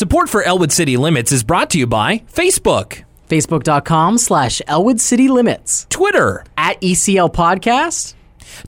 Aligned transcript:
Support 0.00 0.30
for 0.30 0.42
Elwood 0.42 0.72
City 0.72 0.96
Limits 0.96 1.30
is 1.30 1.44
brought 1.44 1.68
to 1.72 1.78
you 1.78 1.86
by 1.86 2.22
Facebook, 2.32 3.04
Facebook.com 3.28 4.16
slash 4.16 4.62
Elwood 4.66 4.98
City 4.98 5.28
Limits. 5.28 5.86
Twitter, 5.90 6.42
At 6.56 6.80
ECL 6.80 7.30
Podcast. 7.34 8.14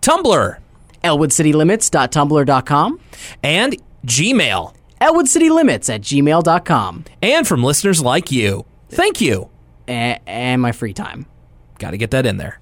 Tumblr, 0.03 0.59
ElwoodCityLimits.tumblr.com. 1.03 3.01
and 3.43 3.83
Gmail. 4.07 4.75
ElwoodCityLimits 5.01 5.95
at 5.95 6.03
gmail.com. 6.03 7.05
And 7.23 7.49
from 7.49 7.65
listeners 7.65 8.03
like 8.03 8.31
you. 8.31 8.67
Thank 8.91 9.23
you. 9.23 9.49
A- 9.89 10.21
and 10.27 10.61
my 10.61 10.73
free 10.73 10.93
time. 10.93 11.25
Got 11.79 11.93
to 11.93 11.97
get 11.97 12.11
that 12.11 12.27
in 12.27 12.37
there. 12.37 12.61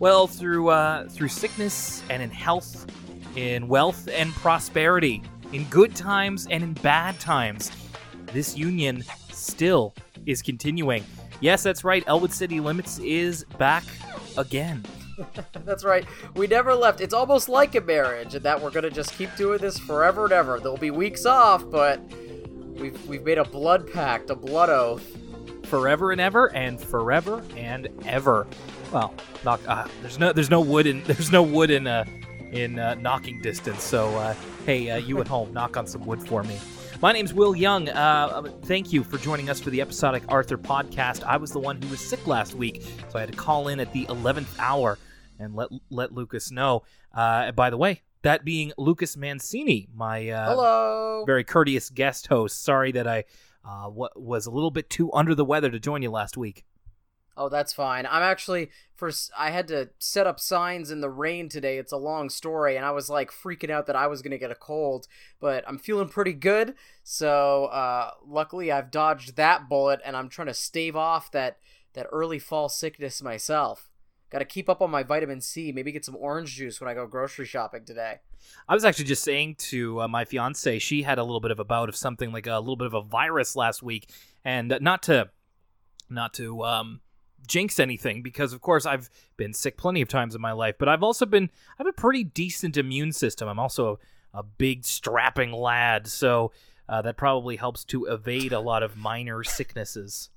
Well, 0.00 0.26
through 0.26 0.70
uh, 0.70 1.08
through 1.10 1.28
sickness 1.28 2.02
and 2.08 2.22
in 2.22 2.30
health, 2.30 2.86
in 3.36 3.68
wealth 3.68 4.08
and 4.10 4.32
prosperity, 4.32 5.22
in 5.52 5.64
good 5.64 5.94
times 5.94 6.46
and 6.50 6.64
in 6.64 6.72
bad 6.72 7.20
times, 7.20 7.70
this 8.32 8.56
union 8.56 9.04
still 9.30 9.94
is 10.24 10.40
continuing. 10.40 11.04
Yes, 11.40 11.62
that's 11.62 11.84
right. 11.84 12.02
Elwood 12.06 12.32
City 12.32 12.60
Limits 12.60 12.98
is 13.00 13.44
back 13.58 13.84
again. 14.38 14.84
That's 15.66 15.84
right. 15.84 16.06
We 16.34 16.46
never 16.46 16.74
left. 16.74 17.02
It's 17.02 17.12
almost 17.12 17.50
like 17.50 17.74
a 17.74 17.80
marriage, 17.82 18.34
and 18.34 18.42
that 18.42 18.60
we're 18.60 18.70
gonna 18.70 18.90
just 18.90 19.12
keep 19.18 19.34
doing 19.36 19.58
this 19.58 19.78
forever 19.78 20.24
and 20.24 20.32
ever. 20.32 20.58
There'll 20.60 20.78
be 20.78 20.90
weeks 20.90 21.26
off, 21.26 21.68
but 21.70 22.00
we've 22.74 23.06
we've 23.06 23.22
made 23.22 23.36
a 23.36 23.44
blood 23.44 23.90
pact, 23.92 24.30
a 24.30 24.34
blood 24.34 24.70
oath. 24.70 25.19
Forever 25.70 26.10
and 26.10 26.20
ever 26.20 26.52
and 26.52 26.80
forever 26.80 27.42
and 27.56 27.88
ever. 28.04 28.46
Well, 28.92 29.14
knock. 29.44 29.60
Uh, 29.66 29.86
there's 30.02 30.18
no 30.18 30.32
there's 30.32 30.50
no 30.50 30.60
wood 30.60 30.86
in 30.86 31.02
there's 31.04 31.30
no 31.30 31.42
wood 31.42 31.70
in 31.70 31.86
uh 31.86 32.04
in 32.52 32.78
uh, 32.78 32.94
knocking 32.96 33.40
distance. 33.40 33.82
So 33.82 34.08
uh, 34.16 34.34
hey, 34.66 34.90
uh, 34.90 34.96
you 34.96 35.20
at 35.20 35.28
home, 35.28 35.52
knock 35.54 35.76
on 35.76 35.86
some 35.86 36.04
wood 36.04 36.26
for 36.26 36.42
me. 36.42 36.58
My 37.00 37.12
name's 37.12 37.32
Will 37.32 37.56
Young. 37.56 37.88
Uh, 37.88 38.42
thank 38.64 38.92
you 38.92 39.02
for 39.02 39.16
joining 39.16 39.48
us 39.48 39.58
for 39.58 39.70
the 39.70 39.80
episodic 39.80 40.22
Arthur 40.28 40.58
podcast. 40.58 41.22
I 41.22 41.38
was 41.38 41.50
the 41.50 41.58
one 41.58 41.80
who 41.80 41.88
was 41.88 42.00
sick 42.00 42.26
last 42.26 42.54
week, 42.54 42.82
so 43.08 43.16
I 43.16 43.20
had 43.20 43.30
to 43.30 43.36
call 43.38 43.68
in 43.68 43.80
at 43.80 43.90
the 43.92 44.04
eleventh 44.10 44.54
hour 44.58 44.98
and 45.38 45.54
let 45.54 45.68
let 45.88 46.12
Lucas 46.12 46.50
know. 46.50 46.82
Uh, 47.14 47.52
by 47.52 47.70
the 47.70 47.76
way, 47.76 48.02
that 48.22 48.44
being 48.44 48.72
Lucas 48.76 49.16
Mancini, 49.16 49.88
my 49.94 50.28
uh, 50.28 50.50
Hello. 50.50 51.24
very 51.26 51.44
courteous 51.44 51.90
guest 51.90 52.26
host. 52.26 52.62
Sorry 52.62 52.92
that 52.92 53.06
I 53.06 53.24
uh, 53.64 53.88
wa 53.90 54.08
was 54.16 54.46
a 54.46 54.50
little 54.50 54.70
bit 54.70 54.90
too 54.90 55.12
under 55.12 55.34
the 55.34 55.44
weather 55.44 55.70
to 55.70 55.78
join 55.78 56.02
you 56.02 56.10
last 56.10 56.36
week. 56.36 56.64
Oh, 57.36 57.48
that's 57.48 57.72
fine. 57.72 58.06
I'm 58.06 58.22
actually 58.22 58.70
for 58.96 59.10
I 59.36 59.50
had 59.50 59.68
to 59.68 59.90
set 59.98 60.26
up 60.26 60.38
signs 60.38 60.90
in 60.90 61.00
the 61.00 61.10
rain 61.10 61.48
today. 61.48 61.78
It's 61.78 61.92
a 61.92 61.96
long 61.96 62.28
story, 62.28 62.76
and 62.76 62.84
I 62.84 62.90
was 62.90 63.08
like 63.08 63.30
freaking 63.30 63.70
out 63.70 63.86
that 63.86 63.96
I 63.96 64.08
was 64.08 64.22
gonna 64.22 64.38
get 64.38 64.50
a 64.50 64.56
cold, 64.56 65.06
but 65.40 65.64
I'm 65.66 65.78
feeling 65.78 66.08
pretty 66.08 66.34
good. 66.34 66.74
So 67.02 67.66
uh, 67.66 68.10
luckily, 68.26 68.70
I've 68.70 68.90
dodged 68.90 69.36
that 69.36 69.68
bullet, 69.68 70.00
and 70.04 70.16
I'm 70.16 70.28
trying 70.28 70.48
to 70.48 70.54
stave 70.54 70.96
off 70.96 71.30
that 71.32 71.58
that 71.94 72.06
early 72.12 72.38
fall 72.38 72.68
sickness 72.68 73.22
myself. 73.22 73.89
Got 74.30 74.38
to 74.38 74.44
keep 74.44 74.68
up 74.68 74.80
on 74.80 74.90
my 74.90 75.02
vitamin 75.02 75.40
C. 75.40 75.72
Maybe 75.72 75.90
get 75.90 76.04
some 76.04 76.16
orange 76.16 76.54
juice 76.54 76.80
when 76.80 76.88
I 76.88 76.94
go 76.94 77.06
grocery 77.06 77.46
shopping 77.46 77.84
today. 77.84 78.20
I 78.68 78.74
was 78.74 78.84
actually 78.84 79.06
just 79.06 79.24
saying 79.24 79.56
to 79.56 80.02
uh, 80.02 80.08
my 80.08 80.24
fiance, 80.24 80.78
she 80.78 81.02
had 81.02 81.18
a 81.18 81.24
little 81.24 81.40
bit 81.40 81.50
of 81.50 81.58
a 81.58 81.64
bout 81.64 81.88
of 81.88 81.96
something 81.96 82.30
like 82.30 82.46
a 82.46 82.58
little 82.58 82.76
bit 82.76 82.86
of 82.86 82.94
a 82.94 83.02
virus 83.02 83.56
last 83.56 83.82
week, 83.82 84.08
and 84.44 84.72
uh, 84.72 84.78
not 84.80 85.02
to, 85.04 85.30
not 86.08 86.32
to 86.34 86.62
um, 86.64 87.00
jinx 87.46 87.80
anything, 87.80 88.22
because 88.22 88.52
of 88.52 88.60
course 88.60 88.86
I've 88.86 89.10
been 89.36 89.52
sick 89.52 89.76
plenty 89.76 90.00
of 90.00 90.08
times 90.08 90.36
in 90.36 90.40
my 90.40 90.52
life, 90.52 90.76
but 90.78 90.88
I've 90.88 91.02
also 91.02 91.26
been 91.26 91.50
I 91.72 91.74
have 91.78 91.86
a 91.88 91.92
pretty 91.92 92.22
decent 92.22 92.76
immune 92.76 93.12
system. 93.12 93.48
I'm 93.48 93.58
also 93.58 93.98
a, 94.34 94.38
a 94.38 94.42
big 94.44 94.84
strapping 94.84 95.50
lad, 95.50 96.06
so 96.06 96.52
uh, 96.88 97.02
that 97.02 97.16
probably 97.16 97.56
helps 97.56 97.84
to 97.86 98.06
evade 98.06 98.52
a 98.52 98.60
lot 98.60 98.84
of 98.84 98.96
minor 98.96 99.42
sicknesses. 99.42 100.30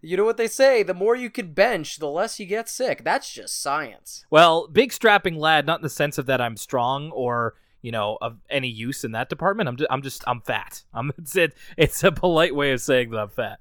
You 0.00 0.16
know 0.16 0.24
what 0.24 0.36
they 0.36 0.48
say: 0.48 0.82
the 0.82 0.94
more 0.94 1.14
you 1.14 1.30
can 1.30 1.52
bench, 1.52 1.98
the 1.98 2.08
less 2.08 2.40
you 2.40 2.46
get 2.46 2.68
sick. 2.68 3.04
That's 3.04 3.32
just 3.32 3.62
science. 3.62 4.24
Well, 4.30 4.66
big 4.66 4.92
strapping 4.92 5.36
lad, 5.36 5.66
not 5.66 5.78
in 5.78 5.82
the 5.82 5.90
sense 5.90 6.18
of 6.18 6.26
that 6.26 6.40
I'm 6.40 6.56
strong 6.56 7.10
or 7.12 7.54
you 7.82 7.92
know 7.92 8.18
of 8.20 8.38
any 8.50 8.68
use 8.68 9.04
in 9.04 9.12
that 9.12 9.28
department. 9.28 9.68
I'm 9.68 9.76
just, 9.76 9.90
I'm 9.90 10.02
just 10.02 10.24
I'm 10.26 10.40
fat. 10.40 10.82
I'm 10.92 11.12
it's 11.18 11.36
it, 11.36 11.54
it's 11.76 12.02
a 12.02 12.12
polite 12.12 12.54
way 12.54 12.72
of 12.72 12.80
saying 12.80 13.10
that 13.10 13.18
I'm 13.18 13.28
fat. 13.28 13.60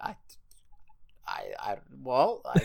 I, 0.00 0.16
I, 1.26 1.42
I 1.58 1.76
well, 2.02 2.42
I, 2.44 2.60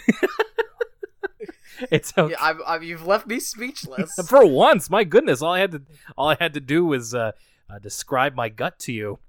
It's 1.92 2.14
okay. 2.18 2.34
Yeah, 2.34 2.44
I've, 2.44 2.62
I've, 2.66 2.84
you've 2.84 3.06
left 3.06 3.28
me 3.28 3.40
speechless. 3.40 4.12
For 4.28 4.46
once, 4.46 4.90
my 4.90 5.04
goodness, 5.04 5.42
all 5.42 5.54
I 5.54 5.60
had 5.60 5.72
to 5.72 5.82
all 6.18 6.30
I 6.30 6.38
had 6.40 6.54
to 6.56 6.60
do 6.60 6.86
was 6.86 7.14
uh, 7.14 7.32
uh, 7.70 7.80
describe 7.80 8.36
my 8.36 8.50
gut 8.50 8.80
to 8.80 8.92
you. 8.92 9.20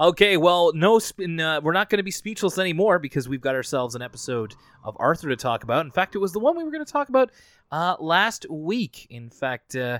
Okay, 0.00 0.36
well, 0.36 0.72
no, 0.74 0.96
uh, 0.96 1.60
we're 1.62 1.72
not 1.72 1.90
going 1.90 1.98
to 1.98 2.02
be 2.02 2.10
speechless 2.10 2.58
anymore 2.58 2.98
because 2.98 3.28
we've 3.28 3.40
got 3.40 3.54
ourselves 3.54 3.94
an 3.94 4.02
episode 4.02 4.54
of 4.84 4.96
Arthur 4.98 5.28
to 5.28 5.36
talk 5.36 5.62
about. 5.62 5.84
In 5.84 5.92
fact, 5.92 6.14
it 6.14 6.18
was 6.18 6.32
the 6.32 6.40
one 6.40 6.56
we 6.56 6.64
were 6.64 6.70
going 6.70 6.84
to 6.84 6.92
talk 6.92 7.08
about 7.08 7.30
uh, 7.70 7.96
last 8.00 8.46
week. 8.50 9.06
In 9.10 9.28
fact, 9.30 9.76
uh, 9.76 9.98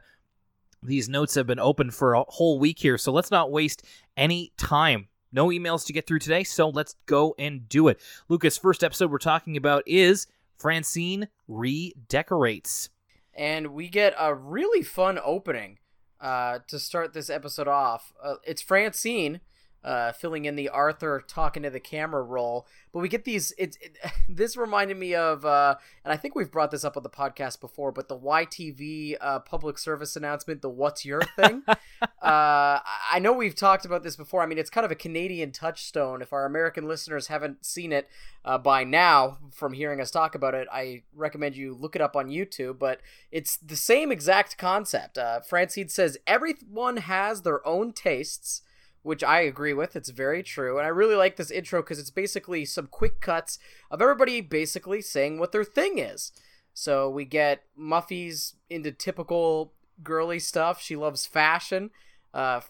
these 0.83 1.09
notes 1.09 1.35
have 1.35 1.47
been 1.47 1.59
open 1.59 1.91
for 1.91 2.15
a 2.15 2.25
whole 2.29 2.59
week 2.59 2.79
here, 2.79 2.99
so 2.99 3.13
let's 3.13 3.31
not 3.31 3.53
waste 3.53 3.85
any 4.17 4.53
time. 4.57 5.09
No 5.31 5.49
emails 5.49 5.87
to 5.87 5.93
get 5.93 6.07
through 6.07 6.19
today, 6.19 6.45
so 6.45 6.69
let's 6.69 6.95
go 7.07 7.35
and 7.39 7.69
do 7.69 7.89
it. 7.89 8.01
Lucas, 8.29 8.59
first 8.59 8.85
episode 8.85 9.11
we're 9.11 9.19
talking 9.19 9.57
about 9.57 9.83
is 9.87 10.27
Francine 10.59 11.29
redecorates. 11.49 12.91
and 13.35 13.69
we 13.69 13.89
get 13.89 14.15
a 14.19 14.35
really 14.35 14.83
fun 14.83 15.19
opening 15.25 15.79
uh, 16.22 16.60
to 16.69 16.78
start 16.78 17.12
this 17.12 17.28
episode 17.28 17.69
off. 17.69 18.12
Uh, 18.22 18.37
it's 18.47 18.62
Francine 18.62 19.41
uh, 19.84 20.12
filling 20.12 20.44
in 20.44 20.56
the 20.56 20.69
Arthur 20.69 21.22
talking 21.26 21.62
to 21.62 21.70
the 21.70 21.81
camera 21.81 22.22
role, 22.22 22.66
but 22.93 23.00
we 23.00 23.09
get 23.09 23.25
these. 23.25 23.53
It's 23.59 23.76
it, 23.81 23.97
this 24.28 24.56
reminded 24.56 24.97
me 24.97 25.15
of, 25.15 25.44
uh, 25.44 25.76
and 26.04 26.12
I 26.12 26.16
think 26.16 26.34
we've 26.34 26.50
brought 26.50 26.70
this 26.70 26.84
up 26.84 26.97
on 26.97 27.03
the 27.03 27.10
podcast 27.10 27.60
before, 27.60 27.91
but 27.93 28.09
the 28.09 28.19
YTV 28.19 29.16
uh, 29.20 29.41
public 29.41 29.78
service 29.78 30.15
announcement, 30.16 30.62
the 30.62 30.69
"What's 30.69 31.04
Your 31.04 31.22
Thing." 31.37 31.62
uh, 31.69 32.06
I 32.22 33.19
know 33.20 33.32
we've 33.32 33.56
talked 33.56 33.84
about 33.84 34.03
this 34.03 34.16
before. 34.16 34.43
I 34.43 34.47
mean, 34.47 34.59
it's 34.59 34.70
kind 34.70 34.84
of 34.84 34.91
a 34.91 34.97
Canadian 34.97 35.53
touchstone. 35.53 36.22
If 36.22 36.32
our 36.32 36.44
American 36.44 36.87
listeners 36.87 37.26
haven't 37.26 37.64
seen 37.64 37.93
it 37.93 38.09
uh, 38.44 38.59
by 38.59 38.84
now, 38.84 39.38
from 39.50 39.72
hearing 39.72 40.00
us 40.00 40.10
talk 40.10 40.34
about 40.34 40.54
it, 40.54 40.69
I 40.72 41.03
recommend 41.14 41.56
you 41.56 41.75
look 41.75 41.97
it 41.97 42.03
up 42.03 42.16
on 42.16 42.28
YouTube. 42.28 42.78
But 42.78 43.00
it's 43.31 43.56
the 43.56 43.76
same 43.76 44.12
exact 44.12 44.59
concept. 44.59 45.19
Uh, 45.19 45.41
Francine 45.41 45.88
says 45.88 46.19
everyone 46.26 46.99
has 46.99 47.43
their 47.43 47.66
own 47.66 47.93
tastes, 47.93 48.62
which 49.03 49.25
I 49.25 49.41
agree 49.41 49.75
with. 49.75 49.97
It's 49.97 50.11
very 50.11 50.43
true. 50.43 50.79
And 50.79 50.87
I 50.87 50.91
really 50.91 51.17
like 51.17 51.37
this 51.37 51.51
intro 51.51 51.83
because 51.83 51.99
it's 51.99 52.11
basically 52.11 52.65
some 52.65 52.87
quick 52.87 53.21
cuts 53.21 53.59
of 53.91 54.01
everybody 54.01 54.41
basically 54.41 55.01
saying 55.01 55.39
what 55.39 55.53
their 55.53 55.65
thing 55.65 55.99
is. 55.99 56.33
So 56.75 57.11
we 57.11 57.25
get 57.25 57.65
Muffy's 57.77 58.55
into 58.71 58.93
typical 58.93 59.75
girly 60.03 60.39
stuff. 60.39 60.81
She 60.81 60.97
loves 60.97 61.27
fashion. 61.27 61.91
Uh, 62.33 62.61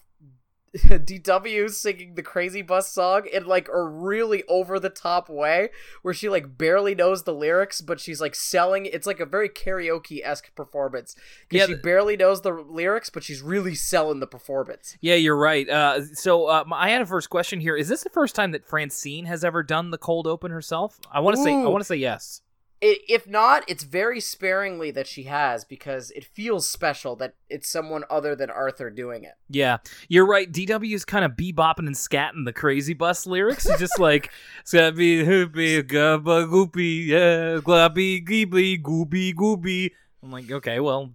DW 0.77 1.69
singing 1.69 2.15
the 2.15 2.23
Crazy 2.23 2.63
Bus 2.63 2.91
song 2.91 3.27
in 3.31 3.45
like 3.45 3.67
a 3.69 3.83
really 3.83 4.43
over 4.47 4.79
the 4.79 4.89
top 4.89 5.29
way 5.29 5.69
where 6.01 6.15
she 6.15 6.29
like 6.29 6.57
barely 6.57 6.95
knows 6.95 7.23
the 7.23 7.33
lyrics, 7.33 7.79
but 7.79 7.99
she's 7.99 8.19
like 8.19 8.33
selling. 8.33 8.87
It's 8.87 9.05
like 9.05 9.19
a 9.19 9.25
very 9.25 9.49
karaoke 9.49 10.21
esque 10.23 10.53
performance 10.55 11.15
because 11.47 11.69
Yeah, 11.69 11.75
she 11.75 11.81
barely 11.81 12.17
knows 12.17 12.41
the 12.41 12.51
lyrics, 12.51 13.11
but 13.11 13.23
she's 13.23 13.41
really 13.41 13.75
selling 13.75 14.19
the 14.19 14.27
performance. 14.27 14.97
Yeah, 14.99 15.15
you're 15.15 15.37
right. 15.37 15.69
Uh, 15.69 16.05
so 16.13 16.47
uh, 16.47 16.63
I 16.71 16.89
had 16.89 17.01
a 17.01 17.05
first 17.05 17.29
question 17.29 17.59
here. 17.59 17.75
Is 17.75 17.87
this 17.87 18.03
the 18.03 18.09
first 18.09 18.33
time 18.33 18.51
that 18.51 18.65
Francine 18.65 19.25
has 19.25 19.43
ever 19.43 19.61
done 19.61 19.91
the 19.91 19.99
cold 19.99 20.25
open 20.25 20.49
herself? 20.51 20.99
I 21.11 21.19
want 21.19 21.37
to 21.37 21.43
say. 21.43 21.53
I 21.53 21.67
want 21.67 21.81
to 21.81 21.87
say 21.87 21.97
yes. 21.97 22.41
If 22.85 23.27
not, 23.27 23.63
it's 23.69 23.83
very 23.83 24.19
sparingly 24.19 24.91
that 24.91 25.07
she 25.07 25.23
has 25.23 25.63
because 25.63 26.11
it 26.11 26.25
feels 26.25 26.69
special 26.69 27.15
that 27.15 27.35
it's 27.49 27.69
someone 27.69 28.03
other 28.09 28.35
than 28.35 28.49
Arthur 28.49 28.89
doing 28.89 29.23
it. 29.23 29.35
Yeah, 29.49 29.77
you're 30.09 30.25
right. 30.25 30.51
DW 30.51 30.93
is 30.93 31.05
kind 31.05 31.23
of 31.23 31.31
bebopping 31.31 31.87
and 31.87 31.95
scatting 31.95 32.43
the 32.43 32.51
crazy 32.51 32.93
bus 32.93 33.25
lyrics. 33.25 33.65
It's 33.65 33.79
just 33.79 33.99
like 33.99 34.31
scabby 34.65 35.23
hoopy 35.23 35.83
gabba 35.83 36.45
goopy 36.49 37.05
yeah 37.05 37.59
glabby 37.61 38.25
geebly 38.27 38.81
gooby 38.81 39.33
gooby. 39.33 39.91
I'm 40.21 40.31
like, 40.31 40.51
okay, 40.51 40.81
well, 40.81 41.13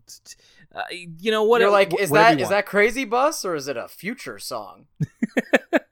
uh, 0.75 0.83
you 0.91 1.31
know 1.31 1.45
what? 1.45 1.61
You're 1.61 1.71
like, 1.71 1.99
is 2.01 2.11
that 2.11 2.41
is 2.41 2.49
that 2.49 2.65
Crazy 2.65 3.05
Bus 3.05 3.45
or 3.45 3.55
is 3.55 3.69
it 3.69 3.77
a 3.77 3.89
future 3.89 4.39
song? 4.39 4.87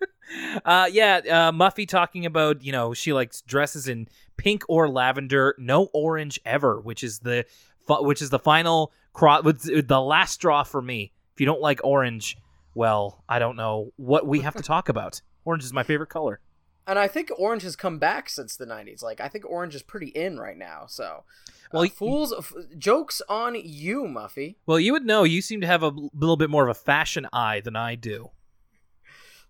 uh, 0.65 0.89
yeah, 0.91 1.21
uh, 1.29 1.53
Muffy 1.53 1.87
talking 1.87 2.27
about 2.27 2.63
you 2.63 2.73
know 2.73 2.95
she 2.95 3.13
likes 3.13 3.41
dresses 3.43 3.89
in 3.89 4.09
pink 4.37 4.65
or 4.69 4.89
lavender, 4.89 5.55
no 5.59 5.89
orange 5.93 6.41
ever, 6.45 6.81
which 6.81 7.03
is 7.05 7.21
the 7.21 7.45
which 7.89 8.21
is 8.23 8.31
the 8.31 8.39
final 8.39 8.93
cro- 9.13 9.43
with- 9.43 9.87
the 9.89 10.01
last 10.01 10.33
straw 10.35 10.63
for 10.63 10.83
me. 10.83 11.13
If 11.35 11.41
you 11.41 11.47
don't 11.47 11.61
like 11.61 11.81
orange, 11.85 12.37
well, 12.75 13.23
I 13.29 13.39
don't 13.39 13.57
know 13.57 13.93
what 13.97 14.27
we 14.27 14.41
have 14.41 14.55
to 14.57 14.63
talk 14.75 14.89
about. 14.89 15.21
Orange 15.45 15.65
is 15.65 15.73
my 15.73 15.83
favorite 15.83 16.09
color. 16.11 16.41
And 16.89 16.99
I 17.01 17.09
think 17.09 17.31
orange 17.37 17.63
has 17.63 17.75
come 17.75 17.99
back 17.99 18.29
since 18.29 18.57
the 18.57 18.65
'90s. 18.67 19.03
Like 19.03 19.21
I 19.21 19.29
think 19.29 19.45
orange 19.45 19.75
is 19.75 19.83
pretty 19.83 20.09
in 20.09 20.39
right 20.39 20.57
now. 20.57 20.85
So, 20.87 21.25
Well, 21.73 21.83
y- 21.83 21.89
fools, 21.89 22.33
f- 22.37 22.53
jokes 22.79 23.21
on 23.29 23.57
you, 23.57 24.05
Muffy. 24.05 24.55
Well, 24.67 24.79
you 24.79 24.93
would 24.93 25.05
know. 25.05 25.25
You 25.25 25.43
seem 25.43 25.61
to 25.63 25.67
have 25.67 25.83
a 25.83 25.89
little 26.15 26.37
bit 26.37 26.49
more 26.49 26.63
of 26.63 26.71
a 26.71 26.79
fashion 26.81 27.27
eye 27.33 27.61
than 27.61 27.75
I 27.75 27.97
do. 27.97 28.31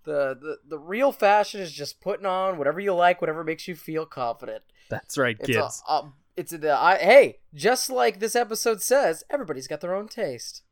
The, 0.06 0.38
the 0.40 0.56
the 0.68 0.78
real 0.78 1.12
fashion 1.12 1.60
is 1.60 1.70
just 1.72 2.00
putting 2.00 2.24
on 2.26 2.56
whatever 2.56 2.80
you 2.80 2.94
like, 2.94 3.20
whatever 3.20 3.44
makes 3.44 3.68
you 3.68 3.74
feel 3.74 4.06
confident. 4.06 4.62
That's 4.88 5.18
right, 5.18 5.36
It's 5.38 5.48
kids. 5.48 5.82
a, 5.88 5.92
a, 5.92 6.12
it's 6.36 6.52
the 6.52 6.72
I, 6.72 6.96
hey, 6.96 7.40
just 7.54 7.90
like 7.90 8.20
this 8.20 8.36
episode 8.36 8.80
says, 8.80 9.24
everybody's 9.28 9.66
got 9.66 9.80
their 9.80 9.94
own 9.94 10.08
taste. 10.08 10.62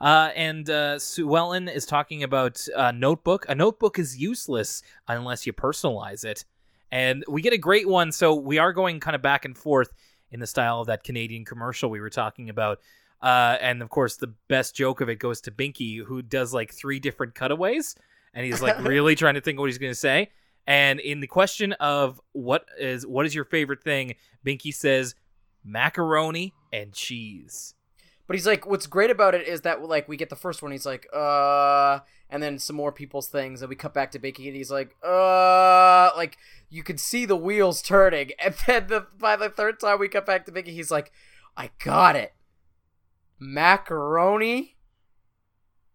Uh, 0.00 0.30
and 0.36 0.68
uh, 0.70 0.98
Sue 0.98 1.36
Ellen 1.36 1.68
is 1.68 1.86
talking 1.86 2.22
about 2.22 2.64
a 2.76 2.92
notebook. 2.92 3.46
A 3.48 3.54
notebook 3.54 3.98
is 3.98 4.16
useless 4.16 4.82
unless 5.08 5.46
you 5.46 5.52
personalize 5.52 6.24
it. 6.24 6.44
And 6.92 7.24
we 7.28 7.42
get 7.42 7.52
a 7.52 7.58
great 7.58 7.88
one. 7.88 8.12
So 8.12 8.34
we 8.34 8.58
are 8.58 8.72
going 8.72 9.00
kind 9.00 9.16
of 9.16 9.22
back 9.22 9.44
and 9.44 9.56
forth 9.58 9.88
in 10.30 10.38
the 10.38 10.46
style 10.46 10.80
of 10.80 10.86
that 10.86 11.02
Canadian 11.02 11.44
commercial 11.44 11.90
we 11.90 12.00
were 12.00 12.10
talking 12.10 12.48
about. 12.50 12.78
Uh, 13.22 13.56
and 13.60 13.80
of 13.82 13.88
course, 13.88 14.16
the 14.16 14.34
best 14.48 14.76
joke 14.76 15.00
of 15.00 15.08
it 15.08 15.16
goes 15.18 15.40
to 15.40 15.50
Binky, 15.50 16.04
who 16.04 16.20
does 16.22 16.52
like 16.52 16.72
three 16.72 17.00
different 17.00 17.34
cutaways. 17.34 17.96
And 18.34 18.44
he's 18.44 18.60
like 18.60 18.78
really 18.84 19.14
trying 19.14 19.34
to 19.34 19.40
think 19.40 19.58
what 19.58 19.66
he's 19.66 19.78
going 19.78 19.92
to 19.92 19.98
say. 19.98 20.30
And 20.66 21.00
in 21.00 21.20
the 21.20 21.26
question 21.26 21.72
of 21.74 22.20
what 22.32 22.66
is 22.78 23.06
what 23.06 23.26
is 23.26 23.34
your 23.34 23.44
favorite 23.44 23.82
thing, 23.82 24.14
Binky 24.44 24.74
says 24.74 25.14
macaroni 25.64 26.54
and 26.72 26.92
cheese. 26.92 27.74
But 28.26 28.36
he's 28.36 28.46
like, 28.46 28.66
what's 28.66 28.86
great 28.86 29.10
about 29.10 29.34
it 29.34 29.46
is 29.46 29.62
that 29.62 29.82
like 29.82 30.08
we 30.08 30.16
get 30.16 30.30
the 30.30 30.36
first 30.36 30.62
one, 30.62 30.72
he's 30.72 30.86
like, 30.86 31.06
uh, 31.12 32.00
and 32.30 32.42
then 32.42 32.58
some 32.58 32.76
more 32.76 32.90
people's 32.90 33.28
things, 33.28 33.60
and 33.60 33.68
we 33.68 33.76
cut 33.76 33.92
back 33.92 34.10
to 34.12 34.18
Binky, 34.18 34.46
and 34.46 34.56
he's 34.56 34.70
like, 34.70 34.96
uh, 35.04 36.10
like 36.16 36.38
you 36.70 36.82
could 36.82 36.98
see 36.98 37.26
the 37.26 37.36
wheels 37.36 37.82
turning, 37.82 38.30
and 38.42 38.54
then 38.66 38.86
the 38.86 39.06
by 39.18 39.36
the 39.36 39.50
third 39.50 39.78
time 39.78 39.98
we 39.98 40.08
cut 40.08 40.24
back 40.24 40.46
to 40.46 40.52
Binky, 40.52 40.68
he's 40.68 40.90
like, 40.90 41.12
I 41.56 41.70
got 41.84 42.16
it, 42.16 42.32
macaroni, 43.38 44.76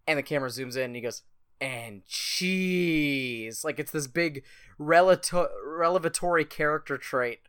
and 0.05 0.19
the 0.19 0.23
camera 0.23 0.49
zooms 0.49 0.75
in, 0.75 0.83
and 0.83 0.95
he 0.95 1.01
goes, 1.01 1.23
and 1.61 2.05
cheese, 2.05 3.63
like 3.63 3.79
it's 3.79 3.91
this 3.91 4.07
big 4.07 4.43
relato- 4.79 5.49
revelatory 5.65 6.45
character 6.45 6.97
trait 6.97 7.39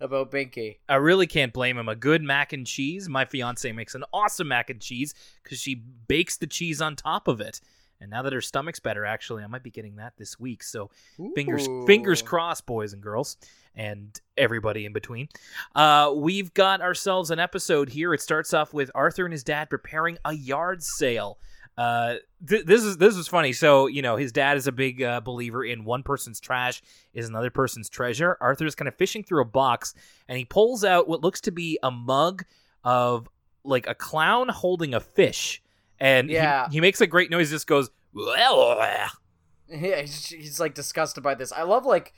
about 0.00 0.30
Binky. 0.30 0.78
I 0.88 0.96
really 0.96 1.26
can't 1.26 1.52
blame 1.52 1.78
him. 1.78 1.88
A 1.88 1.94
good 1.94 2.22
mac 2.22 2.52
and 2.52 2.66
cheese. 2.66 3.08
My 3.08 3.24
fiance 3.24 3.70
makes 3.72 3.94
an 3.94 4.04
awesome 4.12 4.48
mac 4.48 4.70
and 4.70 4.80
cheese 4.80 5.14
because 5.42 5.60
she 5.60 5.74
bakes 5.74 6.36
the 6.38 6.46
cheese 6.46 6.80
on 6.80 6.96
top 6.96 7.28
of 7.28 7.40
it. 7.40 7.60
And 8.00 8.10
now 8.10 8.22
that 8.22 8.32
her 8.32 8.40
stomach's 8.40 8.80
better, 8.80 9.04
actually, 9.04 9.42
I 9.44 9.46
might 9.46 9.62
be 9.62 9.70
getting 9.70 9.96
that 9.96 10.14
this 10.16 10.40
week. 10.40 10.62
So 10.62 10.90
fingers 11.34 11.68
fingers 11.86 12.22
crossed, 12.22 12.64
boys 12.64 12.94
and 12.94 13.02
girls, 13.02 13.36
and 13.74 14.18
everybody 14.38 14.86
in 14.86 14.94
between. 14.94 15.28
Uh, 15.74 16.12
we've 16.16 16.54
got 16.54 16.80
ourselves 16.80 17.30
an 17.30 17.38
episode 17.38 17.90
here. 17.90 18.14
It 18.14 18.22
starts 18.22 18.54
off 18.54 18.72
with 18.72 18.90
Arthur 18.94 19.26
and 19.26 19.32
his 19.32 19.44
dad 19.44 19.68
preparing 19.68 20.16
a 20.24 20.32
yard 20.32 20.82
sale. 20.82 21.38
Uh, 21.78 22.16
th- 22.46 22.66
this 22.66 22.82
is 22.82 22.96
this 22.98 23.16
is 23.16 23.26
funny. 23.28 23.52
So 23.52 23.86
you 23.86 24.02
know 24.02 24.16
his 24.16 24.32
dad 24.32 24.56
is 24.56 24.66
a 24.66 24.72
big 24.72 25.02
uh, 25.02 25.20
believer 25.20 25.64
in 25.64 25.84
one 25.84 26.02
person's 26.02 26.40
trash 26.40 26.82
is 27.14 27.28
another 27.28 27.50
person's 27.50 27.88
treasure. 27.88 28.36
Arthur's 28.40 28.74
kind 28.74 28.88
of 28.88 28.94
fishing 28.96 29.22
through 29.24 29.40
a 29.42 29.46
box 29.46 29.94
and 30.28 30.36
he 30.36 30.44
pulls 30.44 30.84
out 30.84 31.08
what 31.08 31.22
looks 31.22 31.40
to 31.42 31.50
be 31.50 31.78
a 31.82 31.90
mug 31.90 32.44
of 32.84 33.28
like 33.64 33.86
a 33.86 33.94
clown 33.94 34.48
holding 34.48 34.92
a 34.94 35.00
fish. 35.00 35.62
And 35.98 36.28
he- 36.28 36.34
Yeah. 36.36 36.68
he, 36.70 36.80
makes 36.80 37.00
a 37.00 37.06
great 37.06 37.30
noise. 37.30 37.50
Just 37.50 37.66
goes. 37.66 37.90
Yeah, 39.68 40.00
he's, 40.00 40.26
he's 40.26 40.60
like 40.60 40.74
disgusted 40.74 41.22
by 41.22 41.34
this. 41.34 41.52
I 41.52 41.62
love 41.62 41.86
like 41.86 42.12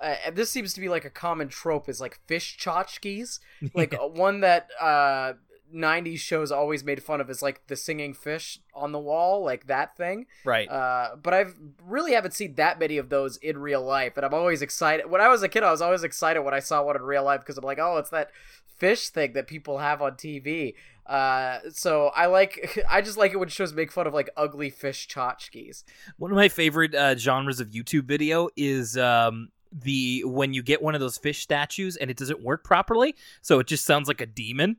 uh, 0.00 0.14
this 0.32 0.50
seems 0.50 0.72
to 0.74 0.80
be 0.80 0.88
like 0.88 1.04
a 1.04 1.10
common 1.10 1.48
trope 1.48 1.88
is 1.88 2.00
like 2.00 2.18
fish 2.26 2.56
tchotchkes. 2.58 3.40
Like 3.74 3.94
uh, 3.94 4.06
one 4.06 4.40
that 4.40 4.68
uh 4.80 5.34
90s 5.74 6.18
shows 6.18 6.52
always 6.52 6.84
made 6.84 7.02
fun 7.02 7.20
of 7.20 7.30
is 7.30 7.42
like 7.42 7.66
the 7.66 7.76
singing 7.76 8.14
fish 8.14 8.58
on 8.74 8.92
the 8.92 8.98
wall, 8.98 9.44
like 9.44 9.66
that 9.66 9.96
thing. 9.96 10.26
right. 10.44 10.68
Uh, 10.68 11.16
but 11.22 11.34
I've 11.34 11.54
really 11.82 12.12
haven't 12.12 12.34
seen 12.34 12.54
that 12.56 12.78
many 12.78 12.98
of 12.98 13.08
those 13.08 13.36
in 13.38 13.58
real 13.58 13.82
life, 13.82 14.16
and 14.16 14.26
I'm 14.26 14.34
always 14.34 14.62
excited. 14.62 15.10
When 15.10 15.20
I 15.20 15.28
was 15.28 15.42
a 15.42 15.48
kid, 15.48 15.62
I 15.62 15.70
was 15.70 15.82
always 15.82 16.04
excited 16.04 16.42
when 16.42 16.54
I 16.54 16.60
saw 16.60 16.82
one 16.82 16.96
in 16.96 17.02
real 17.02 17.24
life 17.24 17.40
because 17.40 17.58
I'm 17.58 17.64
like, 17.64 17.78
oh, 17.78 17.96
it's 17.98 18.10
that 18.10 18.30
fish 18.78 19.08
thing 19.10 19.32
that 19.34 19.46
people 19.46 19.78
have 19.78 20.02
on 20.02 20.12
TV. 20.12 20.74
Uh, 21.06 21.58
so 21.70 22.10
I 22.14 22.26
like, 22.26 22.82
I 22.90 23.00
just 23.02 23.16
like 23.16 23.32
it 23.32 23.36
when 23.36 23.48
shows 23.48 23.72
make 23.72 23.92
fun 23.92 24.06
of 24.06 24.14
like 24.14 24.30
ugly 24.36 24.70
fish 24.70 25.08
tchotchkes. 25.08 25.84
One 26.16 26.30
of 26.30 26.36
my 26.36 26.48
favorite 26.48 26.94
uh, 26.94 27.16
genres 27.16 27.60
of 27.60 27.70
YouTube 27.70 28.04
video 28.04 28.48
is 28.56 28.96
um, 28.96 29.50
the 29.72 30.22
when 30.24 30.52
you 30.52 30.62
get 30.62 30.82
one 30.82 30.94
of 30.94 31.00
those 31.00 31.16
fish 31.16 31.40
statues 31.40 31.96
and 31.96 32.10
it 32.10 32.16
doesn't 32.16 32.42
work 32.42 32.64
properly, 32.64 33.14
so 33.40 33.58
it 33.58 33.66
just 33.66 33.84
sounds 33.84 34.08
like 34.08 34.20
a 34.20 34.26
demon. 34.26 34.76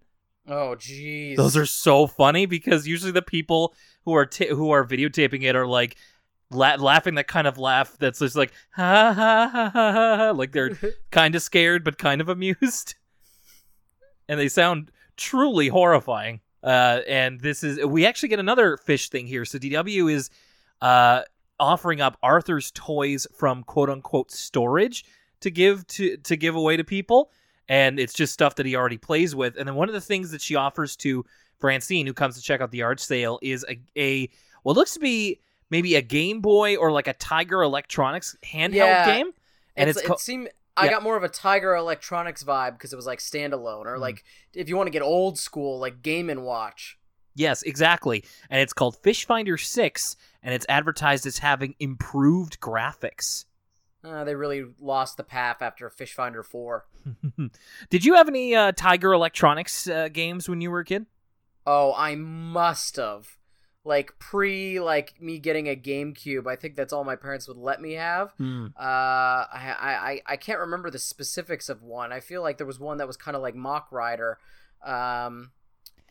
Oh, 0.47 0.75
jeez. 0.77 1.35
Those 1.37 1.55
are 1.55 1.65
so 1.65 2.07
funny 2.07 2.45
because 2.45 2.87
usually 2.87 3.11
the 3.11 3.21
people 3.21 3.73
who 4.05 4.13
are 4.13 4.25
ta- 4.25 4.53
who 4.53 4.71
are 4.71 4.85
videotaping 4.85 5.43
it 5.43 5.55
are 5.55 5.67
like 5.67 5.95
la- 6.51 6.75
laughing 6.75 7.15
that 7.15 7.27
kind 7.27 7.47
of 7.47 7.57
laugh 7.57 7.95
that's 7.97 8.19
just 8.19 8.35
like 8.35 8.51
ha 8.71 9.13
ha 9.13 9.49
ha 9.51 9.69
ha 9.69 9.91
ha, 9.91 10.15
ha 10.17 10.31
like 10.31 10.51
they're 10.51 10.77
kind 11.11 11.35
of 11.35 11.41
scared 11.41 11.83
but 11.83 11.97
kind 11.97 12.19
of 12.19 12.27
amused, 12.29 12.95
and 14.27 14.39
they 14.39 14.49
sound 14.49 14.91
truly 15.15 15.69
horrifying. 15.69 16.41
Uh, 16.61 17.01
and 17.07 17.41
this 17.41 17.63
is 17.63 17.83
we 17.85 18.05
actually 18.05 18.29
get 18.29 18.39
another 18.39 18.77
fish 18.77 19.09
thing 19.09 19.27
here. 19.27 19.45
So 19.45 19.57
DW 19.57 20.11
is 20.11 20.29
uh, 20.81 21.21
offering 21.59 22.01
up 22.01 22.17
Arthur's 22.21 22.71
toys 22.71 23.27
from 23.33 23.63
quote 23.63 23.89
unquote 23.89 24.31
storage 24.31 25.05
to 25.41 25.51
give 25.51 25.85
to 25.87 26.17
to 26.17 26.35
give 26.35 26.55
away 26.55 26.77
to 26.77 26.83
people, 26.83 27.31
and 27.69 27.99
it's 27.99 28.13
just 28.13 28.33
stuff 28.33 28.55
that 28.55 28.65
he 28.65 28.75
already 28.75 28.97
plays 28.97 29.35
with. 29.35 29.55
And 29.57 29.67
then 29.67 29.75
one 29.75 29.89
of 29.89 29.93
the 29.93 30.01
things 30.01 30.31
that 30.31 30.41
she 30.41 30.55
offers 30.55 30.95
to 30.97 31.25
Francine, 31.59 32.05
who 32.05 32.13
comes 32.13 32.35
to 32.35 32.41
check 32.41 32.61
out 32.61 32.71
the 32.71 32.81
art 32.81 32.99
sale, 32.99 33.39
is 33.41 33.65
a, 33.69 33.79
a 33.97 34.29
what 34.63 34.75
looks 34.75 34.93
to 34.93 34.99
be 34.99 35.39
maybe 35.69 35.95
a 35.95 36.01
Game 36.01 36.41
Boy 36.41 36.75
or 36.75 36.91
like 36.91 37.07
a 37.07 37.13
Tiger 37.13 37.61
Electronics 37.63 38.35
handheld 38.45 38.73
Yeah. 38.75 39.05
game, 39.05 39.31
and 39.75 39.89
it's, 39.89 39.99
it's, 39.99 40.07
co- 40.07 40.13
it 40.13 40.19
seemed 40.19 40.49
I 40.75 40.85
Yeah. 40.85 40.91
got 40.91 41.03
more 41.03 41.15
of 41.15 41.23
a 41.23 41.29
Tiger 41.29 41.75
Electronics 41.75 42.43
vibe 42.43 42.73
because 42.73 42.91
it 42.93 42.95
was 42.95 43.05
like 43.05 43.19
standalone, 43.19 43.85
or 43.85 43.97
Mhm. 43.97 44.01
like 44.01 44.23
if 44.53 44.67
you 44.69 44.75
want 44.75 44.87
to 44.87 44.91
get 44.91 45.01
old 45.03 45.37
school, 45.37 45.79
like 45.79 46.01
Game 46.01 46.29
and 46.29 46.43
Watch. 46.43 46.97
Yes, 47.35 47.63
exactly. 47.63 48.23
And 48.49 48.59
it's 48.61 48.73
called 48.73 48.95
Fish 48.97 49.25
Finder 49.25 49.57
6, 49.57 50.15
and 50.43 50.53
it's 50.53 50.65
advertised 50.69 51.25
as 51.25 51.39
having 51.39 51.73
improved 51.79 52.59
graphics. 52.59 53.45
Uh, 54.03 54.23
they 54.23 54.35
really 54.35 54.65
lost 54.79 55.17
the 55.17 55.23
path 55.23 55.61
after 55.61 55.89
Fish 55.89 56.13
Finder 56.13 56.43
Four. 56.43 56.85
Did 57.89 58.03
you 58.03 58.15
have 58.15 58.27
any 58.27 58.53
uh, 58.53 58.73
Tiger 58.75 59.13
Electronics 59.13 59.87
uh, 59.87 60.09
games 60.09 60.49
when 60.49 60.59
you 60.59 60.69
were 60.71 60.79
a 60.79 60.85
kid? 60.85 61.05
Oh, 61.65 61.93
I 61.95 62.15
must 62.15 62.97
have. 62.97 63.37
Like 63.85 64.17
pre 64.17 64.79
like 64.79 65.21
me 65.21 65.39
getting 65.39 65.67
a 65.67 65.75
GameCube, 65.75 66.47
I 66.47 66.55
think 66.55 66.75
that's 66.75 66.93
all 66.93 67.03
my 67.03 67.17
parents 67.17 67.49
would 67.49 67.57
let 67.57 67.81
me 67.81 67.93
have. 67.93 68.33
Uh, 68.39 68.79
I, 68.79 69.75
I 69.79 70.21
I 70.25 70.37
can't 70.37 70.59
remember 70.59 70.89
the 70.89 70.99
specifics 70.99 71.67
of 71.67 71.83
one. 71.83 72.13
I 72.13 72.21
feel 72.21 72.41
like 72.41 72.57
there 72.57 72.67
was 72.67 72.79
one 72.79 72.97
that 72.99 73.07
was 73.07 73.17
kind 73.17 73.35
of 73.35 73.41
like 73.41 73.55
Mach 73.55 73.91
Rider, 73.91 74.37
um, 74.85 75.51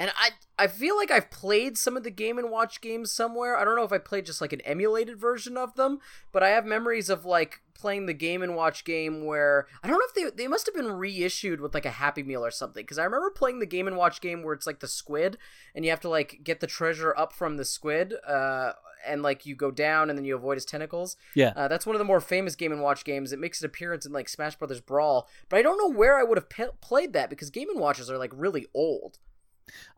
and 0.03 0.11
I 0.17 0.31
I 0.59 0.67
feel 0.67 0.97
like 0.97 1.13
I've 1.13 1.31
played 1.31 1.79
some 1.79 1.97
of 1.97 2.03
the 2.03 2.11
Game 2.11 2.37
and 2.37 2.51
Watch 2.51 2.81
games 2.81 3.13
somewhere. 3.13 3.57
I 3.57 3.65
don't 3.65 3.77
know 3.77 3.85
if 3.85 3.93
I 3.93 3.99
played 3.99 4.27
just 4.27 4.41
like 4.41 4.53
an 4.53 4.61
emulated 4.63 5.17
version 5.17 5.57
of 5.57 5.77
them, 5.77 6.01
but 6.33 6.43
I 6.43 6.49
have 6.49 6.67
memories 6.67 7.09
of 7.09 7.25
like 7.25 7.63
playing 7.73 8.07
the 8.07 8.13
Game 8.13 8.43
and 8.43 8.57
Watch 8.57 8.85
game 8.85 9.25
where 9.25 9.69
I 9.81 9.87
don't 9.87 9.99
know 9.99 10.07
if 10.09 10.15
they 10.35 10.43
they 10.43 10.49
must 10.49 10.67
have 10.67 10.75
been 10.75 10.91
reissued 10.91 11.61
with 11.61 11.73
like 11.73 11.87
a 11.87 11.91
Happy 11.91 12.25
Meal 12.25 12.45
or 12.45 12.51
something. 12.51 12.83
Because 12.83 12.99
I 12.99 13.05
remember 13.05 13.31
playing 13.31 13.61
the 13.61 13.67
Game 13.67 13.87
and 13.87 13.97
Watch 13.97 14.21
game 14.21 14.43
where 14.43 14.55
it's 14.55 14.67
like 14.67 14.81
the 14.81 14.89
squid, 14.89 15.39
and 15.73 15.85
you 15.85 15.93
have 15.93 16.01
to 16.01 16.09
like 16.09 16.41
get 16.43 16.59
the 16.59 16.67
treasure 16.67 17.15
up 17.17 17.33
from 17.33 17.57
the 17.57 17.65
squid, 17.65 18.15
uh, 18.27 18.73
and 19.07 19.23
like 19.23 19.47
you 19.47 19.55
go 19.55 19.71
down 19.71 20.11
and 20.11 20.19
then 20.19 20.25
you 20.25 20.35
avoid 20.35 20.55
his 20.57 20.65
tentacles. 20.65 21.17
Yeah. 21.37 21.53
Uh, 21.55 21.69
that's 21.69 21.87
one 21.87 21.95
of 21.95 22.01
the 22.01 22.05
more 22.05 22.21
famous 22.21 22.57
Game 22.57 22.73
and 22.73 22.83
Watch 22.83 23.05
games. 23.05 23.33
It 23.33 23.39
makes 23.39 23.61
an 23.61 23.67
appearance 23.67 24.05
in 24.05 24.13
like 24.13 24.29
Smash 24.29 24.57
Brothers 24.57 24.81
Brawl, 24.81 25.29
but 25.49 25.61
I 25.61 25.63
don't 25.63 25.79
know 25.79 25.97
where 25.97 26.19
I 26.19 26.25
would 26.25 26.39
have 26.39 26.49
pe- 26.49 26.75
played 26.81 27.13
that 27.13 27.31
because 27.31 27.51
Game 27.51 27.71
and 27.71 27.79
Watches 27.79 28.11
are 28.11 28.19
like 28.19 28.33
really 28.35 28.67
old. 28.75 29.21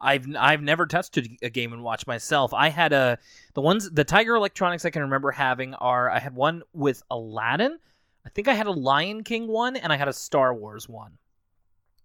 I've 0.01 0.27
I've 0.39 0.63
never 0.63 0.87
touched 0.87 1.17
a, 1.17 1.51
Game 1.51 1.73
and 1.73 1.83
Watch 1.83 2.07
myself. 2.07 2.53
I 2.55 2.69
had 2.69 2.93
a 2.93 3.19
the 3.55 3.61
ones 3.61 3.91
the 3.91 4.05
Tiger 4.05 4.35
Electronics 4.35 4.85
I 4.85 4.91
can 4.91 5.03
remember 5.03 5.31
having 5.31 5.75
are 5.75 6.11
I 6.11 6.19
had 6.19 6.35
one 6.35 6.63
with 6.73 7.03
Aladdin. 7.11 7.79
I 8.27 8.29
think 8.31 8.49
I 8.49 8.55
had 8.55 8.67
a 8.67 8.73
Lion 8.73 9.23
King 9.23 9.49
one 9.49 9.77
and 9.77 9.93
I 9.93 9.97
had 9.97 10.09
a 10.09 10.13
Star 10.13 10.55
Wars 10.55 10.89
one. 10.89 11.19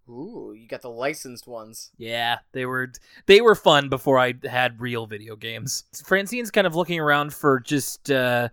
Ooh, 0.08 0.54
you 0.56 0.66
got 0.66 0.82
the 0.82 0.90
licensed 0.90 1.46
ones. 1.46 1.92
Yeah, 1.96 2.38
they 2.52 2.66
were 2.66 2.92
they 3.26 3.40
were 3.40 3.54
fun 3.54 3.88
before 3.88 4.18
I 4.18 4.34
had 4.44 4.80
real 4.80 5.06
video 5.06 5.36
games. 5.36 5.84
Francine's 6.04 6.50
kind 6.50 6.66
of 6.66 6.74
looking 6.74 6.98
around 6.98 7.32
for 7.32 7.60
just 7.60 8.10
uh 8.10 8.48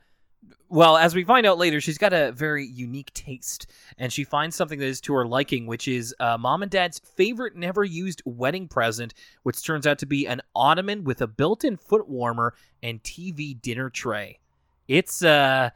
well, 0.69 0.97
as 0.97 1.15
we 1.15 1.23
find 1.23 1.45
out 1.45 1.57
later, 1.57 1.79
she's 1.79 1.97
got 1.97 2.13
a 2.13 2.31
very 2.33 2.65
unique 2.65 3.13
taste, 3.13 3.67
and 3.97 4.11
she 4.11 4.23
finds 4.23 4.55
something 4.55 4.79
that 4.79 4.85
is 4.85 4.99
to 5.01 5.13
her 5.13 5.25
liking, 5.25 5.65
which 5.65 5.87
is 5.87 6.13
uh, 6.19 6.37
mom 6.37 6.61
and 6.61 6.71
dad's 6.71 6.99
favorite 6.99 7.55
never 7.55 7.83
used 7.83 8.21
wedding 8.25 8.67
present, 8.67 9.13
which 9.43 9.63
turns 9.63 9.87
out 9.87 9.99
to 9.99 10.05
be 10.05 10.27
an 10.27 10.41
ottoman 10.55 11.03
with 11.03 11.21
a 11.21 11.27
built 11.27 11.63
in 11.63 11.77
foot 11.77 12.09
warmer 12.09 12.53
and 12.83 13.01
TV 13.03 13.59
dinner 13.61 13.89
tray. 13.89 14.39
It's, 14.87 15.23
uh, 15.23 15.69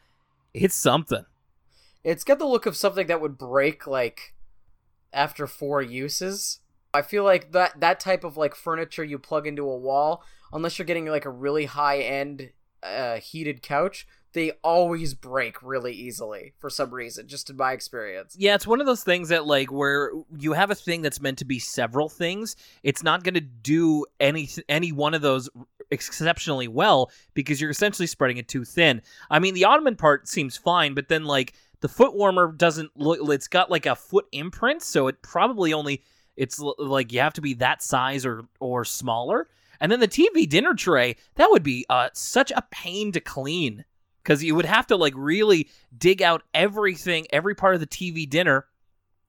it's 0.54 0.75
something. 0.75 1.25
It's 2.04 2.24
got 2.24 2.40
the 2.40 2.48
look 2.48 2.66
of 2.66 2.75
something 2.75 3.08
that 3.08 3.22
would 3.22 3.38
break 3.38 3.88
like 3.88 4.34
after 5.13 5.48
four 5.48 5.82
uses. 5.82 6.60
I 6.94 7.01
feel 7.01 7.24
like 7.24 7.51
that 7.54 7.80
that 7.80 8.00
type 8.00 8.24
of 8.24 8.36
like 8.36 8.56
furniture 8.56 9.04
you 9.04 9.18
plug 9.18 9.48
into 9.48 9.63
a 9.63 9.78
wall, 9.78 10.24
unless 10.51 10.78
you're 10.78 10.86
getting 10.86 11.06
like 11.06 11.25
a 11.25 11.30
really 11.30 11.66
high 11.66 12.00
end 12.00 12.51
uh, 12.83 13.17
heated 13.17 13.61
couch, 13.61 14.07
they 14.33 14.51
always 14.63 15.13
break 15.13 15.61
really 15.61 15.93
easily 15.93 16.53
for 16.59 16.69
some 16.69 16.93
reason, 16.93 17.27
just 17.27 17.50
in 17.50 17.57
my 17.57 17.73
experience. 17.73 18.35
Yeah, 18.38 18.55
it's 18.55 18.67
one 18.67 18.79
of 18.79 18.88
those 18.88 19.03
things 19.03 19.29
that 19.29 19.45
like 19.45 19.71
where 19.71 20.11
you 20.38 20.53
have 20.53 20.71
a 20.71 20.75
thing 20.75 21.01
that's 21.01 21.19
meant 21.19 21.38
to 21.39 21.45
be 21.45 21.59
several 21.59 22.07
things. 22.07 22.55
It's 22.83 23.03
not 23.03 23.23
going 23.23 23.33
to 23.33 23.41
do 23.41 24.05
any 24.19 24.50
any 24.69 24.91
one 24.91 25.13
of 25.13 25.21
those 25.21 25.50
exceptionally 25.91 26.67
well 26.67 27.11
because 27.33 27.59
you're 27.59 27.69
essentially 27.69 28.07
spreading 28.07 28.38
it 28.38 28.47
too 28.47 28.63
thin. 28.63 29.01
I 29.29 29.39
mean, 29.39 29.53
the 29.53 29.65
ottoman 29.65 29.95
part 29.95 30.27
seems 30.27 30.55
fine, 30.55 30.93
but 30.93 31.09
then 31.09 31.25
like 31.25 31.53
the 31.81 31.89
foot 31.89 32.15
warmer 32.15 32.51
doesn't 32.51 32.91
look. 32.95 33.19
It's 33.29 33.47
got 33.47 33.69
like 33.69 33.85
a 33.85 33.95
foot 33.95 34.27
imprint, 34.31 34.81
so 34.81 35.07
it 35.07 35.21
probably 35.21 35.73
only 35.73 36.03
it's 36.38 36.59
like 36.59 37.11
you 37.11 37.19
have 37.19 37.33
to 37.33 37.41
be 37.41 37.55
that 37.55 37.83
size 37.83 38.25
or 38.25 38.43
or 38.59 38.85
smaller. 38.85 39.47
And 39.81 39.91
then 39.91 40.00
the 40.00 40.07
TV 40.07 40.47
dinner 40.47 40.75
tray 40.75 41.17
that 41.35 41.50
would 41.50 41.63
be 41.63 41.85
uh, 41.89 42.09
such 42.13 42.51
a 42.51 42.63
pain 42.71 43.11
to 43.11 43.19
clean 43.19 43.83
because 44.23 44.43
you 44.43 44.55
would 44.55 44.65
have 44.65 44.88
to 44.88 44.95
like 44.95 45.13
really 45.17 45.69
dig 45.97 46.21
out 46.21 46.43
everything, 46.53 47.25
every 47.33 47.55
part 47.55 47.73
of 47.73 47.81
the 47.81 47.88
TV 47.88 48.29
dinner, 48.29 48.67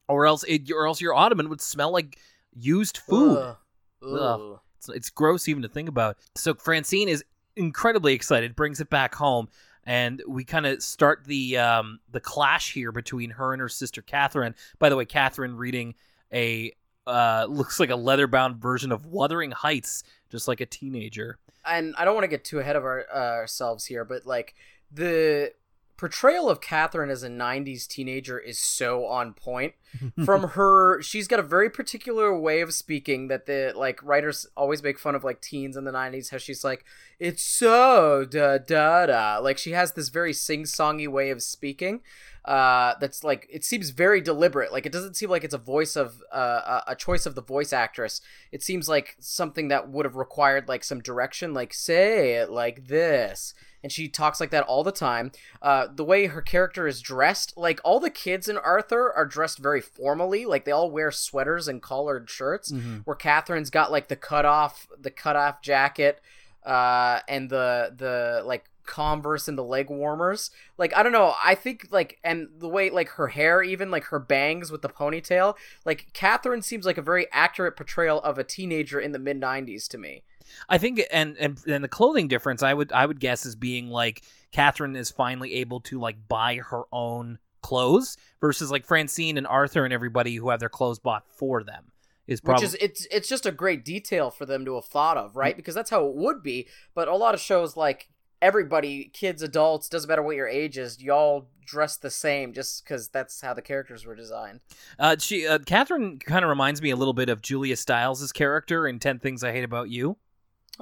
or 0.09 0.27
else 0.27 0.45
it, 0.45 0.71
or 0.71 0.87
else 0.87 1.01
your 1.01 1.15
ottoman 1.15 1.49
would 1.49 1.63
smell 1.63 1.91
like 1.91 2.19
used 2.55 2.99
food. 2.99 3.39
Ugh. 3.39 3.57
Ugh. 4.05 4.61
It's, 4.77 4.89
it's 4.91 5.11
gross 5.11 5.49
even 5.49 5.63
to 5.63 5.69
think 5.69 5.89
about. 5.89 6.19
So 6.35 6.55
Francine 6.55 7.09
is 7.09 7.25
incredibly 7.57 8.13
excited, 8.13 8.55
brings 8.55 8.81
it 8.81 8.91
back 8.91 9.15
home, 9.15 9.49
and 9.85 10.23
we 10.29 10.45
kind 10.45 10.67
of 10.67 10.83
start 10.83 11.25
the 11.25 11.57
um, 11.57 12.01
the 12.11 12.21
clash 12.21 12.73
here 12.73 12.93
between 12.93 13.31
her 13.31 13.53
and 13.53 13.61
her 13.61 13.69
sister 13.69 14.03
Catherine. 14.03 14.55
By 14.79 14.91
the 14.91 14.97
way, 14.97 15.05
Catherine 15.07 15.57
reading 15.57 15.95
a 16.33 16.73
uh, 17.07 17.47
looks 17.49 17.81
like 17.81 17.91
a 17.91 17.97
leather 17.97 18.27
bound 18.27 18.57
version 18.57 18.93
of 18.93 19.07
Wuthering 19.07 19.51
Heights, 19.51 20.05
just 20.33 20.49
like 20.49 20.61
a 20.61 20.67
teenager. 20.67 21.39
and 21.65 21.95
I 21.97 22.05
don't 22.05 22.15
want 22.15 22.25
to 22.25 22.29
get 22.29 22.45
too 22.45 22.59
ahead 22.59 22.75
of 22.75 22.85
our, 22.85 23.07
uh, 23.15 23.35
ourselves 23.37 23.85
here, 23.85 24.05
but 24.05 24.27
like 24.27 24.55
the 24.91 25.53
portrayal 26.03 26.51
of 26.51 26.61
Catherine 26.61 27.11
as 27.11 27.23
a 27.23 27.29
90s 27.29 27.87
teenager 27.87 28.37
is 28.37 28.59
so 28.59 29.07
on 29.07 29.35
point. 29.35 29.75
From 30.25 30.49
her, 30.49 31.01
she's 31.01 31.29
got 31.29 31.39
a 31.39 31.45
very 31.45 31.71
particular 31.71 32.37
way 32.37 32.61
of 32.61 32.75
speaking 32.75 33.29
that 33.29 33.47
the 33.47 33.73
like 33.77 34.03
writers 34.03 34.45
always 34.57 34.83
make 34.83 34.99
fun 34.99 35.15
of 35.15 35.23
like 35.23 35.41
teens 35.41 35.77
in 35.77 35.85
the 35.85 35.93
90s 35.93 36.33
how 36.33 36.39
she's 36.39 36.65
like 36.65 36.85
it's 37.21 37.45
so 37.45 38.27
da 38.29 38.59
da 38.59 39.07
da. 39.07 39.39
Like 39.39 39.59
she 39.59 39.71
has 39.73 39.93
this 39.93 40.09
very 40.09 40.33
sing-songy 40.33 41.07
way 41.07 41.31
of 41.31 41.41
speaking 41.41 42.01
uh 42.47 42.95
that's 43.01 43.23
like 43.23 43.47
it 43.49 43.63
seems 43.63 43.91
very 43.91 44.21
deliberate. 44.21 44.73
Like 44.73 44.87
it 44.87 44.93
doesn't 44.93 45.15
seem 45.15 45.31
like 45.31 45.45
it's 45.45 45.55
a 45.55 45.59
voice 45.59 45.95
of 45.95 46.21
uh 46.33 46.81
a- 46.85 46.91
a 46.93 46.97
choice 46.97 47.27
of 47.27 47.37
the 47.37 47.43
voice 47.43 47.73
actress. 47.73 48.21
It 48.51 48.65
seems 48.65 48.89
like 48.89 49.15
something 49.21 49.69
that 49.69 49.89
would 49.89 50.05
have 50.05 50.17
required 50.17 50.67
like 50.67 50.83
some 50.83 51.01
direction 51.01 51.55
like 51.55 51.73
say 51.73 52.33
it 52.33 52.51
like 52.51 52.89
this 52.89 53.55
and 53.83 53.91
she 53.93 54.09
talks 54.09 54.41
like 54.41 54.51
that 54.51 54.65
all 54.65 54.85
the 54.85 54.93
time. 54.93 55.33
Uh 55.61 55.87
the 55.95 56.05
way 56.05 56.27
her 56.27 56.43
character 56.43 56.87
is 56.87 57.01
dressed 57.01 57.55
like 57.57 57.81
all 57.85 58.01
the 58.01 58.11
kids 58.11 58.49
in 58.49 58.57
arthur 58.59 59.13
are 59.13 59.27
dressed 59.27 59.59
very 59.59 59.81
formally 59.81 60.45
like 60.47 60.65
they 60.65 60.73
all 60.73 60.91
wear 60.91 61.11
sweaters 61.11 61.69
and 61.69 61.83
collared 61.83 62.29
shirts 62.31 62.73
where 63.05 63.17
catherine's 63.17 63.71
got 63.71 63.91
like 63.93 64.09
the 64.09 64.17
cut 64.17 64.45
off 64.45 64.87
the 65.01 65.11
cut 65.11 65.37
off 65.37 65.61
jacket 65.63 66.21
uh 66.65 67.21
and 67.29 67.51
the 67.51 67.93
the 67.97 68.43
like 68.47 68.67
converse 68.85 69.47
and 69.47 69.57
the 69.57 69.63
leg 69.63 69.89
warmers. 69.91 70.51
Like 70.79 70.95
i 70.97 71.03
don't 71.03 71.13
know 71.13 71.35
i 71.43 71.55
think 71.55 71.87
like 71.91 72.19
and 72.25 72.49
the 72.59 72.69
way 72.69 72.91
like 72.91 73.11
her 73.11 73.29
hair 73.29 73.63
even 73.63 73.91
like 73.91 74.05
her 74.05 74.19
bangs 74.19 74.71
with 74.73 74.83
the 74.83 74.89
ponytail 74.89 75.55
like 75.85 76.09
catherine 76.13 76.63
seems 76.63 76.85
like 76.85 76.99
a 76.99 77.03
very 77.03 77.27
accurate 77.33 77.77
portrayal 77.77 78.21
of 78.23 78.39
a 78.39 78.45
teenager 78.45 78.99
in 79.01 79.13
the 79.13 79.19
mid 79.21 79.41
90s 79.41 79.87
to 79.89 79.99
me 79.99 80.25
I 80.69 80.79
think, 80.79 81.03
and 81.11 81.37
and 81.39 81.59
and 81.67 81.83
the 81.83 81.89
clothing 81.89 82.29
difference, 82.29 82.63
I 82.63 82.75
would 82.75 82.93
I 82.93 83.07
would 83.07 83.21
guess 83.21 83.47
is 83.47 83.57
being 83.57 83.89
like 83.89 84.23
Catherine 84.53 84.97
is 84.97 85.11
finally 85.11 85.55
able 85.55 85.81
to 85.83 85.99
like 85.99 86.29
buy 86.29 86.57
her 86.57 86.83
own 86.93 87.39
clothes 87.63 88.17
versus 88.41 88.71
like 88.71 88.85
Francine 88.85 89.39
and 89.39 89.47
Arthur 89.47 89.85
and 89.85 89.95
everybody 89.95 90.35
who 90.37 90.51
have 90.51 90.61
their 90.61 90.69
clothes 90.69 90.99
bought 90.99 91.25
for 91.29 91.63
them 91.63 91.93
is 92.27 92.41
which 92.43 92.63
is 92.63 92.77
it's 92.81 93.07
it's 93.11 93.29
just 93.29 93.47
a 93.47 93.53
great 93.53 93.85
detail 93.85 94.31
for 94.31 94.47
them 94.47 94.65
to 94.65 94.75
have 94.77 94.85
thought 94.85 95.17
of 95.17 95.37
right? 95.37 95.57
Because 95.57 95.75
that's 95.75 95.91
how 95.91 96.07
it 96.07 96.15
would 96.15 96.43
be. 96.43 96.69
But 96.95 97.09
a 97.09 97.17
lot 97.17 97.35
of 97.35 97.41
shows 97.41 97.77
like 97.77 98.09
everybody 98.41 99.11
kids 99.13 99.43
adults 99.43 99.89
doesn't 99.89 100.09
matter 100.09 100.23
what 100.23 100.35
your 100.35 100.49
age 100.49 100.77
is 100.77 101.01
y'all 101.01 101.49
dress 101.65 101.97
the 101.97 102.11
same 102.11 102.53
just 102.53 102.85
because 102.85 103.09
that's 103.09 103.41
how 103.41 103.55
the 103.55 103.63
characters 103.63 104.05
were 104.05 104.15
designed. 104.15 104.61
Uh, 104.99 105.17
she 105.19 105.47
uh, 105.47 105.59
Catherine 105.61 106.19
kind 106.19 106.45
of 106.45 106.49
reminds 106.49 106.83
me 106.83 106.91
a 106.91 106.97
little 106.97 107.15
bit 107.15 107.29
of 107.29 107.43
Julia 107.43 107.77
Stiles' 107.77 108.33
character 108.33 108.87
in 108.87 108.99
Ten 108.99 109.19
Things 109.19 109.43
I 109.43 109.53
Hate 109.53 109.65
About 109.65 109.89
You. 109.89 110.17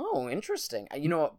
Oh, 0.02 0.28
interesting. 0.28 0.88
Uh, 0.92 0.96
You 0.96 1.08
know, 1.10 1.34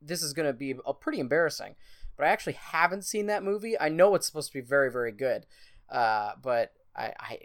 this 0.00 0.22
is 0.22 0.32
going 0.32 0.46
to 0.46 0.52
be 0.54 0.74
a 0.86 0.94
pretty 0.94 1.20
embarrassing, 1.20 1.74
but 2.16 2.26
I 2.26 2.30
actually 2.30 2.54
haven't 2.54 3.02
seen 3.04 3.26
that 3.26 3.42
movie. 3.42 3.78
I 3.78 3.88
know 3.90 4.14
it's 4.14 4.26
supposed 4.26 4.48
to 4.52 4.58
be 4.58 4.66
very, 4.66 4.90
very 4.90 5.12
good, 5.12 5.44
uh, 5.90 6.32
but 6.42 6.72
I, 6.96 7.12
I, 7.20 7.38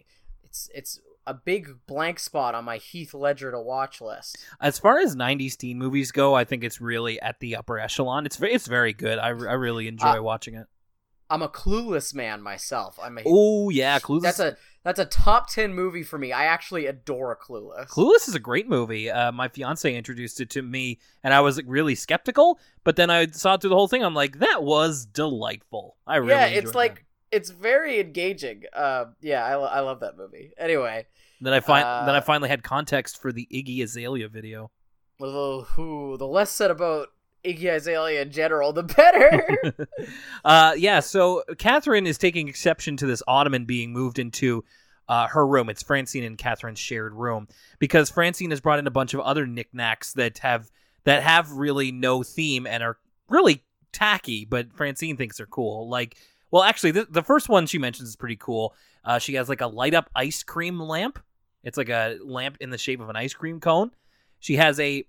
it's 0.44 0.70
it's 0.74 1.00
a 1.28 1.34
big 1.34 1.70
blank 1.88 2.20
spot 2.20 2.56
on 2.56 2.64
my 2.66 2.78
Heath 2.78 3.14
Ledger 3.14 3.52
to 3.52 3.60
watch 3.60 4.00
list. 4.02 4.38
As 4.62 4.80
far 4.80 5.00
as 5.00 5.16
'90s 5.16 5.58
teen 5.58 5.78
movies 5.78 6.12
go, 6.12 6.34
I 6.34 6.46
think 6.46 6.64
it's 6.64 6.80
really 6.82 7.20
at 7.22 7.40
the 7.42 7.56
upper 7.58 7.78
echelon. 7.80 8.26
It's 8.26 8.42
it's 8.42 8.68
very 8.68 8.94
good. 8.94 9.20
I, 9.20 9.28
I 9.28 9.32
really 9.32 9.88
enjoy 9.88 10.20
Uh, 10.20 10.24
watching 10.24 10.56
it. 10.56 10.68
I'm 11.30 11.42
a 11.42 11.50
clueless 11.50 12.14
man 12.14 12.42
myself. 12.42 13.00
I'm 13.02 13.18
a 13.18 13.22
Oh 13.26 13.70
yeah, 13.70 14.00
Clueless. 14.00 14.22
that's 14.24 14.40
a 14.40 14.58
that's 14.84 15.00
a 15.00 15.06
top 15.06 15.50
ten 15.50 15.74
movie 15.74 16.04
for 16.04 16.18
me. 16.18 16.32
I 16.32 16.46
actually 16.46 16.86
adore 16.88 17.38
Clueless. 17.42 17.88
Clueless 17.88 18.28
is 18.28 18.36
a 18.36 18.40
great 18.40 18.68
movie. 18.68 19.10
Uh, 19.12 19.32
my 19.32 19.48
fiance 19.48 19.94
introduced 19.96 20.42
it 20.42 20.50
to 20.52 20.62
me, 20.62 21.00
and 21.24 21.34
I 21.34 21.42
was 21.42 21.58
like, 21.58 21.66
really 21.68 21.96
skeptical. 21.96 22.60
But 22.84 22.96
then 22.96 23.10
I 23.10 23.28
saw 23.28 23.58
through 23.58 23.70
the 23.70 23.76
whole 23.76 23.88
thing. 23.88 24.04
I'm 24.04 24.14
like, 24.16 24.40
that 24.40 24.64
was 24.64 25.06
delightful. 25.06 25.98
I 26.08 26.18
really 26.18 26.32
yeah, 26.32 26.46
it's 26.46 26.72
that. 26.72 26.78
like 26.78 27.06
it's 27.32 27.50
very 27.50 28.00
engaging. 28.00 28.64
Uh, 28.74 29.06
yeah, 29.22 29.46
I, 29.46 29.56
lo- 29.56 29.66
I 29.66 29.80
love 29.82 30.00
that 30.02 30.18
movie. 30.18 30.52
Anyway, 30.58 31.06
Then 31.40 31.54
I 31.54 31.60
find 31.60 31.86
uh, 31.86 32.06
then 32.06 32.16
I 32.16 32.20
finally 32.22 32.50
had 32.50 32.64
context 32.64 33.22
for 33.22 33.32
the 33.32 33.48
Iggy 33.54 33.82
Azalea 33.84 34.28
video. 34.28 34.72
well, 35.20 35.62
who 35.62 36.18
the 36.18 36.28
less 36.28 36.50
said 36.52 36.72
about 36.72 37.10
Iggy 37.44 37.76
Azalea 37.76 38.22
in 38.22 38.32
general, 38.32 38.74
the 38.74 38.84
better. 38.84 39.88
uh, 40.46 40.74
yeah, 40.78 41.00
so 41.00 41.44
Catherine 41.58 42.08
is 42.08 42.18
taking 42.18 42.48
exception 42.48 42.98
to 42.98 43.06
this 43.06 43.24
ottoman 43.28 43.66
being 43.66 43.92
moved 43.92 44.20
into 44.20 44.64
uh, 45.10 45.28
her 45.28 45.46
room. 45.46 45.70
It's 45.70 45.84
Francine 45.84 46.24
and 46.24 46.38
Catherine's 46.38 46.80
shared 46.80 47.14
room 47.14 47.48
because 47.80 48.10
Francine 48.10 48.52
has 48.52 48.62
brought 48.62 48.80
in 48.80 48.88
a 48.88 48.92
bunch 48.92 49.14
of 49.14 49.20
other 49.22 49.46
knickknacks 49.46 50.14
that 50.14 50.38
have 50.40 50.72
that 51.04 51.24
have 51.24 51.52
really 51.52 51.92
no 51.92 52.24
theme 52.24 52.68
and 52.68 52.84
are 52.84 52.98
really 53.28 53.64
tacky, 53.92 54.46
but 54.46 54.72
Francine 54.74 55.18
thinks 55.18 55.38
they're 55.38 55.46
cool. 55.46 55.90
Like, 55.90 56.18
well, 56.52 56.64
actually, 56.64 56.92
the, 56.92 57.24
first 57.24 57.50
one 57.50 57.66
she 57.66 57.78
mentions 57.78 58.10
is 58.10 58.16
pretty 58.16 58.36
cool. 58.36 58.76
Uh, 59.04 59.20
she 59.20 59.34
has 59.36 59.50
like 59.50 59.62
a 59.62 59.68
light 59.68 59.94
up 59.94 60.10
ice 60.16 60.44
cream 60.44 60.80
lamp. 60.80 61.20
It's 61.64 61.78
like 61.78 61.90
a 61.90 62.18
lamp 62.24 62.58
in 62.60 62.70
the 62.70 62.78
shape 62.78 63.00
of 63.00 63.10
an 63.10 63.16
ice 63.16 63.34
cream 63.34 63.60
cone. 63.60 63.92
She 64.40 64.56
has 64.58 64.80
a 64.80 65.06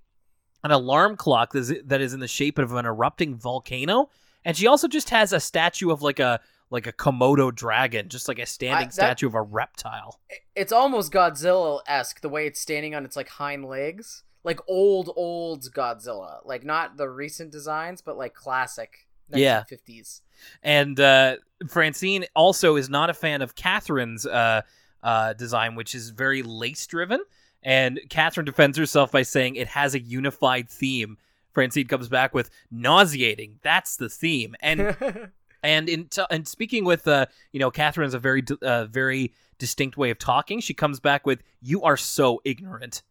an 0.64 0.70
alarm 0.70 1.16
clock 1.16 1.52
that 1.52 1.58
is, 1.60 1.74
that 1.84 2.00
is 2.00 2.14
in 2.14 2.20
the 2.20 2.28
shape 2.28 2.58
of 2.58 2.72
an 2.74 2.86
erupting 2.86 3.36
volcano, 3.36 4.08
and 4.44 4.56
she 4.56 4.66
also 4.66 4.88
just 4.88 5.10
has 5.10 5.32
a 5.32 5.40
statue 5.40 5.90
of 5.90 6.02
like 6.02 6.18
a 6.20 6.40
like 6.70 6.86
a 6.86 6.92
Komodo 6.92 7.54
dragon, 7.54 8.08
just 8.08 8.28
like 8.28 8.38
a 8.38 8.46
standing 8.46 8.86
that- 8.88 8.94
statue 8.94 9.26
of 9.26 9.34
a 9.34 9.42
reptile. 9.42 10.18
it's 10.56 10.72
almost 10.72 11.12
Godzilla 11.12 11.80
esque 11.86 12.22
the 12.22 12.30
way 12.30 12.46
it's 12.46 12.60
standing 12.60 12.94
on 12.94 13.04
its 13.04 13.14
like 13.14 13.28
hind 13.28 13.64
legs, 13.66 14.22
like 14.42 14.58
old 14.68 15.10
old 15.14 15.70
Godzilla, 15.72 16.38
like 16.46 16.64
not 16.64 16.96
the 16.96 17.08
recent 17.10 17.50
designs, 17.52 18.00
but 18.00 18.16
like 18.16 18.32
classic 18.34 19.06
Yeah. 19.28 19.64
1950s. 19.70 20.20
And 20.62 20.98
uh, 20.98 21.36
Francine 21.68 22.24
also 22.34 22.76
is 22.76 22.88
not 22.88 23.10
a 23.10 23.14
fan 23.14 23.42
of 23.42 23.54
Catherine's 23.54 24.26
uh, 24.26 24.62
uh, 25.02 25.34
design, 25.34 25.74
which 25.74 25.94
is 25.94 26.08
very 26.10 26.42
lace 26.42 26.86
driven. 26.86 27.20
And 27.62 28.00
Catherine 28.10 28.46
defends 28.46 28.76
herself 28.76 29.12
by 29.12 29.22
saying 29.22 29.56
it 29.56 29.68
has 29.68 29.94
a 29.94 30.00
unified 30.00 30.68
theme. 30.68 31.16
Francine 31.52 31.86
comes 31.86 32.08
back 32.08 32.34
with 32.34 32.50
nauseating. 32.70 33.58
That's 33.62 33.96
the 33.96 34.08
theme. 34.08 34.54
And 34.60 34.96
and 35.62 35.88
in 35.88 36.06
t- 36.08 36.24
and 36.30 36.46
speaking 36.48 36.84
with 36.84 37.06
uh, 37.06 37.26
you 37.52 37.60
know, 37.60 37.70
Catherine's 37.70 38.14
a 38.14 38.18
very 38.18 38.42
d- 38.42 38.56
uh, 38.62 38.86
very 38.86 39.32
distinct 39.58 39.96
way 39.96 40.10
of 40.10 40.18
talking. 40.18 40.60
She 40.60 40.74
comes 40.74 40.98
back 40.98 41.24
with 41.26 41.42
"You 41.60 41.82
are 41.82 41.96
so 41.96 42.40
ignorant," 42.44 43.02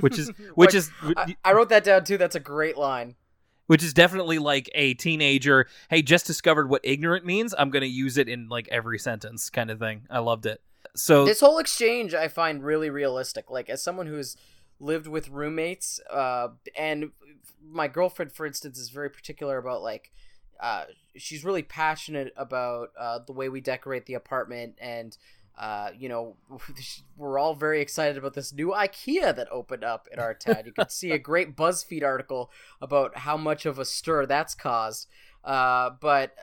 which 0.00 0.18
is 0.18 0.28
which 0.54 0.74
Like, 0.74 0.74
is 0.74 0.90
I, 1.02 1.36
I 1.44 1.52
wrote 1.52 1.68
that 1.68 1.84
down 1.84 2.04
too. 2.04 2.16
That's 2.18 2.34
a 2.36 2.40
great 2.40 2.76
line. 2.76 3.14
which 3.66 3.82
is 3.84 3.94
definitely 3.94 4.38
like 4.38 4.68
a 4.74 4.94
teenager. 4.94 5.66
Hey, 5.88 6.02
just 6.02 6.26
discovered 6.26 6.68
what 6.68 6.80
ignorant 6.84 7.24
means. 7.24 7.54
I'm 7.56 7.70
gonna 7.70 7.86
use 7.86 8.16
it 8.18 8.28
in 8.28 8.48
like 8.48 8.66
every 8.72 8.98
sentence, 8.98 9.50
kind 9.50 9.70
of 9.70 9.78
thing. 9.78 10.02
I 10.10 10.18
loved 10.18 10.46
it. 10.46 10.60
So 10.96 11.24
this 11.24 11.40
whole 11.40 11.58
exchange 11.58 12.14
I 12.14 12.28
find 12.28 12.62
really 12.62 12.90
realistic. 12.90 13.50
Like 13.50 13.68
as 13.68 13.82
someone 13.82 14.06
who's 14.06 14.36
lived 14.80 15.06
with 15.06 15.28
roommates, 15.28 16.00
uh, 16.10 16.48
and 16.76 17.10
my 17.62 17.88
girlfriend, 17.88 18.32
for 18.32 18.46
instance, 18.46 18.78
is 18.78 18.90
very 18.90 19.10
particular 19.10 19.58
about 19.58 19.82
like. 19.82 20.10
Uh, 20.60 20.84
she's 21.16 21.44
really 21.44 21.64
passionate 21.64 22.32
about 22.36 22.90
uh, 22.98 23.18
the 23.26 23.32
way 23.32 23.48
we 23.48 23.60
decorate 23.60 24.06
the 24.06 24.14
apartment 24.14 24.72
and 24.80 25.18
uh, 25.56 25.90
you 25.96 26.08
know, 26.08 26.36
we're 27.16 27.38
all 27.38 27.54
very 27.54 27.80
excited 27.80 28.16
about 28.16 28.34
this 28.34 28.52
new 28.52 28.68
IKEA 28.68 29.34
that 29.34 29.48
opened 29.50 29.84
up 29.84 30.08
in 30.12 30.18
our 30.18 30.34
town. 30.34 30.62
You 30.64 30.72
can 30.72 30.88
see 30.88 31.10
a 31.12 31.18
great 31.18 31.56
BuzzFeed 31.56 32.02
article 32.02 32.50
about 32.80 33.18
how 33.18 33.36
much 33.36 33.66
of 33.66 33.78
a 33.78 33.84
stir 33.84 34.26
that's 34.26 34.54
caused. 34.54 35.08
Uh, 35.44 35.90
but 36.00 36.34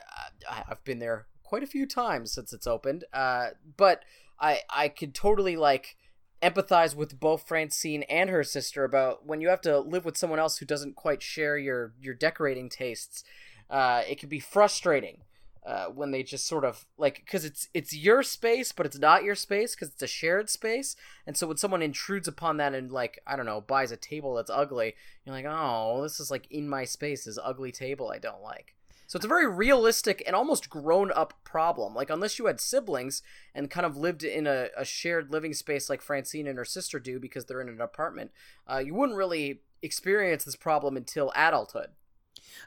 uh, 0.48 0.62
I've 0.68 0.84
been 0.84 0.98
there 0.98 1.26
quite 1.42 1.62
a 1.62 1.66
few 1.66 1.86
times 1.86 2.32
since 2.32 2.52
it's 2.52 2.66
opened. 2.66 3.04
Uh, 3.12 3.48
but 3.76 4.04
I 4.42 4.60
I 4.68 4.88
could 4.88 5.14
totally 5.14 5.56
like 5.56 5.96
empathize 6.42 6.94
with 6.96 7.20
both 7.20 7.46
Francine 7.46 8.02
and 8.04 8.28
her 8.28 8.42
sister 8.42 8.84
about 8.84 9.24
when 9.24 9.40
you 9.40 9.48
have 9.48 9.60
to 9.62 9.78
live 9.78 10.04
with 10.04 10.18
someone 10.18 10.40
else 10.40 10.58
who 10.58 10.66
doesn't 10.66 10.96
quite 10.96 11.22
share 11.22 11.56
your 11.56 11.94
your 12.00 12.14
decorating 12.14 12.68
tastes. 12.68 13.24
Uh, 13.70 14.02
it 14.06 14.18
can 14.18 14.28
be 14.28 14.40
frustrating 14.40 15.22
uh, 15.64 15.86
when 15.86 16.10
they 16.10 16.22
just 16.22 16.46
sort 16.46 16.64
of 16.64 16.86
like 16.98 17.22
because 17.24 17.44
it's 17.44 17.68
it's 17.72 17.94
your 17.94 18.22
space 18.22 18.72
but 18.72 18.84
it's 18.84 18.98
not 18.98 19.22
your 19.22 19.36
space 19.36 19.74
because 19.74 19.90
it's 19.90 20.02
a 20.02 20.08
shared 20.08 20.50
space 20.50 20.96
and 21.26 21.36
so 21.36 21.46
when 21.46 21.56
someone 21.56 21.82
intrudes 21.82 22.26
upon 22.26 22.56
that 22.56 22.74
and 22.74 22.90
like 22.90 23.20
i 23.28 23.36
don't 23.36 23.46
know 23.46 23.60
buys 23.60 23.92
a 23.92 23.96
table 23.96 24.34
that's 24.34 24.50
ugly 24.50 24.94
you're 25.24 25.34
like 25.34 25.46
oh 25.48 26.02
this 26.02 26.18
is 26.18 26.32
like 26.32 26.50
in 26.50 26.68
my 26.68 26.84
space 26.84 27.24
this 27.24 27.38
ugly 27.42 27.70
table 27.70 28.10
i 28.10 28.18
don't 28.18 28.42
like 28.42 28.74
so 29.12 29.18
it's 29.18 29.26
a 29.26 29.28
very 29.28 29.46
realistic 29.46 30.22
and 30.26 30.34
almost 30.34 30.70
grown 30.70 31.12
up 31.12 31.34
problem 31.44 31.94
like 31.94 32.08
unless 32.08 32.38
you 32.38 32.46
had 32.46 32.58
siblings 32.58 33.20
and 33.54 33.68
kind 33.68 33.84
of 33.84 33.94
lived 33.94 34.24
in 34.24 34.46
a, 34.46 34.68
a 34.74 34.86
shared 34.86 35.30
living 35.30 35.52
space 35.52 35.90
like 35.90 36.00
francine 36.00 36.46
and 36.46 36.56
her 36.56 36.64
sister 36.64 36.98
do 36.98 37.20
because 37.20 37.44
they're 37.44 37.60
in 37.60 37.68
an 37.68 37.78
apartment 37.78 38.30
uh, 38.72 38.78
you 38.78 38.94
wouldn't 38.94 39.18
really 39.18 39.60
experience 39.82 40.44
this 40.44 40.56
problem 40.56 40.96
until 40.96 41.30
adulthood 41.36 41.88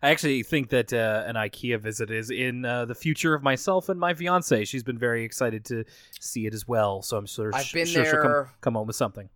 I 0.04 0.12
actually 0.12 0.44
think 0.44 0.70
that 0.70 0.94
uh, 0.94 1.24
an 1.26 1.34
IKEA 1.34 1.80
visit 1.80 2.12
is 2.12 2.30
in 2.30 2.64
uh, 2.64 2.86
the 2.86 2.96
future 2.96 3.34
of 3.34 3.44
myself 3.44 3.90
and 3.90 4.00
my 4.00 4.14
fiance. 4.14 4.66
She's 4.66 4.84
been 4.84 4.98
very 4.98 5.24
excited 5.24 5.64
to 5.66 5.84
see 6.20 6.48
it 6.48 6.54
as 6.54 6.68
well, 6.68 7.02
so 7.02 7.18
I'm 7.18 7.26
sure, 7.26 7.52
I've 7.54 7.72
been 7.72 7.86
sure 7.86 8.04
there, 8.04 8.12
she'll 8.12 8.22
come, 8.22 8.48
come 8.62 8.74
home 8.76 8.88
with 8.88 8.96
something. 8.96 9.30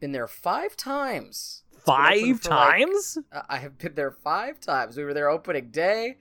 Been 0.00 0.12
there 0.12 0.28
five 0.28 0.76
times. 0.76 1.62
Five 1.78 2.42
times? 2.42 3.18
Like, 3.32 3.44
I 3.48 3.58
have 3.58 3.78
been 3.78 3.94
there 3.94 4.10
five 4.10 4.60
times. 4.60 4.96
We 4.96 5.04
were 5.04 5.14
there 5.14 5.30
opening 5.30 5.70
day. 5.70 6.16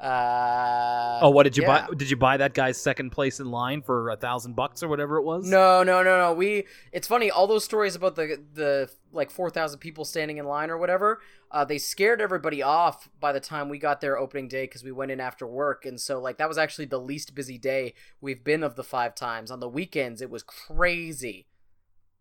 Uh, 0.00 1.18
oh, 1.20 1.28
what 1.28 1.42
did 1.42 1.58
you 1.58 1.62
yeah. 1.62 1.86
buy? 1.86 1.94
Did 1.94 2.08
you 2.08 2.16
buy 2.16 2.38
that 2.38 2.54
guy's 2.54 2.80
second 2.80 3.10
place 3.10 3.38
in 3.38 3.50
line 3.50 3.82
for 3.82 4.08
a 4.08 4.16
thousand 4.16 4.56
bucks 4.56 4.82
or 4.82 4.88
whatever 4.88 5.18
it 5.18 5.24
was? 5.24 5.46
No, 5.46 5.82
no, 5.82 6.02
no, 6.02 6.18
no. 6.18 6.32
We. 6.32 6.64
It's 6.90 7.06
funny. 7.06 7.30
All 7.30 7.46
those 7.46 7.64
stories 7.64 7.94
about 7.94 8.16
the 8.16 8.42
the 8.54 8.90
like 9.12 9.30
four 9.30 9.50
thousand 9.50 9.80
people 9.80 10.06
standing 10.06 10.38
in 10.38 10.46
line 10.46 10.70
or 10.70 10.78
whatever. 10.78 11.20
Uh, 11.50 11.66
they 11.66 11.76
scared 11.76 12.22
everybody 12.22 12.62
off 12.62 13.10
by 13.20 13.32
the 13.32 13.40
time 13.40 13.68
we 13.68 13.78
got 13.78 14.00
there 14.00 14.16
opening 14.16 14.48
day 14.48 14.64
because 14.64 14.82
we 14.82 14.90
went 14.90 15.10
in 15.10 15.20
after 15.20 15.46
work, 15.46 15.84
and 15.84 16.00
so 16.00 16.18
like 16.18 16.38
that 16.38 16.48
was 16.48 16.56
actually 16.56 16.86
the 16.86 17.00
least 17.00 17.34
busy 17.34 17.58
day 17.58 17.92
we've 18.22 18.42
been 18.42 18.62
of 18.62 18.76
the 18.76 18.84
five 18.84 19.14
times. 19.14 19.50
On 19.50 19.60
the 19.60 19.68
weekends, 19.68 20.22
it 20.22 20.30
was 20.30 20.42
crazy. 20.42 21.46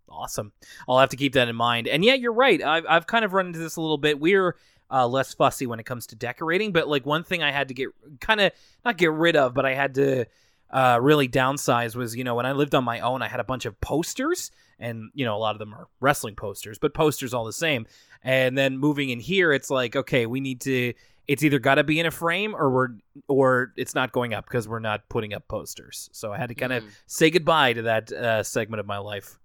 Awesome. 0.10 0.52
I'll 0.88 1.00
have 1.00 1.10
to 1.10 1.18
keep 1.18 1.34
that 1.34 1.48
in 1.48 1.56
mind. 1.56 1.88
And 1.88 2.04
yeah, 2.04 2.16
you're 2.16 2.34
right. 2.34 2.62
I've 2.62 2.86
I've 2.90 3.08
kind 3.08 3.24
of 3.24 3.32
run 3.32 3.48
into 3.48 3.60
this 3.60 3.78
a 3.78 3.82
little 3.82 3.98
bit. 3.98 4.20
We're 4.20 4.58
uh, 4.92 5.08
less 5.08 5.34
fussy 5.34 5.66
when 5.68 5.80
it 5.80 5.86
comes 5.86 6.08
to 6.08 6.16
decorating. 6.16 6.72
But 6.72 6.88
like 6.88 7.06
one 7.06 7.24
thing 7.24 7.44
I 7.44 7.52
had 7.52 7.68
to 7.70 7.74
get 7.74 7.90
kind 8.20 8.42
of 8.42 8.52
not 8.84 8.98
get 8.98 9.12
rid 9.12 9.36
of, 9.36 9.54
but 9.54 9.66
I 9.66 9.74
had 9.74 9.96
to 9.96 10.26
uh, 10.72 11.00
really 11.02 11.28
downsize 11.28 11.96
was 11.96 12.16
you 12.16 12.24
know 12.24 12.36
when 12.36 12.46
I 12.46 12.52
lived 12.52 12.76
on 12.76 12.84
my 12.84 13.00
own, 13.00 13.22
I 13.22 13.28
had 13.28 13.40
a 13.40 13.44
bunch 13.44 13.66
of 13.66 13.80
posters, 13.82 14.52
and 14.80 15.10
you 15.14 15.26
know 15.26 15.36
a 15.36 15.40
lot 15.40 15.56
of 15.56 15.60
them 15.60 15.74
are 15.74 15.88
wrestling 16.00 16.36
posters, 16.36 16.78
but 16.78 16.94
posters 16.94 17.34
all 17.34 17.46
the 17.46 17.54
same. 17.54 17.86
And 18.24 18.58
then 18.58 18.78
moving 18.78 19.10
in 19.10 19.20
here, 19.20 19.52
it's 19.54 19.70
like 19.70 19.96
okay, 19.96 20.26
we 20.26 20.40
need 20.40 20.62
to. 20.62 20.94
It's 21.28 21.44
either 21.44 21.60
got 21.60 21.76
to 21.76 21.84
be 21.84 22.00
in 22.00 22.08
a 22.08 22.12
frame 22.12 22.56
or 22.56 22.72
we're 22.72 22.88
or 23.28 23.72
it's 23.78 23.94
not 23.94 24.12
going 24.12 24.34
up 24.34 24.46
because 24.46 24.68
we're 24.68 24.80
not 24.80 25.08
putting 25.10 25.32
up 25.34 25.48
posters. 25.48 26.10
So 26.12 26.34
I 26.34 26.38
had 26.38 26.50
to 26.50 26.56
kind 26.56 26.74
of 26.74 26.84
Mm. 26.84 26.90
say 27.06 27.30
goodbye 27.30 27.74
to 27.74 27.82
that 27.84 28.12
uh, 28.12 28.42
segment 28.44 28.80
of 28.80 28.88
my 28.88 28.98
life. 28.98 29.38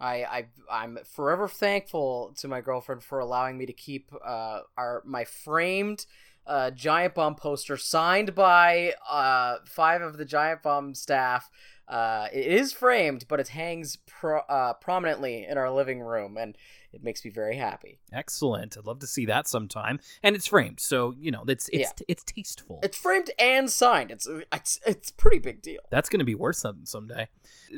I, 0.00 0.24
I 0.24 0.44
I'm 0.70 0.98
forever 1.04 1.46
thankful 1.46 2.34
to 2.38 2.48
my 2.48 2.60
girlfriend 2.60 3.02
for 3.02 3.18
allowing 3.18 3.58
me 3.58 3.66
to 3.66 3.72
keep 3.72 4.10
uh, 4.24 4.60
our 4.76 5.02
my 5.04 5.24
framed 5.24 6.06
uh, 6.46 6.70
Giant 6.70 7.14
Bomb 7.14 7.34
poster 7.34 7.76
signed 7.76 8.34
by 8.34 8.94
uh, 9.08 9.58
five 9.66 10.02
of 10.02 10.16
the 10.16 10.24
Giant 10.24 10.62
Bomb 10.62 10.94
staff. 10.94 11.50
Uh, 11.86 12.28
it 12.32 12.46
is 12.46 12.72
framed, 12.72 13.26
but 13.28 13.40
it 13.40 13.48
hangs 13.48 13.96
pro- 14.06 14.40
uh, 14.48 14.74
prominently 14.74 15.44
in 15.44 15.58
our 15.58 15.70
living 15.70 16.00
room, 16.00 16.36
and 16.36 16.56
it 16.92 17.02
makes 17.04 17.24
me 17.24 17.30
very 17.30 17.56
happy. 17.56 18.00
Excellent. 18.12 18.76
I'd 18.76 18.84
love 18.86 18.98
to 19.00 19.06
see 19.06 19.26
that 19.26 19.46
sometime. 19.46 20.00
And 20.22 20.34
it's 20.34 20.46
framed, 20.46 20.80
so 20.80 21.14
you 21.18 21.30
know 21.30 21.44
it's 21.46 21.68
it's 21.72 21.92
it's 22.08 22.24
tasteful. 22.24 22.80
It's 22.82 22.98
framed 22.98 23.30
and 23.38 23.70
signed. 23.70 24.10
It's 24.10 24.26
it's 24.52 24.80
it's 24.86 25.10
a 25.10 25.14
pretty 25.14 25.38
big 25.38 25.62
deal. 25.62 25.80
That's 25.90 26.08
going 26.08 26.18
to 26.20 26.24
be 26.24 26.34
worth 26.34 26.56
something 26.56 26.86
someday. 26.86 27.28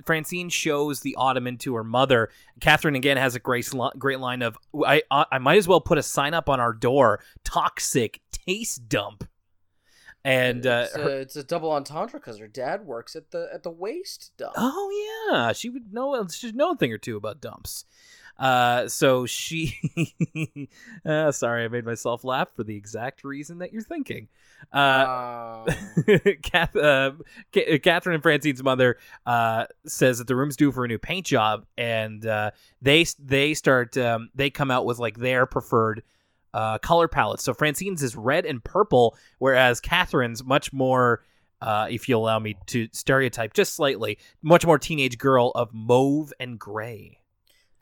Francine 0.07 0.49
shows 0.49 1.01
the 1.01 1.15
ottoman 1.17 1.59
to 1.59 1.75
her 1.75 1.85
mother. 1.85 2.31
Catherine 2.61 2.95
again 2.97 3.17
has 3.17 3.35
a 3.35 3.41
great 3.41 3.71
great 3.99 4.21
line 4.21 4.43
of 4.43 4.57
I 4.87 5.03
I 5.11 5.39
might 5.39 5.59
as 5.59 5.69
well 5.69 5.81
put 5.81 5.99
a 5.99 6.03
sign 6.03 6.35
up 6.35 6.49
on 6.49 6.61
our 6.61 6.73
door: 6.73 7.21
toxic 7.45 8.21
taste 8.33 8.89
dump. 8.89 9.25
And 10.25 10.65
uh, 10.69 10.85
it's, 10.87 10.95
a, 10.95 11.03
her- 11.03 11.21
it's 11.21 11.37
a 11.37 11.43
double 11.43 11.73
entendre 11.73 12.21
because 12.21 12.39
her 12.39 12.47
dad 12.47 12.87
works 12.87 13.17
at 13.17 13.33
the 13.33 13.49
at 13.53 13.65
the 13.65 13.71
waste 13.71 14.31
dump. 14.39 14.53
oh 14.57 15.29
yeah, 15.33 15.53
she 15.53 15.69
would 15.69 15.93
know 15.93 16.25
she'd 16.29 16.55
know 16.55 16.71
a 16.71 16.77
thing 16.77 16.93
or 16.93 16.99
two 16.99 17.17
about 17.17 17.41
dumps. 17.41 17.85
Uh, 18.39 18.89
so 18.89 19.27
she, 19.27 20.69
uh, 21.07 21.31
sorry, 21.33 21.65
I 21.65 21.69
made 21.69 21.85
myself 21.85 22.25
laugh 22.25 22.51
for 22.55 22.65
the 22.65 22.75
exact 22.77 23.25
reason 23.25 23.59
that 23.59 23.73
you're 23.73 23.83
thinking. 23.83 24.29
Uh, 24.73 25.65
Um, 25.69 26.21
Kath, 26.43 26.75
uh, 26.77 27.13
Ca- 27.53 27.79
Catherine 27.79 28.15
and 28.15 28.23
Francine's 28.23 28.63
mother 28.63 28.99
uh, 29.27 29.67
says 29.87 30.19
that 30.19 30.27
the 30.27 30.37
room's 30.37 30.57
due 30.57 30.73
for 30.73 30.85
a 30.85 30.89
new 30.89 30.99
paint 30.99 31.27
job, 31.27 31.67
and 31.77 32.25
uh, 32.27 32.51
they 32.81 33.05
they 33.19 33.55
start 33.55 33.97
um, 33.97 34.31
they 34.35 34.51
come 34.51 34.71
out 34.71 34.87
with 34.87 34.99
like 34.99 35.19
their 35.19 35.47
preferred 35.47 36.03
uh, 36.55 36.79
color 36.79 37.09
palettes. 37.09 37.43
So 37.45 37.55
Francine's 37.55 38.03
is 38.03 38.17
red 38.17 38.45
and 38.47 38.63
purple, 38.63 39.17
whereas 39.39 39.81
Catherine's 39.81 40.45
much 40.45 40.73
more. 40.73 41.23
Uh, 41.61 41.87
if 41.89 42.09
you 42.09 42.17
allow 42.17 42.41
me 42.41 42.57
to 42.67 42.89
stereotype 42.91 43.55
just 43.55 43.75
slightly, 43.75 44.19
much 44.43 44.67
more 44.67 44.81
teenage 44.81 45.17
girl 45.17 45.53
of 45.55 45.73
mauve 45.73 46.33
and 46.41 46.59
gray. 46.59 47.21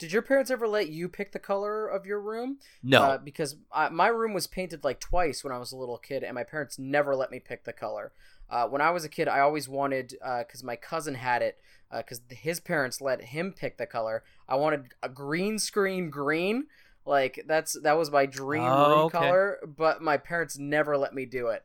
Did 0.01 0.11
your 0.11 0.23
parents 0.23 0.49
ever 0.49 0.67
let 0.67 0.89
you 0.89 1.07
pick 1.07 1.31
the 1.31 1.37
color 1.37 1.85
of 1.87 2.07
your 2.07 2.19
room? 2.19 2.57
No, 2.81 3.03
Uh, 3.03 3.17
because 3.19 3.55
I, 3.71 3.89
my 3.89 4.07
room 4.07 4.33
was 4.33 4.47
painted 4.47 4.83
like 4.83 4.99
twice 4.99 5.43
when 5.43 5.53
I 5.53 5.59
was 5.59 5.71
a 5.71 5.77
little 5.77 5.99
kid, 5.99 6.23
and 6.23 6.33
my 6.33 6.43
parents 6.43 6.79
never 6.79 7.15
let 7.15 7.29
me 7.29 7.39
pick 7.39 7.65
the 7.65 7.71
color. 7.71 8.11
Uh, 8.49 8.67
when 8.67 8.81
I 8.81 8.89
was 8.89 9.05
a 9.05 9.09
kid, 9.09 9.27
I 9.27 9.41
always 9.41 9.69
wanted, 9.69 10.15
because 10.39 10.63
my 10.63 10.75
cousin 10.75 11.13
had 11.13 11.43
it, 11.43 11.59
because 11.95 12.21
his 12.29 12.59
parents 12.59 12.99
let 12.99 13.21
him 13.25 13.53
pick 13.53 13.77
the 13.77 13.85
color. 13.85 14.23
I 14.49 14.55
wanted 14.55 14.85
a 15.03 15.07
green 15.09 15.59
screen 15.59 16.09
green. 16.09 16.65
Like 17.05 17.43
that's 17.45 17.73
that 17.81 17.95
was 17.97 18.09
my 18.09 18.25
dream 18.25 18.71
Oh, 18.71 18.89
room 18.89 19.05
okay. 19.05 19.19
color, 19.19 19.59
but 19.65 20.01
my 20.01 20.17
parents 20.17 20.57
never 20.57 20.97
let 20.97 21.13
me 21.13 21.25
do 21.27 21.47
it. 21.47 21.63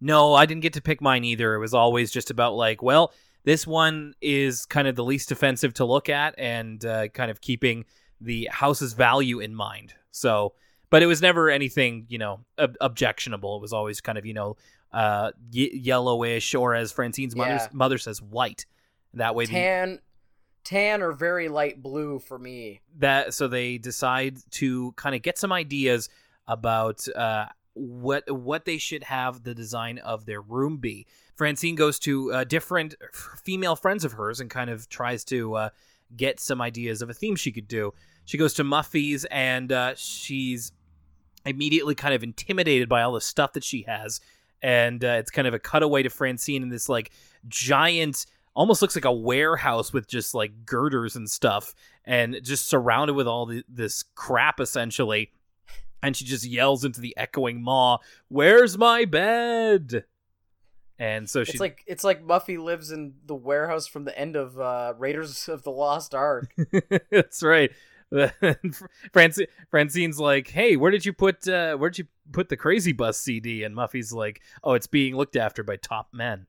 No, 0.00 0.34
I 0.34 0.46
didn't 0.46 0.62
get 0.62 0.74
to 0.74 0.80
pick 0.82 1.00
mine 1.00 1.24
either. 1.24 1.54
It 1.54 1.58
was 1.58 1.74
always 1.74 2.10
just 2.12 2.30
about 2.30 2.54
like, 2.54 2.80
well, 2.82 3.12
this 3.46 3.66
one 3.66 4.12
is 4.20 4.66
kind 4.66 4.86
of 4.86 4.94
the 4.96 5.04
least 5.04 5.32
offensive 5.32 5.72
to 5.74 5.86
look 5.86 6.10
at 6.10 6.34
and 6.36 6.84
uh, 6.84 7.08
kind 7.08 7.30
of 7.30 7.40
keeping 7.40 7.86
the 8.20 8.48
house's 8.52 8.92
value 8.92 9.40
in 9.40 9.54
mind. 9.54 9.94
So, 10.10 10.52
but 10.90 11.02
it 11.02 11.06
was 11.06 11.22
never 11.22 11.48
anything, 11.48 12.04
you 12.08 12.18
know, 12.18 12.40
ob- 12.58 12.76
objectionable. 12.80 13.56
It 13.56 13.62
was 13.62 13.72
always 13.72 14.00
kind 14.02 14.18
of, 14.18 14.26
you 14.26 14.34
know, 14.34 14.56
uh, 14.92 15.30
y- 15.54 15.70
yellowish 15.72 16.54
or 16.54 16.74
as 16.74 16.92
Francine's 16.92 17.34
mother, 17.36 17.50
Yeah. 17.54 17.68
mother 17.72 17.98
says, 17.98 18.20
white. 18.20 18.66
That 19.14 19.34
way, 19.34 19.46
the, 19.46 19.52
Tan, 19.52 20.00
tan 20.64 21.00
or 21.02 21.12
very 21.12 21.48
light 21.48 21.80
blue 21.82 22.18
for 22.18 22.38
me. 22.38 22.80
that 22.98 23.32
so 23.32 23.48
they 23.48 23.78
decide 23.78 24.38
to 24.50 24.92
kind 24.92 25.14
of 25.14 25.22
get 25.22 25.38
some 25.38 25.52
ideas 25.52 26.08
about 26.48 27.06
uh, 27.14 27.46
what 27.76 28.24
what 28.30 28.64
they 28.64 28.78
should 28.78 29.04
have 29.04 29.42
the 29.42 29.54
design 29.54 29.98
of 29.98 30.24
their 30.24 30.40
room 30.40 30.78
be. 30.78 31.06
Francine 31.34 31.74
goes 31.74 31.98
to 32.00 32.32
uh, 32.32 32.44
different 32.44 32.94
female 33.44 33.76
friends 33.76 34.04
of 34.04 34.12
hers 34.12 34.40
and 34.40 34.48
kind 34.48 34.70
of 34.70 34.88
tries 34.88 35.24
to 35.24 35.54
uh, 35.54 35.68
get 36.16 36.40
some 36.40 36.62
ideas 36.62 37.02
of 37.02 37.10
a 37.10 37.14
theme 37.14 37.36
she 37.36 37.52
could 37.52 37.68
do. 37.68 37.92
She 38.24 38.38
goes 38.38 38.54
to 38.54 38.64
Muffy's 38.64 39.26
and 39.26 39.70
uh, 39.70 39.94
she's 39.96 40.72
immediately 41.44 41.94
kind 41.94 42.14
of 42.14 42.22
intimidated 42.22 42.88
by 42.88 43.02
all 43.02 43.12
the 43.12 43.20
stuff 43.20 43.52
that 43.52 43.64
she 43.64 43.82
has. 43.82 44.20
And 44.62 45.04
uh, 45.04 45.18
it's 45.18 45.30
kind 45.30 45.46
of 45.46 45.52
a 45.52 45.58
cutaway 45.58 46.02
to 46.02 46.10
Francine 46.10 46.62
in 46.62 46.70
this 46.70 46.88
like 46.88 47.12
giant, 47.46 48.24
almost 48.54 48.80
looks 48.80 48.96
like 48.96 49.04
a 49.04 49.12
warehouse 49.12 49.92
with 49.92 50.08
just 50.08 50.34
like 50.34 50.64
girders 50.64 51.14
and 51.14 51.28
stuff, 51.28 51.74
and 52.06 52.40
just 52.42 52.68
surrounded 52.68 53.12
with 53.12 53.28
all 53.28 53.44
the, 53.44 53.62
this 53.68 54.02
crap 54.14 54.60
essentially. 54.60 55.30
And 56.02 56.16
she 56.16 56.24
just 56.24 56.44
yells 56.44 56.84
into 56.84 57.00
the 57.00 57.16
echoing 57.16 57.62
maw, 57.62 57.98
"Where's 58.28 58.76
my 58.78 59.04
bed?" 59.04 60.04
And 60.98 61.28
so 61.28 61.44
she 61.44 61.52
It's 61.52 61.60
like 61.60 61.84
it's 61.86 62.04
like 62.04 62.24
Muffy 62.24 62.58
lives 62.62 62.90
in 62.90 63.14
the 63.26 63.34
warehouse 63.34 63.86
from 63.86 64.04
the 64.04 64.18
end 64.18 64.34
of 64.36 64.58
uh, 64.58 64.94
Raiders 64.96 65.48
of 65.48 65.62
the 65.62 65.70
Lost 65.70 66.14
Ark. 66.14 66.50
That's 67.10 67.42
right. 67.42 67.70
Francine, 69.12 69.46
Francine's 69.70 70.18
like, 70.20 70.48
"Hey, 70.48 70.76
where 70.76 70.90
did 70.90 71.04
you 71.04 71.12
put 71.12 71.46
uh, 71.48 71.76
where 71.76 71.90
did 71.90 71.98
you 71.98 72.06
put 72.32 72.48
the 72.48 72.56
Crazy 72.56 72.92
Bus 72.92 73.18
CD?" 73.18 73.64
And 73.64 73.74
Muffy's 73.74 74.12
like, 74.12 74.42
"Oh, 74.62 74.74
it's 74.74 74.86
being 74.86 75.16
looked 75.16 75.36
after 75.36 75.62
by 75.62 75.76
top 75.76 76.08
men." 76.12 76.46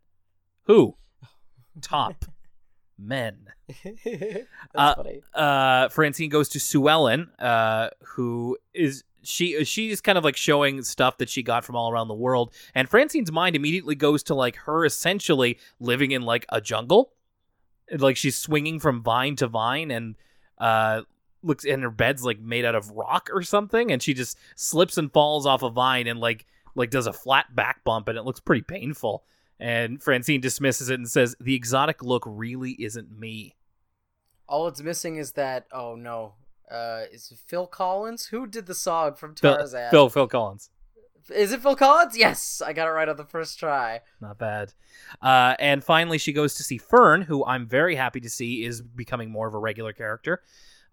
Who? 0.66 0.96
Top 1.82 2.26
men. 2.98 3.48
That's 3.84 4.46
Uh, 4.76 4.96
funny. 4.96 5.22
Uh, 5.34 5.90
Francine 5.90 6.30
goes 6.30 6.50
to 6.50 6.60
Sue 6.60 6.88
Ellen, 6.90 7.32
uh, 7.40 7.90
who 8.04 8.58
is 8.74 9.04
she? 9.28 9.64
She's 9.64 10.02
kind 10.02 10.18
of 10.18 10.24
like 10.24 10.38
showing 10.38 10.82
stuff 10.84 11.18
that 11.18 11.30
she 11.30 11.44
got 11.44 11.66
from 11.66 11.76
all 11.76 11.92
around 11.92 12.08
the 12.08 12.14
world, 12.14 12.54
and 12.74 12.90
Francine's 12.90 13.32
mind 13.32 13.56
immediately 13.56 13.96
goes 13.96 14.24
to 14.24 14.36
like 14.36 14.56
her 14.58 14.86
essentially 14.86 15.60
living 15.80 16.12
in 16.12 16.22
like 16.22 16.46
a 16.50 16.62
jungle, 16.62 17.14
like 17.92 18.18
she's 18.18 18.38
swinging 18.38 18.80
from 18.80 19.02
vine 19.02 19.36
to 19.38 19.48
vine, 19.48 19.92
and 19.92 20.16
uh, 20.58 21.02
looks 21.44 21.66
and 21.66 21.84
her 21.84 21.92
bed's 21.92 22.24
like 22.24 22.40
made 22.40 22.66
out 22.66 22.76
of 22.76 22.92
rock 22.92 23.30
or 23.34 23.44
something, 23.44 23.92
and 23.92 24.02
she 24.02 24.14
just 24.14 24.38
slips 24.56 24.98
and 24.98 25.12
falls 25.12 25.46
off 25.46 25.64
a 25.64 25.70
vine 25.70 26.08
and 26.08 26.20
like 26.20 26.46
like 26.76 26.90
does 26.90 27.08
a 27.08 27.14
flat 27.14 27.56
back 27.56 27.84
bump, 27.84 28.08
and 28.08 28.18
it 28.18 28.24
looks 28.24 28.40
pretty 28.40 28.62
painful. 28.62 29.24
And 29.60 30.02
Francine 30.02 30.42
dismisses 30.42 30.90
it 30.90 31.00
and 31.00 31.10
says, 31.10 31.36
"The 31.40 31.56
exotic 31.56 32.04
look 32.04 32.24
really 32.26 32.72
isn't 32.74 33.18
me." 33.18 33.56
All 34.48 34.68
it's 34.68 34.82
missing 34.82 35.18
is 35.18 35.34
that. 35.34 35.66
Oh 35.72 35.96
no, 35.96 36.34
uh, 36.72 37.04
is 37.12 37.32
it 37.32 37.40
Phil 37.46 37.68
Collins? 37.68 38.28
Who 38.28 38.48
did 38.48 38.66
the 38.66 38.76
song 38.76 39.14
from 39.14 39.36
Tarzan? 39.36 39.90
Phil, 39.92 40.10
Phil 40.10 40.28
Collins. 40.28 40.70
Is 41.34 41.52
it 41.52 41.62
Phil 41.62 41.76
Collins? 41.76 42.18
Yes, 42.18 42.62
I 42.66 42.74
got 42.74 42.88
it 42.88 42.92
right 42.92 43.08
on 43.10 43.18
the 43.18 43.26
first 43.26 43.60
try. 43.60 44.02
Not 44.22 44.38
bad. 44.38 44.74
Uh, 45.22 45.56
and 45.60 45.84
finally, 45.84 46.18
she 46.18 46.32
goes 46.34 46.56
to 46.56 46.64
see 46.64 46.78
Fern, 46.78 47.22
who 47.22 47.46
I'm 47.46 47.68
very 47.68 47.96
happy 47.96 48.20
to 48.22 48.30
see 48.30 48.64
is 48.64 48.82
becoming 48.82 49.30
more 49.30 49.48
of 49.48 49.54
a 49.54 49.60
regular 49.60 49.94
character. 49.94 50.42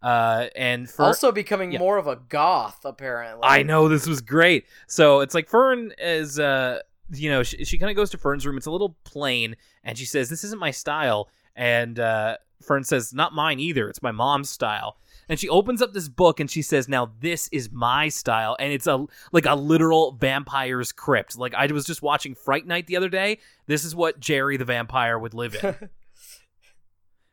Uh, 0.02 0.48
and 0.54 0.90
Fern, 0.90 1.06
also 1.06 1.32
becoming 1.32 1.72
yeah. 1.72 1.78
more 1.78 1.96
of 1.96 2.06
a 2.06 2.16
goth, 2.28 2.84
apparently. 2.84 3.42
I 3.44 3.62
know 3.62 3.88
this 3.88 4.06
was 4.06 4.20
great. 4.20 4.66
So 4.86 5.20
it's 5.20 5.34
like 5.34 5.48
Fern 5.48 5.92
is, 5.98 6.38
uh, 6.38 6.80
you 7.12 7.30
know, 7.30 7.42
she, 7.42 7.64
she 7.64 7.78
kind 7.78 7.90
of 7.90 7.96
goes 7.96 8.10
to 8.10 8.18
Fern's 8.18 8.46
room. 8.46 8.56
It's 8.56 8.66
a 8.66 8.70
little 8.70 8.96
plain, 9.04 9.56
and 9.82 9.96
she 9.96 10.04
says, 10.04 10.28
"This 10.28 10.44
isn't 10.44 10.60
my 10.60 10.72
style." 10.72 11.30
And 11.56 11.98
uh, 11.98 12.36
Fern 12.60 12.84
says, 12.84 13.14
"Not 13.14 13.32
mine 13.32 13.60
either. 13.60 13.88
It's 13.88 14.02
my 14.02 14.12
mom's 14.12 14.50
style." 14.50 14.98
And 15.28 15.38
she 15.40 15.48
opens 15.48 15.80
up 15.80 15.92
this 15.92 16.08
book 16.08 16.38
and 16.40 16.50
she 16.50 16.60
says, 16.62 16.88
"Now 16.88 17.12
this 17.20 17.48
is 17.48 17.70
my 17.72 18.08
style." 18.08 18.56
And 18.58 18.72
it's 18.72 18.86
a 18.86 19.06
like 19.32 19.46
a 19.46 19.54
literal 19.54 20.12
vampire's 20.12 20.92
crypt. 20.92 21.38
Like 21.38 21.54
I 21.54 21.66
was 21.66 21.84
just 21.86 22.02
watching 22.02 22.34
Fright 22.34 22.66
Night 22.66 22.86
the 22.86 22.96
other 22.96 23.08
day. 23.08 23.38
This 23.66 23.84
is 23.84 23.94
what 23.94 24.20
Jerry 24.20 24.56
the 24.56 24.64
vampire 24.64 25.18
would 25.18 25.34
live 25.34 25.54
in. 25.62 25.88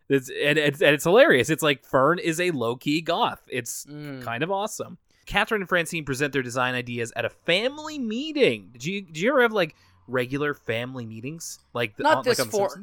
It's 0.10 0.30
and 0.30 0.58
it's 0.58 0.82
and 0.82 0.94
it's 0.94 1.06
hilarious. 1.06 1.50
It's 1.50 1.64
like 1.64 1.86
Fern 1.86 2.20
is 2.20 2.42
a 2.42 2.52
low 2.52 2.76
key 2.76 3.00
goth. 3.02 3.42
It's 3.48 3.86
Mm. 3.86 4.22
kind 4.22 4.44
of 4.44 4.52
awesome. 4.52 4.98
Catherine 5.26 5.62
and 5.62 5.70
Francine 5.70 6.04
present 6.04 6.34
their 6.34 6.42
design 6.42 6.76
ideas 6.76 7.14
at 7.16 7.24
a 7.24 7.30
family 7.30 7.98
meeting. 7.98 8.72
Did 8.74 8.84
you 8.86 9.02
did 9.04 9.18
you 9.20 9.30
ever 9.30 9.42
have 9.42 9.54
like 9.54 9.74
regular 10.08 10.54
family 10.54 11.06
meetings 11.06 11.60
like 11.74 11.96
the, 11.96 12.04
Not 12.04 12.18
on, 12.18 12.24
this 12.26 12.40
like 12.40 12.48
on 12.48 12.52
for- 12.52 12.82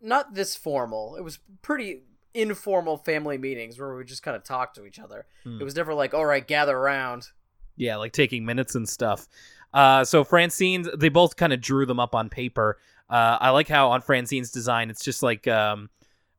Not 0.00 0.34
this 0.34 0.56
formal. 0.56 1.16
It 1.16 1.22
was 1.22 1.38
pretty 1.60 2.00
informal 2.36 2.98
family 2.98 3.38
meetings 3.38 3.78
where 3.78 3.94
we 3.94 4.04
just 4.04 4.22
kind 4.22 4.36
of 4.36 4.44
talk 4.44 4.74
to 4.74 4.84
each 4.84 4.98
other. 4.98 5.26
Hmm. 5.44 5.58
It 5.60 5.64
was 5.64 5.74
never 5.74 5.94
like, 5.94 6.14
all 6.14 6.26
right, 6.26 6.46
gather 6.46 6.76
around. 6.76 7.28
Yeah, 7.76 7.96
like 7.96 8.12
taking 8.12 8.44
minutes 8.44 8.74
and 8.74 8.88
stuff. 8.88 9.26
Uh, 9.72 10.04
so 10.04 10.24
Francine, 10.24 10.86
they 10.96 11.08
both 11.08 11.36
kind 11.36 11.52
of 11.52 11.60
drew 11.60 11.86
them 11.86 12.00
up 12.00 12.14
on 12.14 12.28
paper. 12.28 12.78
Uh, 13.08 13.38
I 13.40 13.50
like 13.50 13.68
how 13.68 13.90
on 13.90 14.00
Francine's 14.00 14.50
design, 14.50 14.90
it's 14.90 15.04
just 15.04 15.22
like 15.22 15.46
um, 15.46 15.90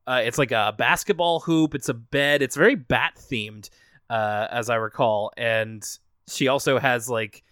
uh, 0.08 0.22
it's 0.24 0.38
like 0.38 0.52
a 0.52 0.74
basketball 0.78 1.42
hoop. 1.42 1.76
It's 1.76 1.90
a 1.90 1.94
bed. 1.94 2.42
It's 2.42 2.56
very 2.56 2.76
bat 2.76 3.14
themed, 3.18 3.70
uh, 4.10 4.48
as 4.50 4.70
I 4.70 4.76
recall. 4.76 5.32
And 5.38 5.86
she 6.28 6.48
also 6.48 6.80
has 6.80 7.10
like 7.10 7.44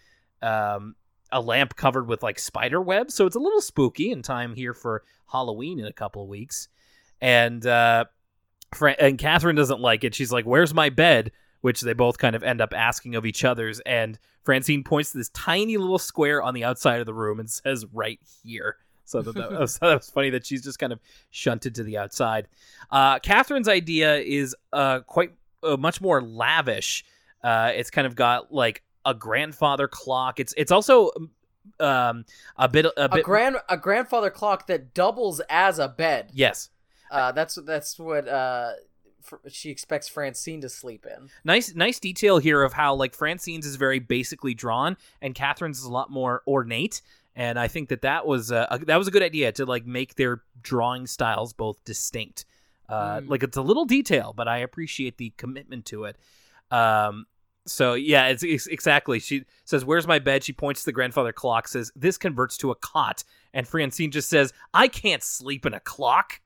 um, 0.41 0.95
a 1.31 1.41
lamp 1.41 1.75
covered 1.75 2.07
with 2.07 2.23
like 2.23 2.39
spider 2.39 2.81
webs, 2.81 3.13
so 3.13 3.25
it's 3.25 3.35
a 3.35 3.39
little 3.39 3.61
spooky 3.61 4.11
in 4.11 4.21
time 4.21 4.55
here 4.55 4.73
for 4.73 5.03
Halloween 5.31 5.79
in 5.79 5.85
a 5.85 5.93
couple 5.93 6.23
of 6.23 6.29
weeks. 6.29 6.67
And 7.21 7.65
and 8.81 9.17
Catherine 9.17 9.55
doesn't 9.55 9.79
like 9.79 10.03
it. 10.03 10.15
She's 10.15 10.31
like, 10.31 10.45
"Where's 10.45 10.73
my 10.73 10.89
bed?" 10.89 11.31
Which 11.61 11.81
they 11.81 11.93
both 11.93 12.17
kind 12.17 12.35
of 12.35 12.43
end 12.43 12.61
up 12.61 12.73
asking 12.73 13.15
of 13.15 13.25
each 13.25 13.43
other's. 13.43 13.79
And 13.81 14.19
Francine 14.43 14.83
points 14.83 15.11
to 15.11 15.17
this 15.17 15.29
tiny 15.29 15.77
little 15.77 15.97
square 15.97 16.41
on 16.41 16.53
the 16.53 16.63
outside 16.63 16.99
of 16.99 17.05
the 17.05 17.13
room 17.13 17.39
and 17.39 17.49
says, 17.49 17.85
"Right 17.91 18.19
here." 18.43 18.77
So 19.05 19.21
that, 19.21 19.35
that, 19.35 19.51
was, 19.51 19.77
that 19.79 19.95
was 19.95 20.09
funny 20.09 20.31
that 20.31 20.45
she's 20.45 20.63
just 20.63 20.79
kind 20.79 20.91
of 20.93 20.99
shunted 21.29 21.75
to 21.75 21.83
the 21.83 21.97
outside. 21.97 22.47
Uh, 22.91 23.19
Catherine's 23.19 23.67
idea 23.67 24.17
is 24.17 24.55
uh, 24.73 24.99
quite 25.01 25.31
uh, 25.63 25.77
much 25.77 26.01
more 26.01 26.21
lavish. 26.21 27.05
Uh, 27.43 27.71
it's 27.75 27.91
kind 27.91 28.07
of 28.07 28.15
got 28.15 28.51
like 28.53 28.83
a 29.05 29.13
grandfather 29.13 29.87
clock. 29.87 30.39
It's 30.39 30.53
it's 30.57 30.71
also 30.71 31.11
um, 31.79 32.25
a 32.57 32.67
bit 32.67 32.85
a 32.85 33.05
A 33.05 33.09
bit 33.09 33.23
grand 33.23 33.57
a 33.69 33.77
grandfather 33.77 34.29
clock 34.29 34.67
that 34.67 34.93
doubles 34.93 35.41
as 35.49 35.79
a 35.79 35.87
bed. 35.87 36.31
yes. 36.33 36.69
Uh, 37.15 37.31
that's 37.31 37.55
that's 37.65 37.97
what 37.97 38.27
uh, 38.27 38.71
fr- 39.21 39.35
she 39.47 39.69
expects 39.69 40.07
Francine 40.07 40.61
to 40.61 40.69
sleep 40.69 41.05
in. 41.05 41.29
nice 41.43 41.73
nice 41.75 41.99
detail 41.99 42.37
here 42.37 42.61
of 42.61 42.73
how 42.73 42.93
like 42.95 43.13
Francine's 43.15 43.65
is 43.65 43.75
very 43.77 43.99
basically 43.99 44.53
drawn 44.53 44.97
and 45.21 45.33
Catherine's 45.33 45.79
is 45.79 45.85
a 45.85 45.91
lot 45.91 46.11
more 46.11 46.41
ornate 46.45 47.01
and 47.35 47.59
I 47.59 47.67
think 47.67 47.89
that 47.89 48.01
that 48.01 48.25
was 48.25 48.51
uh, 48.51 48.67
a, 48.71 48.79
that 48.79 48.97
was 48.97 49.07
a 49.07 49.11
good 49.11 49.23
idea 49.23 49.51
to 49.53 49.65
like 49.65 49.85
make 49.85 50.15
their 50.15 50.41
drawing 50.61 51.07
styles 51.07 51.53
both 51.53 51.83
distinct. 51.83 52.45
Uh, 52.87 53.19
Mm. 53.19 53.29
Like 53.29 53.43
it's 53.43 53.57
a 53.57 53.61
little 53.61 53.85
detail, 53.85 54.33
but 54.35 54.47
I 54.47 54.59
appreciate 54.59 55.17
the 55.17 55.33
commitment 55.37 55.85
to 55.87 56.05
it. 56.05 56.17
Um, 56.69 57.25
so 57.65 57.95
yeah, 57.95 58.27
it's, 58.27 58.43
it's 58.43 58.67
exactly. 58.67 59.19
She 59.19 59.43
says, 59.65 59.83
"Where's 59.83 60.05
my 60.05 60.19
bed?" 60.19 60.43
She 60.43 60.53
points 60.53 60.81
to 60.81 60.85
the 60.85 60.91
grandfather 60.91 61.33
clock. 61.33 61.67
Says, 61.67 61.91
"This 61.95 62.17
converts 62.17 62.57
to 62.59 62.69
a 62.71 62.75
cot," 62.75 63.23
and 63.53 63.67
Francine 63.67 64.11
just 64.11 64.29
says, 64.29 64.53
"I 64.73 64.87
can't 64.87 65.23
sleep 65.23 65.65
in 65.65 65.73
a 65.73 65.79
clock." 65.79 66.41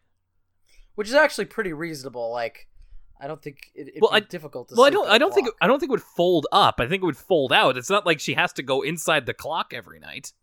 Which 0.99 1.07
is 1.07 1.13
actually 1.13 1.45
pretty 1.45 1.71
reasonable. 1.71 2.29
Like, 2.29 2.67
I 3.21 3.27
don't 3.27 3.41
think 3.41 3.71
it, 3.73 3.87
it'd 3.87 4.01
Well, 4.01 4.11
be 4.11 4.17
I- 4.17 4.19
difficult 4.19 4.67
to. 4.67 4.75
Well, 4.75 4.85
I 4.85 4.89
don't. 4.89 5.07
a 5.07 5.11
I 5.11 5.17
don't 5.17 5.33
think. 5.33 5.47
I 5.61 5.67
don't 5.67 5.79
think 5.79 5.89
it 5.89 5.91
would 5.93 6.01
fold 6.03 6.45
up. 6.51 6.81
I 6.81 6.87
think 6.89 7.01
it 7.01 7.05
would 7.05 7.15
fold 7.15 7.53
out. 7.53 7.77
It's 7.77 7.89
not 7.89 8.05
like 8.05 8.19
she 8.19 8.33
has 8.33 8.51
to 8.53 8.63
go 8.63 8.81
inside 8.81 9.25
the 9.25 9.33
clock 9.33 9.71
every 9.73 9.97
night. 9.99 10.33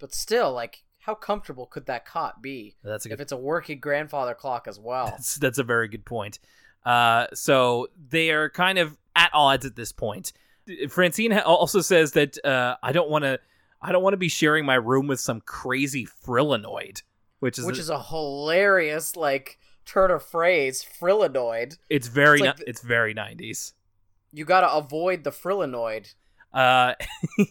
But 0.00 0.12
still, 0.12 0.52
like, 0.52 0.82
how 0.98 1.14
comfortable 1.14 1.66
could 1.66 1.86
that 1.86 2.04
cot 2.04 2.42
be 2.42 2.74
That's 2.82 3.06
a 3.06 3.12
if 3.12 3.20
it's 3.20 3.30
a 3.30 3.36
working 3.36 3.78
grandfather 3.78 4.34
clock 4.34 4.66
as 4.66 4.80
well? 4.80 5.06
That's, 5.06 5.36
that's 5.36 5.58
a 5.58 5.62
very 5.62 5.86
good 5.86 6.04
point. 6.04 6.40
Uh, 6.84 7.28
so 7.32 7.86
they 8.10 8.30
are 8.30 8.50
kind 8.50 8.78
of 8.78 8.98
at 9.14 9.30
odds 9.32 9.64
at 9.64 9.76
this 9.76 9.92
point. 9.92 10.32
Francine 10.88 11.32
also 11.32 11.80
says 11.80 12.10
that 12.12 12.44
uh, 12.44 12.74
I 12.82 12.90
don't 12.90 13.08
want 13.08 13.22
to. 13.22 13.38
I 13.80 13.92
don't 13.92 14.02
want 14.02 14.14
to 14.14 14.18
be 14.18 14.28
sharing 14.28 14.64
my 14.66 14.74
room 14.74 15.06
with 15.06 15.20
some 15.20 15.40
crazy 15.42 16.08
frillanoid, 16.26 17.02
which 17.38 17.56
is 17.56 17.64
Which 17.64 17.78
is 17.78 17.88
a 17.88 18.02
hilarious 18.02 19.14
like 19.14 19.60
turn 19.86 20.10
of 20.10 20.22
phrase, 20.22 20.84
frillanoid. 20.84 21.78
it's 21.88 22.08
very 22.08 22.38
it's 22.40 22.46
like 22.46 22.68
it's 22.68 22.82
very 22.82 23.14
nineties. 23.14 23.72
You 24.32 24.44
gotta 24.44 24.70
avoid 24.70 25.24
the 25.24 25.30
frillanoid. 25.30 26.12
Uh, 26.52 26.94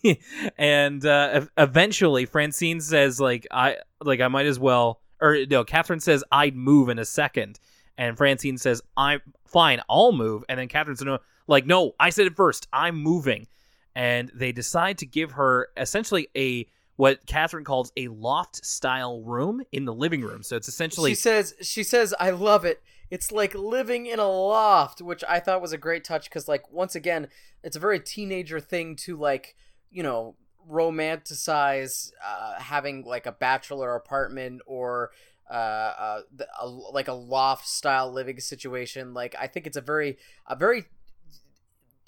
and 0.57 1.05
uh, 1.05 1.45
eventually 1.57 2.25
Francine 2.25 2.81
says 2.81 3.19
like 3.19 3.47
I 3.51 3.77
like 4.03 4.19
I 4.19 4.27
might 4.27 4.45
as 4.45 4.59
well 4.59 5.01
or 5.21 5.37
no 5.49 5.63
Catherine 5.63 5.99
says 5.99 6.23
I'd 6.31 6.55
move 6.55 6.89
in 6.89 6.99
a 6.99 7.05
second 7.05 7.59
and 7.97 8.17
Francine 8.17 8.57
says 8.57 8.81
I'm 8.97 9.21
fine 9.45 9.81
I'll 9.89 10.11
move 10.11 10.43
and 10.49 10.59
then 10.59 10.67
Catherine 10.67 10.95
says 10.95 11.05
no 11.05 11.19
like 11.47 11.65
no 11.65 11.93
I 11.99 12.09
said 12.09 12.25
it 12.25 12.35
first 12.35 12.67
I'm 12.73 12.95
moving 12.95 13.47
and 13.95 14.31
they 14.33 14.51
decide 14.51 14.97
to 14.99 15.05
give 15.05 15.33
her 15.33 15.69
essentially 15.77 16.27
a 16.35 16.67
what 16.97 17.25
Catherine 17.25 17.65
calls 17.65 17.91
a 17.97 18.07
loft 18.07 18.65
style 18.65 19.21
room 19.21 19.61
in 19.71 19.85
the 19.85 19.93
living 19.93 20.21
room 20.21 20.43
so 20.43 20.55
it's 20.55 20.67
essentially 20.67 21.11
she 21.11 21.15
says 21.15 21.53
she 21.61 21.83
says 21.83 22.13
I 22.19 22.29
love 22.31 22.65
it. 22.65 22.81
It's 23.11 23.31
like 23.31 23.53
living 23.53 24.07
in 24.07 24.19
a 24.19 24.27
loft, 24.27 25.01
which 25.01 25.23
I 25.27 25.39
thought 25.39 25.61
was 25.61 25.73
a 25.73 25.77
great 25.77 26.03
touch 26.03 26.25
because 26.25 26.47
like 26.47 26.71
once 26.71 26.95
again, 26.95 27.27
it's 27.63 27.75
a 27.75 27.79
very 27.79 27.99
teenager 27.99 28.59
thing 28.59 28.95
to 28.97 29.17
like, 29.17 29.55
you 29.91 30.03
know, 30.03 30.35
romanticize 30.69 32.11
uh, 32.25 32.59
having 32.59 33.03
like 33.03 33.25
a 33.25 33.31
bachelor 33.31 33.95
apartment 33.95 34.61
or 34.65 35.11
uh, 35.49 35.53
uh 35.53 36.21
a, 36.59 36.67
like 36.67 37.07
a 37.07 37.13
loft 37.13 37.67
style 37.67 38.11
living 38.11 38.39
situation. 38.39 39.13
Like 39.13 39.35
I 39.39 39.47
think 39.47 39.67
it's 39.67 39.77
a 39.77 39.81
very 39.81 40.17
a 40.47 40.55
very 40.55 40.85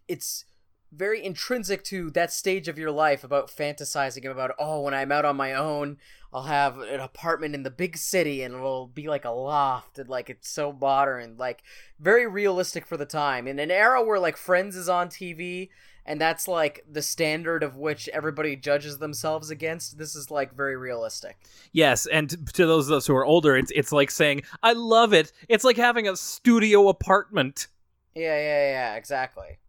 it's 0.07 0.45
very 0.91 1.23
intrinsic 1.23 1.83
to 1.83 2.09
that 2.11 2.31
stage 2.31 2.67
of 2.67 2.77
your 2.77 2.91
life 2.91 3.23
about 3.23 3.49
fantasizing 3.49 4.29
about 4.29 4.51
oh 4.57 4.81
when 4.81 4.93
i'm 4.93 5.11
out 5.11 5.25
on 5.25 5.35
my 5.35 5.53
own 5.53 5.97
i'll 6.33 6.43
have 6.43 6.77
an 6.79 6.99
apartment 6.99 7.53
in 7.53 7.63
the 7.63 7.69
big 7.69 7.97
city 7.97 8.41
and 8.41 8.55
it'll 8.55 8.87
be 8.87 9.07
like 9.07 9.25
a 9.25 9.29
loft 9.29 9.99
and 9.99 10.09
like 10.09 10.29
it's 10.29 10.49
so 10.49 10.71
modern 10.71 11.35
like 11.37 11.63
very 11.99 12.25
realistic 12.25 12.85
for 12.85 12.97
the 12.97 13.05
time 13.05 13.47
in 13.47 13.59
an 13.59 13.71
era 13.71 14.03
where 14.03 14.19
like 14.19 14.37
friends 14.37 14.75
is 14.75 14.89
on 14.89 15.09
tv 15.09 15.69
and 16.07 16.21
that's 16.21 16.47
like 16.47 16.85
the 16.89 17.01
standard 17.01 17.63
of 17.63 17.75
which 17.75 18.07
everybody 18.09 18.55
judges 18.55 18.97
themselves 18.97 19.49
against. 19.49 19.97
This 19.97 20.15
is 20.15 20.31
like 20.31 20.55
very 20.55 20.77
realistic. 20.77 21.37
Yes, 21.73 22.05
and 22.07 22.29
to 22.53 22.65
those 22.65 22.87
of 22.89 22.95
us 22.95 23.07
who 23.07 23.15
are 23.15 23.25
older, 23.25 23.57
it's 23.57 23.71
it's 23.75 23.91
like 23.91 24.09
saying, 24.09 24.43
"I 24.63 24.71
love 24.71 25.13
it." 25.13 25.33
It's 25.49 25.65
like 25.65 25.75
having 25.75 26.07
a 26.07 26.15
studio 26.15 26.87
apartment, 26.87 27.67
Yeah, 28.15 28.37
yeah, 28.37 28.71
yeah, 28.71 28.95
exactly. 28.95 29.59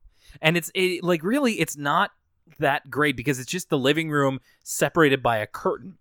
And 0.40 0.56
it's 0.56 0.70
it, 0.74 1.02
like 1.04 1.22
really, 1.22 1.60
it's 1.60 1.76
not 1.76 2.10
that 2.58 2.90
great 2.90 3.16
because 3.16 3.38
it's 3.38 3.50
just 3.50 3.68
the 3.70 3.78
living 3.78 4.10
room 4.10 4.40
separated 4.64 5.22
by 5.22 5.38
a 5.38 5.46
curtain, 5.46 5.98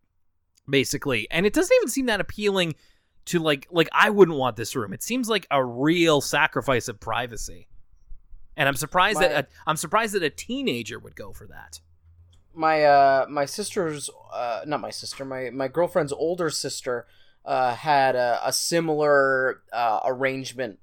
basically, 0.70 1.28
and 1.32 1.46
it 1.46 1.54
doesn't 1.54 1.76
even 1.76 1.90
seem 1.90 2.06
that 2.08 2.20
appealing 2.22 2.76
to 3.26 3.40
like 3.40 3.68
like 3.72 3.90
I 3.92 4.10
wouldn't 4.10 4.38
want 4.38 4.56
this 4.56 4.76
room. 4.76 4.94
It 4.94 5.04
seems 5.04 5.30
like 5.30 5.46
a 5.52 5.64
real 5.64 6.22
sacrifice 6.22 6.88
of 6.88 7.00
privacy, 7.00 7.68
and 8.56 8.68
I'm 8.70 8.76
surprised 8.76 9.20
My- 9.20 9.28
that 9.28 9.46
a, 9.46 9.48
I'm 9.68 9.78
surprised 9.78 10.14
that 10.14 10.24
a 10.24 10.30
teenager 10.30 11.00
would 11.00 11.16
go 11.16 11.34
for 11.34 11.48
that. 11.48 11.82
my 12.54 12.84
uh 12.84 13.26
my 13.30 13.46
sister's 13.46 14.10
uh 14.34 14.62
not 14.66 14.82
my 14.82 14.90
sister 14.90 15.24
my 15.26 15.50
my 15.52 15.68
girlfriend's 15.68 16.14
older 16.14 16.50
sister 16.50 17.06
uh 17.46 17.76
had 17.76 18.16
a, 18.16 18.40
a 18.44 18.52
similar 18.52 19.62
uh 19.72 20.00
arrangement 20.06 20.80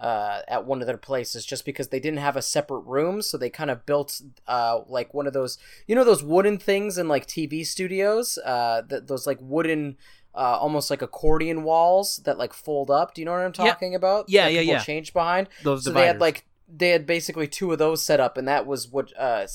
uh 0.00 0.40
at 0.48 0.64
one 0.64 0.80
of 0.80 0.86
their 0.86 0.96
places 0.96 1.44
just 1.44 1.64
because 1.64 1.88
they 1.88 1.98
didn't 2.00 2.18
have 2.20 2.36
a 2.36 2.42
separate 2.42 2.80
room 2.80 3.20
so 3.20 3.36
they 3.36 3.50
kind 3.50 3.70
of 3.70 3.84
built 3.84 4.20
uh 4.46 4.80
like 4.86 5.12
one 5.12 5.26
of 5.26 5.32
those 5.32 5.58
you 5.86 5.94
know 5.94 6.04
those 6.04 6.22
wooden 6.22 6.56
things 6.58 6.96
in 6.98 7.08
like 7.08 7.26
TV 7.26 7.66
studios 7.66 8.38
uh 8.44 8.82
th- 8.88 9.02
those 9.06 9.26
like 9.26 9.38
wooden 9.40 9.96
uh, 10.34 10.56
almost 10.60 10.88
like 10.88 11.02
accordion 11.02 11.64
walls 11.64 12.18
that 12.24 12.38
like 12.38 12.52
fold 12.52 12.90
up. 12.92 13.12
Do 13.12 13.20
you 13.20 13.24
know 13.24 13.32
what 13.32 13.40
I'm 13.40 13.52
Yeah. 13.58 13.72
talking 13.72 13.94
about? 13.96 14.26
Yeah, 14.28 14.44
That 14.44 14.52
yeah, 14.52 14.60
yeah. 14.60 14.78
Change 14.84 15.12
behind 15.12 15.48
Those 15.64 15.82
so 15.82 15.90
dividers. 15.90 16.02
they 16.02 16.06
had 16.06 16.20
like 16.20 16.44
they 16.68 16.88
had 16.90 17.06
basically 17.06 17.48
two 17.48 17.72
of 17.72 17.78
those 17.78 18.04
set 18.04 18.20
up 18.20 18.36
and 18.36 18.46
that 18.46 18.64
was 18.66 18.86
what 18.86 19.12
uh 19.18 19.48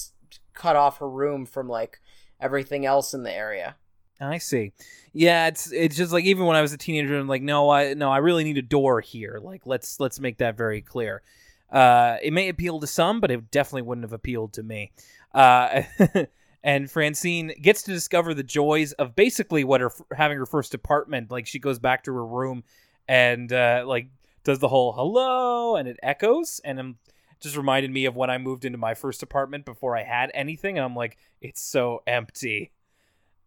cut 0.53 0.75
off 0.75 0.97
her 0.97 1.10
room 1.10 1.45
from 1.45 1.69
like 1.69 2.01
everything 2.41 2.86
else 2.86 3.13
in 3.13 3.23
the 3.23 3.32
area 3.32 3.75
I 4.21 4.38
see. 4.38 4.71
Yeah, 5.12 5.47
it's 5.47 5.71
it's 5.71 5.95
just 5.95 6.12
like 6.12 6.23
even 6.26 6.45
when 6.45 6.56
I 6.56 6.62
was 6.62 6.73
a 6.73 6.78
teenager, 6.78 7.17
I'm 7.17 7.28
like, 7.28 7.41
no, 7.41 7.69
I 7.69 7.93
no, 7.93 8.12
I 8.12 8.17
really 8.17 8.43
need 8.43 8.58
a 8.58 8.63
door 8.63 9.02
here. 9.02 9.39
Like, 9.41 9.65
let's 9.65 9.99
let's 9.99 10.19
make 10.19 10.38
that 10.38 10.56
very 10.56 10.82
clear. 10.82 11.21
Uh, 11.69 12.17
it 12.21 12.32
may 12.34 12.49
appeal 12.49 12.80
to 12.80 12.88
some, 12.88 13.19
but 13.19 13.32
it 13.32 13.52
definitely 13.52 13.82
wouldn't 13.82 14.06
have 14.06 14.13
appealed 14.13 14.54
to 14.54 14.63
me. 14.63 14.91
Uh, 15.34 15.84
and 16.63 16.89
Francine 16.89 17.52
gets 17.62 17.82
to 17.84 17.91
discover 17.91 18.34
the 18.34 18.43
joys 18.43 18.93
of 18.93 19.15
basically 19.15 19.63
what 19.63 19.82
her 19.82 19.91
having 20.15 20.38
her 20.38 20.45
first 20.45 20.73
apartment. 20.73 21.32
Like, 21.32 21.47
she 21.47 21.60
goes 21.60 21.80
back 21.80 22.04
to 22.04 22.13
her 22.13 22.26
room 22.26 22.63
and 23.08 23.52
uh, 23.52 23.84
like 23.86 24.08
does 24.43 24.60
the 24.60 24.67
whole 24.67 24.93
hello, 24.93 25.76
and 25.76 25.88
it 25.88 25.97
echoes, 26.04 26.62
and 26.63 26.80
I'm 26.80 26.97
just 27.39 27.58
reminded 27.58 27.91
me 27.91 28.06
of 28.06 28.15
when 28.15 28.30
I 28.30 28.38
moved 28.38 28.65
into 28.65 28.78
my 28.78 28.93
first 28.93 29.23
apartment 29.23 29.65
before 29.65 29.97
I 29.97 30.04
had 30.04 30.32
anything, 30.34 30.78
and 30.78 30.86
I'm 30.86 30.95
like, 30.95 31.17
it's 31.41 31.62
so 31.62 32.04
empty. 32.08 32.71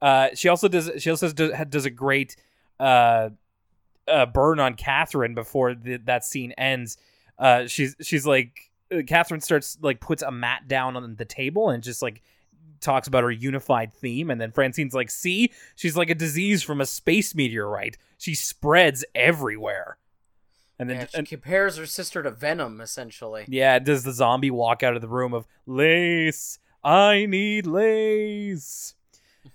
Uh, 0.01 0.29
she 0.35 0.49
also 0.49 0.69
does. 0.69 0.91
She 0.99 1.11
also 1.11 1.31
does, 1.31 1.53
does 1.69 1.85
a 1.85 1.91
great 1.91 2.37
uh, 2.79 3.31
uh, 4.09 4.27
burn 4.27 4.61
on 4.61 4.75
Catherine 4.75 5.35
before 5.35 5.75
the, 5.75 5.97
that 6.05 6.25
scene 6.25 6.53
ends. 6.53 6.97
Uh, 7.39 7.67
she's 7.67 7.97
she's 8.01 8.27
like 8.27 8.71
uh, 8.93 9.03
Catherine 9.07 9.41
starts 9.41 9.79
like 9.81 10.01
puts 10.01 10.23
a 10.23 10.31
mat 10.31 10.69
down 10.69 10.97
on 10.97 11.17
the 11.17 11.25
table 11.25 11.71
and 11.71 11.83
just 11.83 12.03
like 12.03 12.23
talks 12.81 13.09
about 13.09 13.25
her 13.25 13.31
unified 13.31 13.93
theme, 13.95 14.31
and 14.31 14.41
then 14.41 14.53
Francine's 14.53 14.95
like, 14.95 15.11
"See, 15.11 15.51
she's 15.75 15.97
like 15.97 16.11
a 16.11 16.15
disease 16.15 16.63
from 16.63 16.81
a 16.81 16.87
space 16.87 17.35
meteorite. 17.35 17.97
She 18.19 18.35
spreads 18.35 19.05
everywhere." 19.15 19.97
And 20.79 20.91
then 20.91 20.99
yeah, 20.99 21.07
she 21.07 21.19
and- 21.19 21.29
compares 21.29 21.79
her 21.79 21.87
sister 21.87 22.23
to 22.23 22.31
venom 22.31 22.83
essentially 22.83 23.47
yeah, 23.49 23.79
does 23.79 24.05
the 24.05 24.13
zombie 24.13 24.51
walk 24.51 24.83
out 24.83 24.95
of 24.95 25.01
the 25.01 25.09
room 25.09 25.33
of 25.33 25.47
lace? 25.65 26.59
I 26.85 27.25
need 27.27 27.67
lace. 27.67 28.95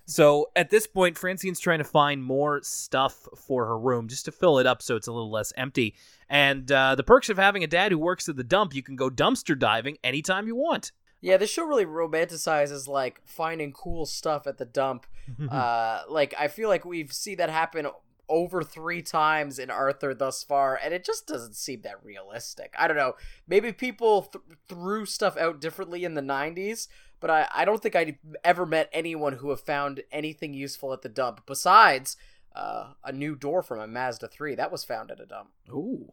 So 0.04 0.50
at 0.56 0.70
this 0.70 0.86
point, 0.86 1.16
Francine's 1.16 1.60
trying 1.60 1.78
to 1.78 1.84
find 1.84 2.22
more 2.22 2.60
stuff 2.62 3.28
for 3.36 3.66
her 3.66 3.78
room 3.78 4.08
just 4.08 4.24
to 4.26 4.32
fill 4.32 4.58
it 4.58 4.66
up 4.66 4.82
so 4.82 4.96
it's 4.96 5.06
a 5.06 5.12
little 5.12 5.30
less 5.30 5.52
empty. 5.56 5.94
And 6.28 6.70
uh, 6.70 6.94
the 6.94 7.02
perks 7.02 7.28
of 7.28 7.36
having 7.38 7.62
a 7.64 7.66
dad 7.66 7.92
who 7.92 7.98
works 7.98 8.28
at 8.28 8.36
the 8.36 8.44
dump, 8.44 8.74
you 8.74 8.82
can 8.82 8.96
go 8.96 9.10
dumpster 9.10 9.58
diving 9.58 9.98
anytime 10.02 10.46
you 10.46 10.56
want. 10.56 10.92
yeah 11.20 11.36
this 11.36 11.50
show 11.50 11.64
really 11.64 11.86
romanticizes 11.86 12.88
like 12.88 13.20
finding 13.24 13.72
cool 13.72 14.04
stuff 14.06 14.46
at 14.46 14.58
the 14.58 14.64
dump 14.64 15.06
uh 15.50 16.02
like 16.08 16.34
i 16.38 16.48
feel 16.48 16.68
like 16.68 16.84
we've 16.84 17.12
seen 17.12 17.36
that 17.36 17.48
happen 17.50 17.86
over 18.28 18.62
three 18.62 19.02
times 19.02 19.58
in 19.58 19.70
arthur 19.70 20.14
thus 20.14 20.42
far 20.42 20.78
and 20.82 20.92
it 20.94 21.04
just 21.04 21.26
doesn't 21.26 21.54
seem 21.54 21.82
that 21.82 22.02
realistic 22.02 22.74
i 22.78 22.88
don't 22.88 22.96
know 22.96 23.12
maybe 23.46 23.72
people 23.72 24.22
th- 24.22 24.42
threw 24.68 25.04
stuff 25.06 25.36
out 25.36 25.60
differently 25.60 26.04
in 26.04 26.14
the 26.14 26.20
90s 26.22 26.88
but 27.22 27.30
I, 27.30 27.48
I 27.54 27.64
don't 27.64 27.80
think 27.80 27.96
i 27.96 28.18
ever 28.44 28.66
met 28.66 28.90
anyone 28.92 29.34
who 29.34 29.48
have 29.48 29.60
found 29.60 30.02
anything 30.12 30.52
useful 30.52 30.92
at 30.92 31.00
the 31.00 31.08
dump 31.08 31.46
besides 31.46 32.18
uh, 32.54 32.88
a 33.02 33.12
new 33.12 33.34
door 33.34 33.62
from 33.62 33.80
a 33.80 33.86
mazda 33.86 34.28
3 34.28 34.56
that 34.56 34.70
was 34.70 34.84
found 34.84 35.10
at 35.10 35.20
a 35.20 35.24
dump 35.24 35.48
Ooh. 35.70 36.12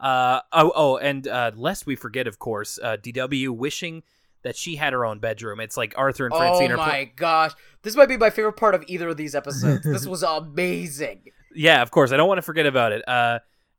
Uh, 0.00 0.40
oh, 0.52 0.72
oh, 0.74 0.96
and 0.96 1.28
uh, 1.28 1.52
lest 1.54 1.86
we 1.86 1.94
forget, 1.94 2.26
of 2.26 2.40
course, 2.40 2.80
uh, 2.82 2.96
DW 2.96 3.50
wishing 3.50 4.02
that 4.42 4.56
she 4.56 4.74
had 4.74 4.92
her 4.92 5.04
own 5.04 5.20
bedroom. 5.20 5.60
It's 5.60 5.76
like 5.76 5.94
Arthur 5.96 6.26
and 6.26 6.34
Francine 6.34 6.72
oh 6.72 6.74
are. 6.74 6.78
pl- 6.78 6.86
my 6.86 7.04
gosh 7.16 7.52
this 7.82 7.94
might 7.94 8.08
be 8.08 8.16
my 8.16 8.30
favorite 8.30 8.54
part 8.56 8.74
of 8.74 8.82
either 8.88 9.10
of 9.10 9.16
these 9.16 9.34
episodes 9.34 9.84
this 9.84 10.06
was 10.14 10.22
amazing 10.22 11.24
Yeah, 11.54 11.82
of 11.82 11.90
course. 11.90 12.12
I 12.12 12.16
don't 12.16 12.28
want 12.28 12.38
to 12.38 12.42
forget 12.42 12.66
about 12.66 12.92
it. 12.92 13.02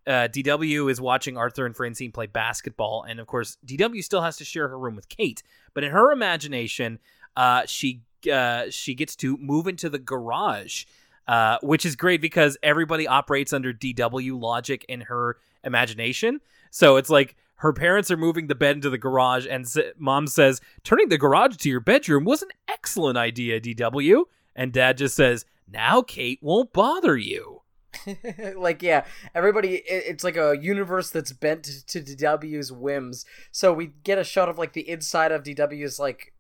Uh, 0.08 0.28
DW 0.32 0.90
is 0.92 1.02
watching 1.02 1.36
Arthur 1.36 1.66
and 1.66 1.76
Francine 1.76 2.12
play 2.12 2.28
basketball, 2.28 3.04
and 3.08 3.20
of 3.20 3.28
course, 3.28 3.58
DW 3.66 4.04
still 4.04 4.22
has 4.22 4.38
to 4.38 4.46
share 4.46 4.68
her 4.68 4.78
room 4.78 4.96
with 4.96 5.10
Kate. 5.10 5.42
But 5.74 5.84
in 5.84 5.92
her 5.92 6.12
imagination, 6.12 7.00
uh, 7.36 7.64
she 7.66 8.02
uh, 8.32 8.66
she 8.70 8.94
gets 8.96 9.16
to 9.18 9.38
move 9.38 9.68
into 9.68 9.90
the 9.90 10.00
garage, 10.00 10.86
uh, 11.28 11.58
which 11.62 11.86
is 11.86 11.96
great 11.96 12.22
because 12.22 12.58
everybody 12.64 13.08
operates 13.08 13.52
under 13.54 13.74
DW 13.74 14.40
logic 14.40 14.86
in 14.88 15.02
her 15.02 15.38
imagination. 15.64 16.40
So 16.72 16.98
it's 16.98 17.10
like 17.10 17.36
her 17.56 17.74
parents 17.74 18.12
are 18.12 18.18
moving 18.18 18.48
the 18.48 18.56
bed 18.56 18.76
into 18.76 18.90
the 18.90 18.98
garage, 18.98 19.48
and 19.50 19.66
s- 19.66 19.78
mom 19.98 20.28
says, 20.28 20.62
"Turning 20.84 21.10
the 21.10 21.18
garage 21.18 21.56
to 21.58 21.70
your 21.70 21.80
bedroom 21.80 22.26
was 22.26 22.42
an 22.44 22.50
excellent 22.68 23.18
idea, 23.18 23.60
DW." 23.60 24.26
And 24.56 24.72
dad 24.72 24.98
just 24.98 25.16
says, 25.16 25.46
"Now 25.68 26.02
Kate 26.02 26.40
won't 26.42 26.74
bother 26.74 27.18
you." 27.18 27.55
like 28.56 28.82
yeah 28.82 29.06
everybody 29.34 29.76
it- 29.76 30.04
it's 30.08 30.24
like 30.24 30.38
a 30.38 30.58
universe 30.60 31.10
that's 31.10 31.32
bent 31.32 31.64
to 31.88 32.02
dw's 32.02 32.72
whims. 32.72 33.26
So 33.52 33.74
we 33.74 33.92
get 34.04 34.18
a 34.18 34.24
shot 34.24 34.50
of 34.50 34.58
like 34.58 34.74
the 34.74 34.88
inside 34.90 35.32
of 35.32 35.44
dw's 35.44 36.00
like 36.00 36.34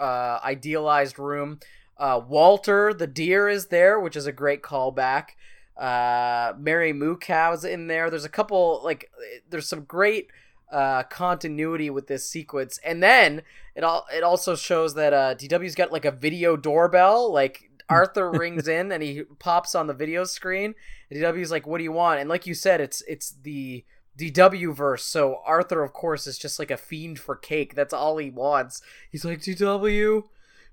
uh 0.00 0.38
idealized 0.44 1.18
room. 1.18 1.60
Uh 1.98 2.20
walter 2.26 2.92
the 2.94 3.06
deer 3.06 3.48
is 3.48 3.66
there 3.68 3.98
which 4.00 4.16
is 4.16 4.26
a 4.26 4.32
great 4.32 4.62
callback. 4.62 5.30
Uh 5.76 6.52
mary 6.58 6.92
moo 6.92 7.16
cow's 7.16 7.64
in 7.64 7.86
there. 7.86 8.10
There's 8.10 8.24
a 8.24 8.28
couple 8.30 8.80
like 8.84 9.10
there's 9.48 9.68
some 9.68 9.84
great 9.84 10.28
uh 10.70 11.02
continuity 11.04 11.90
with 11.90 12.06
this 12.06 12.28
sequence. 12.28 12.78
And 12.84 13.02
then 13.02 13.42
it 13.74 13.84
all 13.84 14.06
it 14.14 14.22
also 14.22 14.54
shows 14.54 14.94
that 14.94 15.12
uh 15.12 15.34
dw's 15.34 15.74
got 15.74 15.92
like 15.92 16.04
a 16.04 16.10
video 16.10 16.56
doorbell 16.56 17.32
like 17.32 17.70
arthur 17.92 18.30
rings 18.30 18.68
in 18.68 18.92
and 18.92 19.02
he 19.02 19.22
pops 19.38 19.74
on 19.74 19.86
the 19.86 19.94
video 19.94 20.24
screen. 20.24 20.74
And 21.10 21.22
dw's 21.22 21.50
like 21.50 21.66
what 21.66 21.78
do 21.78 21.84
you 21.84 21.92
want? 21.92 22.20
And 22.20 22.28
like 22.28 22.46
you 22.46 22.54
said 22.54 22.80
it's 22.80 23.02
it's 23.08 23.30
the 23.42 23.84
dw 24.18 24.74
verse. 24.74 25.04
So 25.04 25.40
arthur 25.46 25.82
of 25.82 25.92
course 25.92 26.26
is 26.26 26.38
just 26.38 26.58
like 26.58 26.70
a 26.70 26.76
fiend 26.76 27.18
for 27.18 27.36
cake. 27.36 27.74
That's 27.74 27.94
all 27.94 28.18
he 28.18 28.30
wants. 28.30 28.82
He's 29.10 29.24
like 29.24 29.40
dw 29.40 30.24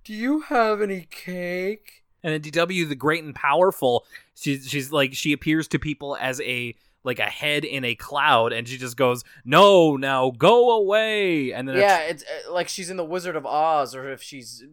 do 0.04 0.14
you 0.14 0.42
have 0.42 0.82
any 0.82 1.08
cake? 1.12 2.04
And 2.24 2.34
then 2.34 2.42
DW, 2.42 2.90
the 2.90 2.96
great 2.96 3.24
and 3.24 3.34
powerful, 3.34 4.06
she's 4.36 4.68
she's 4.68 4.92
like 4.92 5.14
she 5.14 5.34
appears 5.34 5.68
to 5.70 5.80
people 5.80 6.18
as 6.20 6.42
a 6.42 6.76
like 7.04 7.20
a 7.20 7.30
head 7.30 7.64
in 7.64 7.86
a 7.86 7.96
cloud, 7.96 8.52
and 8.52 8.68
she 8.68 8.78
just 8.78 8.98
goes, 8.98 9.24
"No, 9.46 9.96
now 9.96 10.32
go 10.32 10.72
away." 10.72 11.54
And 11.54 11.68
then 11.68 11.78
yeah 11.78 12.00
it's 12.00 12.24
uh, 12.24 12.52
like 12.52 12.68
she's 12.68 12.90
in 12.90 12.98
the 12.98 13.06
wizard 13.06 13.36
of 13.36 13.46
oz 13.46 13.96
or 13.96 14.12
if 14.12 14.22
she's 14.22 14.64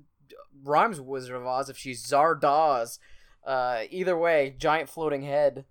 rhymes 0.67 0.99
with 1.01 1.09
wizard 1.09 1.37
of 1.37 1.47
oz 1.47 1.69
if 1.71 1.77
she's 1.79 2.05
zardoz 2.07 2.99
uh 3.47 3.83
either 3.91 4.17
way 4.17 4.55
giant 4.59 4.89
floating 4.89 5.23
head 5.23 5.65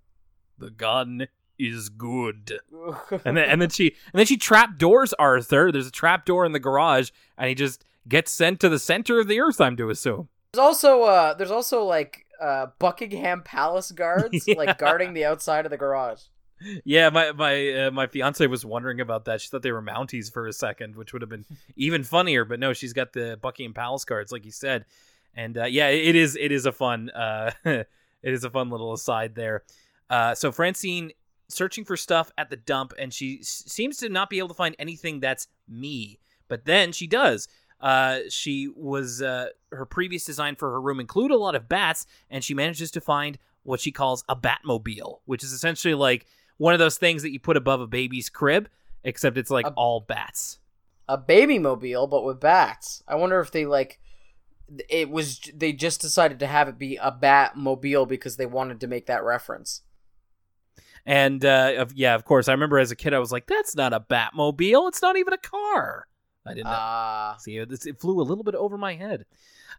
the 0.58 0.70
gun 0.70 1.28
is 1.60 1.90
good. 1.90 2.60
And 3.26 3.38
then 3.38 3.50
and 3.50 3.62
then 3.62 3.70
she 3.70 3.88
and 4.14 4.20
then 4.20 4.26
she 4.26 4.36
trap 4.38 4.78
doors 4.78 5.14
Arthur. 5.14 5.72
There's 5.72 5.88
a 5.88 5.92
trap 5.92 6.26
door 6.26 6.46
in 6.46 6.52
the 6.52 6.60
garage, 6.60 7.12
and 7.38 7.48
he 7.50 7.56
just 7.56 7.86
gets 8.08 8.32
sent 8.32 8.60
to 8.62 8.70
the 8.70 8.80
center 8.80 9.20
of 9.20 9.28
the 9.28 9.40
earth. 9.40 9.60
I'm 9.62 9.76
to 9.78 9.90
assume. 9.90 10.28
There's 10.54 10.62
also 10.62 11.04
uh 11.04 11.34
there's 11.34 11.52
also 11.52 11.84
like 11.84 12.26
uh 12.42 12.68
Buckingham 12.80 13.42
Palace 13.44 13.92
guards 13.92 14.44
Yeah. 14.48 14.56
like 14.58 14.78
guarding 14.78 15.14
the 15.14 15.26
outside 15.26 15.66
of 15.66 15.72
the 15.72 15.78
garage. 15.78 16.24
Yeah, 16.86 17.10
my 17.10 17.32
my 17.34 17.70
uh, 17.74 17.92
my 17.92 18.08
fiance 18.08 18.46
was 18.48 18.66
wondering 18.66 19.02
about 19.02 19.26
that. 19.26 19.42
She 19.42 19.50
thought 19.50 19.62
they 19.62 19.72
were 19.72 19.82
Mounties 19.82 20.32
for 20.32 20.48
a 20.48 20.54
second, 20.54 20.96
which 20.96 21.14
would 21.14 21.22
have 21.22 21.30
been 21.30 21.46
even 21.76 22.04
funnier. 22.04 22.46
But 22.46 22.60
no, 22.60 22.74
she's 22.74 22.94
got 22.94 23.14
the 23.14 23.38
Buckingham 23.42 23.74
Palace 23.74 24.06
cards, 24.06 24.32
like 24.32 24.46
you 24.46 24.52
said, 24.52 24.86
and 25.36 25.58
uh, 25.58 25.66
yeah, 25.66 25.90
it 25.90 26.16
is 26.16 26.36
it 26.36 26.52
is 26.52 26.66
a 26.66 26.72
fun 26.72 27.10
uh, 27.10 27.52
it 27.66 27.88
is 28.24 28.44
a 28.44 28.50
fun 28.50 28.70
little 28.70 28.94
aside 28.94 29.36
there. 29.36 29.64
Uh, 30.10 30.34
so 30.34 30.52
Francine 30.52 31.12
searching 31.50 31.84
for 31.84 31.98
stuff 31.98 32.32
at 32.38 32.50
the 32.50 32.56
dump, 32.58 32.94
and 32.98 33.14
she 33.14 33.40
s- 33.42 33.64
seems 33.68 33.98
to 33.98 34.10
not 34.10 34.30
be 34.30 34.38
able 34.40 34.48
to 34.48 34.54
find 34.54 34.76
anything 34.80 35.20
that's 35.20 35.48
me. 35.68 36.20
But 36.48 36.66
then 36.66 36.92
she 36.92 37.06
does. 37.08 37.48
uh, 37.82 38.20
she 38.30 38.70
was 38.76 39.22
uh, 39.22 39.48
her 39.72 39.86
previous 39.86 40.24
design 40.24 40.56
for 40.56 40.72
her 40.72 40.82
room 40.82 41.00
include 41.00 41.32
a 41.32 41.38
lot 41.38 41.54
of 41.56 41.68
bats, 41.68 42.06
and 42.30 42.44
she 42.44 42.54
manages 42.54 42.92
to 42.92 43.02
find 43.02 43.38
what 43.64 43.80
she 43.82 43.92
calls 43.92 44.24
a 44.30 44.36
Batmobile, 44.36 45.20
which 45.26 45.44
is 45.44 45.52
essentially 45.52 45.94
like 45.96 46.26
one 46.58 46.74
of 46.74 46.80
those 46.80 46.98
things 46.98 47.22
that 47.24 47.32
you 47.32 47.40
put 47.40 47.58
above 47.58 47.82
a 47.82 47.88
baby's 47.88 48.30
crib, 48.30 48.70
except 49.04 49.38
it's 49.38 49.52
like 49.52 49.68
A- 49.68 49.72
all 49.72 50.02
bats. 50.02 50.60
A 51.08 51.18
baby 51.18 51.60
mobile, 51.60 52.08
but 52.08 52.24
with 52.24 52.40
bats. 52.40 53.04
I 53.08 53.16
wonder 53.16 53.40
if 53.40 53.52
they 53.52 53.66
like. 53.66 54.00
It 54.90 55.12
was 55.12 55.40
they 55.54 55.74
just 55.74 56.02
decided 56.02 56.40
to 56.40 56.48
have 56.48 56.68
it 56.68 56.80
be 56.80 56.96
a 56.96 57.12
bat 57.12 57.56
mobile 57.56 58.08
because 58.08 58.38
they 58.38 58.48
wanted 58.48 58.80
to 58.82 58.88
make 58.88 59.06
that 59.06 59.24
reference. 59.24 59.82
And 61.06 61.46
uh, 61.46 61.74
of, 61.78 61.94
yeah, 61.94 62.16
of 62.16 62.26
course, 62.26 62.48
I 62.48 62.54
remember 62.54 62.80
as 62.80 62.90
a 62.90 62.96
kid, 62.96 63.14
I 63.14 63.20
was 63.20 63.32
like, 63.32 63.46
"That's 63.46 63.76
not 63.76 63.94
a 63.94 64.00
Batmobile. 64.00 64.88
It's 64.88 65.04
not 65.04 65.18
even 65.18 65.34
a 65.34 65.38
car." 65.38 66.08
I 66.48 66.54
didn't. 66.54 66.68
Ah, 66.68 67.36
See, 67.40 67.58
it, 67.58 67.72
it 67.86 68.00
flew 68.00 68.20
a 68.20 68.24
little 68.24 68.44
bit 68.44 68.56
over 68.56 68.78
my 68.78 68.96
head. 68.96 69.26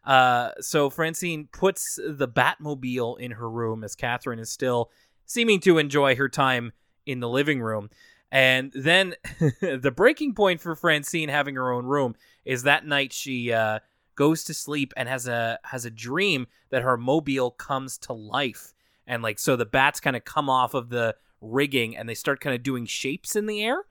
Uh, 0.04 0.50
so 0.60 0.90
Francine 0.90 1.48
puts 1.52 1.96
the 1.96 2.28
Batmobile 2.28 3.18
in 3.18 3.32
her 3.32 3.48
room 3.50 3.82
as 3.82 3.94
Catherine 3.96 4.38
is 4.38 4.50
still 4.50 4.90
seeming 5.26 5.60
to 5.60 5.78
enjoy 5.78 6.16
her 6.16 6.28
time 6.28 6.72
in 7.04 7.20
the 7.20 7.28
living 7.28 7.60
room. 7.60 7.90
And 8.32 8.72
then 8.74 9.14
the 9.60 9.92
breaking 9.94 10.34
point 10.34 10.60
for 10.60 10.74
Francine 10.74 11.28
having 11.28 11.54
her 11.56 11.72
own 11.72 11.84
room 11.84 12.14
is 12.44 12.62
that 12.62 12.86
night 12.86 13.12
she 13.12 13.52
uh, 13.52 13.80
goes 14.14 14.44
to 14.44 14.54
sleep 14.54 14.92
and 14.96 15.08
has 15.08 15.28
a 15.28 15.58
has 15.64 15.84
a 15.84 15.90
dream 15.90 16.46
that 16.70 16.82
her 16.82 16.96
mobile 16.96 17.50
comes 17.50 17.98
to 17.98 18.12
life. 18.12 18.72
And 19.06 19.22
like 19.22 19.38
so 19.38 19.56
the 19.56 19.66
bats 19.66 20.00
kind 20.00 20.16
of 20.16 20.24
come 20.24 20.48
off 20.50 20.74
of 20.74 20.88
the 20.88 21.14
rigging 21.40 21.96
and 21.96 22.08
they 22.08 22.14
start 22.14 22.40
kind 22.40 22.54
of 22.54 22.62
doing 22.62 22.86
shapes 22.86 23.36
in 23.36 23.46
the 23.46 23.62
air 23.62 23.84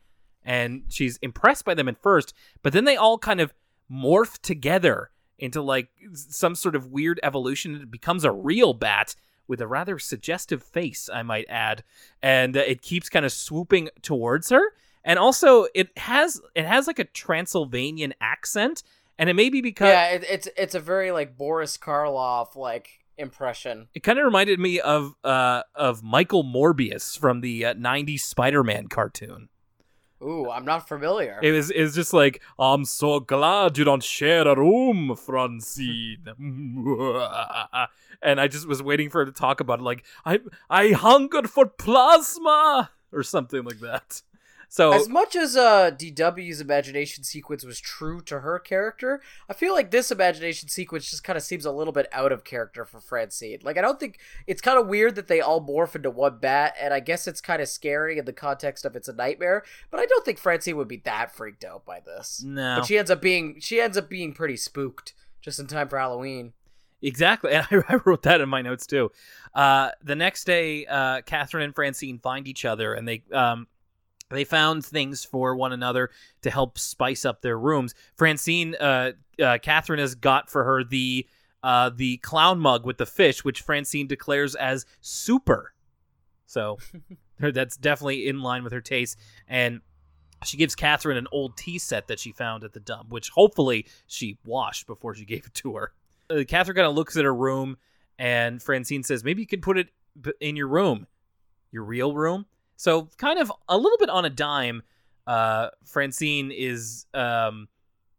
and 0.45 0.83
she's 0.89 1.17
impressed 1.17 1.65
by 1.65 1.73
them 1.73 1.89
at 1.89 2.01
first, 2.01 2.33
but 2.61 2.71
then 2.71 2.85
they 2.85 2.95
all 2.95 3.17
kind 3.17 3.41
of 3.41 3.53
morph 3.91 4.39
together 4.41 5.09
into 5.37 5.61
like 5.61 5.89
some 6.13 6.55
sort 6.55 6.75
of 6.75 6.91
weird 6.91 7.19
evolution. 7.23 7.75
It 7.75 7.91
becomes 7.91 8.23
a 8.23 8.31
real 8.31 8.73
bat 8.73 9.15
with 9.47 9.62
a 9.62 9.67
rather 9.67 9.99
suggestive 9.99 10.63
face, 10.63 11.10
I 11.12 11.23
might 11.23 11.45
add, 11.49 11.84
and 12.21 12.55
uh, 12.58 12.62
it 12.62 12.81
keeps 12.81 13.10
kind 13.10 13.25
of 13.25 13.31
swooping 13.31 13.89
towards 14.01 14.49
her. 14.49 14.73
And 15.03 15.19
also, 15.19 15.67
it 15.75 15.95
has 15.97 16.41
it 16.55 16.65
has 16.65 16.88
like 16.88 16.99
a 16.99 17.03
Transylvanian 17.03 18.13
accent, 18.19 18.84
and 19.19 19.29
it 19.29 19.36
may 19.36 19.49
be 19.49 19.62
because 19.62 19.89
yeah, 19.89 20.10
it, 20.10 20.25
it's 20.27 20.47
it's 20.58 20.75
a 20.75 20.79
very 20.79 21.12
like 21.12 21.38
Boris 21.38 21.77
Karloff 21.77 22.55
like 22.55 22.89
impression. 23.17 23.88
it 23.93 24.01
kind 24.01 24.19
of 24.19 24.25
reminded 24.25 24.60
me 24.60 24.79
of 24.79 25.15
uh 25.23 25.62
of 25.75 26.03
Michael 26.03 26.43
Morbius 26.43 27.17
from 27.17 27.41
the 27.41 27.65
uh, 27.65 27.73
'90s 27.75 28.21
Spider-Man 28.21 28.88
cartoon. 28.88 29.49
Ooh, 30.21 30.49
I'm 30.49 30.65
not 30.65 30.88
familiar. 30.88 31.39
It 31.41 31.51
was 31.51 31.69
it 31.71 31.82
was 31.82 31.95
just 31.95 32.13
like 32.13 32.41
I'm 32.58 32.86
so 32.86 33.19
glad 33.19 33.78
you 33.78 33.84
don't 33.84 34.04
share 34.04 34.47
a 34.47 34.56
room, 34.56 35.15
Francine. 35.15 36.25
and 38.21 38.39
I 38.39 38.47
just 38.47 38.67
was 38.67 38.82
waiting 38.82 39.10
for 39.10 39.19
her 39.19 39.25
to 39.25 39.32
talk 39.32 39.60
about 39.60 39.80
it, 39.80 39.84
like 39.84 40.06
I 40.25 40.39
I 40.69 40.91
hungered 40.91 41.49
for 41.49 41.65
plasma 41.65 42.91
or 43.12 43.23
something 43.23 43.63
like 43.63 43.80
that. 43.82 44.21
So 44.69 44.93
As 44.93 45.08
much 45.08 45.36
as 45.36 45.56
uh, 45.56 45.91
DW's 45.91 46.62
imagination 46.62 47.23
sequence 47.23 47.63
was 47.63 47.80
true 47.80 48.21
to 48.21 48.39
her 48.39 48.60
character, 48.60 49.21
I 49.49 49.54
feel 49.54 49.73
like 49.73 49.91
this 49.91 50.12
imagination 50.12 50.69
sequence 50.69 51.10
just 51.10 51.23
kind 51.23 51.38
of 51.38 51.43
seems 51.43 51.65
a 51.65 51.71
little 51.71 51.93
bit 51.93 52.08
out 52.12 52.32
of 52.32 52.43
character 52.43 52.86
for 52.86 52.99
Francine. 52.99 53.60
Like, 53.63 53.78
I 53.78 53.82
don't 53.82 53.99
think 53.99 54.19
it's 54.47 54.62
kind 54.62 54.78
of 54.80 54.88
weird 54.88 55.15
that 55.15 55.28
they 55.28 55.41
all 55.41 55.65
morph 55.65 55.95
into 55.95 56.12
one 56.12 56.39
bat, 56.39 56.75
and 56.80 56.93
I 56.93 56.99
guess 56.99 57.28
it's 57.28 57.41
kind 57.41 57.62
of 57.62 57.67
scary 57.67 58.17
in 58.17 58.25
the 58.25 58.34
context 58.34 58.86
of 58.86 58.95
it's 58.95 59.08
a 59.08 59.13
nightmare. 59.13 59.63
But 59.91 59.99
I 59.99 60.06
don't 60.06 60.25
think 60.25 60.38
Francine 60.38 60.78
would 60.78 60.88
be 60.88 61.01
that 61.06 61.34
freaked 61.36 61.63
out 61.63 61.86
by 61.86 61.99
this. 61.99 62.43
no, 62.43 62.78
But 62.80 62.86
she 62.86 62.97
ends 62.97 63.12
up 63.12 63.21
being 63.21 63.60
she 63.60 63.80
ends 63.80 63.97
up 63.97 64.10
being 64.10 64.34
pretty 64.34 64.58
spooked 64.58 65.13
just 65.41 65.60
in 65.60 65.67
time 65.67 65.88
for 65.88 65.97
Halloween. 65.97 66.54
Exactly, 67.01 67.51
and 67.54 67.67
I, 67.71 67.93
I 67.93 67.99
wrote 68.04 68.23
that 68.23 68.41
in 68.41 68.49
my 68.49 68.62
notes 68.62 68.88
too. 68.88 69.12
Uh, 69.54 69.91
the 70.04 70.15
next 70.15 70.45
day, 70.45 70.86
uh, 70.86 71.21
Catherine 71.21 71.63
and 71.63 71.75
Francine 71.75 72.19
find 72.19 72.47
each 72.47 72.65
other, 72.65 72.93
and 72.93 73.08
they 73.08 73.23
um, 73.32 73.67
they 74.29 74.43
found 74.43 74.83
things 74.83 75.23
for 75.23 75.55
one 75.55 75.71
another 75.71 76.09
to 76.41 76.49
help 76.49 76.79
spice 76.79 77.25
up 77.25 77.41
their 77.41 77.57
rooms. 77.59 77.93
Francine, 78.15 78.75
uh, 78.75 79.11
uh, 79.41 79.57
Catherine 79.61 79.99
has 79.99 80.15
got 80.15 80.49
for 80.49 80.63
her 80.63 80.83
the 80.83 81.27
uh, 81.63 81.89
the 81.89 82.17
clown 82.17 82.59
mug 82.59 82.85
with 82.85 82.97
the 82.97 83.05
fish, 83.07 83.43
which 83.43 83.61
Francine 83.61 84.05
declares 84.05 84.53
as 84.53 84.85
super. 85.01 85.73
So 86.45 86.77
that's 87.39 87.75
definitely 87.75 88.27
in 88.27 88.41
line 88.41 88.63
with 88.63 88.73
her 88.73 88.81
taste, 88.81 89.17
and 89.47 89.81
she 90.43 90.57
gives 90.57 90.75
Catherine 90.75 91.17
an 91.17 91.27
old 91.31 91.57
tea 91.57 91.79
set 91.79 92.07
that 92.07 92.19
she 92.19 92.31
found 92.31 92.63
at 92.63 92.73
the 92.73 92.79
dump, 92.79 93.09
which 93.09 93.29
hopefully 93.29 93.88
she 94.05 94.38
washed 94.45 94.85
before 94.85 95.15
she 95.15 95.25
gave 95.25 95.45
it 95.45 95.53
to 95.55 95.75
her. 95.75 95.91
Uh, 96.29 96.43
Catherine 96.47 96.75
kind 96.75 96.88
of 96.88 96.95
looks 96.95 97.17
at 97.17 97.25
her 97.25 97.33
room, 97.33 97.77
and 98.17 98.61
Francine 98.61 99.03
says, 99.03 99.23
"Maybe 99.23 99.41
you 99.41 99.47
could 99.47 99.61
put 99.61 99.77
it 99.77 99.89
in 100.39 100.55
your 100.55 100.67
room, 100.67 101.07
your 101.71 101.83
real 101.83 102.15
room." 102.15 102.45
So, 102.75 103.09
kind 103.17 103.39
of 103.39 103.51
a 103.67 103.77
little 103.77 103.97
bit 103.97 104.09
on 104.09 104.25
a 104.25 104.29
dime, 104.29 104.83
uh, 105.27 105.69
Francine 105.85 106.51
is, 106.51 107.05
um, 107.13 107.67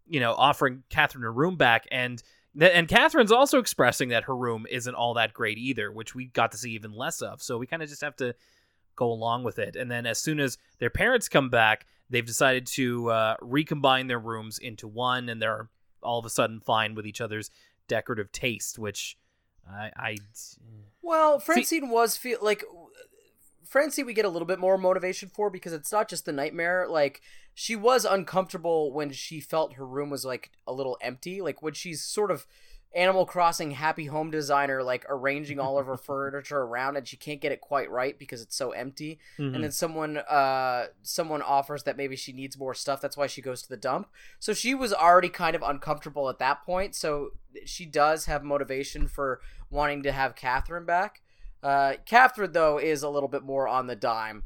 you 0.07 0.21
know, 0.21 0.33
offering 0.33 0.83
Catherine 0.89 1.23
her 1.23 1.33
room 1.33 1.57
back, 1.57 1.87
and 1.91 2.23
th- 2.59 2.73
and 2.75 2.89
Catherine's 2.89 3.33
also 3.33 3.59
expressing 3.59 4.11
that 4.11 4.25
her 4.25 4.37
room 4.37 4.67
isn't 4.71 4.95
all 4.95 5.15
that 5.15 5.33
great 5.35 5.59
either, 5.59 5.93
which 5.93 6.15
we 6.15 6.27
got 6.27 6.53
to 6.53 6.59
see 6.59 6.73
even 6.73 6.93
less 6.93 7.23
of. 7.23 7.43
So 7.43 7.59
we 7.59 7.67
kind 7.67 7.83
of 7.83 7.89
just 7.89 8.03
have 8.03 8.17
to 8.17 8.35
go 8.97 9.13
along 9.13 9.45
with 9.45 9.59
it. 9.59 9.77
And 9.77 9.91
then 9.91 10.07
as 10.07 10.19
soon 10.19 10.41
as 10.41 10.59
their 10.79 10.91
parents 10.91 11.29
come 11.29 11.51
back, 11.51 11.87
they've 12.09 12.25
decided 12.25 12.67
to 12.67 13.11
uh, 13.11 13.37
recombine 13.41 14.07
their 14.07 14.19
rooms 14.19 14.59
into 14.59 14.89
one, 14.89 15.29
and 15.29 15.41
they're 15.41 15.69
all 16.03 16.19
of 16.19 16.25
a 16.25 16.31
sudden 16.31 16.61
fine 16.61 16.95
with 16.95 17.07
each 17.07 17.21
other's 17.21 17.51
decorative 17.89 18.33
taste, 18.33 18.79
which 18.79 19.17
I, 19.71 19.91
I 19.97 20.17
Well, 21.03 21.39
Francine 21.39 21.91
was 21.91 22.17
feel 22.17 22.39
like 22.41 22.65
Francine 23.69 24.07
we 24.07 24.15
get 24.15 24.25
a 24.25 24.29
little 24.31 24.47
bit 24.47 24.59
more 24.59 24.79
motivation 24.79 25.29
for 25.29 25.51
because 25.51 25.73
it's 25.73 25.93
not 25.93 26.09
just 26.09 26.25
the 26.25 26.33
nightmare. 26.33 26.87
Like 26.89 27.21
she 27.55 27.77
was 27.77 28.05
uncomfortable 28.05 28.93
when 28.93 29.11
she 29.13 29.41
felt 29.41 29.75
her 29.75 29.87
room 29.87 30.11
was 30.11 30.25
like 30.25 30.51
a 30.67 30.73
little 30.73 30.97
empty. 31.01 31.41
Like 31.41 31.63
when 31.63 31.75
she's 31.75 32.03
sort 32.03 32.31
of 32.31 32.47
Animal 32.95 33.27
Crossing 33.27 33.73
happy 33.73 34.07
home 34.07 34.31
designer, 34.31 34.83
like 34.83 35.05
arranging 35.09 35.59
all 35.61 35.79
of 35.79 35.87
her 35.87 35.97
furniture 36.09 36.61
around 36.61 36.97
and 36.97 37.07
she 37.07 37.17
can't 37.17 37.41
get 37.43 37.53
it 37.53 37.61
quite 37.61 37.91
right 37.91 38.19
because 38.19 38.41
it's 38.41 38.57
so 38.57 38.71
empty. 38.71 39.19
Mhm. 39.39 39.55
And 39.55 39.65
then 39.65 39.73
someone 39.73 40.17
uh 40.19 40.87
someone 41.03 41.43
offers 41.43 41.83
that 41.83 41.97
maybe 41.97 42.17
she 42.17 42.33
needs 42.33 42.57
more 42.59 42.73
stuff. 42.73 43.01
That's 43.01 43.17
why 43.17 43.27
she 43.27 43.43
goes 43.43 43.63
to 43.63 43.69
the 43.69 43.77
dump. 43.77 44.09
So 44.39 44.55
she 44.55 44.75
was 44.75 44.95
already 44.95 45.29
kind 45.29 45.55
of 45.55 45.63
uncomfortable 45.63 46.31
at 46.31 46.39
that 46.39 46.65
point. 46.65 46.95
So 46.95 47.31
she 47.67 47.85
does 47.85 48.27
have 48.27 48.43
motivation 48.45 49.09
for 49.09 49.41
wanting 49.69 50.03
to 50.05 50.13
have 50.13 50.35
Catherine 50.37 50.87
back. 50.87 51.21
Uh, 51.63 51.95
Catherine 52.05 52.53
though 52.53 52.79
is 52.79 53.03
a 53.03 53.09
little 53.09 53.29
bit 53.29 53.43
more 53.43 53.67
on 53.67 53.87
the 53.87 53.97
dime. 53.97 54.45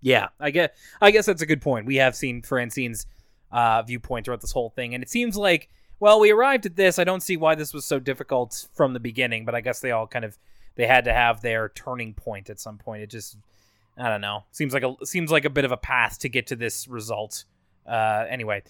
Yeah, 0.00 0.28
I 0.38 0.50
guess 0.50 0.70
I 1.00 1.10
guess 1.10 1.26
that's 1.26 1.42
a 1.42 1.46
good 1.46 1.62
point. 1.62 1.86
We 1.86 1.96
have 1.96 2.14
seen 2.14 2.42
Francine's 2.42 3.06
uh, 3.50 3.82
viewpoint 3.82 4.24
throughout 4.24 4.40
this 4.40 4.52
whole 4.52 4.70
thing, 4.70 4.94
and 4.94 5.02
it 5.02 5.10
seems 5.10 5.36
like 5.36 5.68
well, 5.98 6.20
we 6.20 6.30
arrived 6.30 6.66
at 6.66 6.76
this. 6.76 6.98
I 6.98 7.04
don't 7.04 7.22
see 7.22 7.36
why 7.36 7.54
this 7.54 7.72
was 7.72 7.86
so 7.86 7.98
difficult 7.98 8.68
from 8.74 8.92
the 8.92 9.00
beginning, 9.00 9.44
but 9.44 9.54
I 9.54 9.62
guess 9.62 9.80
they 9.80 9.92
all 9.92 10.06
kind 10.06 10.24
of 10.24 10.38
they 10.74 10.86
had 10.86 11.04
to 11.04 11.12
have 11.12 11.40
their 11.40 11.70
turning 11.70 12.12
point 12.12 12.50
at 12.50 12.60
some 12.60 12.78
point. 12.78 13.02
It 13.02 13.10
just 13.10 13.36
I 13.96 14.08
don't 14.08 14.20
know. 14.20 14.44
Seems 14.52 14.74
like 14.74 14.82
a 14.82 14.94
seems 15.04 15.30
like 15.30 15.44
a 15.44 15.50
bit 15.50 15.64
of 15.64 15.72
a 15.72 15.76
path 15.76 16.18
to 16.20 16.28
get 16.28 16.48
to 16.48 16.56
this 16.56 16.86
result. 16.86 17.44
Uh, 17.86 18.26
anyway, 18.28 18.62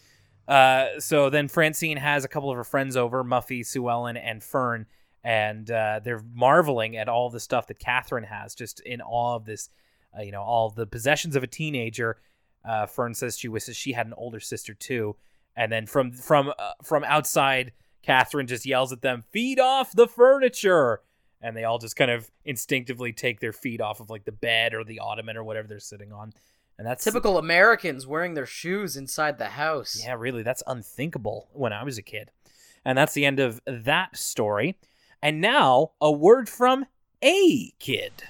uh, 0.47 1.01
so 1.01 1.31
then 1.31 1.49
Francine 1.49 1.97
has 1.97 2.25
a 2.25 2.29
couple 2.29 2.51
of 2.51 2.57
her 2.57 2.65
friends 2.65 2.97
over, 2.97 3.25
Muffy, 3.25 3.67
Sue 3.67 3.89
Ellen, 3.89 4.17
and 4.17 4.45
Fern, 4.45 4.87
and 5.27 5.73
uh, 5.73 5.99
they're 6.05 6.23
marveling 6.33 6.97
at 6.97 7.09
all 7.09 7.31
the 7.31 7.41
stuff 7.41 7.67
that 7.67 7.81
Catherine 7.81 8.23
has, 8.23 8.55
just 8.55 8.79
in 8.79 9.01
awe 9.01 9.35
of 9.35 9.45
this 9.45 9.69
uh, 10.17 10.23
you 10.23 10.31
know 10.31 10.41
all 10.41 10.71
the 10.71 10.87
possessions 10.87 11.35
of 11.35 11.43
a 11.43 11.49
teenager. 11.49 12.19
Uh, 12.65 12.87
Fern 12.87 13.13
says 13.13 13.37
she 13.37 13.49
wishes 13.49 13.77
she 13.77 13.93
had 13.93 14.07
an 14.07 14.15
older 14.17 14.39
sister 14.39 14.73
too, 14.73 15.17
and 15.57 15.71
then 15.71 15.85
from 15.85 16.13
from 16.13 16.53
uh, 16.57 16.73
from 16.85 17.03
outside, 17.03 17.73
Catherine 18.03 18.47
just 18.47 18.65
yells 18.65 18.93
at 18.93 19.03
them, 19.03 19.25
"Feed 19.33 19.59
off 19.59 19.91
the 19.93 20.07
furniture!" 20.07 21.01
And 21.43 21.57
they 21.57 21.65
all 21.65 21.79
just 21.79 21.97
kind 21.97 22.11
of 22.11 22.31
instinctively 22.45 23.13
take 23.13 23.41
their 23.41 23.53
feet 23.53 23.81
off 23.81 23.99
of 23.99 24.09
like 24.09 24.25
the 24.25 24.33
bed 24.33 24.75
or 24.75 24.85
the 24.85 25.01
ottoman 25.01 25.37
or 25.37 25.43
whatever 25.43 25.67
they're 25.67 25.81
sitting 25.81 26.13
on, 26.13 26.33
and 26.79 26.87
that's 26.87 27.03
Typical 27.03 27.37
Americans 27.37 28.07
wearing 28.07 28.35
their 28.35 28.47
shoes 28.47 28.97
inside 28.97 29.39
the 29.39 29.47
house. 29.47 30.01
yeah, 30.05 30.15
really, 30.17 30.45
that's 30.45 30.63
unthinkable 30.69 31.49
when 31.53 31.73
I 31.73 31.83
was 31.83 31.99
a 31.99 32.03
kid. 32.03 32.31
And 32.85 32.97
that's 32.97 33.15
the 33.15 33.25
end 33.25 33.41
of 33.41 33.61
that 33.67 34.17
story. 34.17 34.79
And 35.23 35.41
now 35.41 35.93
a 36.01 36.13
word 36.13 36.49
from 36.49 36.87
a 37.23 37.71
kid. 37.79 38.25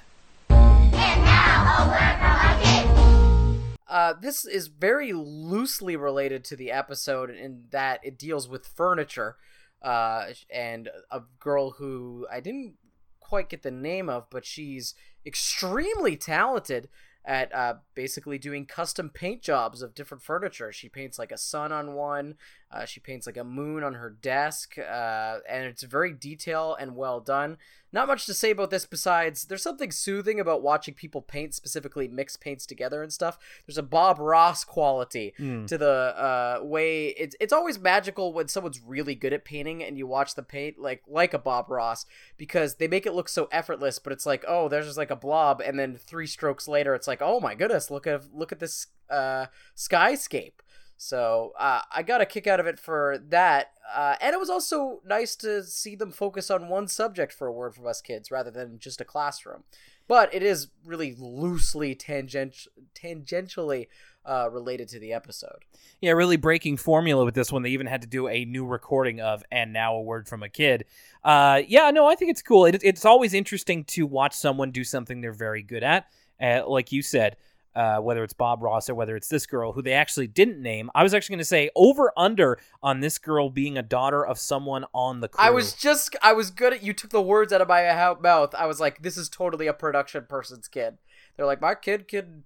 Uh, 3.89 4.13
this 4.21 4.45
is 4.45 4.67
very 4.67 5.13
loosely 5.13 5.95
related 5.95 6.43
to 6.45 6.55
the 6.55 6.71
episode 6.71 7.29
in 7.29 7.63
that 7.71 7.99
it 8.03 8.17
deals 8.17 8.47
with 8.47 8.67
furniture 8.67 9.37
uh, 9.81 10.27
and 10.53 10.89
a 11.11 11.21
girl 11.39 11.71
who 11.71 12.27
I 12.31 12.39
didn't 12.39 12.75
quite 13.19 13.49
get 13.49 13.63
the 13.63 13.71
name 13.71 14.09
of, 14.09 14.29
but 14.29 14.45
she's 14.45 14.93
extremely 15.25 16.15
talented 16.15 16.89
at 17.25 17.53
uh, 17.53 17.75
basically 17.93 18.37
doing 18.37 18.65
custom 18.65 19.09
paint 19.09 19.41
jobs 19.41 19.81
of 19.81 19.93
different 19.93 20.23
furniture. 20.23 20.71
She 20.71 20.87
paints 20.87 21.19
like 21.19 21.31
a 21.31 21.37
sun 21.37 21.73
on 21.73 21.93
one, 21.93 22.35
Uh, 22.69 22.83
she 22.83 22.99
paints 22.99 23.25
like 23.25 23.37
a 23.37 23.43
moon 23.45 23.81
on 23.81 23.93
her 23.93 24.09
desk, 24.09 24.77
uh, 24.77 25.37
and 25.49 25.65
it's 25.65 25.83
very 25.83 26.11
detailed 26.11 26.75
and 26.81 26.95
well 26.97 27.21
done. 27.21 27.57
Not 27.93 28.09
much 28.09 28.25
to 28.25 28.33
say 28.33 28.51
about 28.51 28.69
this 28.71 28.85
besides 28.85 29.45
there's 29.45 29.63
something 29.63 29.89
soothing 29.91 30.41
about 30.41 30.61
watching 30.61 30.93
people 30.93 31.21
paint, 31.21 31.53
specifically 31.53 32.09
mix 32.09 32.35
paints 32.35 32.65
together 32.65 33.01
and 33.01 33.13
stuff. 33.13 33.39
There's 33.65 33.77
a 33.77 33.83
Bob 33.83 34.19
Ross 34.19 34.65
quality 34.65 35.33
Hmm. 35.37 35.65
to 35.67 35.77
the 35.77 35.87
uh, 35.87 36.59
way 36.63 37.07
it's 37.07 37.37
it's 37.39 37.53
always 37.53 37.79
magical 37.79 38.33
when 38.33 38.49
someone's 38.49 38.81
really 38.85 39.15
good 39.15 39.31
at 39.31 39.45
painting 39.45 39.81
and 39.81 39.97
you 39.97 40.05
watch 40.05 40.35
them 40.35 40.43
paint 40.43 40.77
like 40.77 41.03
like 41.07 41.33
a 41.33 41.39
Bob 41.39 41.71
Ross 41.71 42.05
because 42.35 42.75
they 42.75 42.89
make 42.89 43.05
it 43.05 43.13
look 43.13 43.29
so 43.29 43.47
effortless. 43.53 43.97
But 43.97 44.11
it's 44.11 44.25
like 44.25 44.43
oh, 44.45 44.67
there's 44.67 44.87
just 44.87 44.97
like 44.97 45.09
a 45.11 45.15
blob, 45.15 45.61
and 45.65 45.79
then 45.79 45.95
three 45.95 46.27
strokes 46.27 46.67
later, 46.67 46.93
it's 46.93 47.07
like 47.07 47.21
oh 47.21 47.39
my 47.39 47.55
goodness, 47.55 47.89
look 47.89 48.05
at 48.05 48.25
look 48.33 48.51
at 48.51 48.59
this 48.59 48.87
uh, 49.09 49.45
skyscape. 49.77 50.59
So 50.97 51.53
uh, 51.59 51.81
I 51.91 52.01
got 52.01 52.21
a 52.21 52.25
kick 52.25 52.47
out 52.47 52.59
of 52.59 52.65
it 52.65 52.79
for 52.79 53.19
that, 53.29 53.73
uh, 53.95 54.15
and 54.19 54.33
it 54.33 54.39
was 54.39 54.49
also 54.49 55.01
nice 55.05 55.35
to 55.37 55.63
see 55.63 55.95
them 55.95 56.11
focus 56.11 56.49
on 56.49 56.69
one 56.69 56.87
subject 56.87 57.31
for 57.31 57.45
a 57.45 57.51
word 57.51 57.75
from 57.75 57.85
us 57.85 58.01
kids 58.01 58.31
rather 58.31 58.49
than 58.49 58.79
just 58.79 58.99
a 58.99 59.05
classroom. 59.05 59.63
But 60.07 60.33
it 60.33 60.41
is 60.41 60.69
really 60.85 61.13
loosely 61.17 61.93
tangent 61.93 62.67
tangentially 62.95 63.87
uh, 64.25 64.49
related 64.51 64.87
to 64.89 64.99
the 64.99 65.13
episode. 65.13 65.65
Yeah, 66.01 66.13
really 66.13 66.37
breaking 66.37 66.77
formula 66.77 67.23
with 67.25 67.35
this 67.35 67.51
one. 67.51 67.61
They 67.61 67.69
even 67.69 67.87
had 67.87 68.01
to 68.01 68.07
do 68.07 68.27
a 68.27 68.45
new 68.45 68.65
recording 68.65 69.21
of 69.21 69.43
"And 69.51 69.73
Now 69.73 69.95
a 69.95 70.01
Word 70.01 70.27
from 70.27 70.41
a 70.41 70.49
Kid." 70.49 70.85
Uh, 71.23 71.61
yeah, 71.67 71.91
no, 71.91 72.07
I 72.07 72.15
think 72.15 72.31
it's 72.31 72.41
cool. 72.41 72.65
It, 72.65 72.81
it's 72.83 73.05
always 73.05 73.35
interesting 73.35 73.83
to 73.85 74.07
watch 74.07 74.33
someone 74.33 74.71
do 74.71 74.83
something 74.83 75.21
they're 75.21 75.31
very 75.31 75.61
good 75.61 75.83
at. 75.83 76.07
Like 76.39 76.91
you 76.91 77.01
said, 77.01 77.37
uh, 77.77 77.99
whether 77.99 78.23
it's 78.23 78.33
Bob 78.33 78.63
Ross 78.63 78.89
or 78.89 78.95
whether 78.95 79.15
it's 79.15 79.27
this 79.27 79.45
girl 79.45 79.71
who 79.71 79.83
they 79.83 79.93
actually 79.93 80.25
didn't 80.25 80.59
name. 80.59 80.89
I 80.95 81.03
was 81.03 81.13
actually 81.13 81.35
going 81.35 81.41
to 81.41 81.45
say 81.45 81.69
over 81.75 82.11
under 82.17 82.57
on 82.81 83.01
this 83.01 83.19
girl 83.19 83.51
being 83.51 83.77
a 83.77 83.83
daughter 83.83 84.25
of 84.25 84.39
someone 84.39 84.85
on 84.95 85.19
the 85.19 85.27
crew. 85.27 85.45
I 85.45 85.51
was 85.51 85.73
just 85.73 86.15
I 86.23 86.33
was 86.33 86.49
good 86.49 86.73
at 86.73 86.81
you 86.81 86.91
took 86.93 87.11
the 87.11 87.21
words 87.21 87.53
out 87.53 87.61
of 87.61 87.67
my 87.67 88.15
mouth. 88.19 88.55
I 88.55 88.65
was 88.65 88.79
like, 88.79 89.03
this 89.03 89.15
is 89.15 89.29
totally 89.29 89.67
a 89.67 89.73
production 89.73 90.25
person's 90.27 90.67
kid. 90.67 90.97
They're 91.35 91.45
like, 91.45 91.61
my 91.61 91.75
kid 91.75 92.07
can, 92.07 92.45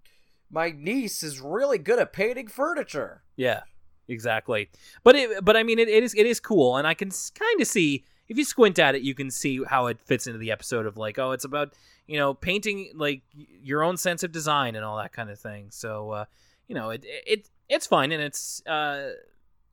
my 0.51 0.75
niece 0.77 1.23
is 1.23 1.39
really 1.39 1.77
good 1.77 1.97
at 1.97 2.11
painting 2.11 2.49
furniture. 2.49 3.23
Yeah, 3.37 3.61
exactly. 4.09 4.69
But 5.05 5.15
it, 5.15 5.45
but 5.45 5.55
I 5.55 5.63
mean, 5.63 5.79
it, 5.79 5.87
it 5.87 6.03
is 6.03 6.13
it 6.13 6.25
is 6.25 6.41
cool, 6.41 6.75
and 6.75 6.85
I 6.85 6.93
can 6.93 7.09
kind 7.09 7.61
of 7.61 7.67
see 7.67 8.03
if 8.31 8.37
you 8.37 8.45
squint 8.45 8.79
at 8.79 8.95
it, 8.95 9.01
you 9.01 9.13
can 9.13 9.29
see 9.29 9.61
how 9.67 9.87
it 9.87 9.99
fits 9.99 10.25
into 10.25 10.39
the 10.39 10.51
episode 10.51 10.85
of 10.85 10.95
like, 10.95 11.19
oh, 11.19 11.31
it's 11.31 11.43
about 11.43 11.73
you 12.07 12.17
know 12.17 12.33
painting 12.33 12.89
like 12.95 13.23
your 13.61 13.83
own 13.83 13.97
sense 13.97 14.23
of 14.23 14.31
design 14.31 14.77
and 14.77 14.85
all 14.85 14.95
that 14.97 15.11
kind 15.11 15.29
of 15.29 15.37
thing. 15.37 15.67
So 15.69 16.11
uh, 16.11 16.25
you 16.65 16.73
know, 16.73 16.91
it 16.91 17.03
it 17.05 17.49
it's 17.67 17.85
fine, 17.85 18.13
and 18.13 18.23
it's 18.23 18.65
uh, 18.65 19.09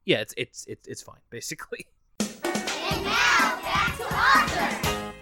yeah, 0.05 0.19
it's 0.19 0.35
it's 0.37 0.67
it's 0.67 0.89
it's 0.89 1.03
fine 1.03 1.21
basically. 1.31 1.87
And 2.19 3.05
now, 3.05 3.61
back 3.63 3.97
to 3.97 4.13
Arthur. 4.13 5.15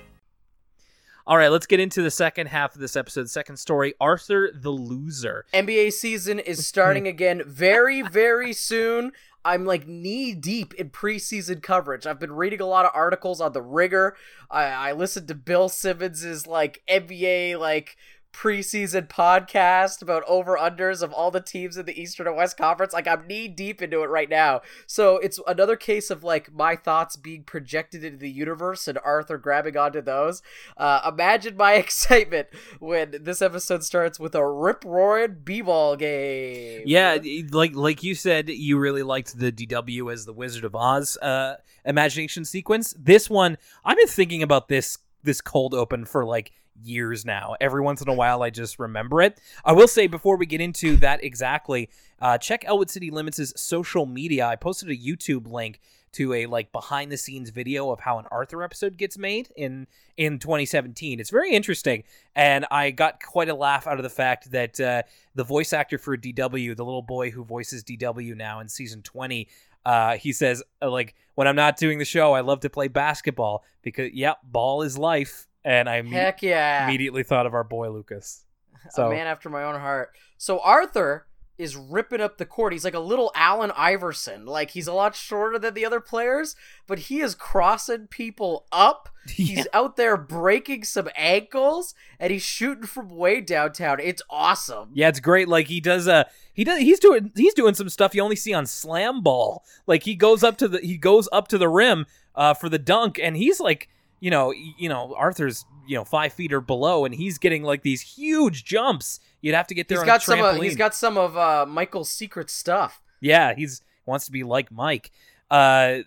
All 1.26 1.36
right, 1.36 1.48
let's 1.48 1.66
get 1.66 1.80
into 1.80 2.02
the 2.02 2.10
second 2.10 2.46
half 2.46 2.74
of 2.74 2.80
this 2.80 2.96
episode. 2.96 3.24
The 3.24 3.28
second 3.28 3.58
story, 3.58 3.92
Arthur 4.00 4.50
the 4.54 4.70
Loser. 4.70 5.44
NBA 5.52 5.92
season 5.92 6.38
is 6.38 6.66
starting 6.66 7.06
again 7.14 7.42
very, 7.44 8.00
very 8.00 8.54
soon. 8.54 9.12
I'm 9.46 9.64
like 9.64 9.86
knee 9.86 10.34
deep 10.34 10.74
in 10.74 10.90
preseason 10.90 11.62
coverage. 11.62 12.04
I've 12.04 12.18
been 12.18 12.32
reading 12.32 12.60
a 12.60 12.66
lot 12.66 12.84
of 12.84 12.90
articles 12.92 13.40
on 13.40 13.52
the 13.52 13.62
Ringer. 13.62 14.16
I, 14.50 14.64
I 14.64 14.92
listened 14.92 15.28
to 15.28 15.36
Bill 15.36 15.68
Simmons's 15.68 16.48
like 16.48 16.82
NBA 16.90 17.56
like 17.56 17.96
preseason 18.36 19.08
podcast 19.08 20.02
about 20.02 20.22
over 20.28 20.58
unders 20.58 21.02
of 21.02 21.10
all 21.10 21.30
the 21.30 21.40
teams 21.40 21.78
in 21.78 21.86
the 21.86 21.98
Eastern 21.98 22.26
and 22.26 22.36
West 22.36 22.58
Conference. 22.58 22.92
Like 22.92 23.08
I'm 23.08 23.26
knee 23.26 23.48
deep 23.48 23.80
into 23.80 24.02
it 24.02 24.10
right 24.10 24.28
now. 24.28 24.60
So 24.86 25.16
it's 25.16 25.40
another 25.46 25.74
case 25.74 26.10
of 26.10 26.22
like 26.22 26.52
my 26.52 26.76
thoughts 26.76 27.16
being 27.16 27.44
projected 27.44 28.04
into 28.04 28.18
the 28.18 28.30
universe 28.30 28.86
and 28.88 28.98
Arthur 29.02 29.38
grabbing 29.38 29.78
onto 29.78 30.02
those. 30.02 30.42
Uh, 30.76 31.00
imagine 31.08 31.56
my 31.56 31.72
excitement 31.86 32.48
when 32.78 33.16
this 33.22 33.40
episode 33.40 33.82
starts 33.82 34.20
with 34.20 34.34
a 34.34 34.46
rip 34.46 34.84
roaring 34.84 35.38
b-ball 35.42 35.96
game. 35.96 36.82
Yeah, 36.84 37.16
like 37.50 37.74
like 37.74 38.02
you 38.02 38.14
said, 38.14 38.50
you 38.50 38.78
really 38.78 39.02
liked 39.02 39.38
the 39.38 39.50
DW 39.50 40.12
as 40.12 40.26
the 40.26 40.34
Wizard 40.34 40.64
of 40.64 40.76
Oz 40.76 41.16
uh, 41.22 41.54
imagination 41.86 42.44
sequence. 42.44 42.94
This 42.98 43.30
one, 43.30 43.56
I've 43.82 43.96
been 43.96 44.08
thinking 44.08 44.42
about 44.42 44.68
this 44.68 44.98
this 45.26 45.42
cold 45.42 45.74
open 45.74 46.06
for 46.06 46.24
like 46.24 46.52
years 46.82 47.24
now. 47.24 47.56
Every 47.60 47.82
once 47.82 48.00
in 48.00 48.08
a 48.08 48.14
while, 48.14 48.42
I 48.42 48.50
just 48.50 48.78
remember 48.78 49.20
it. 49.20 49.38
I 49.64 49.72
will 49.72 49.88
say 49.88 50.06
before 50.06 50.36
we 50.36 50.46
get 50.46 50.60
into 50.60 50.96
that 50.98 51.22
exactly, 51.22 51.90
uh, 52.20 52.38
check 52.38 52.64
Elwood 52.64 52.90
City 52.90 53.10
Limits' 53.10 53.52
social 53.60 54.06
media. 54.06 54.46
I 54.46 54.56
posted 54.56 54.88
a 54.88 54.96
YouTube 54.96 55.50
link 55.50 55.80
to 56.12 56.32
a 56.32 56.46
like 56.46 56.72
behind 56.72 57.12
the 57.12 57.16
scenes 57.16 57.50
video 57.50 57.90
of 57.90 58.00
how 58.00 58.18
an 58.18 58.24
Arthur 58.30 58.62
episode 58.62 58.96
gets 58.96 59.18
made 59.18 59.50
in 59.54 59.86
in 60.16 60.38
2017. 60.38 61.20
It's 61.20 61.28
very 61.28 61.52
interesting, 61.52 62.04
and 62.34 62.64
I 62.70 62.90
got 62.90 63.22
quite 63.22 63.50
a 63.50 63.54
laugh 63.54 63.86
out 63.86 63.98
of 63.98 64.02
the 64.02 64.08
fact 64.08 64.50
that 64.52 64.80
uh, 64.80 65.02
the 65.34 65.44
voice 65.44 65.74
actor 65.74 65.98
for 65.98 66.16
DW, 66.16 66.74
the 66.74 66.84
little 66.84 67.02
boy 67.02 67.30
who 67.30 67.44
voices 67.44 67.84
DW 67.84 68.34
now 68.34 68.60
in 68.60 68.68
season 68.68 69.02
20. 69.02 69.46
Uh, 69.86 70.16
he 70.16 70.32
says, 70.32 70.64
uh, 70.82 70.90
like, 70.90 71.14
when 71.36 71.46
I'm 71.46 71.54
not 71.54 71.76
doing 71.76 71.98
the 71.98 72.04
show, 72.04 72.32
I 72.32 72.40
love 72.40 72.60
to 72.60 72.70
play 72.70 72.88
basketball 72.88 73.62
because, 73.82 74.10
yep, 74.12 74.38
ball 74.42 74.82
is 74.82 74.98
life. 74.98 75.46
And 75.64 75.88
I 75.88 76.02
Heck 76.02 76.42
yeah. 76.42 76.84
immediately 76.84 77.22
thought 77.22 77.46
of 77.46 77.54
our 77.54 77.62
boy 77.62 77.90
Lucas. 77.90 78.44
a 79.06 79.10
man 79.10 79.28
after 79.28 79.48
my 79.48 79.62
own 79.62 79.78
heart. 79.78 80.10
So 80.38 80.58
Arthur 80.58 81.26
is 81.58 81.76
ripping 81.76 82.20
up 82.20 82.38
the 82.38 82.46
court. 82.46 82.72
He's 82.72 82.84
like 82.84 82.94
a 82.94 83.00
little 83.00 83.32
Allen 83.34 83.72
Iverson. 83.76 84.46
Like 84.46 84.70
he's 84.70 84.86
a 84.86 84.92
lot 84.92 85.14
shorter 85.14 85.58
than 85.58 85.74
the 85.74 85.86
other 85.86 86.00
players, 86.00 86.56
but 86.86 87.00
he 87.00 87.20
is 87.20 87.34
crossing 87.34 88.06
people 88.06 88.66
up. 88.70 89.08
He's 89.28 89.66
out 89.72 89.96
there 89.96 90.16
breaking 90.16 90.84
some 90.84 91.08
ankles 91.16 91.96
and 92.20 92.30
he's 92.30 92.44
shooting 92.44 92.86
from 92.86 93.08
way 93.08 93.40
downtown. 93.40 93.98
It's 93.98 94.22
awesome. 94.30 94.90
yeah, 94.94 95.08
it's 95.08 95.18
great. 95.18 95.48
Like 95.48 95.66
he 95.66 95.80
does, 95.80 96.06
uh, 96.06 96.24
he 96.54 96.62
does, 96.62 96.78
he's 96.78 97.00
doing, 97.00 97.32
he's 97.34 97.52
doing 97.52 97.74
some 97.74 97.88
stuff 97.88 98.14
you 98.14 98.22
only 98.22 98.36
see 98.36 98.54
on 98.54 98.66
Slam 98.66 99.22
Ball. 99.22 99.64
Like 99.84 100.04
he 100.04 100.14
goes 100.14 100.44
up 100.44 100.56
to 100.58 100.68
the, 100.68 100.78
he 100.78 100.96
goes 100.96 101.28
up 101.32 101.48
to 101.48 101.58
the 101.58 101.68
rim, 101.68 102.06
uh, 102.36 102.54
for 102.54 102.68
the 102.68 102.78
dunk, 102.78 103.18
and 103.20 103.36
he's 103.36 103.58
like, 103.58 103.88
you 104.20 104.30
know, 104.30 104.52
you 104.52 104.88
know, 104.88 105.14
Arthur's, 105.16 105.64
you 105.86 105.96
know, 105.96 106.04
five 106.04 106.32
feet 106.32 106.52
or 106.52 106.60
below, 106.60 107.04
and 107.04 107.14
he's 107.14 107.38
getting 107.38 107.62
like 107.62 107.82
these 107.82 108.00
huge 108.00 108.64
jumps. 108.64 109.20
You'd 109.40 109.54
have 109.54 109.66
to 109.68 109.74
get 109.74 109.88
there 109.88 109.98
He's 109.98 110.06
got 110.06 110.22
some. 110.22 110.40
Of, 110.40 110.62
he's 110.62 110.76
got 110.76 110.94
some 110.94 111.16
of 111.16 111.36
uh, 111.36 111.66
Michael's 111.66 112.08
secret 112.08 112.50
stuff. 112.50 113.00
Yeah, 113.20 113.54
he's 113.54 113.82
wants 114.06 114.26
to 114.26 114.32
be 114.32 114.42
like 114.42 114.72
Mike. 114.72 115.10
Uh, 115.50 115.98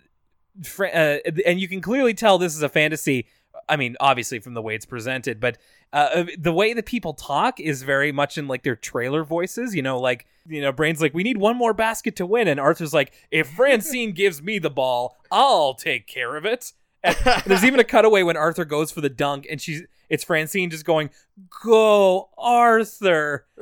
fr- 0.63 0.85
uh, 0.85 1.17
and 1.45 1.59
you 1.59 1.67
can 1.67 1.81
clearly 1.81 2.13
tell 2.13 2.37
this 2.37 2.55
is 2.55 2.61
a 2.61 2.69
fantasy. 2.69 3.27
I 3.67 3.75
mean, 3.75 3.95
obviously 3.99 4.39
from 4.39 4.53
the 4.53 4.61
way 4.61 4.75
it's 4.75 4.85
presented, 4.85 5.39
but 5.39 5.57
uh, 5.91 6.25
the 6.37 6.51
way 6.51 6.73
that 6.73 6.85
people 6.85 7.13
talk 7.13 7.59
is 7.59 7.83
very 7.83 8.11
much 8.11 8.37
in 8.37 8.47
like 8.47 8.63
their 8.63 8.75
trailer 8.75 9.23
voices. 9.23 9.75
You 9.75 9.81
know, 9.81 9.99
like 9.99 10.25
you 10.47 10.61
know, 10.61 10.71
Brain's 10.71 11.01
like, 11.01 11.13
"We 11.13 11.23
need 11.23 11.37
one 11.37 11.57
more 11.57 11.73
basket 11.73 12.15
to 12.17 12.25
win," 12.25 12.47
and 12.47 12.59
Arthur's 12.59 12.93
like, 12.93 13.13
"If 13.31 13.49
Francine 13.49 14.11
gives 14.13 14.41
me 14.41 14.59
the 14.59 14.69
ball, 14.69 15.17
I'll 15.31 15.73
take 15.73 16.07
care 16.07 16.35
of 16.35 16.45
it." 16.45 16.73
And 17.03 17.15
there's 17.45 17.63
even 17.63 17.79
a 17.79 17.83
cutaway 17.83 18.23
when 18.23 18.37
Arthur 18.37 18.65
goes 18.65 18.91
for 18.91 19.01
the 19.01 19.09
dunk, 19.09 19.47
and 19.49 19.61
she's 19.61 19.83
it's 20.09 20.23
Francine 20.23 20.69
just 20.69 20.85
going, 20.85 21.09
"Go, 21.63 22.29
Arthur!" 22.37 23.45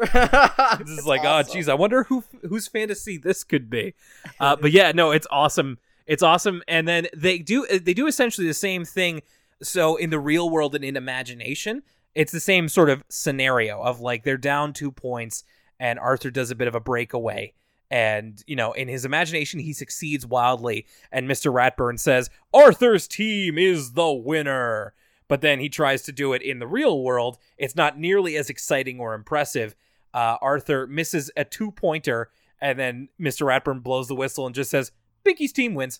This 0.79 0.89
is 0.89 1.05
like, 1.05 1.21
oh, 1.23 1.43
geez, 1.43 1.67
I 1.67 1.73
wonder 1.73 2.03
who 2.03 2.23
whose 2.47 2.67
fantasy 2.67 3.17
this 3.17 3.43
could 3.43 3.69
be. 3.69 3.93
Uh, 4.39 4.55
but 4.55 4.71
yeah, 4.71 4.91
no, 4.91 5.11
it's 5.11 5.27
awesome. 5.29 5.77
It's 6.05 6.23
awesome, 6.23 6.63
and 6.67 6.87
then 6.87 7.07
they 7.15 7.39
do 7.39 7.65
they 7.67 7.93
do 7.93 8.07
essentially 8.07 8.47
the 8.47 8.53
same 8.53 8.85
thing. 8.85 9.21
So 9.61 9.95
in 9.95 10.09
the 10.11 10.19
real 10.19 10.49
world 10.49 10.75
and 10.75 10.85
in 10.85 10.95
imagination, 10.95 11.83
it's 12.15 12.31
the 12.31 12.39
same 12.39 12.69
sort 12.69 12.89
of 12.89 13.03
scenario 13.09 13.81
of 13.81 13.99
like 13.99 14.23
they're 14.23 14.37
down 14.37 14.73
two 14.73 14.91
points, 14.91 15.43
and 15.79 15.99
Arthur 15.99 16.31
does 16.31 16.51
a 16.51 16.55
bit 16.55 16.67
of 16.67 16.75
a 16.75 16.79
breakaway. 16.79 17.53
And, 17.89 18.43
you 18.47 18.55
know, 18.55 18.73
in 18.73 18.87
his 18.87 19.05
imagination, 19.05 19.59
he 19.59 19.73
succeeds 19.73 20.25
wildly. 20.25 20.85
And 21.11 21.27
Mr. 21.27 21.51
Ratburn 21.53 21.99
says, 21.99 22.29
Arthur's 22.53 23.07
team 23.07 23.57
is 23.57 23.93
the 23.93 24.11
winner. 24.11 24.93
But 25.27 25.41
then 25.41 25.59
he 25.59 25.69
tries 25.69 26.03
to 26.03 26.11
do 26.11 26.33
it 26.33 26.41
in 26.41 26.59
the 26.59 26.67
real 26.67 27.01
world. 27.01 27.37
It's 27.57 27.75
not 27.75 27.97
nearly 27.97 28.37
as 28.37 28.49
exciting 28.49 28.99
or 28.99 29.13
impressive. 29.13 29.75
Uh, 30.13 30.37
Arthur 30.41 30.87
misses 30.87 31.29
a 31.35 31.43
two 31.43 31.71
pointer, 31.71 32.29
and 32.59 32.79
then 32.79 33.09
Mr. 33.19 33.45
Ratburn 33.45 33.83
blows 33.83 34.07
the 34.07 34.15
whistle 34.15 34.45
and 34.45 34.55
just 34.55 34.71
says, 34.71 34.91
Binky's 35.23 35.51
team 35.51 35.73
wins. 35.73 35.99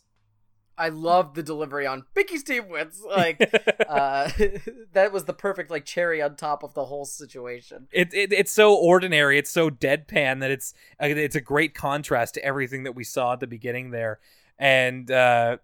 I 0.77 0.89
love 0.89 1.33
the 1.33 1.43
delivery 1.43 1.87
on 1.87 2.05
Binky's 2.15 2.43
team 2.43 2.69
wins. 2.69 3.01
Like 3.07 3.41
uh, 3.87 4.29
that 4.93 5.11
was 5.11 5.23
the 5.23 5.33
perfect 5.33 5.71
like 5.71 5.85
cherry 5.85 6.21
on 6.21 6.35
top 6.35 6.61
of 6.61 6.73
the 6.73 6.85
whole 6.85 7.05
situation. 7.05 7.87
it, 7.91 8.13
it 8.13 8.31
it's 8.31 8.51
so 8.51 8.75
ordinary 8.75 9.39
it's 9.39 9.49
so 9.49 9.69
deadpan 9.69 10.41
that 10.41 10.51
it's 10.51 10.73
uh, 11.01 11.07
it's 11.07 11.35
a 11.35 11.41
great 11.41 11.73
contrast 11.73 12.35
to 12.35 12.43
everything 12.43 12.83
that 12.83 12.93
we 12.93 13.03
saw 13.03 13.33
at 13.33 13.39
the 13.39 13.47
beginning 13.47 13.91
there 13.91 14.19
and 14.59 15.09
uh 15.09 15.57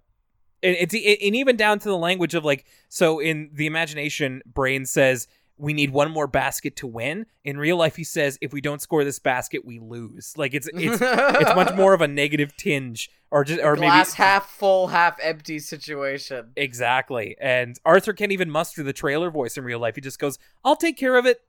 and 0.64 0.78
it's 0.80 0.94
and 0.94 1.36
even 1.36 1.58
down 1.58 1.80
to 1.80 1.90
the 1.90 1.98
language 1.98 2.34
of 2.34 2.46
like 2.46 2.66
so 2.90 3.20
in 3.20 3.50
the 3.54 3.68
imagination 3.68 4.42
brain 4.46 4.86
says 4.86 5.28
we 5.64 5.74
need 5.74 5.92
one 5.92 6.12
more 6.12 6.28
basket 6.28 6.76
to 6.76 6.88
win. 6.88 7.26
In 7.46 7.58
real 7.58 7.78
life, 7.78 7.96
he 7.96 8.04
says, 8.04 8.38
if 8.42 8.52
we 8.52 8.60
don't 8.60 8.82
score 8.82 9.06
this 9.06 9.18
basket, 9.18 9.64
we 9.64 9.80
lose. 9.80 10.34
Like 10.36 10.54
it's 10.54 10.68
it's 10.74 11.02
it's 11.02 11.56
much 11.56 11.74
more 11.78 11.94
of 11.94 12.02
a 12.02 12.08
negative 12.08 12.58
tinge, 12.58 13.10
or 13.32 13.46
just 13.46 13.62
or 13.62 13.78
glass 13.78 14.10
maybe 14.10 14.28
half 14.28 14.50
full, 14.50 14.88
half 14.88 15.18
empty 15.22 15.60
situation. 15.60 16.52
exactly. 16.58 17.38
And 17.40 17.80
Arthur 17.86 18.12
can't 18.12 18.34
even 18.34 18.50
muster 18.50 18.84
the 18.84 18.92
trailer 18.92 19.32
voice 19.32 19.58
in 19.58 19.64
real 19.64 19.80
life. 19.80 19.96
He 19.96 20.02
just 20.02 20.20
goes, 20.20 20.38
"I'll 20.66 20.76
take 20.76 20.98
care 20.98 21.16
of 21.16 21.26
it." 21.26 21.40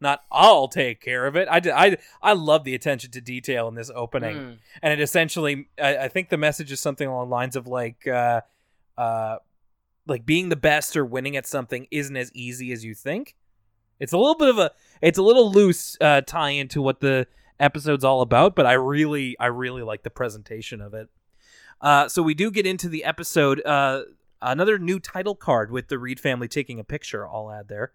Not 0.00 0.20
I'll 0.30 0.68
take 0.68 1.00
care 1.00 1.26
of 1.26 1.34
it. 1.34 1.48
I, 1.50 1.58
did, 1.58 1.72
I, 1.72 1.96
I 2.22 2.34
love 2.34 2.62
the 2.62 2.74
attention 2.74 3.10
to 3.12 3.20
detail 3.20 3.66
in 3.66 3.74
this 3.74 3.90
opening. 3.92 4.36
Mm. 4.36 4.58
and 4.80 4.92
it 4.92 5.00
essentially 5.00 5.68
I, 5.82 5.96
I 5.96 6.08
think 6.08 6.28
the 6.28 6.36
message 6.36 6.70
is 6.70 6.78
something 6.78 7.08
along 7.08 7.30
the 7.30 7.34
lines 7.34 7.56
of 7.56 7.66
like 7.66 8.06
uh 8.06 8.42
uh 8.98 9.38
like 10.06 10.24
being 10.24 10.50
the 10.50 10.56
best 10.56 10.96
or 10.96 11.04
winning 11.04 11.34
at 11.34 11.46
something 11.46 11.88
isn't 11.90 12.16
as 12.16 12.30
easy 12.34 12.70
as 12.72 12.84
you 12.84 12.94
think 12.94 13.34
it's 14.00 14.12
a 14.12 14.18
little 14.18 14.36
bit 14.36 14.48
of 14.48 14.58
a 14.58 14.70
it's 15.02 15.18
a 15.18 15.22
little 15.22 15.50
loose 15.50 15.96
uh 16.00 16.20
tie 16.22 16.50
into 16.50 16.80
what 16.82 17.00
the 17.00 17.26
episode's 17.58 18.04
all 18.04 18.20
about 18.20 18.54
but 18.54 18.66
i 18.66 18.72
really 18.72 19.36
i 19.40 19.46
really 19.46 19.82
like 19.82 20.02
the 20.02 20.10
presentation 20.10 20.80
of 20.80 20.92
it 20.94 21.08
uh 21.80 22.08
so 22.08 22.22
we 22.22 22.34
do 22.34 22.50
get 22.50 22.66
into 22.66 22.88
the 22.88 23.04
episode 23.04 23.64
uh 23.64 24.02
another 24.42 24.78
new 24.78 24.98
title 25.00 25.34
card 25.34 25.70
with 25.70 25.88
the 25.88 25.98
read 25.98 26.20
family 26.20 26.48
taking 26.48 26.78
a 26.78 26.84
picture 26.84 27.26
i'll 27.26 27.50
add 27.50 27.68
there 27.68 27.92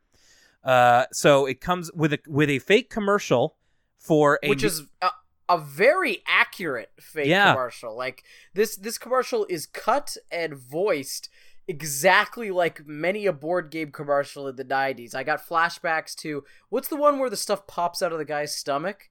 uh 0.63 1.05
so 1.11 1.45
it 1.45 1.61
comes 1.61 1.91
with 1.93 2.13
a 2.13 2.19
with 2.27 2.49
a 2.49 2.59
fake 2.59 2.89
commercial 2.89 3.55
for 3.97 4.39
a 4.43 4.49
which 4.49 4.63
is 4.63 4.83
a, 5.01 5.09
a 5.49 5.57
very 5.59 6.23
accurate 6.27 6.91
fake 6.99 7.27
Yeah. 7.27 7.51
commercial. 7.53 7.95
Like 7.95 8.23
this 8.53 8.75
this 8.77 8.97
commercial 8.97 9.45
is 9.49 9.65
cut 9.65 10.15
and 10.31 10.55
voiced 10.55 11.29
exactly 11.71 12.51
like 12.51 12.85
many 12.85 13.25
a 13.25 13.31
board 13.31 13.71
game 13.71 13.91
commercial 13.91 14.45
in 14.45 14.57
the 14.57 14.65
90s. 14.65 15.15
I 15.15 15.23
got 15.23 15.47
flashbacks 15.47 16.13
to 16.17 16.43
what's 16.67 16.89
the 16.89 16.97
one 16.97 17.17
where 17.17 17.29
the 17.29 17.37
stuff 17.37 17.65
pops 17.65 18.01
out 18.01 18.11
of 18.11 18.17
the 18.17 18.25
guy's 18.25 18.53
stomach? 18.53 19.09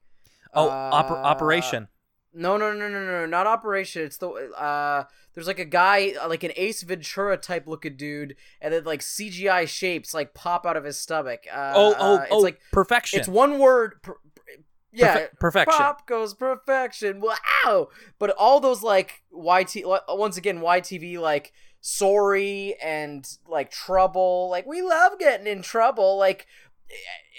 oh 0.53 0.69
Uh, 0.69 0.71
operation 0.71 1.87
No, 2.35 2.57
no, 2.57 2.71
no, 2.71 2.87
no, 2.87 3.03
no, 3.03 3.25
not 3.25 3.47
Operation. 3.47 4.03
It's 4.03 4.17
the 4.17 4.29
uh 4.29 5.05
there's 5.33 5.47
like 5.47 5.57
a 5.57 5.65
guy 5.65 6.13
uh, 6.21 6.29
like 6.29 6.43
an 6.43 6.51
Ace 6.55 6.83
Ventura 6.83 7.35
type 7.35 7.65
looking 7.65 7.95
dude 7.95 8.35
and 8.61 8.71
then 8.71 8.83
like 8.83 8.99
CGI 8.99 9.67
shapes 9.67 10.13
like 10.13 10.35
pop 10.35 10.67
out 10.67 10.77
of 10.77 10.83
his 10.83 10.99
stomach. 10.99 11.45
Uh, 11.51 11.73
oh 11.75 11.95
oh 11.97 12.15
uh, 12.17 12.21
it's 12.21 12.31
oh 12.31 12.37
like 12.37 12.59
perfection 12.71 13.19
it's 13.19 13.27
one 13.27 13.57
word 13.57 14.03
per, 14.03 14.13
per- 14.13 14.19
yeah, 14.93 15.17
Perfe- 15.17 15.39
perfection 15.39 15.77
Pop 15.77 16.05
goes 16.05 16.33
perfection. 16.33 17.21
Wow. 17.21 17.89
But 18.19 18.31
all 18.31 18.59
those 18.59 18.83
like 18.83 19.23
YT 19.31 19.83
once 20.09 20.37
again 20.37 20.59
YTV 20.59 21.17
like 21.17 21.53
sorry 21.81 22.75
and 22.81 23.27
like 23.47 23.71
trouble. 23.71 24.47
Like 24.49 24.65
we 24.65 24.81
love 24.81 25.19
getting 25.19 25.47
in 25.47 25.61
trouble. 25.61 26.17
Like 26.17 26.47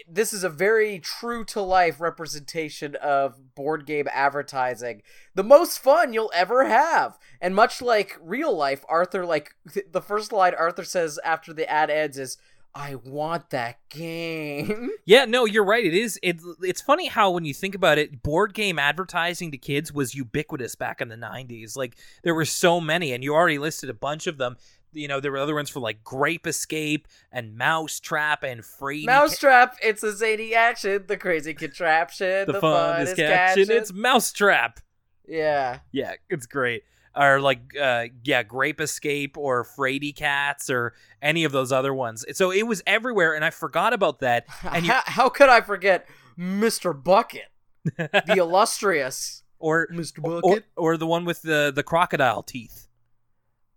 this 0.09 0.33
is 0.33 0.45
a 0.45 0.49
very 0.49 0.99
true 0.99 1.45
to 1.45 1.61
life 1.61 2.01
representation 2.01 2.97
of 2.97 3.55
board 3.55 3.87
game 3.87 4.09
advertising. 4.13 5.03
The 5.35 5.45
most 5.45 5.79
fun 5.79 6.13
you'll 6.13 6.33
ever 6.35 6.65
have. 6.65 7.19
And 7.41 7.55
much 7.55 7.81
like 7.81 8.19
real 8.21 8.55
life, 8.55 8.85
Arthur 8.89 9.25
like 9.25 9.55
th- 9.73 9.87
the 9.93 10.03
first 10.03 10.33
line 10.33 10.55
Arthur 10.59 10.85
says 10.85 11.19
after 11.25 11.53
the 11.53 11.71
ad 11.71 11.91
ends 11.91 12.19
is 12.19 12.37
I 12.75 12.95
want 12.95 13.51
that 13.51 13.79
game. 13.89 14.91
Yeah, 15.05 15.25
no, 15.25 15.47
you're 15.47 15.65
right. 15.65 15.85
It 15.85 15.95
is. 15.95 16.19
It, 16.23 16.41
it's 16.61 16.81
funny 16.81 17.09
how 17.09 17.33
when 17.33 17.45
you 17.45 17.53
think 17.53 17.75
about 17.75 17.99
it, 17.99 18.23
board 18.23 18.55
game 18.55 18.79
advertising 18.79 19.51
to 19.51 19.59
kids 19.59 19.93
was 19.93 20.15
ubiquitous 20.15 20.77
back 20.77 21.01
in 21.01 21.09
the 21.09 21.17
'90s. 21.17 21.77
Like 21.77 21.97
there 22.23 22.37
were 22.37 22.45
so 22.45 22.81
many, 22.81 23.13
and 23.13 23.25
you 23.25 23.35
already 23.35 23.59
listed 23.59 23.91
a 23.91 23.95
bunch 23.95 24.29
of 24.29 24.39
them. 24.39 24.57
You 24.93 25.09
know, 25.09 25.19
there 25.19 25.33
were 25.33 25.39
other 25.39 25.57
ones 25.57 25.71
for 25.71 25.81
like 25.81 26.05
Grape 26.05 26.47
Escape 26.47 27.09
and 27.33 27.57
Mousetrap 27.57 28.45
and 28.45 28.65
Frady. 28.65 29.07
Mousetrap, 29.07 29.77
it's 29.83 30.05
a 30.05 30.17
zany 30.17 30.55
action, 30.55 31.05
the 31.09 31.17
crazy 31.17 31.53
contraption, 31.53 32.47
the, 32.47 32.53
the, 32.53 32.61
fun, 32.61 33.01
is 33.03 33.15
catching. 33.15 33.67
It's 33.71 33.93
Mousetrap. 33.93 34.79
yeah. 35.27 35.81
Yeah, 35.91 36.13
it's 36.31 36.47
great. 36.47 36.85
Or 37.15 37.41
like, 37.41 37.77
uh, 37.79 38.07
yeah, 38.25 38.43
Grape 38.43 38.81
Escape 38.81 39.37
or 39.37 39.65
Frady 39.65 40.13
Cats 40.13 40.71
or 40.71 40.95
any 41.21 41.45
of 41.45 41.53
those 41.53 41.71
other 41.71 41.93
ones. 41.93 42.25
So 42.33 42.51
it 42.51 42.67
was 42.67 42.83
everywhere, 42.87 43.35
and 43.35 43.45
I 43.45 43.51
forgot 43.51 43.93
about 43.93 44.21
that. 44.21 44.47
And 44.65 44.87
you, 44.87 44.93
how, 44.93 45.03
how 45.05 45.29
could 45.29 45.51
I 45.51 45.61
forget 45.61 46.07
Mr. 46.39 46.95
Bucket, 47.01 47.51
the 47.85 48.37
illustrious 48.39 49.43
or 49.59 49.89
Mr. 49.93 50.21
or, 50.25 50.41
Bucket? 50.41 50.65
or 50.77 50.97
the 50.97 51.07
one 51.07 51.25
with 51.27 51.43
the 51.43 51.71
the 51.75 51.83
crocodile 51.83 52.43
teeth. 52.43 52.89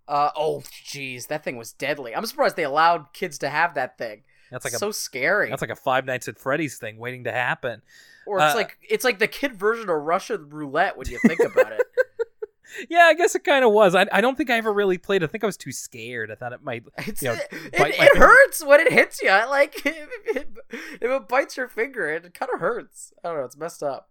uh 0.08 0.30
oh, 0.38 0.62
jeez, 0.86 1.28
that 1.28 1.44
thing 1.44 1.58
was 1.58 1.74
deadly. 1.74 2.16
I'm 2.16 2.26
surprised 2.26 2.56
they 2.56 2.64
allowed 2.64 3.12
kids 3.14 3.38
to 3.40 3.50
have 3.50 3.74
that 3.76 3.98
thing. 3.98 4.24
That's 4.52 4.64
like 4.64 4.74
so 4.76 4.90
a 4.90 4.94
scary. 4.94 5.50
that's 5.50 5.62
like 5.62 5.72
a 5.72 5.76
Five 5.76 6.06
Nights 6.06 6.28
at 6.28 6.40
Freddy's 6.40 6.78
thing 6.78 6.98
waiting 6.98 7.26
to 7.26 7.32
happen. 7.32 7.82
or 8.26 8.38
it's 8.40 8.54
uh, 8.54 8.58
like 8.58 8.78
it's 8.88 9.04
like 9.04 9.20
the 9.20 9.28
kid 9.28 9.56
version 9.56 9.90
of 9.90 10.02
Russian 10.04 10.50
roulette 10.50 10.98
when 10.98 11.10
you 11.10 11.20
think 11.20 11.40
about 11.42 11.74
it. 11.74 11.82
Yeah, 12.90 13.04
I 13.04 13.14
guess 13.14 13.36
it 13.36 13.44
kind 13.44 13.64
of 13.64 13.72
was. 13.72 13.96
I, 13.96 14.08
I 14.12 14.22
don't 14.22 14.36
think 14.38 14.50
I 14.50 14.58
ever 14.58 14.74
really 14.74 14.98
played. 14.98 15.24
I 15.24 15.28
think 15.28 15.44
I 15.44 15.48
was 15.48 15.58
too 15.58 15.72
scared. 15.72 16.32
I 16.32 16.36
thought 16.36 16.54
it 16.54 16.64
might. 16.64 16.84
It's, 17.00 17.22
You 17.22 17.30
know, 17.30 17.34
it, 17.34 17.48
it, 17.52 17.96
it 18.00 18.18
hurts 18.18 18.66
when 18.66 18.80
it 18.80 18.92
hits 18.92 19.22
you. 19.22 19.30
Like 19.50 19.86
if 19.86 20.10
it, 20.26 20.50
if 20.70 21.04
it 21.04 21.28
bites 21.28 21.56
your 21.56 21.68
finger, 21.68 22.10
it 22.10 22.34
kind 22.34 22.52
of 22.54 22.60
hurts. 22.60 23.14
I 23.24 23.30
don't 23.30 23.38
know. 23.38 23.46
It's 23.46 23.56
messed 23.58 23.84
up. 23.84 24.10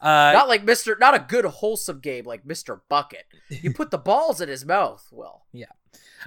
Uh, 0.00 0.32
not 0.32 0.48
like 0.48 0.64
Mister, 0.64 0.96
not 0.98 1.14
a 1.14 1.18
good 1.18 1.44
wholesome 1.44 2.00
game 2.00 2.24
like 2.24 2.44
Mister 2.44 2.82
Bucket. 2.88 3.24
You 3.48 3.72
put 3.74 3.90
the 3.90 3.98
balls 3.98 4.40
in 4.40 4.48
his 4.48 4.64
mouth. 4.64 5.06
Well, 5.12 5.46
yeah. 5.52 5.66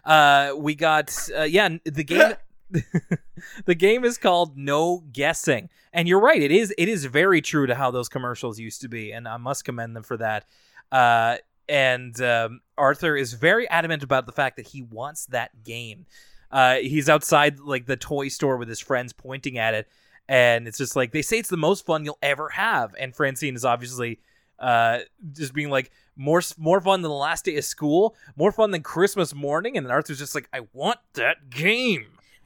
uh, 0.05 0.53
we 0.57 0.75
got 0.75 1.15
uh, 1.35 1.43
yeah 1.43 1.69
the 1.85 2.03
game. 2.03 2.33
the 3.65 3.75
game 3.75 4.03
is 4.03 4.17
called 4.17 4.57
No 4.57 5.03
Guessing, 5.11 5.69
and 5.91 6.07
you're 6.07 6.19
right. 6.19 6.41
It 6.41 6.51
is 6.51 6.73
it 6.77 6.89
is 6.89 7.05
very 7.05 7.41
true 7.41 7.67
to 7.67 7.75
how 7.75 7.91
those 7.91 8.09
commercials 8.09 8.59
used 8.59 8.81
to 8.81 8.87
be, 8.87 9.11
and 9.11 9.27
I 9.27 9.37
must 9.37 9.65
commend 9.65 9.95
them 9.95 10.03
for 10.03 10.17
that. 10.17 10.45
Uh, 10.93 11.37
and 11.67 12.21
um, 12.21 12.61
Arthur 12.77 13.17
is 13.17 13.33
very 13.33 13.67
adamant 13.67 14.03
about 14.03 14.27
the 14.27 14.31
fact 14.31 14.57
that 14.57 14.67
he 14.67 14.83
wants 14.83 15.25
that 15.27 15.63
game. 15.63 16.05
Uh, 16.51 16.75
he's 16.75 17.09
outside 17.09 17.59
like 17.59 17.87
the 17.87 17.97
toy 17.97 18.27
store 18.27 18.57
with 18.57 18.69
his 18.69 18.79
friends, 18.79 19.11
pointing 19.11 19.57
at 19.57 19.73
it, 19.73 19.87
and 20.29 20.67
it's 20.67 20.77
just 20.77 20.95
like 20.95 21.11
they 21.11 21.23
say 21.23 21.39
it's 21.39 21.49
the 21.49 21.57
most 21.57 21.83
fun 21.83 22.05
you'll 22.05 22.19
ever 22.21 22.49
have. 22.49 22.93
And 22.99 23.15
Francine 23.15 23.55
is 23.55 23.65
obviously 23.65 24.19
uh, 24.59 24.99
just 25.31 25.53
being 25.53 25.71
like 25.71 25.89
more 26.15 26.41
more 26.59 26.79
fun 26.79 27.01
than 27.01 27.09
the 27.09 27.15
last 27.15 27.45
day 27.45 27.57
of 27.57 27.65
school, 27.65 28.15
more 28.35 28.51
fun 28.51 28.69
than 28.69 28.83
Christmas 28.83 29.33
morning. 29.33 29.75
And 29.75 29.85
then 29.85 29.91
Arthur's 29.91 30.19
just 30.19 30.35
like, 30.35 30.47
I 30.53 30.61
want 30.73 30.99
that 31.13 31.49
game. 31.49 32.05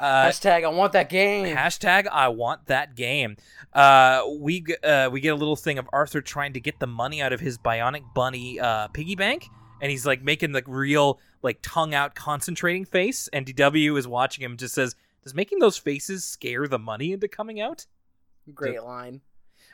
Uh, 0.00 0.26
hashtag 0.26 0.64
I 0.64 0.68
want 0.68 0.92
that 0.92 1.08
game. 1.08 1.56
Hashtag 1.56 2.06
I 2.06 2.28
want 2.28 2.66
that 2.66 2.94
game. 2.94 3.36
Uh, 3.72 4.22
we 4.38 4.64
uh, 4.82 5.08
we 5.12 5.20
get 5.20 5.30
a 5.30 5.36
little 5.36 5.56
thing 5.56 5.78
of 5.78 5.88
Arthur 5.92 6.20
trying 6.20 6.52
to 6.52 6.60
get 6.60 6.78
the 6.78 6.86
money 6.86 7.20
out 7.20 7.32
of 7.32 7.40
his 7.40 7.58
bionic 7.58 8.02
bunny 8.14 8.60
uh, 8.60 8.88
piggy 8.88 9.16
bank, 9.16 9.46
and 9.82 9.90
he's 9.90 10.06
like 10.06 10.22
making 10.22 10.52
the 10.52 10.62
real 10.66 11.20
like 11.42 11.58
tongue 11.62 11.94
out 11.94 12.14
concentrating 12.14 12.84
face. 12.84 13.28
And 13.32 13.46
DW 13.46 13.98
is 13.98 14.06
watching 14.06 14.44
him, 14.44 14.56
just 14.56 14.74
says, 14.74 14.94
"Does 15.24 15.34
making 15.34 15.58
those 15.58 15.76
faces 15.76 16.24
scare 16.24 16.68
the 16.68 16.78
money 16.78 17.12
into 17.12 17.28
coming 17.28 17.60
out?" 17.60 17.86
Great 18.54 18.82
line. 18.82 19.20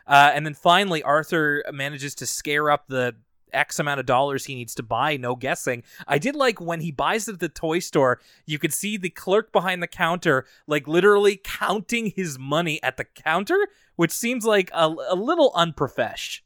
Uh, 0.07 0.33
and 0.35 0.45
then 0.45 0.55
finally, 0.55 1.03
Arthur 1.03 1.65
manages 1.73 2.15
to 2.17 2.27
scare 2.27 2.71
up 2.71 2.87
the 2.89 3.15
X 3.55 3.79
amount 3.79 4.01
of 4.01 4.07
dollars 4.07 4.45
he 4.45 4.55
needs 4.55 4.75
to 4.77 4.83
buy, 4.83 5.17
no 5.17 5.37
guessing. 5.37 5.83
I 6.07 6.19
did 6.19 6.37
like 6.37 6.61
when 6.61 6.81
he 6.81 6.91
buys 6.91 7.29
it 7.29 7.35
at 7.35 7.41
the 7.41 7.49
toy 7.49 7.79
store, 7.79 8.21
you 8.47 8.59
could 8.59 8.73
see 8.73 8.97
the 8.97 9.11
clerk 9.11 9.53
behind 9.53 9.83
the 9.83 9.87
counter, 9.87 10.47
like 10.67 10.89
literally 10.89 11.41
counting 11.43 12.13
his 12.15 12.39
money 12.39 12.83
at 12.83 12.97
the 12.97 13.05
counter, 13.05 13.69
which 13.97 14.13
seems 14.13 14.45
like 14.45 14.71
a, 14.73 14.95
a 15.09 15.15
little 15.15 15.53
unprofesh. 15.53 16.41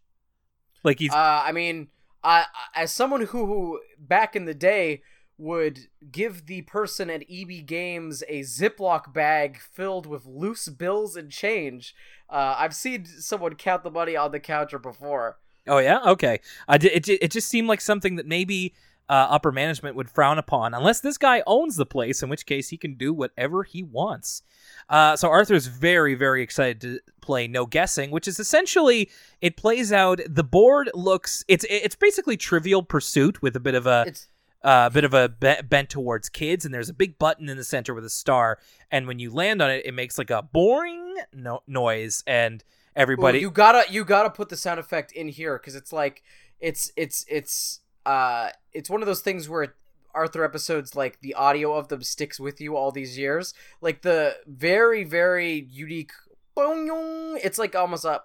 Like 0.85 0.99
he's. 0.99 1.13
Uh, 1.13 1.43
I 1.45 1.53
mean, 1.53 1.89
I 2.23 2.45
as 2.75 2.93
someone 2.93 3.23
who, 3.23 3.47
who 3.47 3.81
back 3.99 4.37
in 4.37 4.45
the 4.45 4.55
day 4.55 5.03
would 5.39 5.87
give 6.11 6.47
the 6.47 6.63
person 6.63 7.09
at 7.09 7.23
EB 7.31 7.65
Games 7.65 8.25
a 8.29 8.41
Ziploc 8.41 9.13
bag 9.13 9.59
filled 9.59 10.05
with 10.05 10.27
loose 10.27 10.69
bills 10.69 11.17
and 11.17 11.31
change. 11.31 11.95
Uh, 12.29 12.57
I've 12.59 12.75
seen 12.75 13.07
someone 13.07 13.55
count 13.55 13.85
the 13.85 13.91
money 13.91 14.17
on 14.17 14.33
the 14.33 14.41
counter 14.41 14.81
before. 14.81 15.39
Oh 15.69 15.79
yeah, 15.79 16.01
okay. 16.07 16.41
I 16.67 16.79
did, 16.79 17.09
it, 17.09 17.09
it 17.23 17.31
just 17.31 17.49
seemed 17.49 17.69
like 17.69 17.81
something 17.81 18.17
that 18.17 18.27
maybe 18.27 18.75
uh, 19.09 19.27
upper 19.31 19.51
management 19.51 19.97
would 19.97 20.11
frown 20.11 20.39
upon, 20.39 20.75
unless 20.75 21.01
this 21.01 21.17
guy 21.17 21.43
owns 21.47 21.77
the 21.77 21.87
place, 21.87 22.23
in 22.23 22.29
which 22.29 22.45
case 22.45 22.69
he 22.69 22.77
can 22.77 22.95
do 22.95 23.13
whatever 23.13 23.63
he 23.63 23.83
wants. 23.83 24.43
Uh, 24.89 25.17
so 25.17 25.29
Arthur's 25.29 25.67
very, 25.67 26.15
very 26.15 26.43
excited 26.43 26.81
to 26.81 27.01
play 27.21 27.47
No 27.47 27.65
Guessing, 27.67 28.11
which 28.11 28.29
is 28.29 28.39
essentially 28.39 29.11
it 29.41 29.57
plays 29.57 29.93
out. 29.93 30.21
The 30.27 30.45
board 30.45 30.91
looks 30.95 31.45
it's 31.49 31.65
it's 31.71 31.97
basically 31.97 32.37
Trivial 32.37 32.83
Pursuit 32.83 33.41
with 33.41 33.57
a 33.57 33.61
bit 33.61 33.75
of 33.75 33.87
a 33.87 34.05
It's 34.09 34.29
uh, 34.63 34.91
bit 34.91 35.05
of 35.05 35.15
a 35.15 35.29
be- 35.29 35.63
bent 35.69 35.89
towards 35.89 36.29
kids, 36.29 36.65
and 36.65 36.75
there's 36.75 36.89
a 36.89 36.95
big 36.95 37.19
button 37.19 37.49
in 37.49 37.57
the 37.57 37.65
center 37.65 37.95
with 37.95 38.05
a 38.05 38.11
star, 38.11 38.59
and 38.91 39.07
when 39.07 39.19
you 39.19 39.33
land 39.33 39.63
on 39.63 39.71
it, 39.71 39.87
it 39.87 39.95
makes 39.95 40.19
like 40.19 40.31
a 40.31 40.43
boring 40.43 41.17
no- 41.33 41.63
noise, 41.67 42.25
and 42.27 42.65
everybody. 42.99 43.39
Ooh, 43.39 43.43
you 43.43 43.51
gotta 43.51 43.91
you 43.91 44.05
gotta 44.05 44.29
put 44.29 44.51
the 44.51 44.57
sound 44.57 44.79
effect 44.79 45.13
in 45.13 45.29
here 45.29 45.59
because 45.59 45.75
it's 45.75 45.93
like 45.93 46.23
it's 46.61 46.93
it's 46.97 47.25
it's 47.29 47.81
uh 48.05 48.51
it's 48.73 48.91
one 48.91 49.01
of 49.01 49.07
those 49.07 49.23
things 49.23 49.49
where 49.49 49.75
Arthur 50.15 50.45
episodes, 50.45 50.97
like 50.97 51.21
the 51.21 51.35
audio 51.35 51.75
of 51.75 51.89
them 51.89 52.03
sticks 52.03 52.41
with 52.41 52.61
you 52.61 52.77
all 52.77 52.91
these 52.91 53.17
years. 53.17 53.55
Like 53.81 54.03
the 54.03 54.37
very, 54.47 55.05
very 55.05 55.67
unique. 55.71 56.11
It's 56.57 57.59
like 57.59 57.77
almost 57.77 58.05
a 58.05 58.21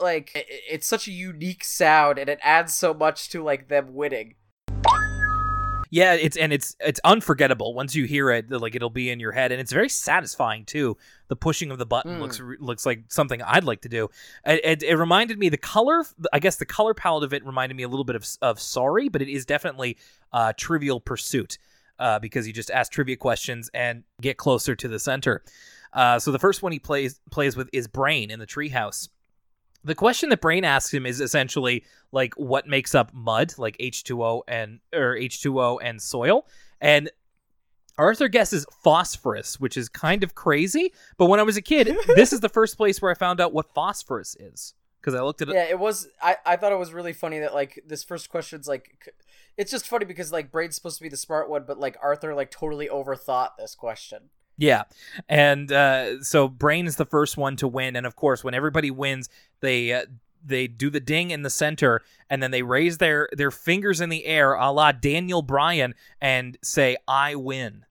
like 0.00 0.30
it's 0.34 0.86
such 0.86 1.08
a 1.08 1.12
unique 1.12 1.64
sound, 1.64 2.18
and 2.18 2.28
it 2.30 2.38
adds 2.42 2.74
so 2.74 2.94
much 2.94 3.28
to 3.30 3.42
like 3.42 3.68
them 3.68 3.94
winning. 3.94 4.36
Yeah, 5.90 6.14
it's 6.14 6.36
and 6.36 6.52
it's 6.52 6.76
it's 6.80 7.00
unforgettable 7.04 7.72
once 7.74 7.94
you 7.94 8.04
hear 8.04 8.30
it. 8.30 8.50
Like 8.50 8.74
it'll 8.74 8.90
be 8.90 9.08
in 9.10 9.20
your 9.20 9.32
head, 9.32 9.52
and 9.52 9.60
it's 9.60 9.72
very 9.72 9.88
satisfying 9.88 10.64
too. 10.64 10.96
The 11.28 11.36
pushing 11.36 11.70
of 11.70 11.78
the 11.78 11.86
button 11.86 12.18
Mm. 12.18 12.20
looks 12.20 12.40
looks 12.60 12.84
like 12.86 13.04
something 13.08 13.40
I'd 13.42 13.64
like 13.64 13.80
to 13.82 13.88
do. 13.88 14.08
It, 14.44 14.60
it, 14.64 14.82
it 14.82 14.96
reminded 14.96 15.38
me 15.38 15.48
the 15.48 15.56
color. 15.56 16.04
I 16.32 16.40
guess 16.40 16.56
the 16.56 16.66
color 16.66 16.94
palette 16.94 17.24
of 17.24 17.32
it 17.32 17.44
reminded 17.44 17.76
me 17.76 17.84
a 17.84 17.88
little 17.88 18.04
bit 18.04 18.16
of 18.16 18.26
of 18.42 18.60
Sorry, 18.60 19.08
but 19.08 19.22
it 19.22 19.28
is 19.28 19.46
definitely 19.46 19.96
uh, 20.32 20.52
Trivial 20.56 21.00
Pursuit 21.00 21.56
uh, 21.98 22.18
because 22.18 22.46
you 22.46 22.52
just 22.52 22.70
ask 22.70 22.92
trivia 22.92 23.16
questions 23.16 23.70
and 23.72 24.04
get 24.20 24.36
closer 24.36 24.74
to 24.76 24.88
the 24.88 24.98
center. 24.98 25.42
Uh, 25.92 26.18
so 26.18 26.30
the 26.30 26.38
first 26.38 26.62
one 26.62 26.70
he 26.72 26.78
plays 26.78 27.18
plays 27.30 27.56
with 27.56 27.70
is 27.72 27.88
Brain 27.88 28.30
in 28.30 28.38
the 28.40 28.46
treehouse. 28.46 29.08
The 29.84 29.94
question 29.94 30.28
that 30.30 30.40
Brain 30.40 30.64
asks 30.64 30.92
him 30.92 31.06
is 31.06 31.20
essentially 31.20 31.84
like 32.12 32.34
what 32.34 32.66
makes 32.66 32.94
up 32.94 33.12
mud, 33.14 33.54
like 33.58 33.76
H2O 33.78 34.42
and 34.48 34.80
or 34.92 35.14
H2O 35.14 35.78
and 35.82 36.00
soil. 36.00 36.46
And 36.80 37.10
Arthur 37.96 38.28
guesses 38.28 38.64
phosphorus, 38.82 39.58
which 39.58 39.76
is 39.76 39.88
kind 39.88 40.22
of 40.22 40.34
crazy. 40.34 40.92
But 41.16 41.26
when 41.26 41.40
I 41.40 41.42
was 41.42 41.56
a 41.56 41.62
kid, 41.62 41.96
this 42.14 42.32
is 42.32 42.40
the 42.40 42.48
first 42.48 42.76
place 42.76 43.02
where 43.02 43.10
I 43.10 43.14
found 43.14 43.40
out 43.40 43.52
what 43.52 43.74
phosphorus 43.74 44.36
is 44.38 44.74
because 45.00 45.14
I 45.14 45.22
looked 45.22 45.42
at 45.42 45.48
it. 45.48 45.54
Yeah, 45.54 45.64
it 45.64 45.78
was. 45.78 46.08
I 46.22 46.36
I 46.46 46.56
thought 46.56 46.72
it 46.72 46.78
was 46.78 46.92
really 46.92 47.12
funny 47.12 47.40
that 47.40 47.54
like 47.54 47.82
this 47.86 48.04
first 48.04 48.28
question's 48.28 48.68
like, 48.68 49.12
it's 49.56 49.70
just 49.70 49.86
funny 49.86 50.04
because 50.04 50.32
like 50.32 50.52
Brain's 50.52 50.76
supposed 50.76 50.98
to 50.98 51.02
be 51.02 51.08
the 51.08 51.16
smart 51.16 51.50
one, 51.50 51.64
but 51.66 51.78
like 51.78 51.96
Arthur 52.02 52.34
like 52.34 52.50
totally 52.50 52.88
overthought 52.88 53.50
this 53.58 53.74
question. 53.74 54.30
Yeah, 54.58 54.84
and 55.28 55.70
uh, 55.70 56.22
so 56.22 56.48
Brain 56.48 56.86
is 56.86 56.96
the 56.96 57.06
first 57.06 57.36
one 57.36 57.54
to 57.56 57.68
win, 57.68 57.94
and 57.94 58.04
of 58.04 58.16
course, 58.16 58.42
when 58.42 58.54
everybody 58.54 58.90
wins, 58.90 59.28
they 59.60 59.92
uh, 59.92 60.06
they 60.44 60.66
do 60.66 60.90
the 60.90 61.00
ding 61.00 61.30
in 61.30 61.42
the 61.42 61.50
center, 61.50 62.02
and 62.28 62.42
then 62.42 62.50
they 62.50 62.62
raise 62.62 62.98
their 62.98 63.28
their 63.32 63.52
fingers 63.52 64.00
in 64.00 64.08
the 64.08 64.24
air, 64.26 64.54
a 64.54 64.70
la 64.72 64.90
Daniel 64.90 65.42
Bryan, 65.42 65.94
and 66.20 66.58
say, 66.60 66.96
"I 67.06 67.36
win." 67.36 67.84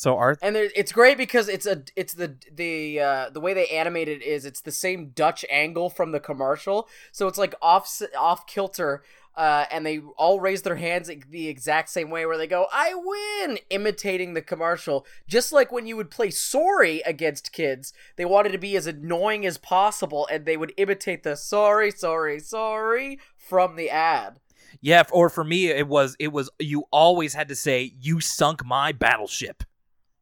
So 0.00 0.16
Arthur. 0.16 0.46
And 0.46 0.56
there, 0.56 0.70
it's 0.74 0.92
great 0.92 1.18
because 1.18 1.48
it's 1.48 1.66
a 1.66 1.82
it's 1.94 2.14
the 2.14 2.36
the 2.50 3.00
uh, 3.00 3.30
the 3.30 3.40
way 3.40 3.52
they 3.52 3.66
animate 3.66 4.08
it 4.08 4.22
is 4.22 4.46
it's 4.46 4.62
the 4.62 4.72
same 4.72 5.10
Dutch 5.10 5.44
angle 5.50 5.90
from 5.90 6.12
the 6.12 6.20
commercial, 6.20 6.88
so 7.12 7.28
it's 7.28 7.36
like 7.36 7.54
off 7.60 8.00
off 8.18 8.46
kilter. 8.46 9.02
Uh, 9.36 9.64
and 9.70 9.86
they 9.86 9.98
all 10.16 10.40
raise 10.40 10.62
their 10.62 10.76
hands 10.76 11.10
the 11.30 11.48
exact 11.48 11.88
same 11.88 12.10
way 12.10 12.26
where 12.26 12.36
they 12.36 12.48
go 12.48 12.66
i 12.72 12.92
win 12.94 13.58
imitating 13.70 14.34
the 14.34 14.42
commercial 14.42 15.06
just 15.28 15.52
like 15.52 15.70
when 15.70 15.86
you 15.86 15.96
would 15.96 16.10
play 16.10 16.30
sorry 16.30 17.00
against 17.06 17.52
kids 17.52 17.92
they 18.16 18.24
wanted 18.24 18.50
to 18.50 18.58
be 18.58 18.76
as 18.76 18.86
annoying 18.86 19.46
as 19.46 19.56
possible 19.56 20.26
and 20.30 20.44
they 20.44 20.56
would 20.56 20.72
imitate 20.76 21.22
the 21.22 21.36
sorry 21.36 21.90
sorry 21.90 22.40
sorry 22.40 23.18
from 23.36 23.76
the 23.76 23.88
ad 23.88 24.40
Yeah, 24.80 25.02
or 25.10 25.28
for 25.28 25.44
me, 25.44 25.68
it 25.68 25.88
was 25.88 26.16
it 26.18 26.32
was 26.32 26.48
you 26.58 26.84
always 26.92 27.34
had 27.34 27.48
to 27.48 27.56
say, 27.56 27.92
"You 28.00 28.20
sunk 28.20 28.64
my 28.64 28.92
battleship." 28.92 29.64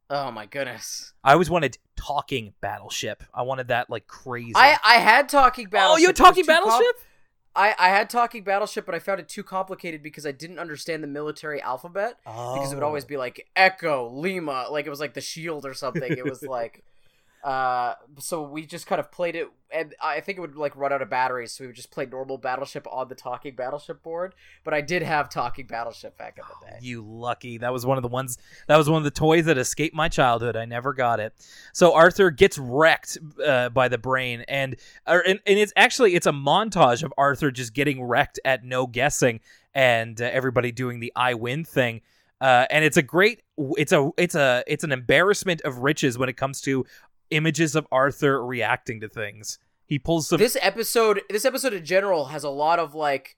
oh 0.09 0.31
my 0.31 0.45
goodness 0.45 1.13
I 1.23 1.33
always 1.33 1.49
wanted 1.49 1.77
talking 1.95 2.53
battleship. 2.61 3.23
I 3.33 3.43
wanted 3.43 3.67
that 3.67 3.89
like 3.89 4.07
crazy. 4.07 4.53
i 4.55 4.77
i 4.83 4.95
had 4.95 5.29
talking 5.29 5.67
battleship 5.69 5.97
oh, 5.97 6.01
you 6.01 6.07
had 6.07 6.15
talking 6.15 6.45
battleship? 6.45 6.95
I, 7.55 7.75
I 7.79 7.89
had 7.89 8.09
talking 8.09 8.43
battleship, 8.43 8.85
but 8.85 8.93
I 8.95 8.99
found 8.99 9.19
it 9.19 9.27
too 9.27 9.43
complicated 9.43 10.01
because 10.03 10.25
I 10.25 10.31
didn't 10.31 10.59
understand 10.59 11.03
the 11.03 11.07
military 11.07 11.61
alphabet. 11.61 12.17
Because 12.23 12.71
it 12.71 12.75
would 12.75 12.83
Oh. 12.83 12.87
always 12.87 13.05
be 13.05 13.17
like 13.17 13.47
Echo, 13.55 14.07
Lima, 14.09 14.67
like 14.69 14.85
it 14.85 14.89
was 14.89 14.99
like 14.99 15.13
the 15.15 15.21
shield 15.21 15.65
or 15.65 15.73
something. 15.73 16.11
It 16.11 16.23
was 16.25 16.43
like, 16.57 16.83
uh, 17.43 17.93
so 18.17 18.43
we 18.43 18.65
just 18.65 18.85
kind 18.85 18.99
of 18.99 19.11
played 19.11 19.35
it, 19.35 19.47
and 19.71 19.95
I 20.01 20.19
think 20.19 20.37
it 20.37 20.41
would 20.41 20.55
like 20.55 20.75
run 20.75 20.91
out 20.91 21.01
of 21.01 21.09
batteries, 21.09 21.53
so 21.53 21.63
we 21.63 21.67
would 21.67 21.75
just 21.75 21.89
play 21.89 22.05
normal 22.05 22.37
battleship 22.37 22.85
on 22.91 23.07
the 23.07 23.15
talking 23.15 23.55
battleship 23.55 24.03
board. 24.03 24.35
But 24.65 24.73
I 24.73 24.81
did 24.81 25.03
have 25.03 25.29
talking 25.29 25.65
battleship 25.65 26.17
back 26.17 26.37
in 26.37 26.43
the 26.47 26.67
day. 26.67 26.77
You 26.81 27.01
lucky. 27.01 27.57
That 27.57 27.71
was 27.71 27.85
one 27.85 27.97
of 27.97 28.01
the 28.01 28.09
ones. 28.09 28.37
That 28.67 28.75
was 28.75 28.89
one 28.89 28.97
of 28.97 29.05
the 29.05 29.11
toys 29.11 29.45
that 29.45 29.57
escaped 29.57 29.95
my 29.95 30.09
childhood. 30.09 30.57
I 30.57 30.65
never 30.65 30.93
got 30.93 31.21
it. 31.21 31.33
So 31.73 31.93
Arthur 31.93 32.29
gets 32.29 32.57
wrecked 32.57 33.17
uh, 33.45 33.69
by 33.69 33.87
the 33.87 33.97
brain, 33.97 34.43
and, 34.49 34.75
or, 35.07 35.23
and 35.25 35.39
and 35.45 35.57
it's 35.57 35.73
actually 35.77 36.15
it's 36.15 36.27
a 36.27 36.33
montage 36.33 37.03
of 37.03 37.13
Arthur 37.17 37.51
just 37.51 37.73
getting 37.73 38.03
wrecked 38.03 38.39
at 38.43 38.65
no 38.65 38.85
guessing, 38.85 39.39
and 39.73 40.21
uh, 40.21 40.25
everybody 40.25 40.73
doing 40.73 40.99
the 40.99 41.13
I 41.15 41.35
win 41.35 41.63
thing. 41.63 42.01
Uh, 42.41 42.65
and 42.69 42.85
it's 42.85 42.95
a 42.95 43.01
great. 43.01 43.41
It's 43.57 43.91
a 43.91 44.11
it's 44.17 44.35
a 44.35 44.63
it's 44.65 44.85
an 44.85 44.93
embarrassment 44.93 45.61
of 45.61 45.79
riches 45.79 46.17
when 46.17 46.29
it 46.29 46.37
comes 46.37 46.61
to 46.61 46.85
images 47.31 47.75
of 47.75 47.87
Arthur 47.91 48.45
reacting 48.45 48.99
to 49.01 49.09
things. 49.09 49.59
He 49.85 49.99
pulls 49.99 50.29
some. 50.29 50.37
This 50.37 50.57
episode, 50.61 51.21
this 51.29 51.45
episode 51.45 51.73
in 51.73 51.83
general 51.83 52.25
has 52.25 52.43
a 52.43 52.49
lot 52.49 52.79
of 52.79 52.93
like, 52.93 53.35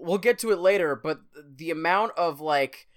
we'll 0.00 0.18
get 0.18 0.38
to 0.40 0.50
it 0.50 0.58
later, 0.58 0.96
but 0.96 1.20
the 1.56 1.70
amount 1.70 2.12
of 2.16 2.40
like 2.40 2.88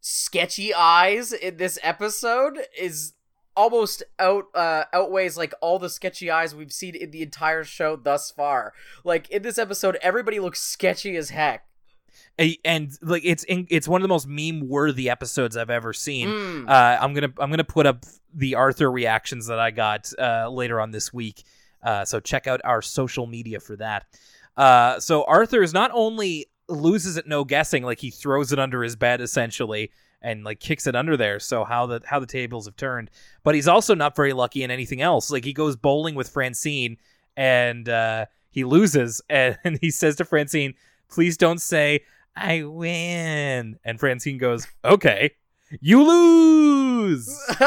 sketchy 0.00 0.74
eyes 0.74 1.32
in 1.32 1.56
this 1.56 1.78
episode 1.82 2.58
is 2.78 3.14
almost 3.56 4.02
out 4.18 4.46
uh 4.54 4.84
outweighs 4.92 5.36
like 5.36 5.54
all 5.60 5.78
the 5.78 5.88
sketchy 5.88 6.28
eyes 6.28 6.54
we've 6.54 6.72
seen 6.72 6.94
in 6.94 7.10
the 7.10 7.22
entire 7.22 7.64
show 7.64 7.96
thus 7.96 8.30
far. 8.30 8.72
Like 9.04 9.30
in 9.30 9.42
this 9.42 9.58
episode 9.58 9.96
everybody 10.02 10.40
looks 10.40 10.60
sketchy 10.60 11.16
as 11.16 11.30
heck. 11.30 11.64
A- 12.38 12.58
and 12.64 12.96
like 13.02 13.22
it's 13.24 13.44
in, 13.44 13.66
it's 13.70 13.86
one 13.88 14.00
of 14.00 14.02
the 14.02 14.08
most 14.08 14.26
meme 14.26 14.68
worthy 14.68 15.08
episodes 15.10 15.56
I've 15.56 15.70
ever 15.70 15.92
seen. 15.92 16.28
Mm. 16.28 16.68
Uh, 16.68 16.98
I'm 17.00 17.14
gonna 17.14 17.32
I'm 17.38 17.50
gonna 17.50 17.64
put 17.64 17.86
up 17.86 18.04
the 18.34 18.54
Arthur 18.56 18.90
reactions 18.90 19.46
that 19.46 19.58
I 19.58 19.70
got 19.70 20.12
uh, 20.18 20.48
later 20.50 20.80
on 20.80 20.90
this 20.90 21.12
week. 21.12 21.44
Uh, 21.82 22.04
so 22.04 22.18
check 22.18 22.46
out 22.46 22.60
our 22.64 22.82
social 22.82 23.26
media 23.26 23.60
for 23.60 23.76
that. 23.76 24.06
Uh, 24.56 24.98
so 25.00 25.24
Arthur 25.24 25.62
is 25.62 25.72
not 25.72 25.90
only 25.92 26.46
loses 26.68 27.16
at 27.18 27.26
no 27.26 27.44
guessing, 27.44 27.82
like 27.82 28.00
he 28.00 28.10
throws 28.10 28.52
it 28.52 28.58
under 28.58 28.82
his 28.82 28.96
bed 28.96 29.20
essentially, 29.20 29.90
and 30.22 30.44
like 30.44 30.58
kicks 30.60 30.86
it 30.86 30.96
under 30.96 31.16
there. 31.16 31.38
So 31.38 31.64
how 31.64 31.86
the 31.86 32.00
how 32.04 32.18
the 32.18 32.26
tables 32.26 32.66
have 32.66 32.76
turned, 32.76 33.10
but 33.42 33.54
he's 33.54 33.68
also 33.68 33.94
not 33.94 34.16
very 34.16 34.32
lucky 34.32 34.62
in 34.62 34.70
anything 34.70 35.02
else. 35.02 35.30
Like 35.30 35.44
he 35.44 35.52
goes 35.52 35.76
bowling 35.76 36.14
with 36.14 36.30
Francine, 36.30 36.96
and 37.36 37.88
uh, 37.88 38.26
he 38.50 38.64
loses, 38.64 39.20
and, 39.28 39.58
and 39.64 39.78
he 39.80 39.90
says 39.90 40.16
to 40.16 40.24
Francine, 40.24 40.74
"Please 41.08 41.36
don't 41.36 41.60
say." 41.60 42.00
I 42.36 42.64
win. 42.64 43.78
And 43.84 44.00
Francine 44.00 44.38
goes, 44.38 44.66
okay, 44.84 45.32
you 45.80 46.02
lose. 46.02 47.28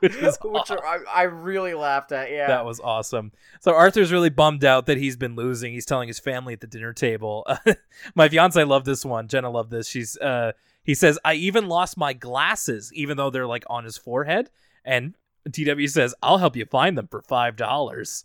Which, 0.00 0.20
was 0.20 0.38
I, 0.70 0.98
I 1.12 1.22
really 1.22 1.74
laughed 1.74 2.12
at. 2.12 2.30
Yeah. 2.30 2.48
That 2.48 2.64
was 2.64 2.80
awesome. 2.80 3.32
So 3.60 3.74
Arthur's 3.74 4.12
really 4.12 4.30
bummed 4.30 4.64
out 4.64 4.86
that 4.86 4.98
he's 4.98 5.16
been 5.16 5.36
losing. 5.36 5.72
He's 5.72 5.86
telling 5.86 6.08
his 6.08 6.18
family 6.18 6.52
at 6.52 6.60
the 6.60 6.66
dinner 6.66 6.92
table. 6.92 7.46
my 8.14 8.28
fiance 8.28 8.62
loved 8.64 8.86
this 8.86 9.04
one. 9.04 9.28
Jenna 9.28 9.50
loved 9.50 9.70
this. 9.70 9.88
She's 9.88 10.16
uh 10.18 10.52
he 10.84 10.94
says, 10.94 11.18
I 11.24 11.34
even 11.34 11.68
lost 11.68 11.96
my 11.96 12.12
glasses, 12.12 12.92
even 12.92 13.16
though 13.16 13.30
they're 13.30 13.46
like 13.46 13.64
on 13.68 13.84
his 13.84 13.96
forehead. 13.96 14.50
And 14.84 15.14
DW 15.48 15.88
says, 15.88 16.12
I'll 16.22 16.38
help 16.38 16.56
you 16.56 16.64
find 16.66 16.98
them 16.98 17.06
for 17.06 17.22
five 17.22 17.56
dollars. 17.56 18.24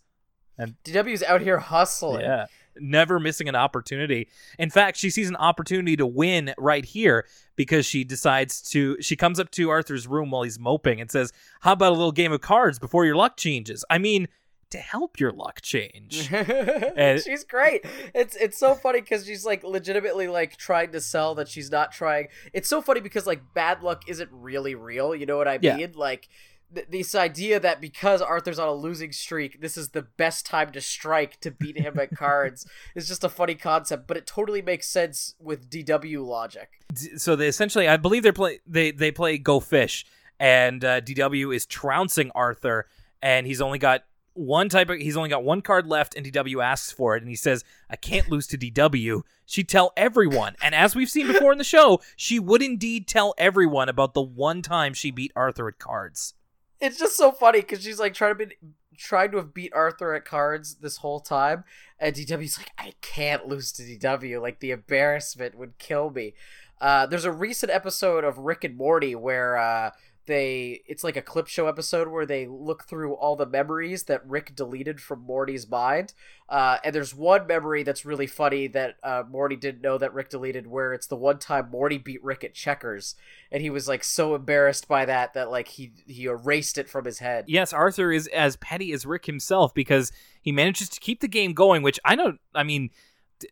And 0.58 0.76
DW's 0.84 1.22
out 1.24 1.42
here 1.42 1.60
hustling. 1.60 2.22
Yeah. 2.22 2.48
Never 2.80 3.20
missing 3.20 3.48
an 3.50 3.56
opportunity. 3.56 4.28
In 4.60 4.70
fact, 4.70 4.98
she 4.98 5.10
sees 5.10 5.30
an 5.30 5.36
opportunity 5.36 5.96
to 5.98 6.06
win 6.06 6.54
right 6.58 6.86
here 6.86 7.26
because 7.56 7.86
she 7.86 8.04
decides 8.04 8.62
to. 8.72 8.98
She 9.02 9.16
comes 9.16 9.40
up 9.40 9.52
to 9.52 9.70
Arthur's 9.70 10.08
room 10.08 10.32
while 10.32 10.44
he's 10.44 10.60
moping 10.60 11.00
and 11.02 11.10
says, 11.12 11.32
How 11.62 11.74
about 11.74 11.92
a 11.92 11.96
little 11.96 12.12
game 12.12 12.32
of 12.32 12.42
cards 12.42 12.80
before 12.80 13.06
your 13.06 13.16
luck 13.16 13.38
changes? 13.38 13.84
I 13.90 13.98
mean, 13.98 14.28
to 14.72 14.78
help 14.80 15.18
your 15.20 15.32
luck 15.32 15.62
change. 15.62 16.30
And- 16.34 17.22
she's 17.22 17.44
great. 17.46 17.86
It's 18.14 18.36
it's 18.36 18.60
so 18.60 18.76
funny 18.76 19.00
because 19.02 19.26
she's 19.26 19.46
like 19.46 19.64
legitimately 19.64 20.28
like 20.28 20.58
trying 20.58 20.92
to 20.92 21.00
sell 21.00 21.36
that 21.36 21.48
she's 21.48 21.72
not 21.72 21.92
trying. 21.94 22.28
It's 22.54 22.68
so 22.68 22.82
funny 22.82 23.00
because 23.00 23.26
like 23.26 23.42
bad 23.54 23.82
luck 23.82 24.04
isn't 24.08 24.30
really 24.32 24.76
real. 24.76 25.16
You 25.16 25.26
know 25.26 25.38
what 25.38 25.48
I 25.48 25.60
Yeah. 25.62 25.78
mean? 25.78 25.94
Like 25.96 26.28
th- 26.74 26.88
this 26.90 27.16
idea 27.16 27.60
that 27.60 27.82
because 27.82 28.22
Arthur's 28.22 28.60
on 28.60 28.68
a 28.68 28.74
losing 28.74 29.12
streak, 29.12 29.62
this 29.62 29.78
is 29.78 29.90
the 29.90 30.02
best 30.02 30.46
time 30.46 30.72
to 30.72 30.82
strike 30.82 31.40
to 31.42 31.52
beat 31.52 31.78
him 31.78 32.00
at 32.00 32.16
cards 32.16 32.66
is 32.96 33.08
just 33.08 33.24
a 33.24 33.30
funny 33.30 33.56
concept, 33.56 34.08
but 34.08 34.18
it 34.18 34.28
totally 34.28 34.62
makes 34.62 34.88
sense 34.88 35.36
with 35.40 35.70
DW 35.70 36.26
logic. 36.26 36.70
So 37.18 37.36
they 37.36 37.48
essentially, 37.48 37.88
I 37.88 37.98
believe 37.98 38.24
they're 38.24 38.34
play 38.34 38.60
they 38.66 38.92
they 38.92 39.12
play 39.12 39.38
Go 39.38 39.60
Fish, 39.60 40.06
and 40.40 40.84
uh, 40.84 41.02
DW 41.02 41.56
is 41.56 41.66
trouncing 41.66 42.32
Arthur, 42.36 42.88
and 43.22 43.48
he's 43.48 43.62
only 43.62 43.80
got 43.80 44.04
one 44.38 44.70
type 44.70 44.90
of 44.90 44.98
he's 44.98 45.18
only 45.18 45.30
got 45.30 45.44
one 45.44 45.62
card 45.62 45.88
left, 45.88 46.16
and 46.16 46.26
DW 46.26 46.64
asks 46.64 46.92
for 46.92 47.16
it, 47.16 47.24
and 47.24 47.30
he 47.30 47.36
says, 47.36 47.64
"I 47.90 47.96
can't 47.96 48.30
lose 48.30 48.48
to 48.48 48.58
DW." 48.58 49.24
She'd 49.46 49.70
tell 49.70 49.94
everyone, 49.98 50.56
and 50.62 50.76
as 50.76 50.96
we've 50.96 51.10
seen 51.10 51.28
before 51.28 51.52
in 51.52 51.58
the 51.58 51.64
show, 51.64 52.02
she 52.16 52.40
would 52.40 52.62
indeed 52.62 53.08
tell 53.08 53.34
everyone 53.38 53.90
about 53.90 54.14
the 54.14 54.22
one 54.22 54.62
time 54.62 54.94
she 54.94 55.12
beat 55.12 55.32
Arthur 55.36 55.68
at 55.68 55.80
cards. 55.80 56.34
It's 56.80 57.00
just 57.00 57.18
so 57.18 57.32
funny 57.32 57.62
because 57.62 57.84
she's 57.84 58.00
like 58.00 58.14
trying 58.14 58.38
to 58.38 58.46
be 58.46 58.56
trying 58.98 59.32
to 59.32 59.38
have 59.38 59.54
beat 59.54 59.74
Arthur 59.74 60.14
at 60.14 60.26
cards 60.26 60.76
this 60.76 60.98
whole 60.98 61.20
time, 61.20 61.64
and 62.00 62.16
DW's 62.16 62.58
like, 62.58 62.72
I 62.78 62.94
can't 63.02 63.48
lose 63.48 63.72
to 63.74 63.84
DW. 63.84 64.42
Like 64.42 64.60
the 64.60 64.72
embarrassment 64.72 65.56
would 65.58 65.78
kill 65.78 66.10
me. 66.10 66.34
Uh, 66.80 67.06
there's 67.08 67.26
a 67.26 67.32
recent 67.32 67.72
episode 67.72 68.24
of 68.24 68.38
Rick 68.38 68.64
and 68.64 68.76
Morty 68.78 69.16
where 69.16 69.58
uh, 69.58 69.92
they 70.28 70.84
it's 70.86 71.04
like 71.04 71.18
a 71.18 71.22
clip 71.22 71.48
show 71.48 71.68
episode 71.68 72.10
where 72.10 72.26
they 72.26 72.46
look 72.46 72.84
through 72.84 73.14
all 73.14 73.36
the 73.36 73.46
memories 73.46 74.04
that 74.04 74.26
Rick 74.28 74.56
deleted 74.56 75.02
from 75.02 75.22
Morty's 75.22 75.68
mind. 75.68 76.14
Uh, 76.48 76.78
and 76.84 76.94
there's 76.94 77.16
one 77.16 77.48
memory 77.48 77.84
that's 77.84 78.06
really 78.06 78.28
funny 78.28 78.68
that 78.68 78.96
uh, 79.04 79.24
Morty 79.30 79.56
didn't 79.56 79.82
know 79.82 79.98
that 79.98 80.14
Rick 80.14 80.30
deleted, 80.30 80.68
where 80.68 80.94
it's 80.94 81.08
the 81.08 81.16
one 81.16 81.40
time 81.40 81.70
Morty 81.72 81.98
beat 81.98 82.24
Rick 82.24 82.44
at 82.44 82.54
checkers, 82.54 83.16
and 83.52 83.62
he 83.62 83.70
was 83.70 83.88
like 83.88 84.04
so 84.04 84.36
embarrassed 84.36 84.88
by 84.88 85.06
that 85.06 85.34
that 85.34 85.50
like 85.50 85.70
he 85.70 85.92
he 86.06 86.26
erased 86.26 86.78
it 86.78 86.90
from 86.90 87.06
his 87.06 87.20
head. 87.20 87.46
Yes, 87.48 87.74
Arthur 87.74 88.12
is 88.12 88.28
as 88.28 88.56
petty 88.58 88.92
as 88.94 89.06
Rick 89.06 89.26
himself 89.26 89.74
because 89.74 90.12
he 90.42 90.52
manages 90.52 90.90
to 90.90 91.00
keep 91.00 91.22
the 91.22 91.28
game 91.28 91.54
going, 91.54 91.82
which 91.82 92.00
I 92.06 92.16
don't. 92.16 92.40
I 92.54 92.64
mean, 92.64 92.92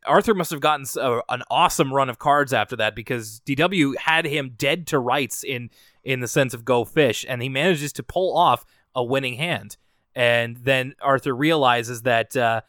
Arthur 0.05 0.33
must 0.33 0.51
have 0.51 0.61
gotten 0.61 0.85
a, 0.99 1.21
an 1.29 1.43
awesome 1.49 1.93
run 1.93 2.09
of 2.09 2.19
cards 2.19 2.53
after 2.53 2.75
that 2.77 2.95
because 2.95 3.41
DW 3.45 3.97
had 3.97 4.25
him 4.25 4.53
dead 4.57 4.87
to 4.87 4.99
rights 4.99 5.43
in 5.43 5.69
in 6.05 6.19
the 6.19 6.27
sense 6.27 6.53
of 6.53 6.63
go 6.63 6.85
fish, 6.85 7.25
and 7.27 7.41
he 7.41 7.49
manages 7.49 7.91
to 7.93 8.03
pull 8.03 8.37
off 8.37 8.63
a 8.93 9.03
winning 9.03 9.35
hand. 9.35 9.75
And 10.15 10.55
then 10.57 10.93
Arthur 11.01 11.35
realizes 11.35 12.03
that 12.03 12.37
uh, 12.37 12.61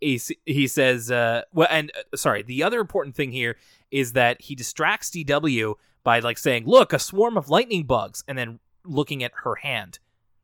he 0.00 0.20
he 0.44 0.66
says, 0.66 1.10
uh, 1.10 1.42
well, 1.54 1.68
and 1.70 1.90
uh, 1.96 2.16
sorry, 2.16 2.42
the 2.42 2.62
other 2.62 2.80
important 2.80 3.14
thing 3.14 3.32
here 3.32 3.56
is 3.90 4.12
that 4.12 4.42
he 4.42 4.54
distracts 4.54 5.10
DW 5.10 5.74
by 6.02 6.18
like 6.18 6.36
saying, 6.36 6.66
"Look, 6.66 6.92
a 6.92 6.98
swarm 6.98 7.38
of 7.38 7.48
lightning 7.48 7.84
bugs," 7.84 8.24
and 8.28 8.36
then 8.36 8.58
looking 8.84 9.22
at 9.22 9.32
her 9.44 9.54
hand. 9.56 9.98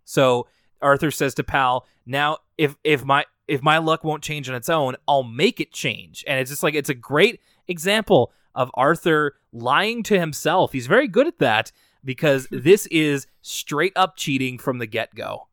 So 0.04 0.46
Arthur 0.80 1.10
says 1.10 1.34
to 1.34 1.44
Pal, 1.44 1.86
"Now, 2.06 2.38
if 2.56 2.76
if 2.84 3.04
my 3.04 3.24
if 3.48 3.62
my 3.62 3.78
luck 3.78 4.04
won't 4.04 4.22
change 4.22 4.48
on 4.48 4.54
its 4.54 4.70
own, 4.70 4.96
I'll 5.06 5.24
make 5.24 5.60
it 5.60 5.72
change." 5.72 6.24
And 6.26 6.40
it's 6.40 6.50
just 6.50 6.62
like 6.62 6.74
it's 6.74 6.90
a 6.90 6.94
great 6.94 7.40
example 7.68 8.32
of 8.54 8.70
Arthur 8.74 9.34
lying 9.52 10.02
to 10.04 10.18
himself. 10.18 10.72
He's 10.72 10.86
very 10.86 11.08
good 11.08 11.26
at 11.26 11.38
that 11.38 11.72
because 12.06 12.46
hmm. 12.46 12.60
this 12.60 12.86
is 12.86 13.26
straight 13.42 13.92
up 13.94 14.16
cheating 14.16 14.56
from 14.56 14.78
the 14.78 14.86
get 14.86 15.14
go. 15.14 15.48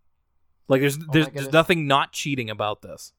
Like 0.70 0.80
there's 0.80 0.98
oh 0.98 1.06
there's, 1.12 1.28
there's 1.30 1.52
nothing 1.52 1.88
not 1.88 2.14
cheating 2.14 2.50
about 2.50 2.82
this. 2.82 3.12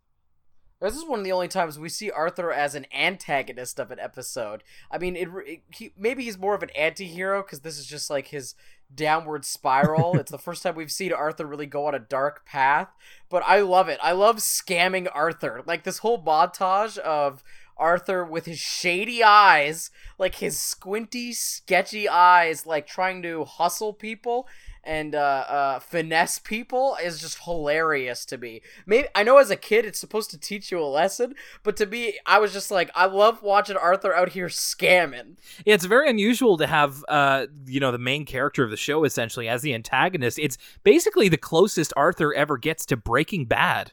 This 0.80 0.96
is 0.96 1.06
one 1.06 1.20
of 1.20 1.24
the 1.24 1.32
only 1.32 1.48
times 1.48 1.78
we 1.78 1.88
see 1.88 2.10
Arthur 2.10 2.52
as 2.52 2.74
an 2.74 2.84
antagonist 2.92 3.78
of 3.78 3.90
an 3.90 3.98
episode. 3.98 4.62
I 4.90 4.98
mean, 4.98 5.16
it, 5.16 5.28
it 5.46 5.62
he, 5.72 5.92
maybe 5.96 6.24
he's 6.24 6.36
more 6.36 6.54
of 6.54 6.62
an 6.62 6.70
anti-hero 6.76 7.42
because 7.42 7.60
this 7.60 7.78
is 7.78 7.86
just 7.86 8.10
like 8.10 8.28
his 8.28 8.54
downward 8.94 9.46
spiral. 9.46 10.14
it's 10.18 10.30
the 10.30 10.36
first 10.36 10.62
time 10.62 10.74
we've 10.74 10.92
seen 10.92 11.12
Arthur 11.12 11.46
really 11.46 11.64
go 11.64 11.86
on 11.86 11.94
a 11.94 11.98
dark 11.98 12.44
path, 12.44 12.88
but 13.30 13.42
I 13.46 13.60
love 13.60 13.88
it. 13.88 13.98
I 14.02 14.12
love 14.12 14.38
scamming 14.38 15.08
Arthur. 15.14 15.62
Like 15.64 15.84
this 15.84 15.98
whole 15.98 16.22
montage 16.22 16.98
of 16.98 17.42
Arthur 17.76 18.24
with 18.24 18.46
his 18.46 18.58
shady 18.58 19.22
eyes, 19.22 19.90
like 20.18 20.36
his 20.36 20.58
squinty, 20.58 21.32
sketchy 21.32 22.08
eyes, 22.08 22.66
like 22.66 22.86
trying 22.86 23.22
to 23.22 23.44
hustle 23.44 23.92
people 23.92 24.46
and 24.86 25.14
uh, 25.14 25.18
uh, 25.48 25.78
finesse 25.78 26.38
people 26.38 26.96
is 27.02 27.20
just 27.20 27.44
hilarious 27.44 28.24
to 28.26 28.38
me. 28.38 28.60
Maybe 28.86 29.08
I 29.14 29.22
know 29.22 29.38
as 29.38 29.50
a 29.50 29.56
kid 29.56 29.84
it's 29.84 29.98
supposed 29.98 30.30
to 30.30 30.38
teach 30.38 30.70
you 30.70 30.78
a 30.80 30.84
lesson, 30.84 31.34
but 31.62 31.76
to 31.78 31.86
me, 31.86 32.18
I 32.26 32.38
was 32.38 32.52
just 32.52 32.70
like, 32.70 32.90
I 32.94 33.06
love 33.06 33.42
watching 33.42 33.76
Arthur 33.76 34.14
out 34.14 34.30
here 34.30 34.48
scamming. 34.48 35.36
Yeah, 35.64 35.74
it's 35.74 35.86
very 35.86 36.08
unusual 36.08 36.56
to 36.58 36.66
have, 36.66 37.04
uh, 37.08 37.46
you 37.66 37.80
know, 37.80 37.92
the 37.92 37.98
main 37.98 38.24
character 38.24 38.62
of 38.62 38.70
the 38.70 38.76
show 38.76 39.04
essentially 39.04 39.48
as 39.48 39.62
the 39.62 39.74
antagonist. 39.74 40.38
It's 40.38 40.58
basically 40.82 41.28
the 41.28 41.38
closest 41.38 41.92
Arthur 41.96 42.34
ever 42.34 42.58
gets 42.58 42.86
to 42.86 42.96
Breaking 42.96 43.46
Bad. 43.46 43.92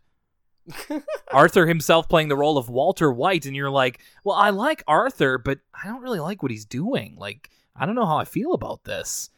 Arthur 1.31 1.67
himself 1.67 2.09
playing 2.09 2.27
the 2.27 2.37
role 2.37 2.57
of 2.57 2.69
Walter 2.69 3.11
White, 3.11 3.45
and 3.45 3.55
you're 3.55 3.69
like, 3.69 3.99
well, 4.23 4.35
I 4.35 4.49
like 4.49 4.83
Arthur, 4.87 5.37
but 5.37 5.59
I 5.73 5.87
don't 5.87 6.01
really 6.01 6.19
like 6.19 6.41
what 6.41 6.51
he's 6.51 6.65
doing. 6.65 7.15
Like, 7.17 7.49
I 7.75 7.85
don't 7.85 7.95
know 7.95 8.05
how 8.05 8.17
I 8.17 8.25
feel 8.25 8.53
about 8.53 8.83
this. 8.83 9.29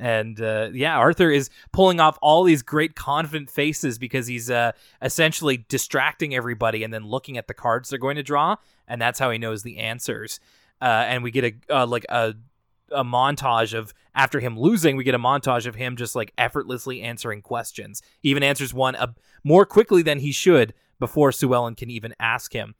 And 0.00 0.40
uh, 0.40 0.70
yeah, 0.72 0.96
Arthur 0.96 1.30
is 1.30 1.50
pulling 1.72 2.00
off 2.00 2.18
all 2.22 2.42
these 2.42 2.62
great 2.62 2.94
confident 2.94 3.50
faces 3.50 3.98
because 3.98 4.26
he's 4.26 4.50
uh, 4.50 4.72
essentially 5.02 5.66
distracting 5.68 6.34
everybody 6.34 6.82
and 6.82 6.92
then 6.92 7.04
looking 7.04 7.36
at 7.36 7.48
the 7.48 7.54
cards 7.54 7.90
they're 7.90 7.98
going 7.98 8.16
to 8.16 8.22
draw, 8.22 8.56
and 8.88 9.00
that's 9.00 9.18
how 9.18 9.30
he 9.30 9.36
knows 9.36 9.62
the 9.62 9.76
answers. 9.76 10.40
Uh, 10.80 11.04
and 11.06 11.22
we 11.22 11.30
get 11.30 11.44
a 11.44 11.80
uh, 11.82 11.86
like 11.86 12.06
a 12.08 12.34
a 12.90 13.04
montage 13.04 13.74
of 13.74 13.92
after 14.20 14.38
him 14.38 14.58
losing, 14.58 14.96
we 14.96 15.04
get 15.04 15.14
a 15.14 15.18
montage 15.18 15.64
of 15.64 15.76
him 15.76 15.96
just 15.96 16.14
like 16.14 16.34
effortlessly 16.36 17.00
answering 17.00 17.40
questions. 17.40 18.02
He 18.20 18.28
even 18.28 18.42
answers 18.42 18.74
one 18.74 18.94
uh, 18.94 19.14
more 19.44 19.64
quickly 19.64 20.02
than 20.02 20.18
he 20.18 20.30
should 20.30 20.74
before 20.98 21.32
Sue 21.32 21.54
Ellen 21.54 21.74
can 21.74 21.88
even 21.88 22.14
ask 22.20 22.52
him. 22.52 22.74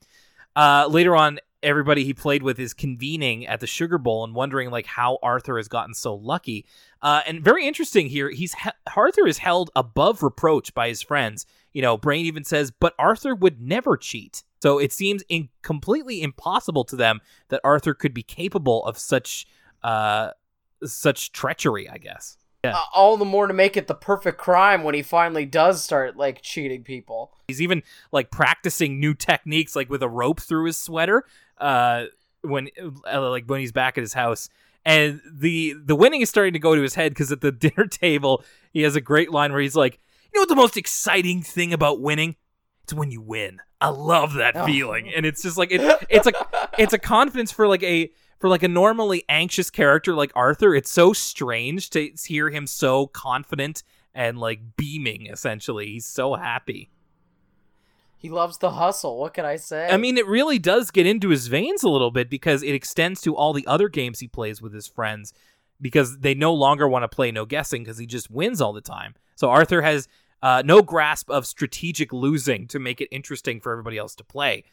Uh, 0.54 0.86
later 0.90 1.16
on, 1.16 1.38
everybody 1.62 2.04
he 2.04 2.12
played 2.12 2.42
with 2.42 2.60
is 2.60 2.74
convening 2.74 3.46
at 3.46 3.60
the 3.60 3.66
Sugar 3.66 3.96
Bowl 3.96 4.22
and 4.22 4.34
wondering 4.34 4.70
like 4.70 4.84
how 4.84 5.18
Arthur 5.22 5.56
has 5.56 5.66
gotten 5.66 5.94
so 5.94 6.14
lucky. 6.14 6.66
Uh, 7.00 7.22
and 7.26 7.42
very 7.42 7.66
interesting 7.66 8.06
here, 8.06 8.28
he's 8.28 8.52
he- 8.52 8.70
Arthur 8.94 9.26
is 9.26 9.38
held 9.38 9.70
above 9.74 10.22
reproach 10.22 10.74
by 10.74 10.88
his 10.88 11.00
friends. 11.00 11.46
You 11.72 11.80
know, 11.80 11.96
Brain 11.96 12.26
even 12.26 12.44
says, 12.44 12.70
"But 12.70 12.94
Arthur 12.98 13.34
would 13.34 13.62
never 13.62 13.96
cheat." 13.96 14.42
So 14.62 14.78
it 14.78 14.92
seems 14.92 15.24
in- 15.30 15.48
completely 15.62 16.20
impossible 16.20 16.84
to 16.84 16.96
them 16.96 17.20
that 17.48 17.62
Arthur 17.64 17.94
could 17.94 18.12
be 18.12 18.22
capable 18.22 18.84
of 18.84 18.98
such 18.98 19.46
uh, 19.82 20.32
such 20.84 21.32
treachery. 21.32 21.88
I 21.88 21.98
guess. 21.98 22.36
Yeah. 22.64 22.76
Uh, 22.76 22.82
all 22.94 23.16
the 23.16 23.24
more 23.24 23.46
to 23.46 23.54
make 23.54 23.76
it 23.78 23.86
the 23.86 23.94
perfect 23.94 24.36
crime 24.36 24.82
when 24.84 24.94
he 24.94 25.00
finally 25.02 25.46
does 25.46 25.82
start 25.82 26.16
like 26.18 26.42
cheating 26.42 26.84
people. 26.84 27.32
He's 27.48 27.62
even 27.62 27.82
like 28.12 28.30
practicing 28.30 29.00
new 29.00 29.14
techniques, 29.14 29.74
like 29.74 29.88
with 29.88 30.02
a 30.02 30.08
rope 30.10 30.40
through 30.40 30.66
his 30.66 30.76
sweater, 30.76 31.24
uh, 31.56 32.04
when 32.42 32.68
uh, 33.10 33.30
like 33.30 33.44
when 33.46 33.60
he's 33.60 33.72
back 33.72 33.96
at 33.96 34.02
his 34.02 34.12
house. 34.12 34.48
And 34.84 35.20
the 35.30 35.74
the 35.82 35.94
winning 35.94 36.20
is 36.20 36.28
starting 36.28 36.52
to 36.54 36.58
go 36.58 36.74
to 36.74 36.82
his 36.82 36.94
head 36.94 37.12
because 37.12 37.32
at 37.32 37.40
the 37.40 37.52
dinner 37.66 37.86
table 37.86 38.44
he 38.72 38.82
has 38.82 38.94
a 38.96 39.00
great 39.00 39.30
line 39.30 39.52
where 39.52 39.60
he's 39.62 39.76
like, 39.76 39.98
"You 40.32 40.38
know 40.38 40.42
what 40.42 40.48
the 40.50 40.54
most 40.56 40.76
exciting 40.76 41.42
thing 41.42 41.72
about 41.72 42.00
winning? 42.02 42.36
It's 42.84 42.92
when 42.92 43.10
you 43.10 43.20
win. 43.22 43.60
I 43.80 43.88
love 43.88 44.34
that 44.34 44.54
Oh. 44.56 44.66
feeling." 44.66 45.10
And 45.14 45.24
it's 45.24 45.42
just 45.42 45.56
like 45.56 45.70
it, 45.72 45.80
it's 46.10 46.26
a 46.26 46.32
it's 46.78 46.92
a 46.92 46.98
confidence 47.16 47.52
for 47.52 47.66
like 47.66 47.82
a 47.82 48.10
for 48.40 48.48
like 48.48 48.62
a 48.62 48.68
normally 48.68 49.24
anxious 49.28 49.70
character 49.70 50.14
like 50.14 50.32
Arthur. 50.34 50.74
It's 50.74 50.90
so 50.90 51.12
strange 51.12 51.90
to 51.90 52.10
hear 52.26 52.50
him 52.50 52.66
so 52.66 53.06
confident 53.06 53.82
and 54.14 54.38
like 54.38 54.76
beaming. 54.76 55.26
Essentially, 55.26 55.86
he's 55.86 56.06
so 56.06 56.34
happy. 56.34 56.90
He 58.16 58.28
loves 58.28 58.58
the 58.58 58.72
hustle. 58.72 59.18
What 59.18 59.34
can 59.34 59.44
I 59.44 59.56
say? 59.56 59.88
I 59.88 59.96
mean, 59.96 60.18
it 60.18 60.26
really 60.26 60.58
does 60.58 60.90
get 60.90 61.06
into 61.06 61.28
his 61.28 61.46
veins 61.46 61.82
a 61.82 61.88
little 61.88 62.10
bit 62.10 62.28
because 62.28 62.62
it 62.62 62.74
extends 62.74 63.20
to 63.22 63.34
all 63.34 63.52
the 63.52 63.66
other 63.66 63.88
games 63.88 64.20
he 64.20 64.28
plays 64.28 64.60
with 64.60 64.74
his 64.74 64.86
friends 64.86 65.32
because 65.80 66.18
they 66.18 66.34
no 66.34 66.52
longer 66.52 66.86
want 66.86 67.02
to 67.02 67.08
play 67.08 67.30
no 67.30 67.46
guessing 67.46 67.82
because 67.82 67.96
he 67.96 68.06
just 68.06 68.30
wins 68.30 68.60
all 68.60 68.74
the 68.74 68.82
time. 68.82 69.14
So 69.36 69.48
Arthur 69.48 69.80
has 69.80 70.06
uh, 70.42 70.62
no 70.64 70.82
grasp 70.82 71.30
of 71.30 71.46
strategic 71.46 72.12
losing 72.12 72.66
to 72.68 72.78
make 72.78 73.00
it 73.00 73.08
interesting 73.10 73.60
for 73.60 73.72
everybody 73.72 73.96
else 73.96 74.14
to 74.16 74.24
play. 74.24 74.64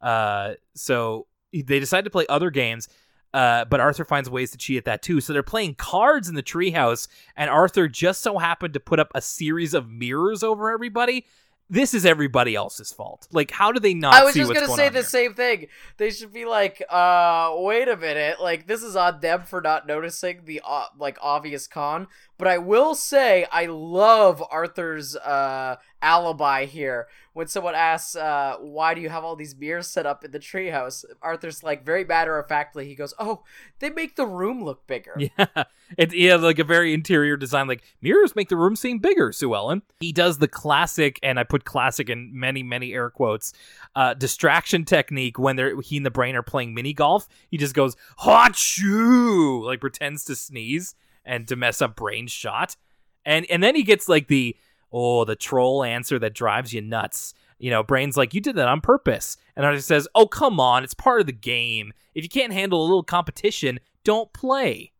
Uh, 0.00 0.54
so 0.74 1.26
they 1.52 1.78
decide 1.80 2.04
to 2.04 2.10
play 2.10 2.26
other 2.28 2.50
games. 2.50 2.88
Uh, 3.34 3.64
but 3.64 3.80
Arthur 3.80 4.04
finds 4.04 4.30
ways 4.30 4.52
to 4.52 4.56
cheat 4.56 4.78
at 4.78 4.84
that 4.84 5.02
too. 5.02 5.20
So 5.20 5.32
they're 5.32 5.42
playing 5.42 5.74
cards 5.74 6.28
in 6.28 6.36
the 6.36 6.42
treehouse, 6.42 7.08
and 7.36 7.50
Arthur 7.50 7.88
just 7.88 8.22
so 8.22 8.38
happened 8.38 8.74
to 8.74 8.80
put 8.80 9.00
up 9.00 9.10
a 9.12 9.20
series 9.20 9.74
of 9.74 9.90
mirrors 9.90 10.44
over 10.44 10.70
everybody. 10.70 11.26
This 11.68 11.94
is 11.94 12.06
everybody 12.06 12.54
else's 12.54 12.92
fault. 12.92 13.26
Like, 13.32 13.50
how 13.50 13.72
do 13.72 13.80
they 13.80 13.94
not 13.94 14.14
I 14.14 14.22
was 14.22 14.34
just 14.34 14.52
gonna 14.52 14.68
say 14.68 14.90
the 14.90 14.98
here? 14.98 15.02
same 15.02 15.34
thing. 15.34 15.66
They 15.96 16.10
should 16.10 16.32
be 16.32 16.44
like, 16.44 16.80
uh, 16.88 17.52
wait 17.56 17.88
a 17.88 17.96
minute, 17.96 18.40
like 18.40 18.68
this 18.68 18.82
is 18.84 18.94
on 18.94 19.18
them 19.20 19.42
for 19.42 19.60
not 19.60 19.84
noticing 19.86 20.42
the 20.44 20.60
uh, 20.64 20.84
like 20.96 21.18
obvious 21.20 21.66
con. 21.66 22.06
But 22.38 22.48
I 22.48 22.58
will 22.58 22.94
say, 22.94 23.46
I 23.50 23.66
love 23.66 24.44
Arthur's 24.48 25.16
uh 25.16 25.76
alibi 26.04 26.66
here. 26.66 27.08
When 27.32 27.48
someone 27.48 27.74
asks, 27.74 28.14
uh, 28.14 28.58
why 28.60 28.94
do 28.94 29.00
you 29.00 29.08
have 29.08 29.24
all 29.24 29.34
these 29.34 29.56
mirrors 29.56 29.88
set 29.88 30.06
up 30.06 30.24
in 30.24 30.30
the 30.30 30.38
treehouse? 30.38 31.04
Arthur's 31.20 31.64
like 31.64 31.84
very 31.84 32.04
matter 32.04 32.38
of 32.38 32.46
factly. 32.46 32.86
He 32.86 32.94
goes, 32.94 33.12
oh, 33.18 33.42
they 33.80 33.90
make 33.90 34.14
the 34.14 34.26
room 34.26 34.62
look 34.62 34.86
bigger. 34.86 35.16
Yeah, 35.38 35.64
it, 35.98 36.14
yeah, 36.14 36.36
like 36.36 36.58
a 36.58 36.64
very 36.64 36.92
interior 36.92 37.36
design. 37.36 37.66
Like 37.66 37.82
mirrors 38.00 38.36
make 38.36 38.48
the 38.48 38.56
room 38.56 38.76
seem 38.76 38.98
bigger. 38.98 39.32
Sue 39.32 39.54
Ellen. 39.54 39.82
He 40.00 40.12
does 40.12 40.38
the 40.38 40.48
classic, 40.48 41.18
and 41.22 41.38
I 41.38 41.44
put 41.44 41.64
classic 41.64 42.08
in 42.10 42.30
many, 42.32 42.62
many 42.62 42.92
air 42.92 43.10
quotes. 43.10 43.52
Uh, 43.94 44.14
distraction 44.14 44.84
technique 44.84 45.38
when 45.38 45.56
they're 45.56 45.80
he 45.80 45.96
and 45.96 46.06
the 46.06 46.10
brain 46.10 46.36
are 46.36 46.42
playing 46.42 46.74
mini 46.74 46.92
golf. 46.92 47.26
He 47.50 47.56
just 47.56 47.74
goes 47.74 47.96
hot 48.18 48.56
shoo, 48.56 49.64
like 49.64 49.80
pretends 49.80 50.24
to 50.24 50.36
sneeze 50.36 50.94
and 51.24 51.46
to 51.48 51.56
mess 51.56 51.80
up 51.80 51.96
brain 51.96 52.26
shot, 52.26 52.76
and 53.24 53.46
and 53.50 53.62
then 53.62 53.74
he 53.74 53.82
gets 53.82 54.08
like 54.08 54.28
the 54.28 54.56
oh 54.94 55.24
the 55.24 55.36
troll 55.36 55.84
answer 55.84 56.18
that 56.20 56.34
drives 56.34 56.72
you 56.72 56.80
nuts. 56.80 57.34
You 57.58 57.70
know, 57.70 57.82
brain's 57.82 58.16
like 58.16 58.32
you 58.32 58.40
did 58.40 58.56
that 58.56 58.68
on 58.68 58.80
purpose, 58.80 59.36
and 59.56 59.66
Arthur 59.66 59.82
says, 59.82 60.08
"Oh 60.14 60.26
come 60.26 60.58
on, 60.58 60.84
it's 60.84 60.94
part 60.94 61.20
of 61.20 61.26
the 61.26 61.32
game. 61.32 61.92
If 62.14 62.22
you 62.22 62.30
can't 62.30 62.52
handle 62.52 62.80
a 62.80 62.86
little 62.86 63.02
competition, 63.02 63.80
don't 64.04 64.32
play." 64.32 64.92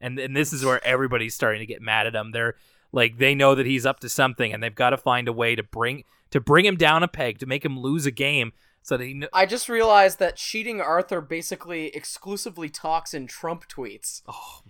and 0.00 0.18
and 0.18 0.36
this 0.36 0.52
is 0.52 0.64
where 0.64 0.84
everybody's 0.84 1.34
starting 1.34 1.60
to 1.60 1.66
get 1.66 1.82
mad 1.82 2.06
at 2.06 2.14
him. 2.14 2.32
They're 2.32 2.54
like 2.92 3.18
they 3.18 3.34
know 3.34 3.54
that 3.54 3.66
he's 3.66 3.86
up 3.86 4.00
to 4.00 4.08
something, 4.08 4.52
and 4.52 4.62
they've 4.62 4.74
got 4.74 4.90
to 4.90 4.96
find 4.96 5.28
a 5.28 5.32
way 5.32 5.54
to 5.54 5.62
bring 5.62 6.04
to 6.30 6.40
bring 6.40 6.64
him 6.64 6.76
down 6.76 7.02
a 7.02 7.08
peg 7.08 7.38
to 7.38 7.46
make 7.46 7.64
him 7.64 7.78
lose 7.78 8.06
a 8.06 8.10
game 8.10 8.52
so 8.82 8.96
that 8.96 9.04
he 9.04 9.12
kn- 9.12 9.28
I 9.32 9.46
just 9.46 9.68
realized 9.68 10.18
that 10.18 10.36
cheating 10.36 10.80
Arthur 10.80 11.20
basically 11.20 11.88
exclusively 11.88 12.68
talks 12.68 13.12
in 13.14 13.26
Trump 13.26 13.68
tweets. 13.68 14.22
oh 14.26 14.62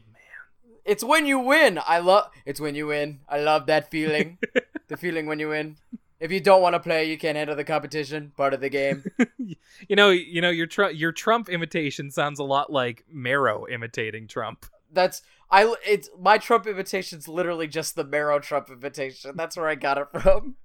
It's 0.84 1.04
when 1.04 1.26
you 1.26 1.38
win. 1.38 1.78
I 1.86 1.98
love. 1.98 2.30
It's 2.46 2.60
when 2.60 2.74
you 2.74 2.88
win. 2.88 3.20
I 3.28 3.40
love 3.40 3.66
that 3.66 3.90
feeling. 3.90 4.38
the 4.88 4.96
feeling 4.96 5.26
when 5.26 5.38
you 5.38 5.48
win. 5.48 5.76
If 6.18 6.30
you 6.30 6.40
don't 6.40 6.60
want 6.60 6.74
to 6.74 6.80
play, 6.80 7.04
you 7.08 7.16
can't 7.16 7.38
enter 7.38 7.54
the 7.54 7.64
competition. 7.64 8.32
Part 8.36 8.52
of 8.52 8.60
the 8.60 8.68
game. 8.68 9.04
you 9.38 9.96
know 9.96 10.10
you 10.10 10.40
know 10.40 10.50
your 10.50 10.66
Trump 10.66 10.98
your 10.98 11.12
Trump 11.12 11.48
imitation 11.48 12.10
sounds 12.10 12.38
a 12.38 12.44
lot 12.44 12.70
like 12.70 13.04
Marrow 13.10 13.66
imitating 13.66 14.28
Trump 14.28 14.66
That's 14.92 15.22
I. 15.50 15.74
It's 15.86 16.10
my 16.18 16.38
Trump 16.38 16.66
invitation's 16.66 17.26
literally 17.26 17.66
just 17.68 17.96
the 17.96 18.04
Marrow 18.04 18.38
Trump 18.38 18.68
imitation. 18.70 19.32
That's 19.34 19.56
where 19.56 19.68
I 19.68 19.74
got 19.76 19.98
it 19.98 20.08
from. 20.12 20.56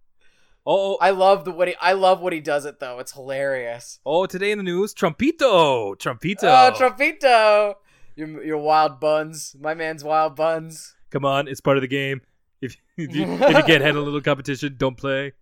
Oh, 0.68 0.96
oh 0.96 0.98
I 1.00 1.12
love 1.12 1.46
the 1.46 1.52
what 1.52 1.68
he. 1.70 1.76
I 1.80 1.94
love 1.94 2.20
what 2.22 2.34
he 2.34 2.42
does 2.42 2.66
it 2.66 2.80
though. 2.80 3.00
It's 3.00 3.14
hilarious. 3.14 4.00
oh 4.06 4.26
today 4.26 4.52
in 4.52 4.58
the 4.58 4.64
news 4.64 4.94
Trumpito 4.94 5.96
Trumpito 5.96 6.44
Oh, 6.44 6.72
Trumpito! 6.76 7.76
Your 8.16 8.44
your 8.44 8.58
wild 8.58 9.00
buns. 9.00 9.56
My 9.60 9.74
man's 9.74 10.04
wild 10.04 10.36
buns. 10.36 10.96
come 11.10 11.26
on 11.26 11.48
it's 11.48 11.62
part 11.62 11.78
of 11.78 11.82
the 11.82 11.88
game 11.88 12.22
if 12.62 12.76
if 12.98 13.16
you, 13.16 13.24
if 13.24 13.58
you 13.58 13.64
can't 13.64 13.84
handle 13.84 14.04
a 14.04 14.06
little 14.06 14.22
competition 14.22 14.76
don't 14.78 14.98
play 14.98 15.34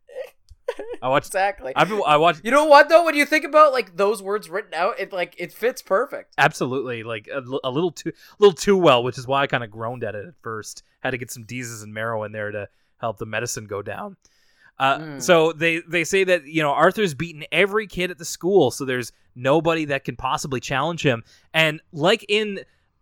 I 1.01 1.09
watched 1.09 1.27
Exactly. 1.27 1.73
I've 1.75 1.89
been, 1.89 2.01
I 2.05 2.17
watched 2.17 2.41
You 2.43 2.49
know 2.51 2.65
what 2.65 2.87
though? 2.89 3.03
When 3.05 3.15
you 3.15 3.25
think 3.25 3.43
about 3.45 3.73
like 3.73 3.97
those 3.97 4.23
words 4.23 4.49
written 4.49 4.73
out, 4.73 4.97
it 4.99 5.11
like 5.11 5.35
it 5.37 5.51
fits 5.51 5.81
perfect. 5.81 6.33
absolutely 6.37 7.03
like 7.03 7.27
a, 7.27 7.43
a 7.63 7.69
little 7.69 7.91
too 7.91 8.09
a 8.09 8.35
little 8.39 8.55
too 8.55 8.77
well 8.77 9.03
which 9.03 9.17
is 9.17 9.27
why 9.27 9.41
i 9.41 9.47
kind 9.47 9.63
of 9.63 9.69
groaned 9.69 10.03
at 10.03 10.15
it 10.15 10.25
at 10.25 10.33
first 10.41 10.83
had 11.01 11.11
to 11.11 11.17
get 11.17 11.29
some 11.31 11.43
deezes 11.43 11.83
and 11.83 11.93
marrow 11.93 12.23
in 12.23 12.31
there 12.31 12.51
to 12.51 12.67
help 12.97 13.17
the 13.17 13.25
medicine 13.25 13.65
go 13.65 13.81
down 13.81 14.15
uh, 14.79 14.97
Mm. 14.99 15.21
so 15.21 15.53
they 15.53 15.81
they 15.87 16.03
say 16.03 16.23
that 16.23 16.45
you 16.45 16.61
know 16.61 16.71
arthur's 16.71 17.13
beaten 17.13 17.43
every 17.51 17.87
kid 17.87 18.09
at 18.11 18.17
the 18.17 18.25
school 18.25 18.71
so 18.71 18.85
there's 18.85 19.11
nobody 19.35 19.85
that 19.85 20.03
can 20.03 20.15
possibly 20.15 20.59
challenge 20.59 21.03
him 21.05 21.23
and 21.53 21.79
like 21.91 22.25
in 22.27 22.59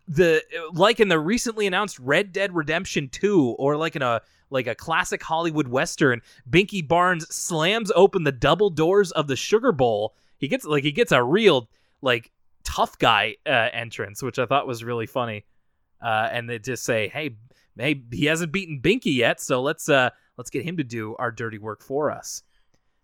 the 0.07 0.41
like 0.73 0.99
in 0.99 1.07
the 1.07 1.19
recently 1.19 1.67
announced 1.67 1.97
red 1.99 2.31
dead 2.33 2.53
redemption 2.53 3.07
2 3.09 3.55
or 3.57 3.77
like 3.77 3.95
in 3.95 4.01
a 4.01 4.21
like 4.49 4.67
a 4.67 4.75
classic 4.75 5.23
hollywood 5.23 5.67
western 5.69 6.21
binky 6.49 6.85
barnes 6.85 7.33
slams 7.33 7.91
open 7.95 8.23
the 8.25 8.31
double 8.31 8.69
doors 8.69 9.11
of 9.11 9.27
the 9.27 9.35
sugar 9.35 9.71
bowl 9.71 10.13
he 10.37 10.47
gets 10.47 10.65
like 10.65 10.83
he 10.83 10.91
gets 10.91 11.11
a 11.11 11.23
real 11.23 11.69
like 12.01 12.31
tough 12.63 12.97
guy 12.99 13.35
uh, 13.45 13.49
entrance, 13.73 14.21
which 14.21 14.37
I 14.39 14.45
thought 14.45 14.65
was 14.67 14.83
really 14.83 15.07
funny. 15.07 15.45
Uh, 16.01 16.29
and 16.31 16.47
they 16.49 16.57
just 16.59 16.83
say, 16.83 17.07
"Hey, 17.09 17.35
hey, 17.77 18.01
he 18.11 18.25
hasn't 18.25 18.51
beaten 18.51 18.79
Binky 18.81 19.15
yet, 19.15 19.39
so 19.41 19.61
let's 19.61 19.89
uh 19.89 20.09
let's 20.37 20.49
get 20.49 20.63
him 20.63 20.77
to 20.77 20.83
do 20.83 21.15
our 21.17 21.31
dirty 21.31 21.57
work 21.57 21.83
for 21.83 22.11
us." 22.11 22.43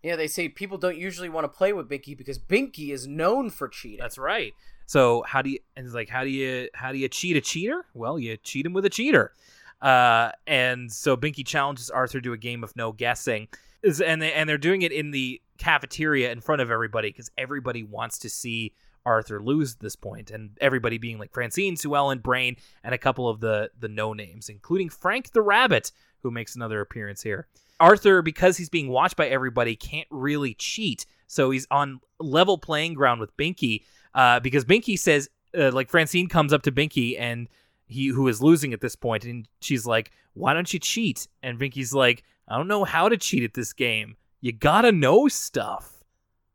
Yeah, 0.02 0.16
they 0.16 0.28
say 0.28 0.48
people 0.48 0.78
don't 0.78 0.96
usually 0.96 1.28
want 1.28 1.44
to 1.44 1.48
play 1.48 1.72
with 1.72 1.88
Binky 1.88 2.16
because 2.16 2.38
Binky 2.38 2.90
is 2.90 3.06
known 3.06 3.50
for 3.50 3.68
cheating. 3.68 3.98
That's 3.98 4.18
right. 4.18 4.52
So 4.86 5.22
how 5.26 5.42
do 5.42 5.50
you 5.50 5.58
and 5.76 5.84
it's 5.84 5.94
like 5.94 6.08
how 6.08 6.24
do 6.24 6.30
you 6.30 6.68
how 6.74 6.92
do 6.92 6.98
you 6.98 7.08
cheat 7.08 7.36
a 7.36 7.40
cheater? 7.40 7.84
Well, 7.94 8.18
you 8.18 8.36
cheat 8.36 8.64
him 8.64 8.72
with 8.72 8.84
a 8.84 8.90
cheater. 8.90 9.34
Uh, 9.80 10.30
and 10.46 10.90
so 10.90 11.16
Binky 11.16 11.46
challenges 11.46 11.90
Arthur 11.90 12.20
to 12.20 12.32
a 12.32 12.38
game 12.38 12.64
of 12.64 12.74
no 12.74 12.92
guessing, 12.92 13.48
is 13.82 14.00
and 14.00 14.20
they 14.22 14.32
and 14.32 14.48
they're 14.48 14.58
doing 14.58 14.82
it 14.82 14.92
in 14.92 15.10
the 15.10 15.40
cafeteria 15.58 16.32
in 16.32 16.40
front 16.40 16.62
of 16.62 16.70
everybody 16.70 17.10
because 17.10 17.30
everybody 17.36 17.82
wants 17.82 18.18
to 18.20 18.30
see 18.30 18.72
Arthur 19.04 19.40
lose 19.40 19.74
at 19.74 19.80
this 19.80 19.96
point, 19.96 20.30
and 20.30 20.50
everybody 20.60 20.98
being 20.98 21.18
like 21.18 21.32
Francine, 21.32 21.76
Sue 21.76 21.94
Ellen, 21.94 22.18
Brain, 22.18 22.56
and 22.82 22.94
a 22.94 22.98
couple 22.98 23.28
of 23.28 23.40
the 23.40 23.70
the 23.78 23.88
no 23.88 24.12
names, 24.12 24.48
including 24.48 24.88
Frank 24.88 25.32
the 25.32 25.42
Rabbit, 25.42 25.92
who 26.22 26.30
makes 26.30 26.56
another 26.56 26.80
appearance 26.80 27.22
here. 27.22 27.46
Arthur, 27.80 28.22
because 28.22 28.56
he's 28.56 28.68
being 28.68 28.88
watched 28.88 29.16
by 29.16 29.28
everybody, 29.28 29.76
can't 29.76 30.08
really 30.10 30.54
cheat, 30.54 31.06
so 31.26 31.50
he's 31.50 31.66
on 31.70 32.00
level 32.18 32.58
playing 32.58 32.94
ground 32.94 33.20
with 33.20 33.36
Binky. 33.36 33.82
Uh, 34.14 34.40
because 34.40 34.64
Binky 34.64 34.98
says, 34.98 35.28
uh, 35.56 35.70
like 35.70 35.88
Francine 35.88 36.28
comes 36.28 36.52
up 36.52 36.62
to 36.62 36.72
Binky 36.72 37.18
and 37.18 37.48
he 37.86 38.08
who 38.08 38.28
is 38.28 38.42
losing 38.42 38.72
at 38.72 38.80
this 38.80 38.96
point, 38.96 39.24
and 39.24 39.48
she's 39.60 39.86
like, 39.86 40.10
"Why 40.34 40.54
don't 40.54 40.72
you 40.72 40.78
cheat?" 40.78 41.26
And 41.42 41.58
Binky's 41.58 41.94
like, 41.94 42.22
"I 42.46 42.56
don't 42.56 42.68
know 42.68 42.84
how 42.84 43.08
to 43.08 43.16
cheat 43.16 43.42
at 43.42 43.54
this 43.54 43.72
game. 43.72 44.16
You 44.40 44.52
gotta 44.52 44.92
know 44.92 45.28
stuff." 45.28 46.04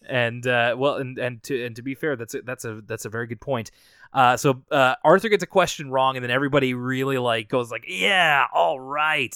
and 0.08 0.46
uh, 0.46 0.76
well, 0.78 0.96
and 0.96 1.18
and 1.18 1.42
to 1.44 1.64
and 1.64 1.76
to 1.76 1.82
be 1.82 1.94
fair, 1.94 2.16
that's 2.16 2.34
a, 2.34 2.42
that's 2.42 2.64
a 2.64 2.80
that's 2.86 3.04
a 3.04 3.08
very 3.08 3.26
good 3.26 3.40
point. 3.40 3.70
Uh, 4.12 4.36
so 4.36 4.62
uh, 4.70 4.94
Arthur 5.04 5.28
gets 5.28 5.42
a 5.42 5.46
question 5.46 5.90
wrong, 5.90 6.16
and 6.16 6.24
then 6.24 6.30
everybody 6.30 6.74
really 6.74 7.18
like 7.18 7.48
goes 7.48 7.70
like, 7.70 7.84
"Yeah, 7.88 8.46
all 8.52 8.80
right." 8.80 9.34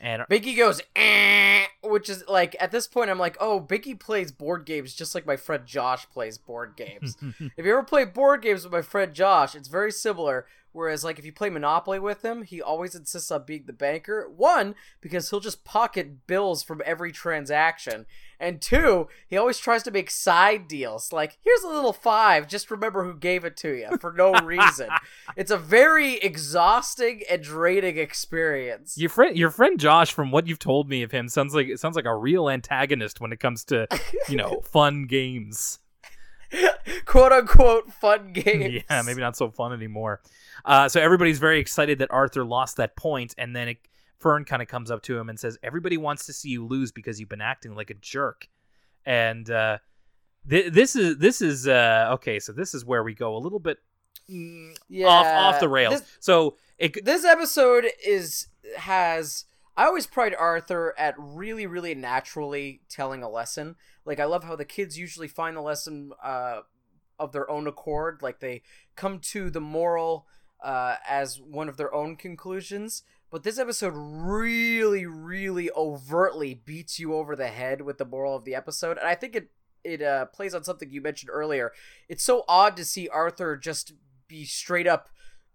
And 0.00 0.22
Binky 0.30 0.56
goes, 0.56 0.80
eh, 0.96 1.64
which 1.82 2.08
is 2.08 2.24
like 2.28 2.56
at 2.60 2.70
this 2.70 2.86
point 2.86 3.10
I'm 3.10 3.18
like, 3.18 3.36
oh, 3.40 3.60
Binky 3.60 3.98
plays 3.98 4.32
board 4.32 4.64
games 4.66 4.94
just 4.94 5.14
like 5.14 5.26
my 5.26 5.36
friend 5.36 5.66
Josh 5.66 6.08
plays 6.10 6.38
board 6.38 6.74
games. 6.76 7.16
if 7.56 7.64
you 7.64 7.72
ever 7.72 7.82
play 7.82 8.04
board 8.04 8.42
games 8.42 8.64
with 8.64 8.72
my 8.72 8.82
friend 8.82 9.14
Josh, 9.14 9.54
it's 9.54 9.68
very 9.68 9.92
similar. 9.92 10.46
Whereas, 10.72 11.02
like, 11.02 11.18
if 11.18 11.24
you 11.24 11.32
play 11.32 11.50
Monopoly 11.50 11.98
with 11.98 12.24
him, 12.24 12.42
he 12.42 12.62
always 12.62 12.94
insists 12.94 13.30
on 13.32 13.42
being 13.44 13.64
the 13.66 13.72
banker. 13.72 14.30
One, 14.30 14.76
because 15.00 15.28
he'll 15.28 15.40
just 15.40 15.64
pocket 15.64 16.28
bills 16.28 16.62
from 16.62 16.80
every 16.86 17.10
transaction. 17.10 18.06
And 18.38 18.60
two, 18.60 19.08
he 19.26 19.36
always 19.36 19.58
tries 19.58 19.82
to 19.82 19.90
make 19.90 20.10
side 20.10 20.68
deals. 20.68 21.12
Like, 21.12 21.38
here's 21.42 21.62
a 21.62 21.68
little 21.68 21.92
five, 21.92 22.46
just 22.46 22.70
remember 22.70 23.04
who 23.04 23.18
gave 23.18 23.44
it 23.44 23.56
to 23.58 23.74
you 23.74 23.98
for 24.00 24.12
no 24.12 24.32
reason. 24.44 24.88
it's 25.36 25.50
a 25.50 25.58
very 25.58 26.14
exhausting 26.18 27.22
and 27.28 27.42
draining 27.42 27.98
experience. 27.98 28.96
your 28.96 29.10
friend, 29.10 29.36
your 29.36 29.50
friend 29.50 29.78
Josh, 29.78 30.12
from 30.12 30.30
what 30.30 30.46
you've 30.46 30.58
told 30.60 30.88
me 30.88 31.02
of 31.02 31.10
him, 31.10 31.28
sounds 31.28 31.54
like 31.54 31.69
it 31.70 31.80
sounds 31.80 31.96
like 31.96 32.04
a 32.04 32.14
real 32.14 32.48
antagonist 32.48 33.20
when 33.20 33.32
it 33.32 33.40
comes 33.40 33.64
to 33.66 33.86
you 34.28 34.36
know 34.36 34.60
fun 34.64 35.06
games. 35.06 35.78
quote 37.04 37.32
unquote 37.32 37.92
fun 37.92 38.32
games. 38.32 38.82
yeah, 38.90 39.02
maybe 39.02 39.20
not 39.20 39.36
so 39.36 39.50
fun 39.50 39.72
anymore. 39.72 40.20
Uh, 40.64 40.88
so 40.88 41.00
everybody's 41.00 41.38
very 41.38 41.60
excited 41.60 41.98
that 42.00 42.10
Arthur 42.10 42.44
lost 42.44 42.76
that 42.76 42.96
point, 42.96 43.34
and 43.38 43.54
then 43.54 43.68
it, 43.68 43.78
Fern 44.18 44.44
kind 44.44 44.60
of 44.60 44.68
comes 44.68 44.90
up 44.90 45.02
to 45.04 45.16
him 45.16 45.28
and 45.28 45.38
says, 45.38 45.58
"Everybody 45.62 45.96
wants 45.96 46.26
to 46.26 46.32
see 46.32 46.50
you 46.50 46.66
lose 46.66 46.92
because 46.92 47.18
you've 47.20 47.28
been 47.28 47.40
acting 47.40 47.74
like 47.74 47.90
a 47.90 47.94
jerk." 47.94 48.48
And 49.06 49.48
uh, 49.50 49.78
th- 50.48 50.72
this 50.72 50.96
is 50.96 51.18
this 51.18 51.40
is 51.40 51.66
uh, 51.68 52.10
okay. 52.14 52.38
So 52.38 52.52
this 52.52 52.74
is 52.74 52.84
where 52.84 53.02
we 53.02 53.14
go 53.14 53.36
a 53.36 53.38
little 53.38 53.58
bit 53.60 53.78
mm, 54.30 54.76
Yeah, 54.88 55.06
off 55.06 55.54
off 55.54 55.60
the 55.60 55.68
rails. 55.68 56.00
This, 56.00 56.08
so 56.20 56.56
it 56.78 57.02
this 57.04 57.24
episode 57.24 57.86
is 58.04 58.48
has 58.76 59.44
I 59.80 59.86
always 59.86 60.06
pride 60.06 60.34
Arthur 60.38 60.94
at 60.98 61.14
really, 61.16 61.64
really 61.66 61.94
naturally 61.94 62.82
telling 62.90 63.22
a 63.22 63.30
lesson. 63.30 63.76
Like 64.04 64.20
I 64.20 64.26
love 64.26 64.44
how 64.44 64.54
the 64.54 64.66
kids 64.66 64.98
usually 64.98 65.26
find 65.26 65.56
the 65.56 65.62
lesson 65.62 66.12
uh, 66.22 66.60
of 67.18 67.32
their 67.32 67.50
own 67.50 67.66
accord. 67.66 68.20
Like 68.20 68.40
they 68.40 68.60
come 68.94 69.20
to 69.20 69.48
the 69.48 69.62
moral 69.62 70.26
uh, 70.62 70.96
as 71.08 71.40
one 71.40 71.66
of 71.66 71.78
their 71.78 71.94
own 71.94 72.16
conclusions. 72.16 73.04
But 73.30 73.42
this 73.42 73.58
episode 73.58 73.94
really, 73.96 75.06
really 75.06 75.70
overtly 75.74 76.52
beats 76.52 76.98
you 76.98 77.14
over 77.14 77.34
the 77.34 77.48
head 77.48 77.80
with 77.80 77.96
the 77.96 78.04
moral 78.04 78.36
of 78.36 78.44
the 78.44 78.54
episode, 78.54 78.98
and 78.98 79.08
I 79.08 79.14
think 79.14 79.34
it 79.34 79.48
it 79.82 80.02
uh, 80.02 80.26
plays 80.26 80.54
on 80.54 80.62
something 80.62 80.90
you 80.90 81.00
mentioned 81.00 81.30
earlier. 81.32 81.72
It's 82.06 82.22
so 82.22 82.44
odd 82.46 82.76
to 82.76 82.84
see 82.84 83.08
Arthur 83.08 83.56
just 83.56 83.94
be 84.28 84.44
straight 84.44 84.86
up 84.86 85.08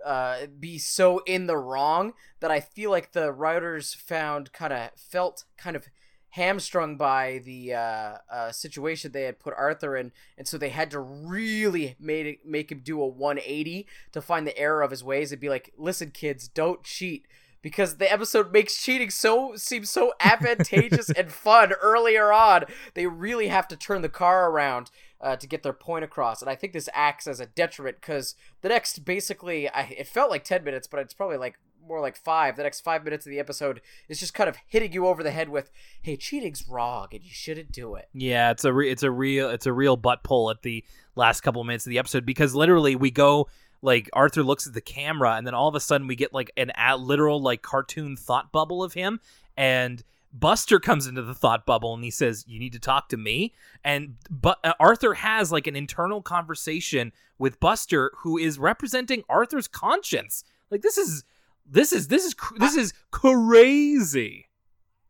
uh, 0.03 0.47
be 0.59 0.77
so 0.77 1.19
in 1.25 1.47
the 1.47 1.57
wrong 1.57 2.13
that 2.39 2.51
I 2.51 2.59
feel 2.59 2.91
like 2.91 3.11
the 3.11 3.31
writers 3.31 3.93
found 3.93 4.53
kind 4.53 4.73
of 4.73 4.91
felt 4.95 5.45
kind 5.57 5.75
of 5.75 5.87
hamstrung 6.35 6.97
by 6.97 7.39
the 7.45 7.73
uh, 7.73 8.17
uh, 8.29 8.51
situation 8.51 9.11
they 9.11 9.23
had 9.23 9.39
put 9.39 9.53
Arthur 9.57 9.95
in, 9.95 10.11
and 10.37 10.47
so 10.47 10.57
they 10.57 10.69
had 10.69 10.91
to 10.91 10.99
really 10.99 11.95
made 11.99 12.25
it, 12.25 12.45
make 12.45 12.71
him 12.71 12.81
do 12.83 13.01
a 13.01 13.07
180 13.07 13.87
to 14.11 14.21
find 14.21 14.45
the 14.45 14.57
error 14.57 14.81
of 14.81 14.91
his 14.91 15.03
ways 15.03 15.31
and 15.31 15.39
be 15.39 15.49
like, 15.49 15.71
"Listen, 15.77 16.11
kids, 16.11 16.47
don't 16.47 16.83
cheat." 16.83 17.25
Because 17.61 17.97
the 17.97 18.11
episode 18.11 18.51
makes 18.51 18.83
cheating 18.83 19.09
so 19.09 19.55
seem 19.55 19.85
so 19.85 20.13
advantageous 20.19 21.09
and 21.09 21.31
fun 21.31 21.71
earlier 21.81 22.31
on, 22.31 22.65
they 22.93 23.07
really 23.07 23.47
have 23.47 23.67
to 23.69 23.77
turn 23.77 24.01
the 24.01 24.09
car 24.09 24.51
around 24.51 24.91
uh, 25.25 25.35
to 25.35 25.47
get 25.47 25.63
their 25.63 25.73
point 25.73 26.05
across, 26.05 26.41
and 26.41 26.49
I 26.49 26.55
think 26.55 26.71
this 26.71 26.87
acts 26.93 27.25
as 27.25 27.39
a 27.39 27.47
detriment 27.47 27.97
because 27.99 28.35
the 28.61 28.69
next 28.69 29.03
basically, 29.03 29.67
I, 29.67 29.95
it 29.97 30.07
felt 30.07 30.29
like 30.29 30.43
ten 30.43 30.63
minutes, 30.63 30.85
but 30.85 30.99
it's 30.99 31.15
probably 31.15 31.37
like 31.37 31.57
more 31.87 31.99
like 31.99 32.15
five. 32.15 32.55
The 32.55 32.63
next 32.63 32.81
five 32.81 33.03
minutes 33.03 33.25
of 33.25 33.31
the 33.31 33.39
episode 33.39 33.81
is 34.07 34.19
just 34.19 34.35
kind 34.35 34.47
of 34.47 34.55
hitting 34.67 34.93
you 34.93 35.07
over 35.07 35.23
the 35.23 35.31
head 35.31 35.49
with, 35.49 35.71
"Hey, 35.99 36.15
cheating's 36.15 36.67
wrong, 36.69 37.07
and 37.11 37.23
you 37.23 37.31
shouldn't 37.31 37.71
do 37.71 37.95
it." 37.95 38.07
Yeah, 38.13 38.51
it's 38.51 38.65
a 38.65 38.71
re- 38.71 38.91
it's 38.91 39.01
a 39.01 39.09
real 39.09 39.49
it's 39.49 39.65
a 39.65 39.73
real 39.73 39.97
butt 39.97 40.23
pull 40.23 40.51
at 40.51 40.61
the 40.61 40.85
last 41.15 41.41
couple 41.41 41.59
of 41.59 41.65
minutes 41.65 41.87
of 41.87 41.89
the 41.89 41.97
episode 41.97 42.23
because 42.23 42.53
literally 42.53 42.95
we 42.95 43.09
go 43.09 43.47
like 43.81 44.09
Arthur 44.13 44.43
looks 44.43 44.67
at 44.67 44.73
the 44.73 44.81
camera 44.81 45.33
and 45.35 45.47
then 45.47 45.55
all 45.55 45.67
of 45.67 45.75
a 45.75 45.79
sudden 45.79 46.05
we 46.05 46.15
get 46.15 46.33
like 46.33 46.51
an 46.55 46.71
a 46.77 46.97
literal 46.97 47.41
like 47.41 47.63
cartoon 47.63 48.15
thought 48.15 48.51
bubble 48.51 48.83
of 48.83 48.93
him 48.93 49.19
and 49.57 50.03
Buster 50.37 50.79
comes 50.79 51.07
into 51.07 51.21
the 51.21 51.33
thought 51.33 51.65
bubble 51.65 51.93
and 51.93 52.03
he 52.03 52.11
says, 52.11 52.43
"You 52.47 52.59
need 52.59 52.73
to 52.73 52.79
talk 52.79 53.09
to 53.09 53.17
me." 53.17 53.53
And 53.83 54.15
but 54.29 54.59
uh, 54.63 54.73
Arthur 54.79 55.13
has 55.13 55.51
like 55.51 55.65
an 55.65 55.75
internal 55.75 56.21
conversation 56.21 57.13
with 57.37 57.59
Buster, 57.59 58.11
who 58.17 58.37
is 58.37 58.59
representing 58.59 59.23
Arthur's 59.29 59.67
conscience. 59.67 60.43
Like 60.69 60.81
this 60.81 60.97
is 60.97 61.23
this 61.65 61.93
is 61.93 62.09
this 62.09 62.25
is 62.25 62.35
this 62.57 62.75
is 62.75 62.93
crazy. 63.11 64.44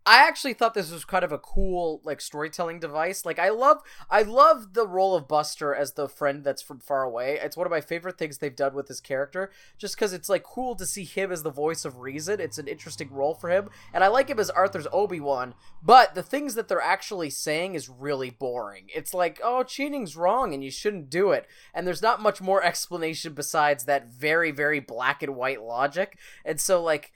I 0.08 0.28
actually 0.28 0.54
thought 0.54 0.76
this 0.76 0.92
was 0.92 1.04
kind 1.04 1.24
of 1.24 1.32
a 1.32 1.40
cool 1.40 2.00
like 2.04 2.22
storytelling 2.22 2.80
device. 2.80 3.26
Like 3.26 3.40
I 3.40 3.50
love 3.50 3.82
I 4.10 4.22
love 4.22 4.74
the 4.74 4.86
role 4.86 5.16
of 5.16 5.28
Buster 5.28 5.74
as 5.74 5.94
the 5.94 6.08
friend 6.08 6.44
that's 6.44 6.62
from 6.62 6.80
far 6.80 7.02
away. 7.02 7.40
It's 7.42 7.58
one 7.58 7.66
of 7.66 7.72
my 7.72 7.82
favorite 7.82 8.20
things 8.20 8.38
they've 8.38 8.56
done 8.56 8.76
with 8.76 8.88
this 8.88 9.02
character 9.02 9.52
just 9.80 9.98
cuz 9.98 10.14
it's 10.14 10.30
like 10.30 10.44
cool 10.44 10.76
to 10.76 10.86
see 10.86 11.06
him 11.06 11.32
as 11.32 11.42
the 11.42 11.50
voice 11.50 11.86
of 11.86 12.02
reason. 12.02 12.40
It's 12.40 12.60
an 12.60 12.68
interesting 12.68 13.12
role 13.12 13.34
for 13.34 13.50
him. 13.50 13.70
And 13.94 14.04
I 14.04 14.08
like 14.08 14.30
him 14.30 14.40
as 14.40 14.52
Arthur's 14.52 14.88
Obi-Wan, 14.92 15.56
but 15.82 16.14
the 16.14 16.24
things 16.24 16.54
that 16.54 16.68
they're 16.68 16.82
actually 16.82 17.32
saying 17.32 17.74
is 17.74 17.90
really 17.90 18.30
boring. 18.30 18.90
It's 18.94 19.14
like, 19.14 19.40
"Oh, 19.44 19.64
cheating's 19.64 20.16
wrong 20.16 20.54
and 20.54 20.64
you 20.64 20.70
shouldn't 20.70 21.10
do 21.10 21.32
it." 21.32 21.48
And 21.74 21.88
there's 21.88 22.04
not 22.04 22.22
much 22.22 22.42
more 22.42 22.64
explanation 22.64 23.34
besides 23.34 23.86
that 23.86 24.06
very 24.06 24.52
very 24.52 24.80
black 24.80 25.24
and 25.24 25.36
white 25.36 25.64
logic. 25.64 26.20
And 26.46 26.62
so 26.62 26.84
like 26.84 27.12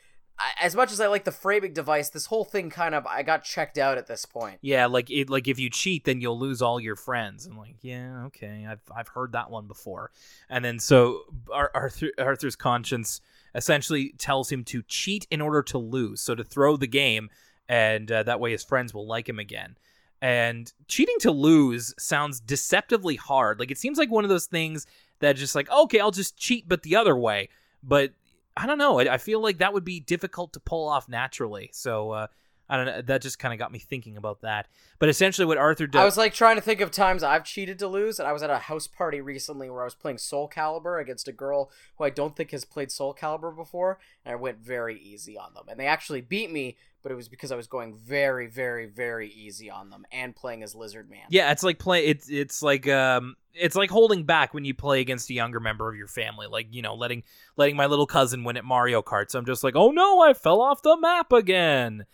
as 0.59 0.75
much 0.75 0.91
as 0.91 0.99
I 0.99 1.07
like 1.07 1.23
the 1.23 1.31
framing 1.31 1.73
device, 1.73 2.09
this 2.09 2.25
whole 2.25 2.43
thing 2.43 2.69
kind 2.69 2.95
of 2.95 3.05
I 3.05 3.23
got 3.23 3.43
checked 3.43 3.77
out 3.77 3.97
at 3.97 4.07
this 4.07 4.25
point. 4.25 4.59
Yeah, 4.61 4.85
like 4.85 5.09
it, 5.09 5.29
like 5.29 5.47
if 5.47 5.59
you 5.59 5.69
cheat, 5.69 6.05
then 6.05 6.21
you'll 6.21 6.39
lose 6.39 6.61
all 6.61 6.79
your 6.79 6.95
friends. 6.95 7.45
I'm 7.45 7.57
like, 7.57 7.75
yeah, 7.81 8.25
okay, 8.27 8.65
I've 8.69 8.81
I've 8.95 9.09
heard 9.09 9.33
that 9.33 9.49
one 9.49 9.67
before. 9.67 10.11
And 10.49 10.63
then 10.63 10.79
so 10.79 11.21
Arthur 11.51 12.11
Arthur's 12.17 12.55
conscience 12.55 13.21
essentially 13.55 14.13
tells 14.17 14.51
him 14.51 14.63
to 14.65 14.83
cheat 14.83 15.27
in 15.31 15.41
order 15.41 15.61
to 15.63 15.77
lose, 15.77 16.21
so 16.21 16.35
to 16.35 16.43
throw 16.43 16.77
the 16.77 16.87
game, 16.87 17.29
and 17.67 18.11
uh, 18.11 18.23
that 18.23 18.39
way 18.39 18.51
his 18.51 18.63
friends 18.63 18.93
will 18.93 19.07
like 19.07 19.27
him 19.27 19.39
again. 19.39 19.75
And 20.21 20.71
cheating 20.87 21.15
to 21.21 21.31
lose 21.31 21.93
sounds 21.97 22.39
deceptively 22.39 23.15
hard. 23.15 23.59
Like 23.59 23.71
it 23.71 23.77
seems 23.77 23.97
like 23.97 24.11
one 24.11 24.25
of 24.25 24.29
those 24.29 24.47
things 24.47 24.85
that 25.19 25.35
just 25.35 25.55
like, 25.55 25.71
okay, 25.71 25.99
I'll 25.99 26.11
just 26.11 26.37
cheat, 26.37 26.67
but 26.67 26.83
the 26.83 26.95
other 26.95 27.15
way. 27.15 27.49
But 27.81 28.11
I 28.59 28.65
don't 28.65 28.77
know. 28.77 28.99
I, 28.99 29.13
I 29.13 29.17
feel 29.17 29.41
like 29.41 29.59
that 29.59 29.73
would 29.73 29.85
be 29.85 30.01
difficult 30.01 30.53
to 30.53 30.59
pull 30.59 30.89
off 30.89 31.07
naturally. 31.07 31.69
So 31.71 32.11
uh, 32.11 32.27
I 32.69 32.77
don't 32.77 32.85
know. 32.85 33.01
That 33.01 33.21
just 33.21 33.39
kind 33.39 33.53
of 33.53 33.57
got 33.57 33.71
me 33.71 33.79
thinking 33.79 34.15
about 34.15 34.41
that. 34.41 34.67
But 34.99 35.09
essentially, 35.09 35.45
what 35.45 35.57
Arthur 35.57 35.87
does. 35.87 35.99
I 35.99 36.05
was 36.05 36.17
like 36.17 36.33
trying 36.33 36.55
to 36.55 36.61
think 36.61 36.81
of 36.81 36.91
times 36.91 37.23
I've 37.23 37.43
cheated 37.43 37.79
to 37.79 37.87
lose, 37.87 38.19
and 38.19 38.27
I 38.27 38.33
was 38.33 38.43
at 38.43 38.49
a 38.49 38.59
house 38.59 38.85
party 38.85 39.21
recently 39.21 39.69
where 39.69 39.81
I 39.81 39.85
was 39.85 39.95
playing 39.95 40.19
Soul 40.19 40.47
Calibur 40.47 41.01
against 41.01 41.27
a 41.27 41.31
girl 41.31 41.71
who 41.97 42.03
I 42.03 42.11
don't 42.11 42.35
think 42.35 42.51
has 42.51 42.65
played 42.65 42.91
Soul 42.91 43.15
Calibur 43.19 43.55
before, 43.55 43.97
and 44.23 44.33
I 44.33 44.35
went 44.35 44.59
very 44.59 44.99
easy 44.99 45.37
on 45.37 45.53
them. 45.55 45.65
And 45.67 45.79
they 45.79 45.87
actually 45.87 46.21
beat 46.21 46.51
me, 46.51 46.77
but 47.01 47.11
it 47.11 47.15
was 47.15 47.27
because 47.27 47.51
I 47.51 47.55
was 47.55 47.67
going 47.67 47.97
very, 47.97 48.45
very, 48.45 48.85
very 48.85 49.29
easy 49.29 49.69
on 49.69 49.89
them 49.89 50.05
and 50.11 50.35
playing 50.35 50.61
as 50.61 50.75
Lizard 50.75 51.09
Man. 51.09 51.25
Yeah, 51.29 51.51
it's 51.51 51.63
like 51.63 51.79
play. 51.79 52.05
It's 52.05 52.29
it's 52.29 52.61
like 52.61 52.87
um, 52.87 53.35
it's 53.53 53.75
like 53.75 53.89
holding 53.89 54.25
back 54.25 54.53
when 54.53 54.65
you 54.65 54.73
play 54.73 54.99
against 54.99 55.29
a 55.29 55.33
younger 55.33 55.59
member 55.59 55.89
of 55.89 55.95
your 55.95 56.07
family. 56.07 56.45
Like 56.45 56.67
you 56.71 56.81
know, 56.81 56.93
letting 56.93 57.23
letting 57.57 57.75
my 57.75 57.85
little 57.85 58.07
cousin 58.07 58.43
win 58.43 58.57
at 58.57 58.65
Mario 58.65 59.01
Kart. 59.01 59.31
So 59.31 59.39
I'm 59.39 59.45
just 59.45 59.63
like, 59.63 59.75
oh 59.75 59.91
no, 59.91 60.21
I 60.21 60.33
fell 60.33 60.61
off 60.61 60.81
the 60.81 60.97
map 60.97 61.31
again. 61.31 62.05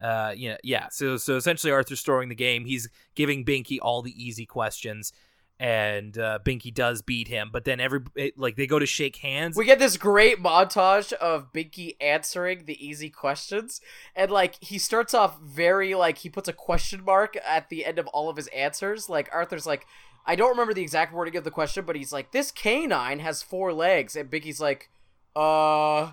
Uh, 0.00 0.32
yeah, 0.36 0.56
yeah. 0.62 0.88
So 0.90 1.16
so 1.16 1.36
essentially, 1.36 1.72
Arthur's 1.72 2.00
storing 2.00 2.28
the 2.28 2.34
game. 2.34 2.64
He's 2.64 2.88
giving 3.14 3.44
Binky 3.44 3.78
all 3.80 4.02
the 4.02 4.12
easy 4.12 4.46
questions, 4.46 5.12
and 5.58 6.16
uh, 6.16 6.38
Binky 6.44 6.72
does 6.72 7.02
beat 7.02 7.28
him. 7.28 7.50
But 7.52 7.64
then 7.64 7.80
every 7.80 8.00
it, 8.14 8.38
like 8.38 8.56
they 8.56 8.66
go 8.66 8.78
to 8.78 8.86
shake 8.86 9.16
hands. 9.16 9.56
We 9.56 9.64
get 9.64 9.78
this 9.78 9.96
great 9.96 10.40
montage 10.40 11.12
of 11.14 11.52
Binky 11.52 11.96
answering 12.00 12.64
the 12.66 12.84
easy 12.84 13.10
questions, 13.10 13.80
and 14.14 14.30
like 14.30 14.62
he 14.62 14.78
starts 14.78 15.14
off 15.14 15.40
very 15.40 15.94
like 15.94 16.18
he 16.18 16.28
puts 16.28 16.48
a 16.48 16.52
question 16.52 17.04
mark 17.04 17.36
at 17.44 17.68
the 17.68 17.84
end 17.84 17.98
of 17.98 18.06
all 18.08 18.28
of 18.28 18.36
his 18.36 18.46
answers. 18.48 19.08
Like 19.08 19.28
Arthur's 19.32 19.66
like, 19.66 19.84
I 20.24 20.36
don't 20.36 20.50
remember 20.50 20.74
the 20.74 20.82
exact 20.82 21.12
wording 21.12 21.36
of 21.36 21.44
the 21.44 21.50
question, 21.50 21.84
but 21.84 21.96
he's 21.96 22.12
like, 22.12 22.30
"This 22.30 22.52
canine 22.52 23.18
has 23.18 23.42
four 23.42 23.72
legs," 23.72 24.14
and 24.14 24.30
Binky's 24.30 24.60
like, 24.60 24.90
"Uh." 25.34 26.12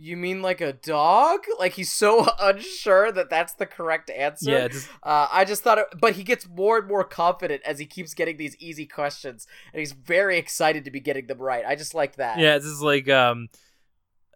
You 0.00 0.16
mean 0.16 0.42
like 0.42 0.60
a 0.60 0.72
dog? 0.72 1.40
Like 1.58 1.72
he's 1.72 1.90
so 1.90 2.26
unsure 2.40 3.10
that 3.10 3.30
that's 3.30 3.54
the 3.54 3.66
correct 3.66 4.10
answer. 4.10 4.50
yeah, 4.50 4.68
just, 4.68 4.88
Uh, 5.02 5.26
I 5.30 5.44
just 5.44 5.62
thought, 5.62 5.78
it, 5.78 5.86
but 6.00 6.14
he 6.14 6.22
gets 6.22 6.48
more 6.48 6.78
and 6.78 6.86
more 6.86 7.02
confident 7.02 7.62
as 7.64 7.78
he 7.78 7.86
keeps 7.86 8.14
getting 8.14 8.36
these 8.36 8.56
easy 8.58 8.86
questions, 8.86 9.46
and 9.72 9.80
he's 9.80 9.92
very 9.92 10.38
excited 10.38 10.84
to 10.84 10.90
be 10.90 11.00
getting 11.00 11.26
them 11.26 11.38
right. 11.38 11.64
I 11.66 11.74
just 11.74 11.94
like 11.94 12.16
that. 12.16 12.38
yeah. 12.38 12.56
This 12.58 12.66
is 12.66 12.80
like 12.80 13.08
um, 13.08 13.48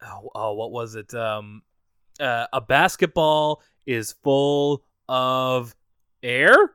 oh, 0.03 0.31
oh 0.35 0.53
what 0.55 0.73
was 0.73 0.97
it? 0.97 1.15
Um, 1.15 1.63
uh, 2.19 2.47
a 2.53 2.61
basketball 2.61 3.63
is 3.87 4.13
full 4.23 4.85
of 5.09 5.75
air, 6.23 6.73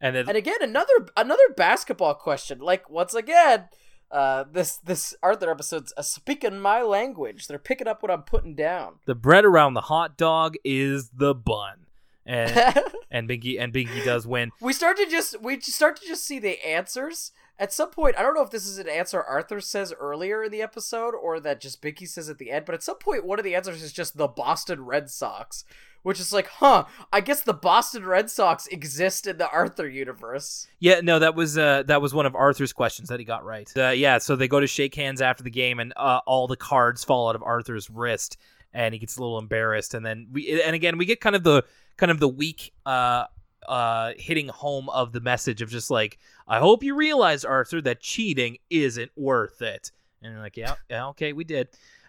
and 0.00 0.14
then 0.14 0.28
And 0.28 0.36
again, 0.36 0.58
another 0.60 1.08
another 1.16 1.48
basketball 1.56 2.14
question. 2.14 2.58
Like 2.60 2.88
once 2.88 3.14
again, 3.14 3.68
uh, 4.14 4.44
this 4.50 4.76
this 4.76 5.14
Arthur 5.24 5.50
episode's 5.50 5.92
uh, 5.96 6.02
speaking 6.02 6.60
my 6.60 6.82
language. 6.82 7.48
They're 7.48 7.58
picking 7.58 7.88
up 7.88 8.00
what 8.00 8.12
I'm 8.12 8.22
putting 8.22 8.54
down. 8.54 8.94
the 9.06 9.14
bread 9.16 9.44
around 9.44 9.74
the 9.74 9.82
hot 9.82 10.16
dog 10.16 10.54
is 10.64 11.10
the 11.10 11.34
bun, 11.34 11.86
and 12.24 12.50
and 13.10 13.28
Binky 13.28 13.60
and 13.60 13.72
Binky 13.72 14.04
does 14.04 14.24
win. 14.24 14.52
we 14.60 14.72
start 14.72 14.96
to 14.98 15.06
just 15.06 15.40
we 15.42 15.60
start 15.60 16.00
to 16.00 16.06
just 16.06 16.24
see 16.24 16.38
the 16.38 16.64
answers 16.64 17.32
at 17.58 17.72
some 17.72 17.90
point. 17.90 18.16
I 18.16 18.22
don't 18.22 18.34
know 18.34 18.42
if 18.42 18.50
this 18.50 18.66
is 18.66 18.78
an 18.78 18.88
answer 18.88 19.20
Arthur 19.20 19.60
says 19.60 19.92
earlier 19.98 20.44
in 20.44 20.52
the 20.52 20.62
episode 20.62 21.14
or 21.14 21.40
that 21.40 21.60
just 21.60 21.82
Binky 21.82 22.06
says 22.06 22.28
at 22.28 22.38
the 22.38 22.52
end. 22.52 22.66
But 22.66 22.76
at 22.76 22.84
some 22.84 22.98
point, 22.98 23.26
one 23.26 23.40
of 23.40 23.44
the 23.44 23.56
answers 23.56 23.82
is 23.82 23.92
just 23.92 24.16
the 24.16 24.28
Boston 24.28 24.84
Red 24.84 25.10
Sox, 25.10 25.64
which 26.04 26.20
is 26.20 26.32
like, 26.32 26.46
huh? 26.46 26.84
I 27.12 27.20
guess 27.20 27.40
the 27.40 27.54
Boston 27.54 28.04
Red 28.04 28.30
Sox 28.30 28.66
exist 28.66 29.26
in 29.26 29.38
the 29.38 29.48
Arthur 29.48 29.88
universe. 29.88 30.68
Yeah, 30.78 31.00
no, 31.02 31.18
that 31.18 31.34
was 31.34 31.58
uh, 31.58 31.82
that 31.86 32.00
was 32.02 32.12
one 32.12 32.26
of 32.26 32.36
Arthur's 32.36 32.74
questions 32.74 33.08
that 33.08 33.18
he 33.18 33.24
got 33.24 33.42
right. 33.44 33.70
Uh, 33.74 33.88
yeah, 33.88 34.18
so 34.18 34.36
they 34.36 34.46
go 34.46 34.60
to 34.60 34.66
shake 34.66 34.94
hands 34.94 35.22
after 35.22 35.42
the 35.42 35.50
game, 35.50 35.80
and 35.80 35.94
uh, 35.96 36.20
all 36.26 36.46
the 36.46 36.58
cards 36.58 37.02
fall 37.02 37.30
out 37.30 37.34
of 37.34 37.42
Arthur's 37.42 37.88
wrist, 37.88 38.36
and 38.74 38.92
he 38.92 39.00
gets 39.00 39.16
a 39.16 39.20
little 39.20 39.38
embarrassed. 39.38 39.94
And 39.94 40.04
then 40.04 40.28
we, 40.30 40.62
and 40.62 40.76
again, 40.76 40.98
we 40.98 41.06
get 41.06 41.22
kind 41.22 41.34
of 41.34 41.42
the 41.42 41.64
kind 41.96 42.12
of 42.12 42.20
the 42.20 42.28
weak 42.28 42.74
uh, 42.84 43.24
uh, 43.66 44.12
hitting 44.18 44.48
home 44.48 44.90
of 44.90 45.12
the 45.12 45.20
message 45.20 45.62
of 45.62 45.70
just 45.70 45.90
like, 45.90 46.18
I 46.46 46.58
hope 46.58 46.82
you 46.82 46.94
realize, 46.94 47.46
Arthur, 47.46 47.80
that 47.80 48.00
cheating 48.00 48.58
isn't 48.68 49.10
worth 49.16 49.62
it. 49.62 49.90
And 50.22 50.38
like, 50.38 50.58
yeah, 50.58 50.74
yeah, 50.90 51.06
okay, 51.08 51.32
we 51.32 51.44
did. 51.44 51.68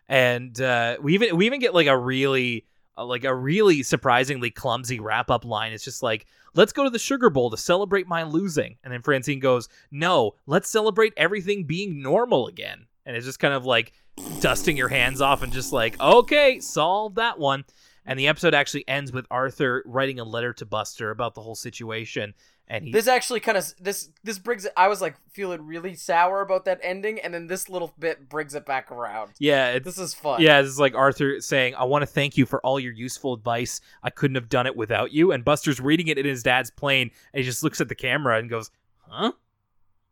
And 0.10 0.60
uh, 0.60 0.98
we 1.02 1.14
even 1.14 1.38
we 1.38 1.46
even 1.46 1.62
get 1.62 1.74
like 1.74 1.88
a 1.88 1.98
really 1.98 2.66
like 2.98 3.24
a 3.24 3.36
really 3.36 3.84
surprisingly 3.84 4.52
clumsy 4.52 5.00
wrap 5.00 5.30
up 5.30 5.46
line. 5.46 5.74
It's 5.74 5.84
just 5.84 6.04
like, 6.04 6.26
let's 6.54 6.74
go 6.74 6.84
to 6.84 6.90
the 6.90 7.00
Sugar 7.00 7.30
Bowl 7.30 7.50
to 7.50 7.58
celebrate 7.58 8.08
my 8.08 8.24
losing. 8.24 8.78
And 8.84 8.94
then 8.94 9.02
Francine 9.02 9.40
goes, 9.40 9.68
no, 9.92 10.36
let's 10.46 10.70
celebrate 10.70 11.14
everything 11.18 11.66
being 11.66 12.02
normal 12.02 12.48
again. 12.48 12.86
And 13.06 13.16
it's 13.16 13.26
just 13.26 13.40
kind 13.40 13.54
of 13.54 13.66
like 13.66 13.94
dusting 14.40 14.78
your 14.78 14.88
hands 14.88 15.22
off 15.22 15.44
and 15.44 15.52
just 15.52 15.74
like, 15.74 16.00
okay, 16.00 16.60
solve 16.60 17.16
that 17.16 17.38
one. 17.38 17.66
And 18.06 18.20
the 18.20 18.28
episode 18.28 18.54
actually 18.54 18.88
ends 18.88 19.12
with 19.12 19.26
Arthur 19.32 19.84
writing 19.86 20.20
a 20.20 20.24
letter 20.24 20.54
to 20.54 20.66
Buster 20.66 21.12
about 21.12 21.34
the 21.34 21.42
whole 21.42 21.56
situation. 21.56 22.34
And 22.68 22.86
he, 22.86 22.92
This 22.92 23.08
actually 23.08 23.42
kind 23.42 23.58
of 23.58 23.74
this 23.80 24.10
this 24.24 24.40
brings 24.40 24.66
it. 24.66 24.74
I 24.76 24.88
was 24.88 25.00
like 25.00 25.16
feeling 25.30 25.66
really 25.68 25.94
sour 25.94 26.42
about 26.42 26.66
that 26.66 26.80
ending, 26.82 27.20
and 27.20 27.34
then 27.34 27.46
this 27.48 27.70
little 27.70 27.94
bit 28.00 28.28
brings 28.28 28.56
it 28.56 28.66
back 28.66 28.92
around. 28.92 29.34
yeah, 29.38 29.74
it's, 29.74 29.86
This 29.86 30.00
is 30.00 30.14
fun. 30.16 30.42
Yeah, 30.42 30.62
it's 30.62 30.80
like 30.80 30.96
Arthur 30.96 31.40
saying, 31.42 31.76
I 31.76 31.84
want 31.84 32.02
to 32.02 32.08
thank 32.08 32.38
you 32.38 32.46
for 32.48 32.60
all 32.62 32.80
your 32.80 32.94
useful 32.94 33.34
advice. 33.34 33.82
I 34.02 34.10
couldn't 34.10 34.36
have 34.36 34.50
done 34.50 34.66
it 34.66 34.76
without 34.76 35.12
you. 35.12 35.32
And 35.32 35.46
Buster's 35.46 35.80
reading 35.80 36.08
it 36.08 36.18
in 36.18 36.26
his 36.26 36.42
dad's 36.42 36.72
plane, 36.72 37.12
and 37.34 37.40
he 37.40 37.44
just 37.44 37.62
looks 37.64 37.82
at 37.82 37.88
the 37.90 37.96
camera 37.96 38.40
and 38.40 38.50
goes, 38.50 38.72
Huh? 39.08 39.34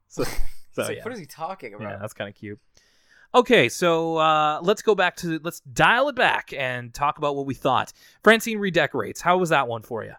So, 0.08 0.24
so 0.74 0.84
like, 0.84 0.97
yeah. 0.97 1.04
what 1.04 1.14
is 1.14 1.20
he 1.20 1.26
talking 1.26 1.74
about? 1.74 1.89
yeah, 1.89 1.97
that's 1.97 2.14
kind 2.14 2.30
of 2.30 2.36
cute. 2.36 2.60
Okay, 3.36 3.68
so 3.68 4.18
uh, 4.18 4.60
let's 4.62 4.84
go 4.84 4.93
back 4.93 5.16
to, 5.18 5.39
let's 5.43 5.62
dial 5.62 6.08
it 6.10 6.16
back 6.16 6.54
and 6.56 6.93
talk 6.93 7.18
about 7.18 7.36
what 7.36 7.47
we 7.47 7.56
thought. 7.56 7.91
Francine 8.24 8.60
redecorates. 8.60 9.22
How 9.22 9.39
was 9.39 9.49
that 9.49 9.68
one 9.68 9.82
for 9.82 10.04
you? 10.04 10.14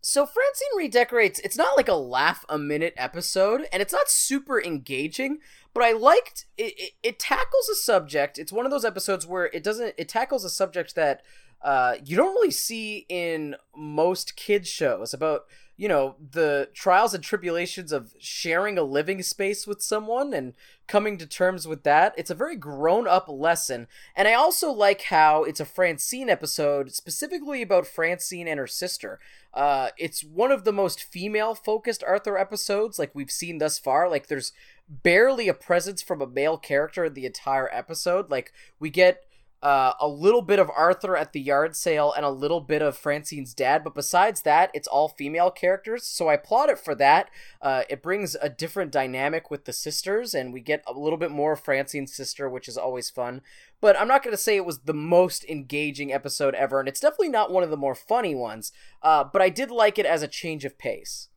So 0.00 0.24
Francine 0.24 0.76
redecorates. 0.76 1.40
It's 1.40 1.56
not 1.56 1.76
like 1.76 1.88
a 1.88 1.94
laugh 1.94 2.44
a 2.48 2.58
minute 2.58 2.94
episode, 2.96 3.66
and 3.72 3.82
it's 3.82 3.92
not 3.92 4.08
super 4.08 4.60
engaging. 4.62 5.38
But 5.74 5.84
I 5.84 5.92
liked 5.92 6.46
it. 6.56 6.74
It, 6.76 6.92
it 7.02 7.18
tackles 7.18 7.68
a 7.70 7.74
subject. 7.74 8.38
It's 8.38 8.52
one 8.52 8.64
of 8.64 8.72
those 8.72 8.84
episodes 8.84 9.26
where 9.26 9.46
it 9.46 9.62
doesn't. 9.62 9.94
It 9.98 10.08
tackles 10.08 10.44
a 10.44 10.50
subject 10.50 10.94
that 10.94 11.22
uh, 11.62 11.96
you 12.04 12.16
don't 12.16 12.34
really 12.34 12.50
see 12.50 13.06
in 13.08 13.56
most 13.76 14.36
kids 14.36 14.68
shows 14.68 15.12
about 15.12 15.42
you 15.80 15.88
know 15.88 16.14
the 16.32 16.68
trials 16.74 17.14
and 17.14 17.24
tribulations 17.24 17.90
of 17.90 18.12
sharing 18.18 18.76
a 18.76 18.82
living 18.82 19.22
space 19.22 19.66
with 19.66 19.80
someone 19.80 20.34
and 20.34 20.52
coming 20.86 21.16
to 21.16 21.26
terms 21.26 21.66
with 21.66 21.84
that. 21.84 22.12
It's 22.18 22.28
a 22.28 22.34
very 22.34 22.54
grown 22.54 23.08
up 23.08 23.30
lesson. 23.30 23.86
And 24.14 24.28
I 24.28 24.34
also 24.34 24.70
like 24.70 25.04
how 25.04 25.42
it's 25.42 25.58
a 25.58 25.64
Francine 25.64 26.28
episode 26.28 26.92
specifically 26.92 27.62
about 27.62 27.86
Francine 27.86 28.46
and 28.46 28.58
her 28.60 28.66
sister. 28.66 29.20
Uh, 29.54 29.88
it's 29.96 30.22
one 30.22 30.52
of 30.52 30.64
the 30.64 30.72
most 30.72 31.02
female 31.02 31.54
focused 31.54 32.04
Arthur 32.06 32.36
episodes 32.36 32.98
like 32.98 33.14
we've 33.14 33.30
seen 33.30 33.56
thus 33.56 33.78
far. 33.78 34.06
Like 34.06 34.26
there's 34.26 34.52
barely 34.86 35.48
a 35.48 35.54
presence 35.54 36.02
from 36.02 36.20
a 36.20 36.26
male 36.26 36.58
character 36.58 37.06
in 37.06 37.14
the 37.14 37.24
entire 37.24 37.70
episode. 37.72 38.30
Like 38.30 38.52
we 38.78 38.90
get 38.90 39.24
uh, 39.62 39.92
a 40.00 40.08
little 40.08 40.42
bit 40.42 40.58
of 40.58 40.70
Arthur 40.74 41.16
at 41.16 41.32
the 41.32 41.40
yard 41.40 41.76
sale, 41.76 42.12
and 42.16 42.24
a 42.24 42.30
little 42.30 42.60
bit 42.60 42.82
of 42.82 42.96
Francine's 42.96 43.54
dad. 43.54 43.84
But 43.84 43.94
besides 43.94 44.42
that, 44.42 44.70
it's 44.74 44.88
all 44.88 45.08
female 45.08 45.50
characters. 45.50 46.06
So 46.06 46.28
I 46.28 46.34
applaud 46.34 46.70
it 46.70 46.78
for 46.78 46.94
that. 46.96 47.30
Uh, 47.60 47.82
it 47.88 48.02
brings 48.02 48.36
a 48.40 48.48
different 48.48 48.92
dynamic 48.92 49.50
with 49.50 49.64
the 49.64 49.72
sisters, 49.72 50.34
and 50.34 50.52
we 50.52 50.60
get 50.60 50.82
a 50.86 50.92
little 50.92 51.18
bit 51.18 51.30
more 51.30 51.52
of 51.52 51.60
Francine's 51.60 52.14
sister, 52.14 52.48
which 52.48 52.68
is 52.68 52.76
always 52.76 53.10
fun. 53.10 53.42
But 53.80 53.98
I'm 53.98 54.08
not 54.08 54.22
going 54.22 54.34
to 54.34 54.42
say 54.42 54.56
it 54.56 54.66
was 54.66 54.80
the 54.80 54.94
most 54.94 55.44
engaging 55.44 56.12
episode 56.12 56.54
ever, 56.54 56.80
and 56.80 56.88
it's 56.88 57.00
definitely 57.00 57.30
not 57.30 57.50
one 57.50 57.62
of 57.62 57.70
the 57.70 57.76
more 57.76 57.94
funny 57.94 58.34
ones. 58.34 58.72
Uh, 59.02 59.24
but 59.24 59.40
I 59.40 59.48
did 59.48 59.70
like 59.70 59.98
it 59.98 60.06
as 60.06 60.22
a 60.22 60.28
change 60.28 60.64
of 60.64 60.78
pace. 60.78 61.29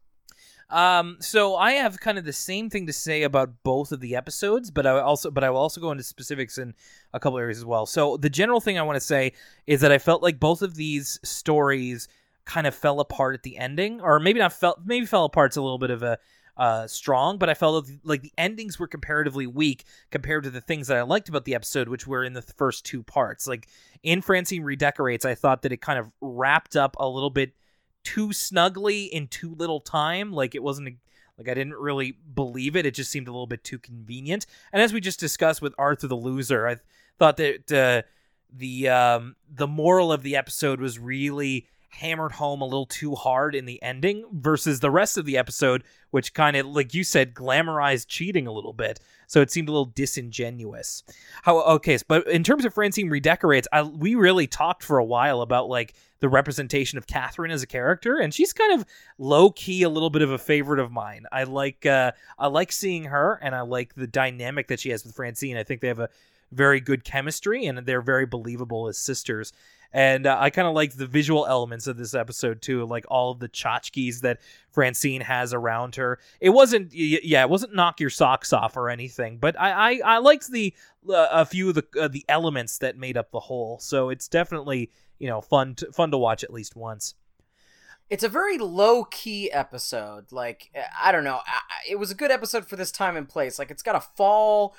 Um, 0.69 1.17
so 1.19 1.55
I 1.55 1.73
have 1.73 1.99
kind 1.99 2.17
of 2.17 2.25
the 2.25 2.33
same 2.33 2.69
thing 2.69 2.87
to 2.87 2.93
say 2.93 3.23
about 3.23 3.63
both 3.63 3.91
of 3.91 3.99
the 3.99 4.15
episodes, 4.15 4.71
but 4.71 4.85
I 4.85 4.99
also 4.99 5.29
but 5.29 5.43
I 5.43 5.49
will 5.49 5.59
also 5.59 5.81
go 5.81 5.91
into 5.91 6.03
specifics 6.03 6.57
in 6.57 6.73
a 7.13 7.19
couple 7.19 7.37
areas 7.37 7.57
as 7.57 7.65
well. 7.65 7.85
So 7.85 8.17
the 8.17 8.29
general 8.29 8.61
thing 8.61 8.79
I 8.79 8.83
want 8.83 8.95
to 8.95 9.01
say 9.01 9.33
is 9.67 9.81
that 9.81 9.91
I 9.91 9.97
felt 9.97 10.23
like 10.23 10.39
both 10.39 10.61
of 10.61 10.75
these 10.75 11.19
stories 11.23 12.07
kind 12.45 12.67
of 12.67 12.75
fell 12.75 12.99
apart 12.99 13.35
at 13.35 13.43
the 13.43 13.57
ending, 13.57 14.01
or 14.01 14.19
maybe 14.19 14.39
not 14.39 14.53
fell 14.53 14.81
maybe 14.83 15.05
fell 15.05 15.25
apart's 15.25 15.57
a 15.57 15.61
little 15.61 15.77
bit 15.77 15.91
of 15.91 16.01
a 16.03 16.17
uh, 16.55 16.87
strong, 16.87 17.37
but 17.37 17.49
I 17.49 17.53
felt 17.53 17.89
like 18.03 18.21
the 18.21 18.33
endings 18.37 18.77
were 18.77 18.87
comparatively 18.87 19.47
weak 19.47 19.85
compared 20.11 20.43
to 20.43 20.51
the 20.51 20.61
things 20.61 20.87
that 20.87 20.97
I 20.97 21.01
liked 21.01 21.29
about 21.29 21.45
the 21.45 21.55
episode, 21.55 21.89
which 21.89 22.05
were 22.05 22.23
in 22.23 22.33
the 22.33 22.41
first 22.41 22.85
two 22.85 23.03
parts. 23.03 23.47
Like 23.47 23.67
in 24.03 24.21
Francine 24.21 24.63
Redecorates, 24.63 25.25
I 25.25 25.35
thought 25.35 25.63
that 25.63 25.71
it 25.71 25.81
kind 25.81 25.99
of 25.99 26.11
wrapped 26.21 26.75
up 26.75 26.95
a 26.99 27.07
little 27.07 27.31
bit 27.31 27.53
too 28.03 28.33
snugly 28.33 29.05
in 29.05 29.27
too 29.27 29.55
little 29.55 29.79
time. 29.79 30.31
Like 30.31 30.55
it 30.55 30.63
wasn't 30.63 30.97
like 31.37 31.49
I 31.49 31.53
didn't 31.53 31.73
really 31.75 32.17
believe 32.33 32.75
it. 32.75 32.85
It 32.85 32.93
just 32.93 33.11
seemed 33.11 33.27
a 33.27 33.31
little 33.31 33.47
bit 33.47 33.63
too 33.63 33.79
convenient. 33.79 34.45
And 34.71 34.81
as 34.81 34.93
we 34.93 35.01
just 35.01 35.19
discussed 35.19 35.61
with 35.61 35.73
Arthur 35.77 36.07
the 36.07 36.15
Loser, 36.15 36.67
I 36.67 36.77
thought 37.17 37.37
that 37.37 37.71
uh, 37.71 38.07
the 38.51 38.89
um, 38.89 39.35
the 39.49 39.67
moral 39.67 40.11
of 40.11 40.23
the 40.23 40.35
episode 40.35 40.79
was 40.79 40.99
really 40.99 41.67
hammered 41.89 42.31
home 42.33 42.61
a 42.61 42.65
little 42.65 42.87
too 42.87 43.13
hard 43.13 43.53
in 43.53 43.65
the 43.65 43.81
ending 43.83 44.25
versus 44.31 44.79
the 44.79 44.89
rest 44.89 45.17
of 45.17 45.25
the 45.25 45.37
episode, 45.37 45.83
which 46.11 46.33
kind 46.33 46.57
of, 46.57 46.65
like 46.65 46.93
you 46.93 47.03
said, 47.03 47.33
glamorized 47.33 48.07
cheating 48.07 48.47
a 48.47 48.51
little 48.51 48.73
bit. 48.73 48.99
So 49.27 49.41
it 49.41 49.51
seemed 49.51 49.69
a 49.69 49.71
little 49.71 49.91
disingenuous. 49.93 51.03
How 51.43 51.61
okay, 51.61 51.97
but 52.07 52.27
in 52.27 52.43
terms 52.43 52.65
of 52.65 52.73
Francine 52.73 53.09
redecorates, 53.09 53.67
I, 53.71 53.83
we 53.83 54.15
really 54.15 54.47
talked 54.47 54.83
for 54.83 54.97
a 54.97 55.05
while 55.05 55.41
about 55.41 55.69
like 55.69 55.93
the 56.19 56.29
representation 56.29 56.97
of 56.97 57.07
Catherine 57.07 57.51
as 57.51 57.63
a 57.63 57.67
character, 57.67 58.17
and 58.17 58.33
she's 58.33 58.53
kind 58.53 58.79
of 58.79 58.85
low 59.17 59.49
key 59.51 59.83
a 59.83 59.89
little 59.89 60.09
bit 60.09 60.21
of 60.21 60.31
a 60.31 60.37
favorite 60.37 60.79
of 60.79 60.91
mine. 60.91 61.25
I 61.31 61.43
like 61.43 61.85
uh, 61.85 62.13
I 62.37 62.47
like 62.47 62.71
seeing 62.71 63.05
her, 63.05 63.39
and 63.41 63.53
I 63.53 63.61
like 63.61 63.93
the 63.95 64.07
dynamic 64.07 64.67
that 64.67 64.79
she 64.79 64.89
has 64.89 65.03
with 65.03 65.15
Francine. 65.15 65.57
I 65.57 65.63
think 65.63 65.81
they 65.81 65.89
have 65.89 65.99
a 65.99 66.09
very 66.53 66.79
good 66.79 67.03
chemistry, 67.03 67.65
and 67.65 67.77
they're 67.79 68.01
very 68.01 68.25
believable 68.25 68.87
as 68.87 68.97
sisters 68.97 69.53
and 69.93 70.25
uh, 70.25 70.35
I 70.39 70.49
kind 70.49 70.67
of 70.67 70.73
like 70.73 70.93
the 70.93 71.05
visual 71.05 71.45
elements 71.45 71.85
of 71.85 71.97
this 71.97 72.15
episode 72.15 72.61
too, 72.63 72.83
like 72.85 73.05
all 73.09 73.31
of 73.31 73.39
the 73.39 73.47
tchotchkes 73.47 74.21
that 74.21 74.39
Francine 74.71 75.21
has 75.21 75.53
around 75.53 75.95
her. 75.95 76.19
It 76.41 76.49
wasn't, 76.49 76.91
yeah, 76.93 77.43
it 77.43 77.49
wasn't 77.49 77.75
knock 77.75 77.99
your 77.99 78.09
socks 78.09 78.51
off 78.51 78.75
or 78.75 78.89
anything, 78.89 79.37
but 79.37 79.59
I 79.59 79.71
I, 79.71 80.01
I 80.03 80.17
liked 80.17 80.49
the 80.49 80.73
uh, 81.07 81.27
a 81.31 81.45
few 81.45 81.69
of 81.69 81.75
the 81.75 81.85
uh, 81.99 82.07
the 82.07 82.25
elements 82.27 82.79
that 82.79 82.97
made 82.97 83.17
up 83.17 83.29
the 83.31 83.39
whole. 83.39 83.77
So 83.79 84.09
it's 84.09 84.27
definitely 84.27 84.89
you 85.19 85.27
know 85.27 85.41
fun 85.41 85.75
to, 85.75 85.91
fun 85.91 86.09
to 86.09 86.17
watch 86.17 86.43
at 86.43 86.51
least 86.51 86.75
once. 86.75 87.13
It's 88.09 88.23
a 88.23 88.29
very 88.29 88.57
low 88.57 89.05
key 89.05 89.51
episode. 89.51 90.31
Like 90.31 90.71
I 90.99 91.11
don't 91.11 91.23
know, 91.23 91.41
it 91.87 91.99
was 91.99 92.09
a 92.09 92.15
good 92.15 92.31
episode 92.31 92.65
for 92.65 92.77
this 92.77 92.91
time 92.91 93.15
and 93.15 93.29
place. 93.29 93.59
Like 93.59 93.69
it's 93.69 93.83
got 93.83 93.95
a 93.95 94.01
fall 94.01 94.75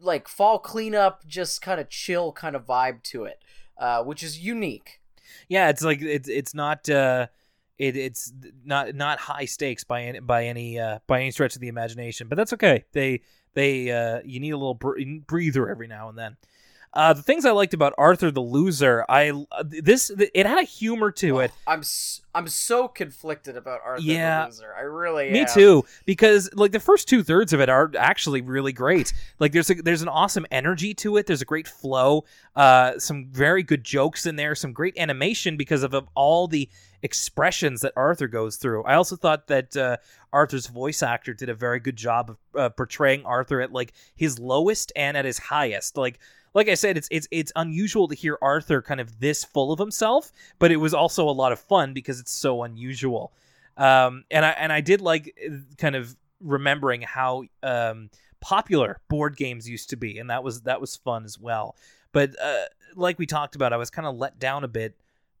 like 0.00 0.28
fall 0.28 0.58
cleanup, 0.58 1.26
just 1.26 1.62
kind 1.62 1.80
of 1.80 1.88
chill 1.88 2.32
kind 2.32 2.56
of 2.56 2.66
vibe 2.66 3.02
to 3.04 3.24
it 3.24 3.42
uh, 3.82 4.02
which 4.02 4.22
is 4.22 4.38
unique. 4.38 5.00
Yeah, 5.48 5.68
it's 5.68 5.82
like 5.82 6.00
it's 6.00 6.28
it's 6.28 6.54
not 6.54 6.88
uh, 6.88 7.26
it, 7.78 7.96
it's 7.96 8.32
not 8.64 8.94
not 8.94 9.18
high 9.18 9.44
stakes 9.44 9.84
by 9.84 10.04
any 10.04 10.20
by 10.20 10.46
any 10.46 10.78
uh, 10.78 11.00
by 11.06 11.20
any 11.20 11.30
stretch 11.30 11.54
of 11.54 11.60
the 11.60 11.68
imagination, 11.68 12.28
but 12.28 12.36
that's 12.36 12.52
okay. 12.52 12.84
They 12.92 13.22
they 13.54 13.90
uh, 13.90 14.20
you 14.24 14.40
need 14.40 14.50
a 14.50 14.56
little 14.56 14.74
breather 15.26 15.68
every 15.68 15.88
now 15.88 16.08
and 16.08 16.16
then. 16.18 16.36
Uh, 16.94 17.14
the 17.14 17.22
things 17.22 17.46
I 17.46 17.52
liked 17.52 17.72
about 17.72 17.94
Arthur 17.96 18.30
the 18.30 18.42
Loser, 18.42 19.04
I 19.08 19.30
uh, 19.30 19.64
this 19.66 20.10
it 20.10 20.44
had 20.44 20.58
a 20.58 20.64
humor 20.64 21.10
to 21.12 21.40
it. 21.40 21.50
Oh, 21.66 21.72
I'm 21.72 21.82
I'm 22.34 22.48
so 22.48 22.86
conflicted 22.86 23.56
about 23.56 23.80
Arthur 23.82 24.02
yeah, 24.02 24.40
the 24.40 24.46
Loser. 24.46 24.74
I 24.76 24.82
really 24.82 25.30
me 25.30 25.40
am. 25.40 25.46
too 25.46 25.84
because 26.04 26.50
like 26.52 26.72
the 26.72 26.80
first 26.80 27.08
two 27.08 27.22
thirds 27.22 27.54
of 27.54 27.60
it 27.60 27.70
are 27.70 27.90
actually 27.98 28.42
really 28.42 28.72
great. 28.72 29.14
Like 29.38 29.52
there's 29.52 29.70
a, 29.70 29.74
there's 29.74 30.02
an 30.02 30.08
awesome 30.08 30.46
energy 30.50 30.92
to 30.94 31.16
it. 31.16 31.26
There's 31.26 31.40
a 31.40 31.46
great 31.46 31.66
flow. 31.66 32.24
Uh, 32.54 32.98
some 32.98 33.26
very 33.30 33.62
good 33.62 33.84
jokes 33.84 34.26
in 34.26 34.36
there. 34.36 34.54
Some 34.54 34.74
great 34.74 34.98
animation 34.98 35.56
because 35.56 35.82
of, 35.82 35.94
of 35.94 36.08
all 36.14 36.46
the 36.46 36.68
expressions 37.02 37.80
that 37.80 37.92
Arthur 37.96 38.28
goes 38.28 38.56
through. 38.56 38.84
I 38.84 38.94
also 38.94 39.16
thought 39.16 39.46
that 39.48 39.76
uh, 39.76 39.96
Arthur's 40.32 40.66
voice 40.66 41.02
actor 41.02 41.32
did 41.34 41.48
a 41.48 41.54
very 41.54 41.80
good 41.80 41.96
job 41.96 42.30
of 42.30 42.38
uh, 42.54 42.68
portraying 42.68 43.24
Arthur 43.24 43.60
at 43.62 43.72
like 43.72 43.92
his 44.14 44.38
lowest 44.38 44.92
and 44.94 45.16
at 45.16 45.24
his 45.24 45.38
highest. 45.38 45.96
Like 45.96 46.18
like 46.54 46.68
I 46.68 46.74
said, 46.74 46.96
it's 46.96 47.08
it's 47.10 47.28
it's 47.30 47.52
unusual 47.56 48.08
to 48.08 48.14
hear 48.14 48.38
Arthur 48.42 48.82
kind 48.82 49.00
of 49.00 49.20
this 49.20 49.44
full 49.44 49.72
of 49.72 49.78
himself, 49.78 50.32
but 50.58 50.70
it 50.70 50.76
was 50.76 50.94
also 50.94 51.28
a 51.28 51.30
lot 51.30 51.52
of 51.52 51.60
fun 51.60 51.92
because 51.92 52.20
it's 52.20 52.32
so 52.32 52.62
unusual. 52.62 53.32
Um, 53.76 54.24
and 54.30 54.44
I 54.44 54.50
and 54.50 54.72
I 54.72 54.80
did 54.80 55.00
like 55.00 55.34
uh, 55.44 55.56
kind 55.78 55.96
of 55.96 56.14
remembering 56.40 57.02
how 57.02 57.44
um, 57.62 58.10
popular 58.40 59.00
board 59.08 59.36
games 59.36 59.68
used 59.68 59.90
to 59.90 59.96
be, 59.96 60.18
and 60.18 60.28
that 60.30 60.44
was 60.44 60.62
that 60.62 60.80
was 60.80 60.96
fun 60.96 61.24
as 61.24 61.38
well. 61.38 61.76
But 62.12 62.38
uh, 62.40 62.64
like 62.94 63.18
we 63.18 63.26
talked 63.26 63.56
about, 63.56 63.72
I 63.72 63.78
was 63.78 63.90
kind 63.90 64.06
of 64.06 64.16
let 64.16 64.38
down 64.38 64.64
a 64.64 64.68
bit 64.68 64.94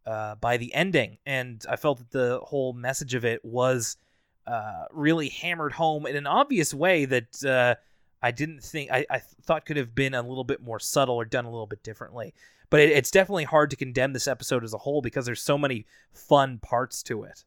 uh, 0.06 0.36
by 0.36 0.56
the 0.56 0.72
ending, 0.72 1.18
and 1.26 1.62
I 1.68 1.76
felt 1.76 1.98
that 1.98 2.10
the 2.10 2.40
whole 2.42 2.72
message 2.72 3.14
of 3.14 3.26
it 3.26 3.44
was 3.44 3.98
uh, 4.46 4.84
really 4.90 5.28
hammered 5.28 5.72
home 5.72 6.06
in 6.06 6.16
an 6.16 6.26
obvious 6.26 6.72
way 6.72 7.04
that 7.04 7.44
uh, 7.44 7.74
I 8.22 8.30
didn't 8.30 8.62
think 8.62 8.90
I, 8.90 9.04
I 9.10 9.18
thought 9.18 9.66
could 9.66 9.76
have 9.76 9.94
been 9.94 10.14
a 10.14 10.22
little 10.22 10.44
bit 10.44 10.62
more 10.62 10.78
subtle 10.78 11.16
or 11.16 11.24
done 11.24 11.44
a 11.44 11.50
little 11.50 11.66
bit 11.66 11.82
differently. 11.82 12.34
But 12.70 12.80
it, 12.80 12.90
it's 12.90 13.10
definitely 13.10 13.44
hard 13.44 13.70
to 13.70 13.76
condemn 13.76 14.12
this 14.12 14.28
episode 14.28 14.64
as 14.64 14.72
a 14.72 14.78
whole 14.78 15.02
because 15.02 15.26
there's 15.26 15.42
so 15.42 15.58
many 15.58 15.86
fun 16.12 16.58
parts 16.58 17.02
to 17.04 17.24
it. 17.24 17.44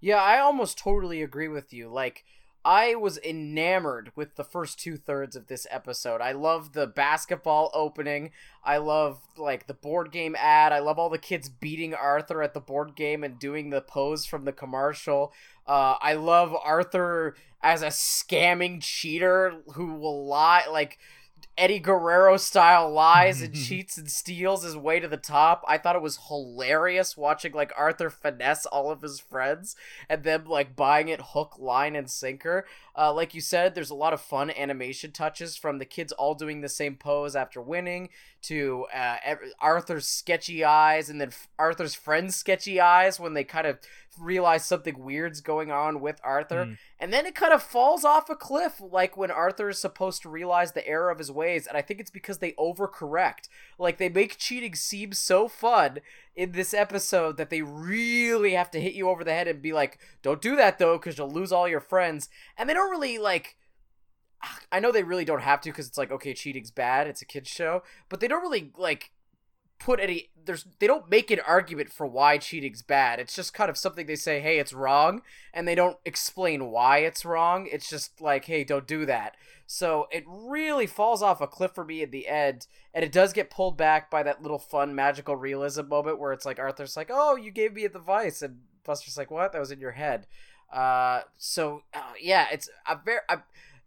Yeah, 0.00 0.20
I 0.20 0.38
almost 0.38 0.78
totally 0.78 1.22
agree 1.22 1.48
with 1.48 1.72
you. 1.72 1.88
Like 1.88 2.24
I 2.64 2.94
was 2.94 3.18
enamored 3.18 4.10
with 4.16 4.36
the 4.36 4.44
first 4.44 4.78
two 4.78 4.96
thirds 4.96 5.36
of 5.36 5.48
this 5.48 5.66
episode. 5.70 6.22
I 6.22 6.32
love 6.32 6.72
the 6.72 6.86
basketball 6.86 7.70
opening. 7.74 8.30
I 8.64 8.78
love 8.78 9.20
like 9.36 9.66
the 9.66 9.74
board 9.74 10.10
game 10.10 10.34
ad. 10.38 10.72
I 10.72 10.78
love 10.78 10.98
all 10.98 11.10
the 11.10 11.18
kids 11.18 11.50
beating 11.50 11.94
Arthur 11.94 12.42
at 12.42 12.54
the 12.54 12.60
board 12.60 12.96
game 12.96 13.22
and 13.22 13.38
doing 13.38 13.68
the 13.68 13.82
pose 13.82 14.24
from 14.24 14.46
the 14.46 14.52
commercial. 14.52 15.32
Uh, 15.66 15.96
I 16.00 16.14
love 16.14 16.54
Arthur 16.62 17.34
as 17.62 17.82
a 17.82 17.86
scamming 17.88 18.82
cheater 18.82 19.62
who 19.72 19.94
will 19.94 20.26
lie 20.26 20.64
like 20.70 20.98
Eddie 21.56 21.78
Guerrero 21.78 22.36
style 22.36 22.90
lies 22.90 23.40
and 23.40 23.54
cheats 23.66 23.96
and 23.96 24.10
steals 24.10 24.64
his 24.64 24.76
way 24.76 25.00
to 25.00 25.08
the 25.08 25.16
top. 25.16 25.64
I 25.68 25.78
thought 25.78 25.96
it 25.96 26.02
was 26.02 26.18
hilarious 26.28 27.16
watching 27.16 27.52
like 27.52 27.72
Arthur 27.76 28.10
finesse 28.10 28.66
all 28.66 28.90
of 28.90 29.02
his 29.02 29.20
friends 29.20 29.76
and 30.08 30.24
them 30.24 30.44
like 30.46 30.76
buying 30.76 31.08
it 31.08 31.20
hook, 31.22 31.56
line, 31.58 31.94
and 31.96 32.10
sinker. 32.10 32.66
Uh, 32.96 33.12
like 33.12 33.34
you 33.34 33.40
said, 33.40 33.74
there's 33.74 33.90
a 33.90 33.94
lot 33.94 34.12
of 34.12 34.20
fun 34.20 34.50
animation 34.50 35.10
touches 35.10 35.56
from 35.56 35.78
the 35.78 35.84
kids 35.84 36.12
all 36.12 36.34
doing 36.34 36.60
the 36.60 36.68
same 36.68 36.94
pose 36.94 37.34
after 37.34 37.60
winning 37.60 38.08
to 38.42 38.86
uh, 38.94 39.16
Arthur's 39.58 40.06
sketchy 40.06 40.64
eyes 40.64 41.08
and 41.08 41.20
then 41.20 41.30
Arthur's 41.58 41.94
friend's 41.94 42.36
sketchy 42.36 42.80
eyes 42.80 43.18
when 43.18 43.34
they 43.34 43.42
kind 43.42 43.66
of 43.66 43.78
realize 44.18 44.64
something 44.64 45.02
weird's 45.02 45.40
going 45.40 45.72
on 45.72 46.00
with 46.00 46.20
Arthur. 46.22 46.66
Mm. 46.66 46.78
And 47.00 47.12
then 47.12 47.26
it 47.26 47.34
kind 47.34 47.52
of 47.52 47.62
falls 47.62 48.04
off 48.04 48.30
a 48.30 48.36
cliff, 48.36 48.80
like 48.80 49.16
when 49.16 49.30
Arthur 49.30 49.70
is 49.70 49.78
supposed 49.78 50.22
to 50.22 50.28
realize 50.28 50.72
the 50.72 50.86
error 50.86 51.10
of 51.10 51.18
his 51.18 51.30
ways. 51.30 51.66
And 51.66 51.76
I 51.76 51.82
think 51.82 52.00
it's 52.00 52.10
because 52.10 52.38
they 52.38 52.52
overcorrect. 52.52 53.48
Like 53.78 53.98
they 53.98 54.08
make 54.08 54.38
cheating 54.38 54.74
seem 54.74 55.12
so 55.12 55.48
fun 55.48 55.98
in 56.36 56.52
this 56.52 56.74
episode 56.74 57.36
that 57.36 57.50
they 57.50 57.62
really 57.62 58.54
have 58.54 58.70
to 58.72 58.80
hit 58.80 58.94
you 58.94 59.08
over 59.08 59.24
the 59.24 59.32
head 59.32 59.48
and 59.48 59.62
be 59.62 59.72
like, 59.72 59.98
don't 60.22 60.42
do 60.42 60.56
that 60.56 60.78
though, 60.78 60.98
because 60.98 61.16
you'll 61.16 61.30
lose 61.30 61.52
all 61.52 61.68
your 61.68 61.80
friends. 61.80 62.28
And 62.56 62.68
they 62.68 62.74
don't 62.74 62.90
really 62.90 63.18
like. 63.18 63.56
I 64.70 64.78
know 64.78 64.92
they 64.92 65.04
really 65.04 65.24
don't 65.24 65.40
have 65.40 65.62
to 65.62 65.70
because 65.70 65.88
it's 65.88 65.96
like, 65.96 66.10
okay, 66.10 66.34
cheating's 66.34 66.70
bad. 66.70 67.06
It's 67.06 67.22
a 67.22 67.26
kid's 67.26 67.48
show. 67.48 67.82
But 68.10 68.20
they 68.20 68.28
don't 68.28 68.42
really 68.42 68.72
like 68.76 69.10
put 69.78 70.00
any 70.00 70.30
there's 70.44 70.66
they 70.78 70.86
don't 70.86 71.10
make 71.10 71.30
an 71.30 71.40
argument 71.46 71.90
for 71.90 72.06
why 72.06 72.38
cheating's 72.38 72.82
bad. 72.82 73.18
It's 73.18 73.34
just 73.34 73.54
kind 73.54 73.70
of 73.70 73.76
something 73.78 74.06
they 74.06 74.16
say, 74.16 74.40
"Hey, 74.40 74.58
it's 74.58 74.72
wrong," 74.72 75.22
and 75.52 75.66
they 75.66 75.74
don't 75.74 75.98
explain 76.04 76.70
why 76.70 76.98
it's 76.98 77.24
wrong. 77.24 77.66
It's 77.70 77.88
just 77.88 78.20
like, 78.20 78.44
"Hey, 78.44 78.64
don't 78.64 78.86
do 78.86 79.06
that." 79.06 79.36
So 79.66 80.08
it 80.10 80.24
really 80.26 80.86
falls 80.86 81.22
off 81.22 81.40
a 81.40 81.46
cliff 81.46 81.72
for 81.74 81.84
me 81.84 82.02
at 82.02 82.10
the 82.10 82.28
end, 82.28 82.66
and 82.92 83.04
it 83.04 83.12
does 83.12 83.32
get 83.32 83.50
pulled 83.50 83.76
back 83.76 84.10
by 84.10 84.22
that 84.22 84.42
little 84.42 84.58
fun 84.58 84.94
magical 84.94 85.36
realism 85.36 85.88
moment 85.88 86.18
where 86.18 86.32
it's 86.32 86.44
like 86.44 86.58
Arthur's 86.58 86.96
like, 86.96 87.10
"Oh, 87.12 87.36
you 87.36 87.50
gave 87.50 87.72
me 87.72 87.84
a 87.84 87.88
device," 87.88 88.42
and 88.42 88.60
Buster's 88.84 89.16
like, 89.16 89.30
"What? 89.30 89.52
That 89.52 89.60
was 89.60 89.70
in 89.70 89.80
your 89.80 89.92
head." 89.92 90.26
Uh, 90.72 91.22
so 91.38 91.82
uh, 91.94 92.12
yeah, 92.20 92.46
it's 92.52 92.68
a 92.88 92.98
very, 93.02 93.20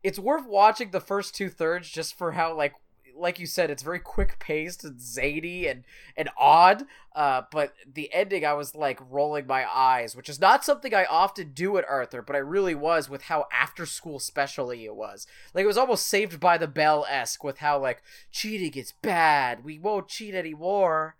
it's 0.03 0.19
worth 0.19 0.47
watching 0.47 0.91
the 0.91 1.01
first 1.01 1.35
two 1.35 1.49
thirds 1.49 1.89
just 1.89 2.17
for 2.17 2.31
how 2.33 2.55
like 2.55 2.73
like 3.17 3.39
you 3.39 3.45
said, 3.45 3.69
it's 3.69 3.83
very 3.83 3.99
quick 3.99 4.39
paced 4.39 4.83
and 4.83 4.99
zany 4.99 5.67
and 5.67 5.83
and 6.15 6.29
odd. 6.37 6.83
Uh, 7.15 7.43
but 7.51 7.73
the 7.91 8.13
ending, 8.13 8.45
I 8.45 8.53
was 8.53 8.75
like 8.75 8.99
rolling 9.09 9.47
my 9.47 9.65
eyes, 9.69 10.15
which 10.15 10.29
is 10.29 10.39
not 10.39 10.63
something 10.63 10.93
I 10.93 11.05
often 11.05 11.51
do 11.53 11.77
at 11.77 11.89
Arthur, 11.89 12.21
but 12.21 12.35
I 12.35 12.39
really 12.39 12.75
was 12.75 13.09
with 13.09 13.23
how 13.23 13.47
after 13.51 13.85
school 13.85 14.19
specially 14.19 14.85
it 14.85 14.95
was. 14.95 15.25
Like 15.53 15.63
it 15.63 15.67
was 15.67 15.77
almost 15.77 16.07
Saved 16.07 16.39
by 16.39 16.57
the 16.57 16.67
Bell 16.67 17.05
esque 17.09 17.43
with 17.43 17.57
how 17.57 17.79
like 17.79 18.03
cheating 18.31 18.73
is 18.73 18.93
bad. 19.01 19.63
We 19.63 19.79
won't 19.79 20.07
cheat 20.07 20.35
anymore. 20.35 21.15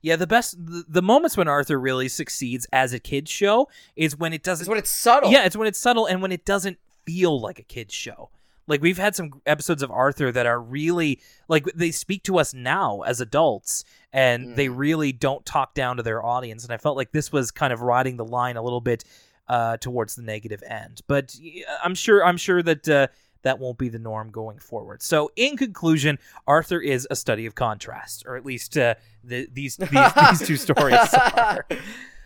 Yeah, 0.00 0.16
the 0.16 0.26
best 0.26 0.64
the, 0.64 0.84
the 0.86 1.02
moments 1.02 1.36
when 1.36 1.48
Arthur 1.48 1.80
really 1.80 2.08
succeeds 2.08 2.66
as 2.72 2.92
a 2.92 2.98
kids 2.98 3.30
show 3.30 3.68
is 3.96 4.16
when 4.16 4.32
it 4.32 4.42
doesn't 4.42 4.64
It's 4.64 4.68
when 4.68 4.78
it's 4.78 4.90
subtle. 4.90 5.30
Yeah, 5.30 5.44
it's 5.44 5.56
when 5.56 5.66
it's 5.66 5.78
subtle 5.78 6.06
and 6.06 6.20
when 6.20 6.32
it 6.32 6.44
doesn't 6.44 6.78
feel 7.06 7.40
like 7.40 7.58
a 7.58 7.62
kids 7.62 7.94
show. 7.94 8.30
Like 8.66 8.80
we've 8.80 8.98
had 8.98 9.14
some 9.14 9.40
episodes 9.46 9.82
of 9.82 9.90
Arthur 9.90 10.30
that 10.32 10.46
are 10.46 10.60
really 10.60 11.20
like 11.48 11.64
they 11.74 11.90
speak 11.90 12.22
to 12.24 12.38
us 12.38 12.54
now 12.54 13.00
as 13.02 13.20
adults 13.20 13.84
and 14.12 14.56
they 14.56 14.68
really 14.68 15.12
don't 15.12 15.44
talk 15.44 15.74
down 15.74 15.96
to 15.96 16.02
their 16.02 16.24
audience 16.24 16.64
and 16.64 16.72
I 16.72 16.76
felt 16.76 16.96
like 16.96 17.12
this 17.12 17.32
was 17.32 17.50
kind 17.50 17.72
of 17.72 17.80
riding 17.80 18.16
the 18.16 18.24
line 18.24 18.56
a 18.56 18.62
little 18.62 18.80
bit 18.80 19.04
uh, 19.48 19.76
towards 19.78 20.14
the 20.14 20.22
negative 20.22 20.62
end. 20.66 21.02
But 21.06 21.36
I'm 21.82 21.94
sure 21.94 22.24
I'm 22.24 22.36
sure 22.36 22.62
that 22.62 22.88
uh, 22.88 23.08
that 23.42 23.58
won't 23.58 23.78
be 23.78 23.88
the 23.88 23.98
norm 23.98 24.30
going 24.30 24.58
forward. 24.58 25.02
So 25.02 25.30
in 25.36 25.56
conclusion, 25.56 26.18
Arthur 26.46 26.80
is 26.80 27.06
a 27.10 27.16
study 27.16 27.46
of 27.46 27.54
contrast 27.54 28.24
or 28.26 28.36
at 28.36 28.44
least 28.44 28.78
uh, 28.78 28.94
the, 29.24 29.48
these, 29.52 29.76
these 29.76 30.12
these 30.30 30.46
two 30.46 30.56
stories 30.68 31.12
are. 31.14 31.66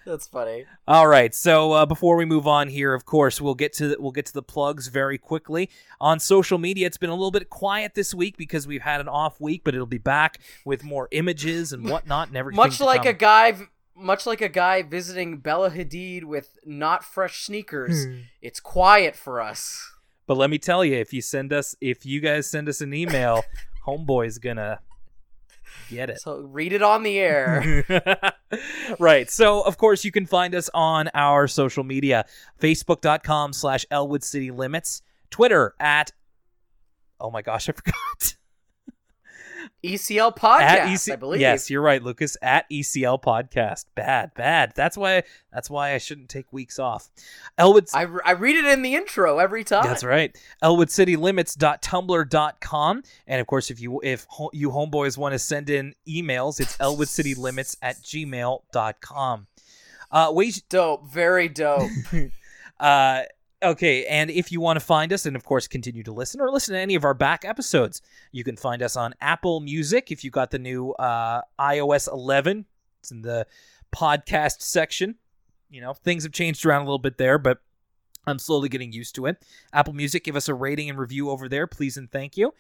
That's 0.06 0.28
funny. 0.28 0.66
All 0.86 1.08
right. 1.08 1.34
So 1.34 1.72
uh, 1.72 1.84
before 1.84 2.14
we 2.16 2.24
move 2.24 2.46
on 2.46 2.68
here, 2.68 2.94
of 2.94 3.04
course, 3.04 3.40
we'll 3.40 3.56
get 3.56 3.72
to 3.74 3.88
the, 3.88 3.96
we'll 3.98 4.12
get 4.12 4.26
to 4.26 4.32
the 4.32 4.42
plugs 4.42 4.86
very 4.86 5.18
quickly 5.18 5.68
on 6.00 6.20
social 6.20 6.58
media. 6.58 6.86
It's 6.86 6.96
been 6.96 7.10
a 7.10 7.14
little 7.14 7.32
bit 7.32 7.50
quiet 7.50 7.96
this 7.96 8.14
week 8.14 8.36
because 8.36 8.68
we've 8.68 8.82
had 8.82 9.00
an 9.00 9.08
off 9.08 9.40
week, 9.40 9.62
but 9.64 9.74
it'll 9.74 9.84
be 9.84 9.98
back 9.98 10.38
with 10.64 10.84
more 10.84 11.08
images 11.10 11.72
and 11.72 11.90
whatnot 11.90 12.28
and 12.28 12.36
everything. 12.36 12.56
Much 12.56 12.80
like 12.80 13.04
a 13.04 13.12
come. 13.12 13.18
guy, 13.18 13.58
much 13.96 14.26
like 14.26 14.40
a 14.40 14.48
guy 14.48 14.82
visiting 14.82 15.38
Bella 15.38 15.70
Hadid 15.70 16.22
with 16.22 16.56
not 16.64 17.02
fresh 17.02 17.44
sneakers. 17.44 18.04
Hmm. 18.04 18.18
it's 18.40 18.60
quiet 18.60 19.16
for 19.16 19.40
us. 19.40 19.92
But 20.28 20.36
let 20.36 20.50
me 20.50 20.58
tell 20.58 20.84
you, 20.84 20.94
if 20.94 21.12
you 21.12 21.20
send 21.20 21.52
us, 21.52 21.74
if 21.80 22.06
you 22.06 22.20
guys 22.20 22.48
send 22.48 22.68
us 22.68 22.80
an 22.80 22.94
email, 22.94 23.42
Homeboy's 23.86 24.38
gonna 24.38 24.78
get 25.88 26.10
it. 26.10 26.20
So 26.20 26.40
read 26.40 26.72
it 26.72 26.82
on 26.82 27.02
the 27.02 27.18
air. 27.18 27.84
right. 28.98 29.30
So, 29.30 29.62
of 29.62 29.78
course, 29.78 30.04
you 30.04 30.12
can 30.12 30.26
find 30.26 30.54
us 30.54 30.70
on 30.74 31.08
our 31.14 31.48
social 31.48 31.84
media 31.84 32.24
Facebook.com 32.60 33.52
slash 33.52 33.86
Elwood 33.90 34.24
City 34.24 34.50
Limits, 34.50 35.02
Twitter 35.30 35.74
at, 35.80 36.12
oh 37.20 37.30
my 37.30 37.42
gosh, 37.42 37.68
I 37.68 37.72
forgot. 37.72 38.36
ECL 39.94 40.36
podcast, 40.36 40.92
EC- 41.08 41.12
I 41.12 41.16
believe. 41.16 41.40
Yes, 41.40 41.70
you're 41.70 41.82
right, 41.82 42.02
Lucas. 42.02 42.36
At 42.42 42.68
ECL 42.70 43.22
Podcast. 43.22 43.84
Bad, 43.94 44.32
bad. 44.34 44.72
That's 44.74 44.96
why. 44.96 45.22
That's 45.52 45.70
why 45.70 45.94
I 45.94 45.98
shouldn't 45.98 46.28
take 46.28 46.52
weeks 46.52 46.78
off. 46.78 47.08
Elwood. 47.56 47.88
I, 47.94 48.06
I 48.24 48.32
read 48.32 48.56
it 48.56 48.64
in 48.66 48.82
the 48.82 48.94
intro 48.94 49.38
every 49.38 49.64
time. 49.64 49.84
That's 49.84 50.04
right. 50.04 50.36
ElwoodCityLimits.tumblr.com. 50.62 53.02
And 53.26 53.40
of 53.40 53.46
course, 53.46 53.70
if 53.70 53.80
you 53.80 54.00
if 54.02 54.26
ho- 54.28 54.50
you 54.52 54.70
homeboys 54.70 55.16
want 55.16 55.32
to 55.32 55.38
send 55.38 55.70
in 55.70 55.94
emails, 56.08 56.60
it's 56.60 56.76
ElwoodCityLimits 56.78 57.76
at 57.82 57.96
gmail.com. 58.02 59.46
Uh, 60.10 60.30
wait, 60.32 60.62
Dope. 60.68 61.08
Very 61.10 61.48
dope. 61.48 61.90
uh, 62.80 63.22
okay, 63.62 64.06
and 64.06 64.30
if 64.30 64.52
you 64.52 64.60
want 64.60 64.78
to 64.78 64.84
find 64.84 65.12
us, 65.12 65.26
and 65.26 65.36
of 65.36 65.44
course 65.44 65.68
continue 65.68 66.02
to 66.02 66.12
listen 66.12 66.40
or 66.40 66.50
listen 66.50 66.74
to 66.74 66.80
any 66.80 66.94
of 66.94 67.04
our 67.04 67.14
back 67.14 67.44
episodes, 67.44 68.02
you 68.32 68.44
can 68.44 68.56
find 68.56 68.82
us 68.82 68.96
on 68.96 69.14
Apple 69.20 69.60
Music 69.60 70.10
if 70.10 70.24
you 70.24 70.30
got 70.30 70.50
the 70.50 70.58
new 70.58 70.92
uh, 70.92 71.42
iOS 71.58 72.10
11. 72.10 72.66
It's 73.00 73.10
in 73.10 73.22
the 73.22 73.46
podcast 73.94 74.62
section. 74.62 75.16
You 75.70 75.80
know, 75.80 75.94
things 75.94 76.22
have 76.22 76.32
changed 76.32 76.64
around 76.64 76.82
a 76.82 76.84
little 76.84 76.98
bit 76.98 77.18
there, 77.18 77.38
but 77.38 77.58
I'm 78.26 78.38
slowly 78.38 78.68
getting 78.68 78.92
used 78.92 79.14
to 79.16 79.26
it. 79.26 79.44
Apple 79.72 79.92
Music, 79.92 80.24
give 80.24 80.36
us 80.36 80.48
a 80.48 80.54
rating 80.54 80.90
and 80.90 80.98
review 80.98 81.30
over 81.30 81.48
there, 81.48 81.66
please 81.66 81.96
and 81.96 82.10
thank 82.10 82.36
you. 82.36 82.52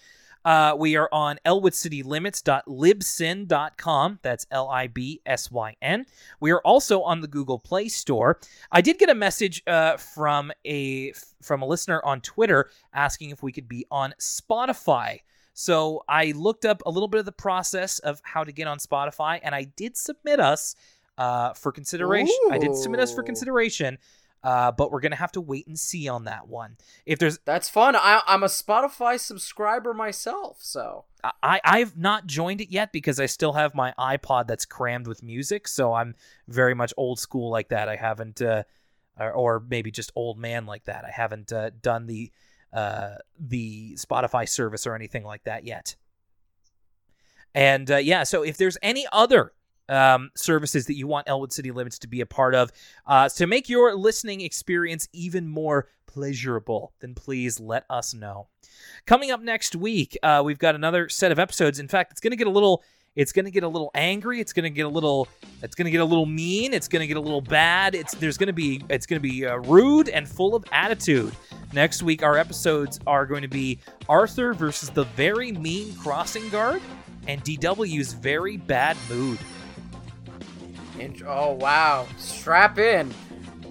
Uh, 0.46 0.74
we 0.78 0.94
are 0.94 1.08
on 1.10 1.40
elwoodcitylimits.libsyn.com. 1.44 4.20
That's 4.22 4.46
L 4.52 4.68
I 4.68 4.86
B 4.86 5.20
S 5.26 5.50
Y 5.50 5.74
N. 5.82 6.06
We 6.38 6.52
are 6.52 6.60
also 6.60 7.02
on 7.02 7.20
the 7.20 7.26
Google 7.26 7.58
Play 7.58 7.88
Store. 7.88 8.38
I 8.70 8.80
did 8.80 9.00
get 9.00 9.10
a 9.10 9.14
message 9.14 9.64
uh, 9.66 9.96
from 9.96 10.52
a 10.64 11.12
from 11.42 11.62
a 11.62 11.66
listener 11.66 12.00
on 12.04 12.20
Twitter 12.20 12.70
asking 12.94 13.30
if 13.30 13.42
we 13.42 13.50
could 13.50 13.68
be 13.68 13.86
on 13.90 14.14
Spotify. 14.20 15.22
So 15.52 16.04
I 16.08 16.32
looked 16.36 16.64
up 16.64 16.80
a 16.86 16.90
little 16.90 17.08
bit 17.08 17.18
of 17.18 17.26
the 17.26 17.32
process 17.32 17.98
of 17.98 18.20
how 18.22 18.44
to 18.44 18.52
get 18.52 18.68
on 18.68 18.78
Spotify, 18.78 19.40
and 19.42 19.52
I 19.52 19.64
did 19.64 19.96
submit 19.96 20.38
us 20.38 20.76
uh, 21.18 21.54
for 21.54 21.72
consideration. 21.72 22.36
I 22.52 22.58
did 22.58 22.76
submit 22.76 23.00
us 23.00 23.12
for 23.12 23.24
consideration, 23.24 23.98
uh, 24.46 24.70
but 24.70 24.92
we're 24.92 25.00
gonna 25.00 25.16
have 25.16 25.32
to 25.32 25.40
wait 25.40 25.66
and 25.66 25.76
see 25.76 26.06
on 26.06 26.22
that 26.22 26.46
one. 26.46 26.76
If 27.04 27.18
there's 27.18 27.40
That's 27.44 27.68
fun. 27.68 27.96
I, 27.96 28.22
I'm 28.28 28.44
a 28.44 28.46
Spotify 28.46 29.18
subscriber 29.18 29.92
myself, 29.92 30.58
so 30.60 31.06
I, 31.42 31.60
I've 31.64 31.96
not 31.96 32.28
joined 32.28 32.60
it 32.60 32.70
yet 32.70 32.92
because 32.92 33.18
I 33.18 33.26
still 33.26 33.54
have 33.54 33.74
my 33.74 33.92
iPod 33.98 34.46
that's 34.46 34.64
crammed 34.64 35.08
with 35.08 35.20
music, 35.20 35.66
so 35.66 35.94
I'm 35.94 36.14
very 36.46 36.74
much 36.74 36.94
old 36.96 37.18
school 37.18 37.50
like 37.50 37.70
that. 37.70 37.88
I 37.88 37.96
haven't, 37.96 38.40
uh, 38.40 38.62
or, 39.18 39.32
or 39.32 39.64
maybe 39.68 39.90
just 39.90 40.12
old 40.14 40.38
man 40.38 40.64
like 40.64 40.84
that. 40.84 41.04
I 41.04 41.10
haven't 41.10 41.52
uh, 41.52 41.70
done 41.82 42.06
the 42.06 42.30
uh, 42.72 43.16
the 43.40 43.96
Spotify 43.96 44.48
service 44.48 44.86
or 44.86 44.94
anything 44.94 45.24
like 45.24 45.42
that 45.42 45.64
yet. 45.64 45.96
And 47.52 47.90
uh, 47.90 47.96
yeah, 47.96 48.22
so 48.22 48.44
if 48.44 48.58
there's 48.58 48.78
any 48.80 49.08
other 49.10 49.54
um, 49.88 50.30
services 50.34 50.86
that 50.86 50.96
you 50.96 51.06
want 51.06 51.28
Elwood 51.28 51.52
City 51.52 51.70
Limits 51.70 51.98
to 52.00 52.08
be 52.08 52.20
a 52.20 52.26
part 52.26 52.54
of 52.54 52.72
uh, 53.06 53.28
to 53.30 53.46
make 53.46 53.68
your 53.68 53.94
listening 53.94 54.40
experience 54.40 55.08
even 55.12 55.48
more 55.48 55.88
pleasurable, 56.06 56.94
then 57.00 57.14
please 57.14 57.60
let 57.60 57.84
us 57.90 58.14
know. 58.14 58.48
Coming 59.06 59.30
up 59.30 59.42
next 59.42 59.76
week, 59.76 60.16
uh, 60.22 60.42
we've 60.44 60.58
got 60.58 60.74
another 60.74 61.08
set 61.08 61.30
of 61.30 61.38
episodes. 61.38 61.78
In 61.78 61.88
fact, 61.88 62.12
it's 62.12 62.20
going 62.20 62.30
to 62.30 62.36
get 62.36 62.46
a 62.46 62.50
little. 62.50 62.82
It's 63.14 63.32
going 63.32 63.46
to 63.46 63.50
get 63.50 63.62
a 63.62 63.68
little 63.68 63.90
angry. 63.94 64.40
It's 64.40 64.52
going 64.52 64.64
to 64.64 64.70
get 64.70 64.84
a 64.84 64.88
little. 64.88 65.28
It's 65.62 65.74
going 65.74 65.86
to 65.86 65.90
get 65.90 66.00
a 66.00 66.04
little 66.04 66.26
mean. 66.26 66.72
It's 66.74 66.88
going 66.88 67.00
to 67.00 67.06
get 67.06 67.16
a 67.16 67.20
little 67.20 67.40
bad. 67.40 67.94
It's 67.94 68.14
there's 68.14 68.38
going 68.38 68.48
to 68.48 68.52
be. 68.52 68.82
It's 68.88 69.06
going 69.06 69.20
to 69.20 69.28
be 69.28 69.46
uh, 69.46 69.56
rude 69.56 70.08
and 70.08 70.26
full 70.26 70.54
of 70.54 70.64
attitude. 70.72 71.34
Next 71.72 72.02
week, 72.02 72.22
our 72.22 72.38
episodes 72.38 72.98
are 73.06 73.26
going 73.26 73.42
to 73.42 73.48
be 73.48 73.78
Arthur 74.08 74.54
versus 74.54 74.88
the 74.90 75.04
very 75.04 75.52
mean 75.52 75.94
crossing 75.96 76.48
guard, 76.48 76.80
and 77.28 77.42
DW's 77.44 78.14
very 78.14 78.56
bad 78.56 78.96
mood. 79.10 79.38
Int- 80.98 81.22
oh 81.26 81.52
wow, 81.52 82.06
strap 82.18 82.78
in. 82.78 83.12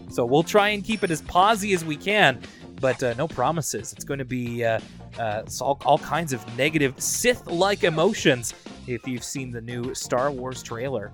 So 0.09 0.25
we'll 0.25 0.43
try 0.43 0.69
and 0.69 0.83
keep 0.83 1.03
it 1.03 1.11
as 1.11 1.21
posy 1.21 1.73
as 1.73 1.83
we 1.83 1.97
can, 1.97 2.39
but 2.79 3.01
uh, 3.03 3.13
no 3.15 3.27
promises. 3.27 3.91
It's 3.93 4.05
going 4.05 4.19
to 4.19 4.25
be 4.25 4.63
uh, 4.63 4.79
uh, 5.19 5.43
all, 5.61 5.79
all 5.85 5.97
kinds 5.97 6.33
of 6.33 6.57
negative 6.57 6.99
Sith-like 7.01 7.83
emotions. 7.83 8.53
If 8.87 9.07
you've 9.07 9.23
seen 9.23 9.51
the 9.51 9.61
new 9.61 9.93
Star 9.93 10.31
Wars 10.31 10.61
trailer, 10.63 11.11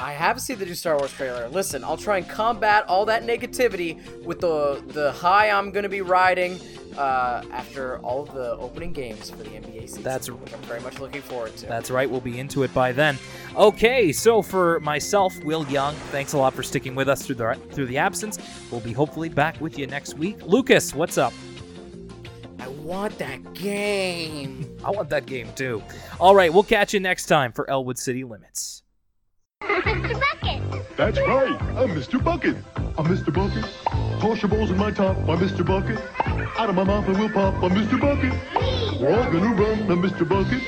I 0.00 0.12
have 0.12 0.40
seen 0.40 0.58
the 0.60 0.64
new 0.66 0.74
Star 0.76 0.96
Wars 0.96 1.12
trailer. 1.12 1.48
Listen, 1.48 1.82
I'll 1.82 1.96
try 1.96 2.18
and 2.18 2.28
combat 2.28 2.84
all 2.88 3.04
that 3.06 3.24
negativity 3.24 4.00
with 4.24 4.40
the 4.40 4.80
the 4.88 5.10
high 5.12 5.50
I'm 5.50 5.72
gonna 5.72 5.88
be 5.88 6.02
riding 6.02 6.60
uh, 6.96 7.42
after 7.52 7.98
all 7.98 8.22
of 8.22 8.32
the 8.32 8.52
opening 8.58 8.92
games 8.92 9.30
for 9.30 9.38
the 9.38 9.50
NBA 9.50 9.82
season. 9.82 10.02
That's- 10.04 10.30
which 10.30 10.52
I'm 10.54 10.60
very 10.62 10.80
much 10.80 11.00
looking 11.00 11.20
forward 11.22 11.56
to. 11.58 11.66
that's 11.66 11.90
right. 11.90 12.08
We'll 12.08 12.20
be 12.20 12.38
into 12.38 12.62
it 12.62 12.72
by 12.72 12.92
then. 12.92 13.18
Okay, 13.56 14.12
so 14.12 14.40
for 14.40 14.78
myself, 14.80 15.36
Will 15.42 15.66
Young, 15.66 15.94
thanks 16.12 16.32
a 16.32 16.38
lot 16.38 16.54
for 16.54 16.62
sticking 16.62 16.94
with 16.94 17.08
us 17.08 17.26
through 17.26 17.34
the 17.36 17.58
through 17.72 17.86
the 17.86 17.98
absence. 17.98 18.38
We'll 18.70 18.80
be 18.80 18.92
hopefully 18.92 19.28
back 19.28 19.60
with 19.60 19.78
you 19.78 19.88
next 19.88 20.14
week. 20.14 20.40
Lucas, 20.46 20.94
what's 20.94 21.18
up? 21.18 21.32
I 22.60 22.68
want 22.68 23.18
that 23.18 23.52
game. 23.54 24.64
I 24.84 24.90
want 24.90 25.10
that 25.10 25.26
game 25.26 25.48
too. 25.56 25.82
All 26.20 26.36
right, 26.36 26.52
we'll 26.52 26.62
catch 26.62 26.94
you 26.94 27.00
next 27.00 27.26
time 27.26 27.50
for 27.50 27.68
Elwood 27.68 27.98
City 27.98 28.22
Limits. 28.22 28.82
Mr. 29.62 30.20
Bucket. 30.20 30.96
That's 30.96 31.18
right. 31.18 31.62
I'm 31.76 31.90
Mr. 31.90 32.22
Bucket. 32.22 32.56
I'm 32.76 33.06
Mr. 33.06 33.32
Bucket. 33.32 33.64
Toss 34.20 34.42
your 34.42 34.50
balls 34.50 34.70
in 34.70 34.76
my 34.76 34.90
top. 34.90 35.16
I'm 35.16 35.38
Mr. 35.38 35.64
Bucket. 35.64 35.98
Out 36.58 36.68
of 36.68 36.74
my 36.74 36.84
mouth 36.84 37.08
I 37.08 37.18
will 37.18 37.28
pop. 37.30 37.54
I'm 37.62 37.70
Mr. 37.70 38.00
Bucket. 38.00 38.32
We're 39.00 39.14
all 39.14 39.30
gonna 39.30 39.54
run. 39.54 39.90
I'm 39.90 40.02
Mr. 40.02 40.28
Bucket. 40.28 40.62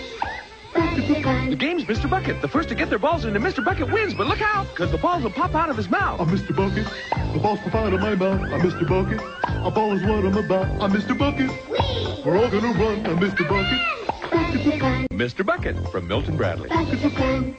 The 1.50 1.56
game's 1.56 1.84
Mr. 1.84 2.08
Bucket. 2.08 2.40
The 2.40 2.48
first 2.48 2.68
to 2.68 2.74
get 2.74 2.90
their 2.90 2.98
balls 2.98 3.24
into 3.24 3.40
Mr. 3.40 3.64
Bucket 3.64 3.90
wins, 3.90 4.14
but 4.14 4.26
look 4.26 4.40
out, 4.40 4.68
because 4.68 4.90
the 4.92 4.98
balls 4.98 5.22
will 5.24 5.30
pop 5.30 5.54
out 5.54 5.68
of 5.68 5.76
his 5.76 5.90
mouth. 5.90 6.20
I'm 6.20 6.28
Mr. 6.28 6.54
Bucket. 6.54 6.86
The 7.32 7.40
balls 7.40 7.58
pop 7.60 7.74
out 7.74 7.92
of 7.92 8.00
my 8.00 8.14
mouth. 8.14 8.40
I'm 8.40 8.60
Mr. 8.60 8.88
Bucket. 8.88 9.20
A 9.44 9.70
ball 9.70 9.92
is 9.94 10.02
what 10.02 10.24
I'm 10.24 10.36
about. 10.36 10.66
I'm 10.80 10.92
Mr. 10.92 11.16
Bucket. 11.16 11.50
We're 12.24 12.36
all 12.38 12.48
gonna 12.48 12.72
run. 12.72 13.06
I'm 13.06 13.18
Mr. 13.18 13.48
Bucket. 13.48 13.80
Bucket's 14.30 14.64
the 14.64 14.78
fun. 14.78 15.06
Mr. 15.10 15.44
Bucket 15.44 15.76
from 15.90 16.06
Milton 16.06 16.36
Bradley. 16.36 16.68
Bucket's 16.68 17.02
the 17.02 17.10
fun. 17.10 17.56